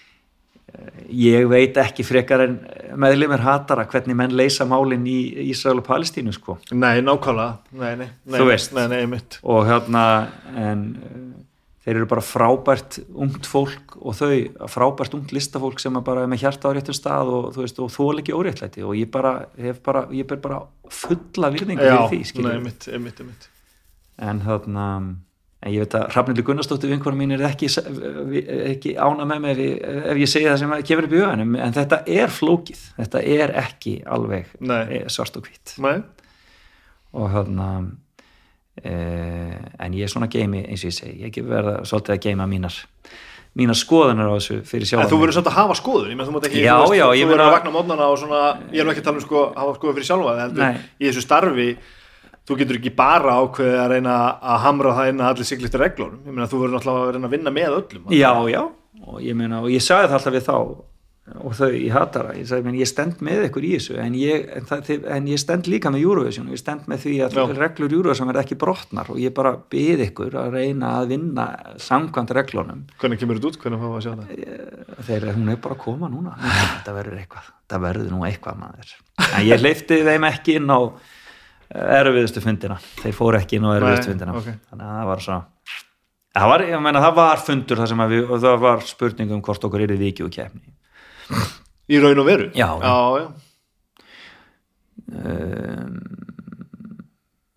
ég 1.11 1.49
veit 1.51 1.77
ekki 1.83 2.05
frekar 2.07 2.45
en 2.45 2.57
meðlimir 3.01 3.43
hatara 3.43 3.87
hvernig 3.91 4.19
menn 4.19 4.35
leysa 4.39 4.67
málin 4.69 5.07
í 5.09 5.19
Ísrael 5.51 5.81
og 5.81 5.87
Palestínu 5.89 6.35
sko. 6.35 6.59
Nei, 6.71 7.01
nákvæmlega. 7.03 7.77
Nei, 7.81 7.95
nei, 7.99 8.09
nei, 8.31 8.59
nei, 8.91 9.05
nei, 9.11 9.21
og 9.43 9.65
hérna 9.67 10.05
en 10.55 10.85
eh, 11.01 11.21
þeir 11.87 12.03
eru 12.03 12.11
bara 12.11 12.25
frábært 12.25 13.01
ungt 13.11 13.49
fólk 13.49 13.97
og 13.99 14.19
þau 14.19 14.67
frábært 14.71 15.17
ungt 15.19 15.35
listafólk 15.35 15.81
sem 15.83 15.97
er 15.97 16.05
bara 16.07 16.27
með 16.31 16.45
hjarta 16.45 16.71
á 16.71 16.75
réttum 16.77 16.97
stað 16.97 17.33
og 17.35 17.55
þú 17.57 17.65
veist 17.65 17.81
og 17.83 17.95
þól 17.95 18.21
ekki 18.23 18.37
óréttlæti. 18.37 18.85
Og 18.87 18.99
ég 18.99 19.11
bara 19.11 19.39
hef 19.59 19.81
bara, 19.87 20.07
ég 20.15 20.29
ber 20.29 20.43
bara 20.45 20.65
fulla 20.91 21.51
virðingu 21.55 21.87
já, 21.87 21.97
fyrir 21.97 22.13
því 22.13 22.21
nei, 22.21 22.31
skilur 22.35 22.63
mitt, 22.67 22.93
mitt, 23.07 23.25
mitt 23.27 23.51
en 24.21 24.43
þarna 24.45 24.87
en 25.61 25.73
ég 25.75 25.83
veit 25.83 25.95
að 25.99 26.07
Hrafnildur 26.15 26.45
Gunnarsdóttir 26.49 26.89
vinkonum 26.89 27.19
mín 27.21 27.35
er 27.37 27.43
ekki, 27.51 27.69
ekki 28.71 28.95
ána 28.97 29.27
með 29.29 29.41
mig 29.45 29.59
ef 29.61 30.17
ég, 30.23 30.29
segi 30.33 30.47
það 30.49 30.59
sem 30.63 30.75
kemur 30.89 31.09
upp 31.09 31.13
í 31.17 31.21
huganum. 31.21 31.57
En 31.61 31.75
þetta 31.77 31.99
er 32.09 32.33
flókið, 32.33 32.85
þetta 32.97 33.23
er 33.37 33.53
ekki 33.67 33.97
alveg 34.09 34.47
Nei. 34.61 34.81
eh, 35.03 35.09
svart 35.13 35.37
og 35.37 35.45
hvitt 35.49 35.75
nei, 35.85 35.99
og 37.13 37.29
þarna 37.35 37.67
e, 38.85 38.95
en 39.85 39.97
ég 39.99 40.07
er 40.07 40.13
svona 40.13 40.31
geimi 40.33 40.63
eins 40.65 40.85
og 40.85 40.93
ég 40.93 40.97
segi, 40.97 41.19
ég 41.27 41.41
verða 41.45 41.81
svolítið 41.85 42.17
að 42.17 42.25
geima 42.29 42.47
mínar 42.51 42.81
mínar 43.59 43.75
skoðunar 43.75 44.31
á 44.31 44.39
þessu 44.39 44.61
fyrir 44.63 44.85
en 44.87 44.91
sjálf 44.93 45.09
þú 45.11 45.17
verður 45.25 45.37
samt 45.41 45.49
að 45.51 45.57
hafa 45.59 45.75
skoðun. 45.75 46.11
Ég 46.13 46.19
menn 46.21 46.29
þú 46.29 46.35
mátt 46.37 46.45
ekki, 46.47 46.61
Já, 46.63 46.77
þú 46.87 46.95
já, 46.95 47.07
þú 47.11 47.15
verður 47.19 47.31
meina- 47.35 47.47
að 47.49 47.55
vakna 47.57 47.73
mótnana 47.75 48.05
og 48.07 48.19
svona, 48.21 48.43
ég 48.71 48.81
er 48.85 48.91
ekki 48.93 49.03
að 49.03 49.09
tala 49.09 49.19
um 49.19 49.25
sko 49.25 49.41
hafa 49.57 49.73
skoðun 49.75 49.97
fyrir 49.99 50.07
sjálfa 50.07 50.35
heldur 50.39 50.63
Nei. 50.63 50.77
í 51.01 51.09
þessu 51.11 51.25
starfi 51.25 51.67
þú 52.51 52.59
getur 52.61 52.81
ekki 52.81 52.95
bara 52.99 53.39
ákveðið 53.41 53.81
að 53.85 53.91
reyna 53.95 54.19
að 54.43 54.63
hamra 54.67 54.95
það 54.99 55.11
inn 55.15 55.25
að 55.25 55.33
allir 55.33 55.51
siglist 55.51 55.81
reglunum. 55.81 56.21
Ég 56.27 56.37
meina 56.37 56.51
þú 56.51 56.63
verður 56.65 56.77
náttúrulega 56.77 57.09
að 57.09 57.17
reyna 57.17 57.31
að 57.31 57.37
vinna 57.37 57.57
með 57.57 57.77
öllum. 57.81 58.15
Já, 58.17 58.33
já, 58.51 58.63
og 59.07 59.21
ég 59.25 59.37
meina 59.39 59.65
og 59.65 59.71
ég 59.71 59.85
sagði 59.85 60.11
það 60.11 60.19
alltaf 60.19 60.37
við 60.37 60.49
þá 60.49 60.57
og 61.39 61.53
þau 61.55 61.69
í 61.77 61.89
hatara, 61.93 62.33
ég 62.35 62.47
sagði, 62.49 62.65
menn, 62.67 62.79
ég 62.81 62.89
stend 62.91 63.21
með 63.25 63.45
ykkur 63.47 63.67
í 63.69 63.71
þessu 63.77 63.99
en 64.03 64.17
ég, 64.19 64.47
en, 64.57 64.65
það, 64.67 64.89
en 65.15 65.29
ég 65.31 65.41
stend 65.41 65.69
líka 65.71 65.93
með 65.93 66.07
Eurovision 66.07 66.49
ég 66.51 66.61
stend 66.61 66.89
með 66.91 67.05
því 67.05 67.13
að 67.27 67.37
Já. 67.39 67.43
reglur 67.59 67.95
Eurovision 67.95 68.31
verða 68.31 68.43
ekki 68.43 68.59
brotnar 68.61 69.13
og 69.13 69.21
ég 69.23 69.35
bara 69.37 69.53
bið 69.73 70.03
ykkur 70.09 70.39
að 70.41 70.57
reyna 70.57 70.95
að 70.99 71.13
vinna 71.15 71.47
samkvæmt 71.83 72.35
reglunum. 72.41 72.83
Hvernig 73.01 73.23
kemur 73.23 73.39
þetta 73.39 73.53
út, 73.53 73.61
hvernig 73.63 73.85
fáum 73.85 73.95
við 73.95 74.01
að 74.01 74.07
sjá 74.09 74.13
það? 74.19 75.07
Þegar 75.11 75.39
hún 75.39 75.55
er 75.55 75.63
bara 75.69 75.79
að 75.79 75.83
koma 75.85 76.11
núna. 76.11 76.35
Þetta 76.41 76.97
verður 76.99 77.23
eitthvað, 77.23 77.55
þetta 77.61 77.83
verður 77.87 78.13
nú 78.17 78.27
eitthvað 78.27 78.61
maður. 78.65 78.95
En 79.31 79.47
ég 79.47 79.63
leifti 79.63 80.03
þeim 80.11 80.29
ekki 80.33 80.59
inn 80.59 80.75
á 80.75 80.81
erfiðustu 81.71 82.43
fundina 82.43 82.77
þeir 83.01 83.15
fóru 83.15 83.39
ekki 83.39 83.59
inn 83.59 83.69
á 83.69 83.77
erfiðustu 83.77 84.13
fundina 84.13 84.35
ok. 84.39 84.49
þannig 84.71 84.87
að 84.87 84.97
það 84.97 85.11
var 85.11 85.25
svo 85.27 85.39
það 86.35 86.51
var, 86.53 86.65
ég 86.71 86.83
meina, 86.87 87.03
það 87.05 87.15
var 87.21 87.45
fundur 87.47 87.83
þar 87.83 87.93
sem 87.93 88.03
að 88.05 88.15
við, 88.15 88.33
það 88.47 88.59
var 88.65 88.83
spurning 88.89 89.35
um 89.37 89.45
hvort 89.47 89.69
okkur 89.69 89.85
er 89.87 89.95
í 89.95 90.01
viki 90.01 90.27
og 90.27 90.35
kefni 90.35 90.75
í 91.91 92.03
raun 92.03 92.23
og 92.23 92.27
veru 92.27 92.51
Já. 92.55 92.69
já, 92.83 92.97
já. 93.21 93.27
um, 95.15 95.97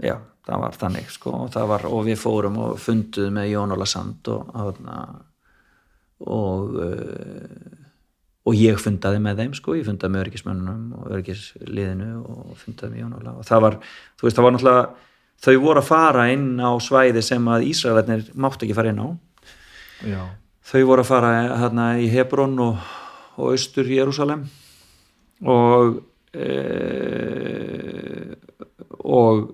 já, 0.04 0.16
það 0.50 0.66
var 0.66 0.80
þannig 0.82 1.14
sko, 1.14 1.36
það 1.54 1.70
var, 1.74 1.86
og 1.90 2.06
við 2.10 2.20
fórum 2.22 2.60
og 2.66 2.82
funduðum 2.82 3.40
með 3.40 3.52
Jón 3.54 3.76
Óla 3.78 3.88
Sand 3.90 4.30
og 4.34 4.58
og, 4.64 4.84
og, 6.34 6.78
uh, 6.82 7.83
og 8.44 8.60
ég 8.60 8.80
fundaði 8.82 9.22
með 9.24 9.40
þeim 9.40 9.56
sko, 9.56 9.78
ég 9.78 9.88
fundaði 9.88 10.14
með 10.14 10.26
örgismönnunum 10.26 11.00
og 11.00 11.12
örgisliðinu 11.16 12.10
og 12.22 12.56
fundaði 12.60 12.92
með 12.92 13.04
Jón 13.04 13.18
Óla 13.20 13.36
og 13.40 13.48
það 13.48 13.66
var, 13.66 13.78
þú 14.20 14.28
veist, 14.28 14.38
það 14.38 14.46
var 14.46 14.56
náttúrulega 14.56 15.12
þau 15.44 15.56
voru 15.64 15.82
að 15.82 15.90
fara 15.90 16.26
inn 16.32 16.50
á 16.60 16.72
svæði 16.84 17.24
sem 17.24 17.48
að 17.52 17.68
Ísraelarnir 17.72 18.26
máttu 18.36 18.68
ekki 18.68 18.76
fara 18.78 18.92
inn 18.94 19.04
á. 19.04 19.08
Já. 20.04 20.22
þau 20.68 20.82
voru 20.90 21.04
að 21.04 21.08
fara 21.08 21.32
hérna 21.62 21.88
í 22.04 22.10
Hebrón 22.12 22.58
og, 22.64 22.82
og 23.40 23.54
austur 23.54 23.88
Jérúsalem 23.88 24.44
og 25.48 26.02
e, 26.36 26.50
og, 29.00 29.54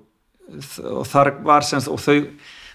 og 0.90 1.06
þar 1.10 1.36
var 1.46 1.66
semst 1.68 1.92
og 1.94 2.02
þau, 2.02 2.26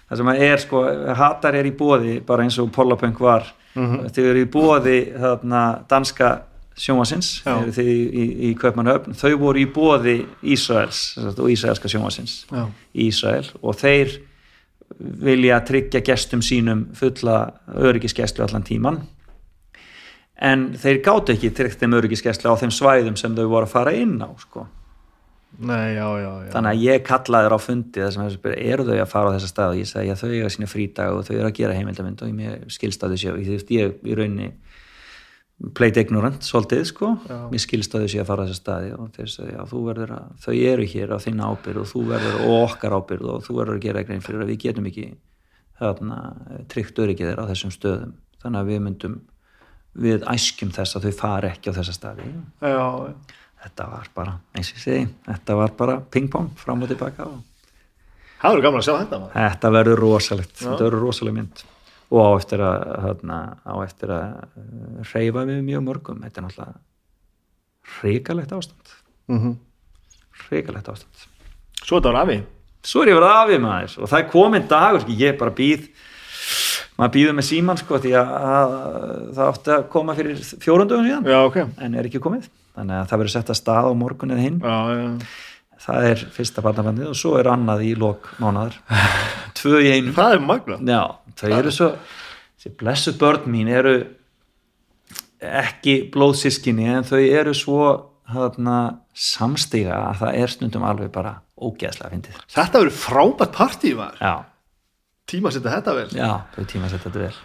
það 0.07 0.21
sem 0.21 0.31
að 0.31 0.41
er 0.47 0.63
sko, 0.63 0.85
hatar 1.19 1.59
er 1.59 1.67
í 1.67 1.75
bóði 1.75 2.21
bara 2.23 2.47
eins 2.47 2.59
og 2.63 2.71
Pollapunk 2.75 3.19
var 3.23 3.51
Mhm. 3.75 4.11
þau 4.15 4.23
eru 4.23 4.43
í 4.43 4.49
bóði 4.51 4.97
danska 5.89 6.29
sjónvarsins 6.75 7.41
þið 7.45 7.87
í, 7.87 7.99
í, 8.05 8.25
í 8.49 8.53
Kaupmannhöfn 8.59 9.15
þau 9.15 9.37
voru 9.39 9.59
í 9.59 9.65
bóði 9.71 10.25
Ísraels 10.43 11.17
og 11.17 11.49
Ísraelska 11.51 11.91
sjónvarsins 11.91 12.45
í 12.95 13.09
Ísrael 13.09 13.45
og 13.61 13.75
þeir 13.79 14.17
vilja 14.99 15.59
tryggja 15.65 16.01
gestum 16.05 16.41
sínum 16.45 16.85
fulla 16.95 17.53
öryggisgæslu 17.73 18.43
allan 18.45 18.63
tíman 18.63 19.01
en 20.41 20.73
þeir 20.79 21.01
gátu 21.03 21.33
ekki 21.35 21.51
tryggt 21.55 21.79
þeim 21.79 21.95
öryggiskesla 21.99 22.51
á 22.51 22.59
þeim 22.59 22.73
svæðum 22.75 23.15
sem 23.19 23.35
þau 23.35 23.47
voru 23.47 23.67
að 23.67 23.71
fara 23.71 23.93
inn 23.95 24.17
á 24.19 24.29
sko. 24.39 24.67
Nei, 25.59 25.95
já, 25.95 26.07
já, 26.19 26.29
já. 26.45 26.49
þannig 26.51 26.71
að 26.71 26.81
ég 26.83 27.03
kallaði 27.07 27.47
þér 27.47 27.55
á 27.55 27.59
fundi 27.63 28.07
sem 28.11 28.23
þessi 28.25 28.39
spyrir, 28.39 28.61
eru 28.73 28.85
þau 28.87 28.95
að 28.95 29.11
fara 29.11 29.31
á 29.31 29.35
þessa 29.35 29.51
stað? 29.51 29.73
Og 29.73 29.79
ég 29.79 29.89
sagði 29.89 30.11
að 30.11 30.21
þau 30.21 30.31
eiga 30.33 30.51
sína 30.55 30.67
frídag 30.71 31.15
og 31.15 31.27
þau 31.27 31.35
eru 31.35 31.49
að 31.49 31.59
gera 31.59 31.77
heimildamind 31.77 32.23
og 32.25 32.41
ég 32.45 32.65
skilst 32.75 33.05
að 33.05 33.15
þau 33.15 33.21
séu 33.21 33.35
ég, 33.39 33.67
ég 33.71 33.93
í 34.03 34.17
rauninni 34.19 34.49
played 35.75 35.95
ignorant 36.01 36.43
svolítið 36.43 36.83
sko. 36.89 37.13
Mér 37.51 37.63
skilst 37.63 37.95
að 37.95 38.03
þau 38.03 38.11
séu 38.11 38.23
að 38.23 38.27
fara 38.31 38.43
á 38.43 38.45
þessa 38.49 38.59
staði 38.59 38.89
og 38.97 39.13
þeir 39.15 39.31
sagði 39.31 39.55
að 39.61 39.69
þú 39.71 39.83
verður 39.85 40.11
að 40.17 40.33
þau 40.43 40.55
eru 40.55 40.89
hér 40.91 41.13
á 41.15 41.17
þinn 41.23 41.45
ábyrð 41.45 41.81
og 41.83 41.87
þú 41.93 42.03
verður 42.09 42.41
og 42.41 42.57
okkar 42.57 42.97
ábyrð 42.97 43.31
og 43.31 43.45
þú 43.45 43.55
verður 43.61 43.79
að 43.79 43.85
gera 43.87 44.03
grein 44.09 44.25
fyrir 44.25 44.43
að 44.43 44.51
við 44.51 44.59
getum 44.65 44.89
ekki 44.91 45.07
þarna 45.79 46.19
tryggt 46.71 46.99
öryggið 47.05 47.31
þeir 47.31 47.41
á 47.41 47.49
þessum 47.53 47.73
stöðum. 47.75 48.13
Þannig 48.43 48.59
að 48.59 48.69
við 48.73 48.83
myndum 48.89 49.15
við 49.95 50.27
æskjum 50.27 50.75
þess 50.75 50.97
að 50.97 51.07
þau 51.07 51.17
fari 51.21 51.51
ekki 51.53 51.71
á 51.71 51.77
þessa 51.79 51.95
staði. 51.95 52.27
Já, 52.59 52.75
já. 52.75 53.41
Þetta 53.65 53.89
var 53.91 54.07
bara, 54.15 54.37
eins 54.55 54.71
og 54.71 54.79
ég 54.79 54.85
segi 54.85 55.03
þetta 55.25 55.59
var 55.59 55.75
bara 55.77 55.99
ping-pong 56.13 56.53
fram 56.61 56.85
og 56.85 56.91
tilbaka 56.91 57.27
og 57.27 57.43
Það 58.35 58.51
verður 58.51 58.65
gaman 58.65 58.81
að 58.81 58.85
sjá 58.85 58.95
þetta 58.99 59.17
maður. 59.21 59.35
þetta 59.35 59.69
verður 59.73 60.01
rosalegt. 60.03 60.55
Já. 60.59 60.65
þetta 60.65 60.83
verður 60.85 61.01
rosaleg 61.01 61.33
mynd. 61.33 61.61
Og 62.13 62.19
á 62.21 62.29
eftir 62.37 62.61
að, 62.61 62.81
hérna, 63.05 63.37
á 63.65 63.75
eftir 63.81 64.11
að 64.13 64.33
uh, 64.43 65.05
hreyfa 65.09 65.45
við 65.49 65.61
mjög 65.65 65.85
mörgum. 65.87 66.19
Þetta 66.21 66.41
er 66.41 66.45
náttúrulega 66.45 67.95
hrikalegt 67.95 68.53
ástand. 68.53 68.91
Mm 69.31 69.55
hrikalegt 70.45 70.89
ástand. 70.91 71.23
Svo 71.79 71.97
þetta 71.97 72.11
var 72.11 72.19
afi. 72.25 72.35
svo 72.85 73.01
er 73.01 73.13
ég 73.13 73.17
verið 73.17 73.31
afið 73.39 73.63
maður. 73.63 73.95
Og 74.03 74.11
það 74.11 74.19
er 74.19 74.27
komin 74.35 74.67
dagur, 74.69 75.01
sko, 75.01 75.15
ég 75.23 75.39
bara 75.39 75.53
býð 75.55 75.87
maður 76.99 77.13
býður 77.15 77.37
með 77.39 77.47
síman 77.47 77.79
sko 77.79 77.99
því 78.03 78.11
að, 78.19 78.35
að 78.51 78.75
það 79.39 79.47
átti 79.47 79.73
að 79.77 79.87
koma 79.95 80.15
fyrir 80.19 80.43
fjórundugum 80.61 81.07
síðan. 81.07 81.25
Já, 81.31 81.39
ok. 81.47 81.57
en 81.87 81.97
er 81.97 82.11
ekki 82.11 82.21
komið 82.21 82.51
þannig 82.75 82.99
að 83.01 83.09
það 83.11 83.21
verður 83.23 83.33
sett 83.35 83.51
að 83.53 83.59
stað 83.61 83.89
á 83.89 83.93
morgun 84.03 84.33
eða 84.35 84.45
hinn 84.45 84.59
Já, 84.63 84.77
já. 84.95 85.07
það 85.85 86.09
er 86.11 86.23
fyrsta 86.37 86.63
barnabandið 86.65 87.09
og 87.13 87.17
svo 87.19 87.33
er 87.39 87.49
annað 87.53 87.83
í 87.87 87.93
lok 87.99 88.29
mánadar 88.41 88.77
tvö 89.59 89.81
í 89.85 89.91
einu 89.95 90.13
Það 90.17 90.37
er 90.37 90.45
magna. 90.51 90.77
já, 90.83 91.01
þau 91.41 91.49
eru 91.59 91.73
svo 91.75 91.89
þessi 92.55 92.73
blessu 92.79 93.15
börn 93.21 93.49
mín 93.53 93.71
eru 93.71 93.95
ekki 95.45 95.95
blóðsískinni 96.13 96.87
en 96.89 97.05
þau 97.05 97.19
eru 97.21 97.53
svo 97.57 97.79
þarna, 98.25 98.77
samstiga 99.13 99.97
að 100.09 100.21
það 100.23 100.37
er 100.41 100.53
stundum 100.55 100.85
alveg 100.87 101.11
bara 101.13 101.35
ógeðslega 101.61 102.09
fyndið 102.15 102.39
Þetta 102.55 102.81
verður 102.81 102.95
frábært 102.97 103.51
partí 103.55 103.91
maður. 103.97 104.17
já, 104.23 104.33
Tíma 105.29 105.51
setja 105.53 105.71
þetta 105.75 105.93
vel. 105.97 106.07
já, 106.13 106.29
þau 106.55 106.65
tíma 106.69 106.87
að 106.87 106.95
setja 106.95 107.09
þetta 107.11 107.21
vel 107.27 107.35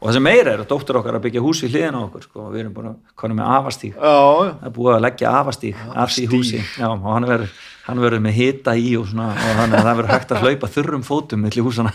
og 0.00 0.08
það 0.08 0.16
sem 0.16 0.24
meira 0.24 0.54
er 0.54 0.62
að 0.62 0.70
dóttur 0.70 0.98
okkar 1.00 1.18
að 1.18 1.24
byggja 1.26 1.42
hús 1.44 1.60
við 1.64 1.74
hliðina 1.74 2.00
á 2.00 2.06
okkur 2.06 2.22
sko, 2.24 2.46
við 2.52 2.62
erum 2.62 2.76
búin 2.76 2.88
að 2.90 2.96
konu 3.20 3.36
með 3.36 3.50
já. 3.92 4.14
það 4.48 4.68
er 4.70 4.74
búið 4.78 4.94
að 4.94 5.04
leggja 5.04 5.34
afastíg 5.40 5.82
af 5.92 6.14
því 6.14 6.24
húsi. 6.32 6.62
Já, 6.80 6.86
og 6.88 7.10
hann 7.10 7.28
verður, 7.28 7.52
hann 7.84 8.00
verður 8.06 8.24
með 8.24 8.38
hita 8.38 8.76
í 8.80 8.88
og, 8.96 9.10
svona, 9.10 9.28
og 9.36 9.60
að 9.66 9.76
það 9.76 9.92
verður 10.00 10.12
hægt 10.14 10.32
að 10.32 10.46
hlaupa 10.46 10.72
þurrum 10.78 11.04
fótum 11.06 11.44
milli 11.44 11.66
húsana 11.66 11.92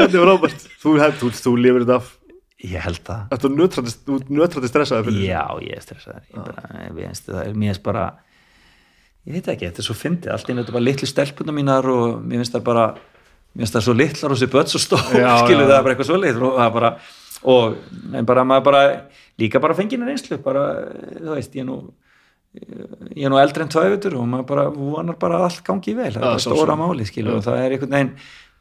Þetta 0.00 0.16
er 0.16 0.24
frábært. 0.24 0.64
Þú, 0.80 0.96
þú, 1.20 1.30
þú 1.36 1.52
lifir 1.60 1.84
þetta 1.84 1.98
af. 2.00 2.16
ég 2.60 2.84
held 2.84 3.02
það. 3.06 3.20
Þetta 3.30 3.48
er 3.48 3.54
nötrandi 4.36 4.70
stressaði 4.70 5.06
fyrir. 5.08 5.22
Já, 5.30 5.44
ég 5.64 5.78
er 5.78 5.84
stressaður. 5.84 6.26
Ég 6.26 6.42
bara, 6.48 6.82
ég 6.84 6.98
finnst 6.98 7.30
það, 7.30 7.54
mér 7.54 7.72
finnst 7.72 7.86
bara 7.86 8.04
ég 9.26 9.36
veit 9.36 9.48
ekki, 9.52 9.68
þetta 9.68 9.82
er 9.82 9.88
svo 9.88 9.96
fyndið. 9.96 10.32
Allt 10.34 10.48
í 10.48 10.52
einu 10.52 10.62
þetta 10.62 10.72
er 10.72 10.78
bara 10.78 10.86
litlu 10.86 11.08
stelpuna 11.08 11.56
mínar 11.56 11.88
og 11.92 12.20
mér 12.24 12.42
finnst 12.42 12.56
það 12.56 12.66
bara, 12.68 12.86
mér 13.54 13.64
finnst 13.64 13.78
það 13.78 13.86
svo 13.86 13.96
litlar 13.98 14.34
og 14.34 14.40
sér 14.40 14.52
börn 14.52 14.70
svo 14.70 14.82
stór, 14.82 15.06
Já, 15.16 15.30
skilu 15.44 15.64
já, 15.64 15.68
það 15.70 15.78
er 15.78 15.86
bara 15.86 15.94
eitthvað 15.94 16.10
svo 16.10 16.20
lit 16.20 16.36
og 16.38 16.58
það 16.58 16.66
er 16.66 16.76
bara, 16.76 16.92
og 17.54 18.14
en 18.20 18.28
bara 18.28 18.46
maður 18.46 18.68
bara, 18.68 18.84
líka 19.40 19.62
bara 19.62 19.78
fengið 19.78 20.06
reynslu 20.06 20.38
bara, 20.44 20.66
þú 21.16 21.34
veist, 21.34 21.56
ég 21.58 21.64
er 21.64 21.70
nú 21.70 21.80
ég 22.50 23.26
er 23.26 23.30
nú 23.30 23.38
eldri 23.38 23.62
en 23.62 23.70
tvæfutur 23.70 24.16
og 24.18 24.26
maður 24.26 24.46
bara 24.48 24.68
vonar 24.74 25.18
bara 25.20 25.38
að 25.38 25.48
allt 25.48 25.60
gangi 25.66 25.94
vel 25.94 26.12
það 26.16 26.32
er 26.32 26.42
svo 26.42 26.56
stóra 26.56 26.74
sem. 26.74 26.82
máli, 26.82 27.06
skilu 27.06 27.36
og 27.36 27.44
það 27.46 27.60
er 27.62 27.74
einhvern 27.76 27.94
veginn 27.94 28.12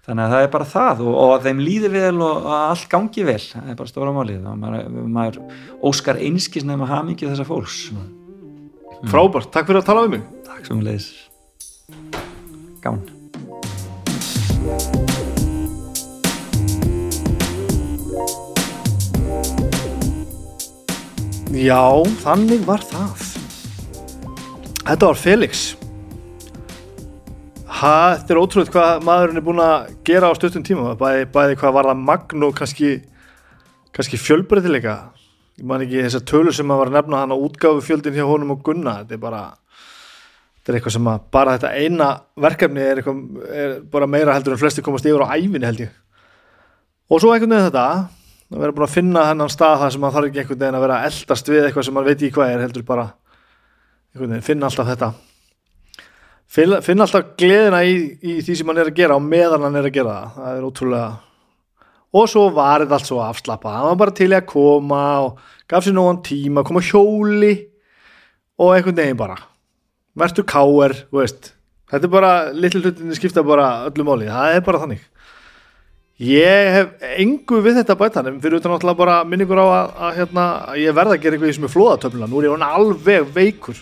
þannig 0.05 0.25
að 0.25 0.35
það 0.35 0.45
er 0.45 0.51
bara 0.53 0.69
það 0.69 1.01
og, 1.05 1.11
og 1.23 1.33
að 1.33 1.47
þeim 1.49 1.63
líði 1.65 1.91
vel 1.95 2.21
og 2.21 2.45
að 2.45 2.65
allt 2.67 2.87
gangi 2.93 3.25
vel 3.31 3.41
það 3.41 3.73
er 3.73 3.79
bara 3.81 3.93
stóra 3.93 4.13
máli 4.13 4.37
og 4.37 4.61
maður, 4.61 5.03
maður 5.17 5.41
óskar 5.89 6.21
einskis 6.21 6.67
nefn 6.69 6.85
að 6.85 6.93
hafa 6.93 7.09
mikið 7.11 7.33
þessa 7.33 7.49
fólks 7.49 7.81
Frábært. 9.09 9.47
Takk 9.53 9.69
fyrir 9.69 9.79
að 9.79 9.85
tala 9.87 10.01
við 10.03 10.17
mig. 10.17 10.25
takk 10.43 10.65
sem 10.67 10.81
við 10.81 10.89
leiðis 10.91 11.09
gaman 12.83 13.18
Já, 21.49 22.05
þannig 22.21 22.61
var 22.61 22.83
það. 22.85 23.21
Þetta 24.85 25.07
var 25.07 25.17
Felix. 25.17 25.61
Ha, 27.79 27.93
þetta 28.19 28.35
er 28.35 28.39
ótrúið 28.41 28.69
hvað 28.75 29.05
maðurinn 29.07 29.39
er 29.39 29.45
búin 29.47 29.61
að 29.63 29.87
gera 30.05 30.29
á 30.29 30.37
stuttum 30.37 30.65
tíma. 30.67 30.93
Bæði, 30.99 31.23
bæði 31.33 31.55
hvað 31.57 31.73
var 31.79 31.89
það 31.89 32.03
magn 32.11 32.45
og 32.45 32.53
kannski, 32.59 32.91
kannski 33.97 34.19
fjölbreytileika. 34.21 34.93
Ég 35.57 35.65
man 35.71 35.87
ekki 35.87 36.03
þessar 36.05 36.25
tölur 36.29 36.53
sem 36.53 36.69
maður 36.69 36.83
var 36.83 36.91
að 36.91 36.97
nefna 36.99 37.23
hann 37.23 37.33
á 37.33 37.43
útgáfu 37.47 37.81
fjöldin 37.87 38.19
hjá 38.19 38.27
honum 38.29 38.53
og 38.53 38.61
Gunna. 38.69 38.99
Þetta 39.01 39.17
er 39.17 39.23
bara, 39.25 39.41
þetta 40.59 40.73
er 40.73 40.77
eitthvað 40.77 40.97
sem 40.99 41.11
að 41.15 41.25
bara 41.33 41.57
þetta 41.57 41.73
eina 41.81 42.11
verkefni 42.45 42.85
er, 42.85 43.01
eitthvað, 43.01 43.25
er 43.57 43.75
bara 43.89 44.11
meira 44.11 44.37
heldur 44.37 44.53
en 44.53 44.61
flesti 44.61 44.85
komast 44.85 45.09
yfir 45.09 45.25
á 45.25 45.33
ævinni 45.33 45.65
held 45.65 45.81
ég. 45.87 45.97
Og 47.09 47.23
svo 47.23 47.33
einhvern 47.33 47.57
veginn 47.57 47.71
þetta, 47.71 47.87
að 48.49 48.63
vera 48.63 48.75
búin 48.75 48.87
að 48.87 48.95
finna 48.95 49.23
hennan 49.29 49.51
stað 49.53 49.83
þar 49.83 49.93
sem 49.93 50.01
maður 50.03 50.15
þarf 50.17 50.29
ekki 50.29 50.41
einhvern 50.41 50.61
veginn 50.61 50.77
að 50.79 50.85
vera 50.85 50.99
eldast 51.05 51.49
við 51.51 51.65
eitthvað 51.65 51.85
sem 51.85 51.97
maður 51.97 52.09
veit 52.09 52.21
ekki 52.23 52.35
hvað 52.37 52.53
er 52.53 52.63
heldur 52.65 52.85
bara 52.87 53.07
einhvern 54.09 54.33
veginn, 54.33 54.45
finna 54.47 54.69
alltaf 54.69 54.89
þetta. 54.89 55.09
Finna, 56.49 56.79
finna 56.81 57.05
alltaf 57.05 57.33
gleðina 57.37 57.83
í, 57.85 57.97
í 58.25 58.39
því 58.41 58.55
sem 58.57 58.71
hann 58.71 58.81
er 58.81 58.89
að 58.89 58.97
gera 58.97 59.19
og 59.19 59.25
meðan 59.25 59.67
hann 59.67 59.77
er 59.77 59.89
að 59.89 59.97
gera 59.99 60.15
það, 60.15 60.39
það 60.39 60.55
er 60.55 60.69
ótrúlega 60.69 61.09
og 62.09 62.25
svo 62.25 62.47
var 62.55 62.81
þetta 62.81 62.97
allt 62.97 63.05
svo 63.05 63.19
afslappa 63.21 63.73
hann 63.75 63.91
var 63.91 63.99
bara 63.99 64.13
til 64.17 64.31
að 64.33 64.47
koma 64.49 65.01
og 65.27 65.43
gaf 65.69 65.85
sér 65.85 65.93
nógan 65.93 66.23
tíma, 66.25 66.63
koma 66.65 66.81
hjóli 66.81 67.53
og 68.59 68.73
einhvern 68.73 68.97
veginn 68.97 69.19
bara. 69.19 69.37
Verður 70.19 70.47
káer, 70.49 70.95
veist. 71.13 71.53
Þetta 71.89 72.05
er 72.09 72.11
bara, 72.11 72.31
litlu 72.53 72.81
hlutinni 72.81 73.15
skipta 73.17 73.45
bara 73.45 73.69
öllu 73.87 74.03
máli, 74.07 74.27
það 74.29 74.55
er 74.57 74.65
bara 74.65 74.81
þannig 74.81 75.05
Ég 76.19 76.73
hef 76.75 77.03
engu 77.15 77.61
við 77.63 77.77
þetta 77.79 77.95
bæta 77.95 78.21
en 78.27 78.41
fyrir 78.43 78.59
utan 78.59 78.73
náttúrulega 78.73 78.99
bara 78.99 79.19
minningur 79.23 79.61
á 79.63 79.67
að, 79.67 79.93
að, 79.95 80.17
hérna, 80.17 80.47
að 80.67 80.81
ég 80.81 80.97
verða 80.97 81.15
að 81.15 81.21
gera 81.23 81.37
eitthvað 81.37 81.53
í 81.53 81.55
sem 81.55 81.67
er 81.69 81.71
flóðatöfluna. 81.71 82.27
Nú 82.27 82.41
er 82.41 82.49
ég 82.49 82.65
alveg 82.67 83.31
veikur. 83.37 83.79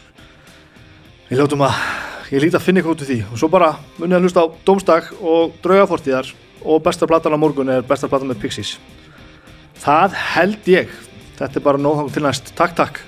Ég 1.31 1.41
ljótum 1.41 1.65
að 1.65 1.81
ég 2.29 2.45
líti 2.45 2.59
að 2.59 2.67
finna 2.67 2.83
eitthvað 2.83 2.93
út 2.93 3.03
úr 3.07 3.09
því. 3.09 3.19
Og 3.31 3.41
svo 3.41 3.49
bara 3.49 3.71
munið 3.97 4.19
að 4.19 4.27
hlusta 4.27 4.45
á 4.45 4.53
Dómsdag 4.69 5.09
og 5.17 5.57
Draugafortíðar 5.65 6.31
og 6.61 6.85
besta 6.85 7.09
platan 7.09 7.33
á 7.33 7.41
morgun 7.41 7.73
er 7.73 7.89
besta 7.89 8.11
platan 8.11 8.29
með 8.29 8.43
Pixies. 8.45 8.77
Það 9.81 10.21
held 10.37 10.73
ég. 10.77 10.97
Þetta 11.41 11.57
er 11.57 11.69
bara 11.71 11.81
nóðhang 11.81 12.13
til 12.13 12.27
næst. 12.27 12.53
Takk, 12.53 12.77
takk 12.77 13.01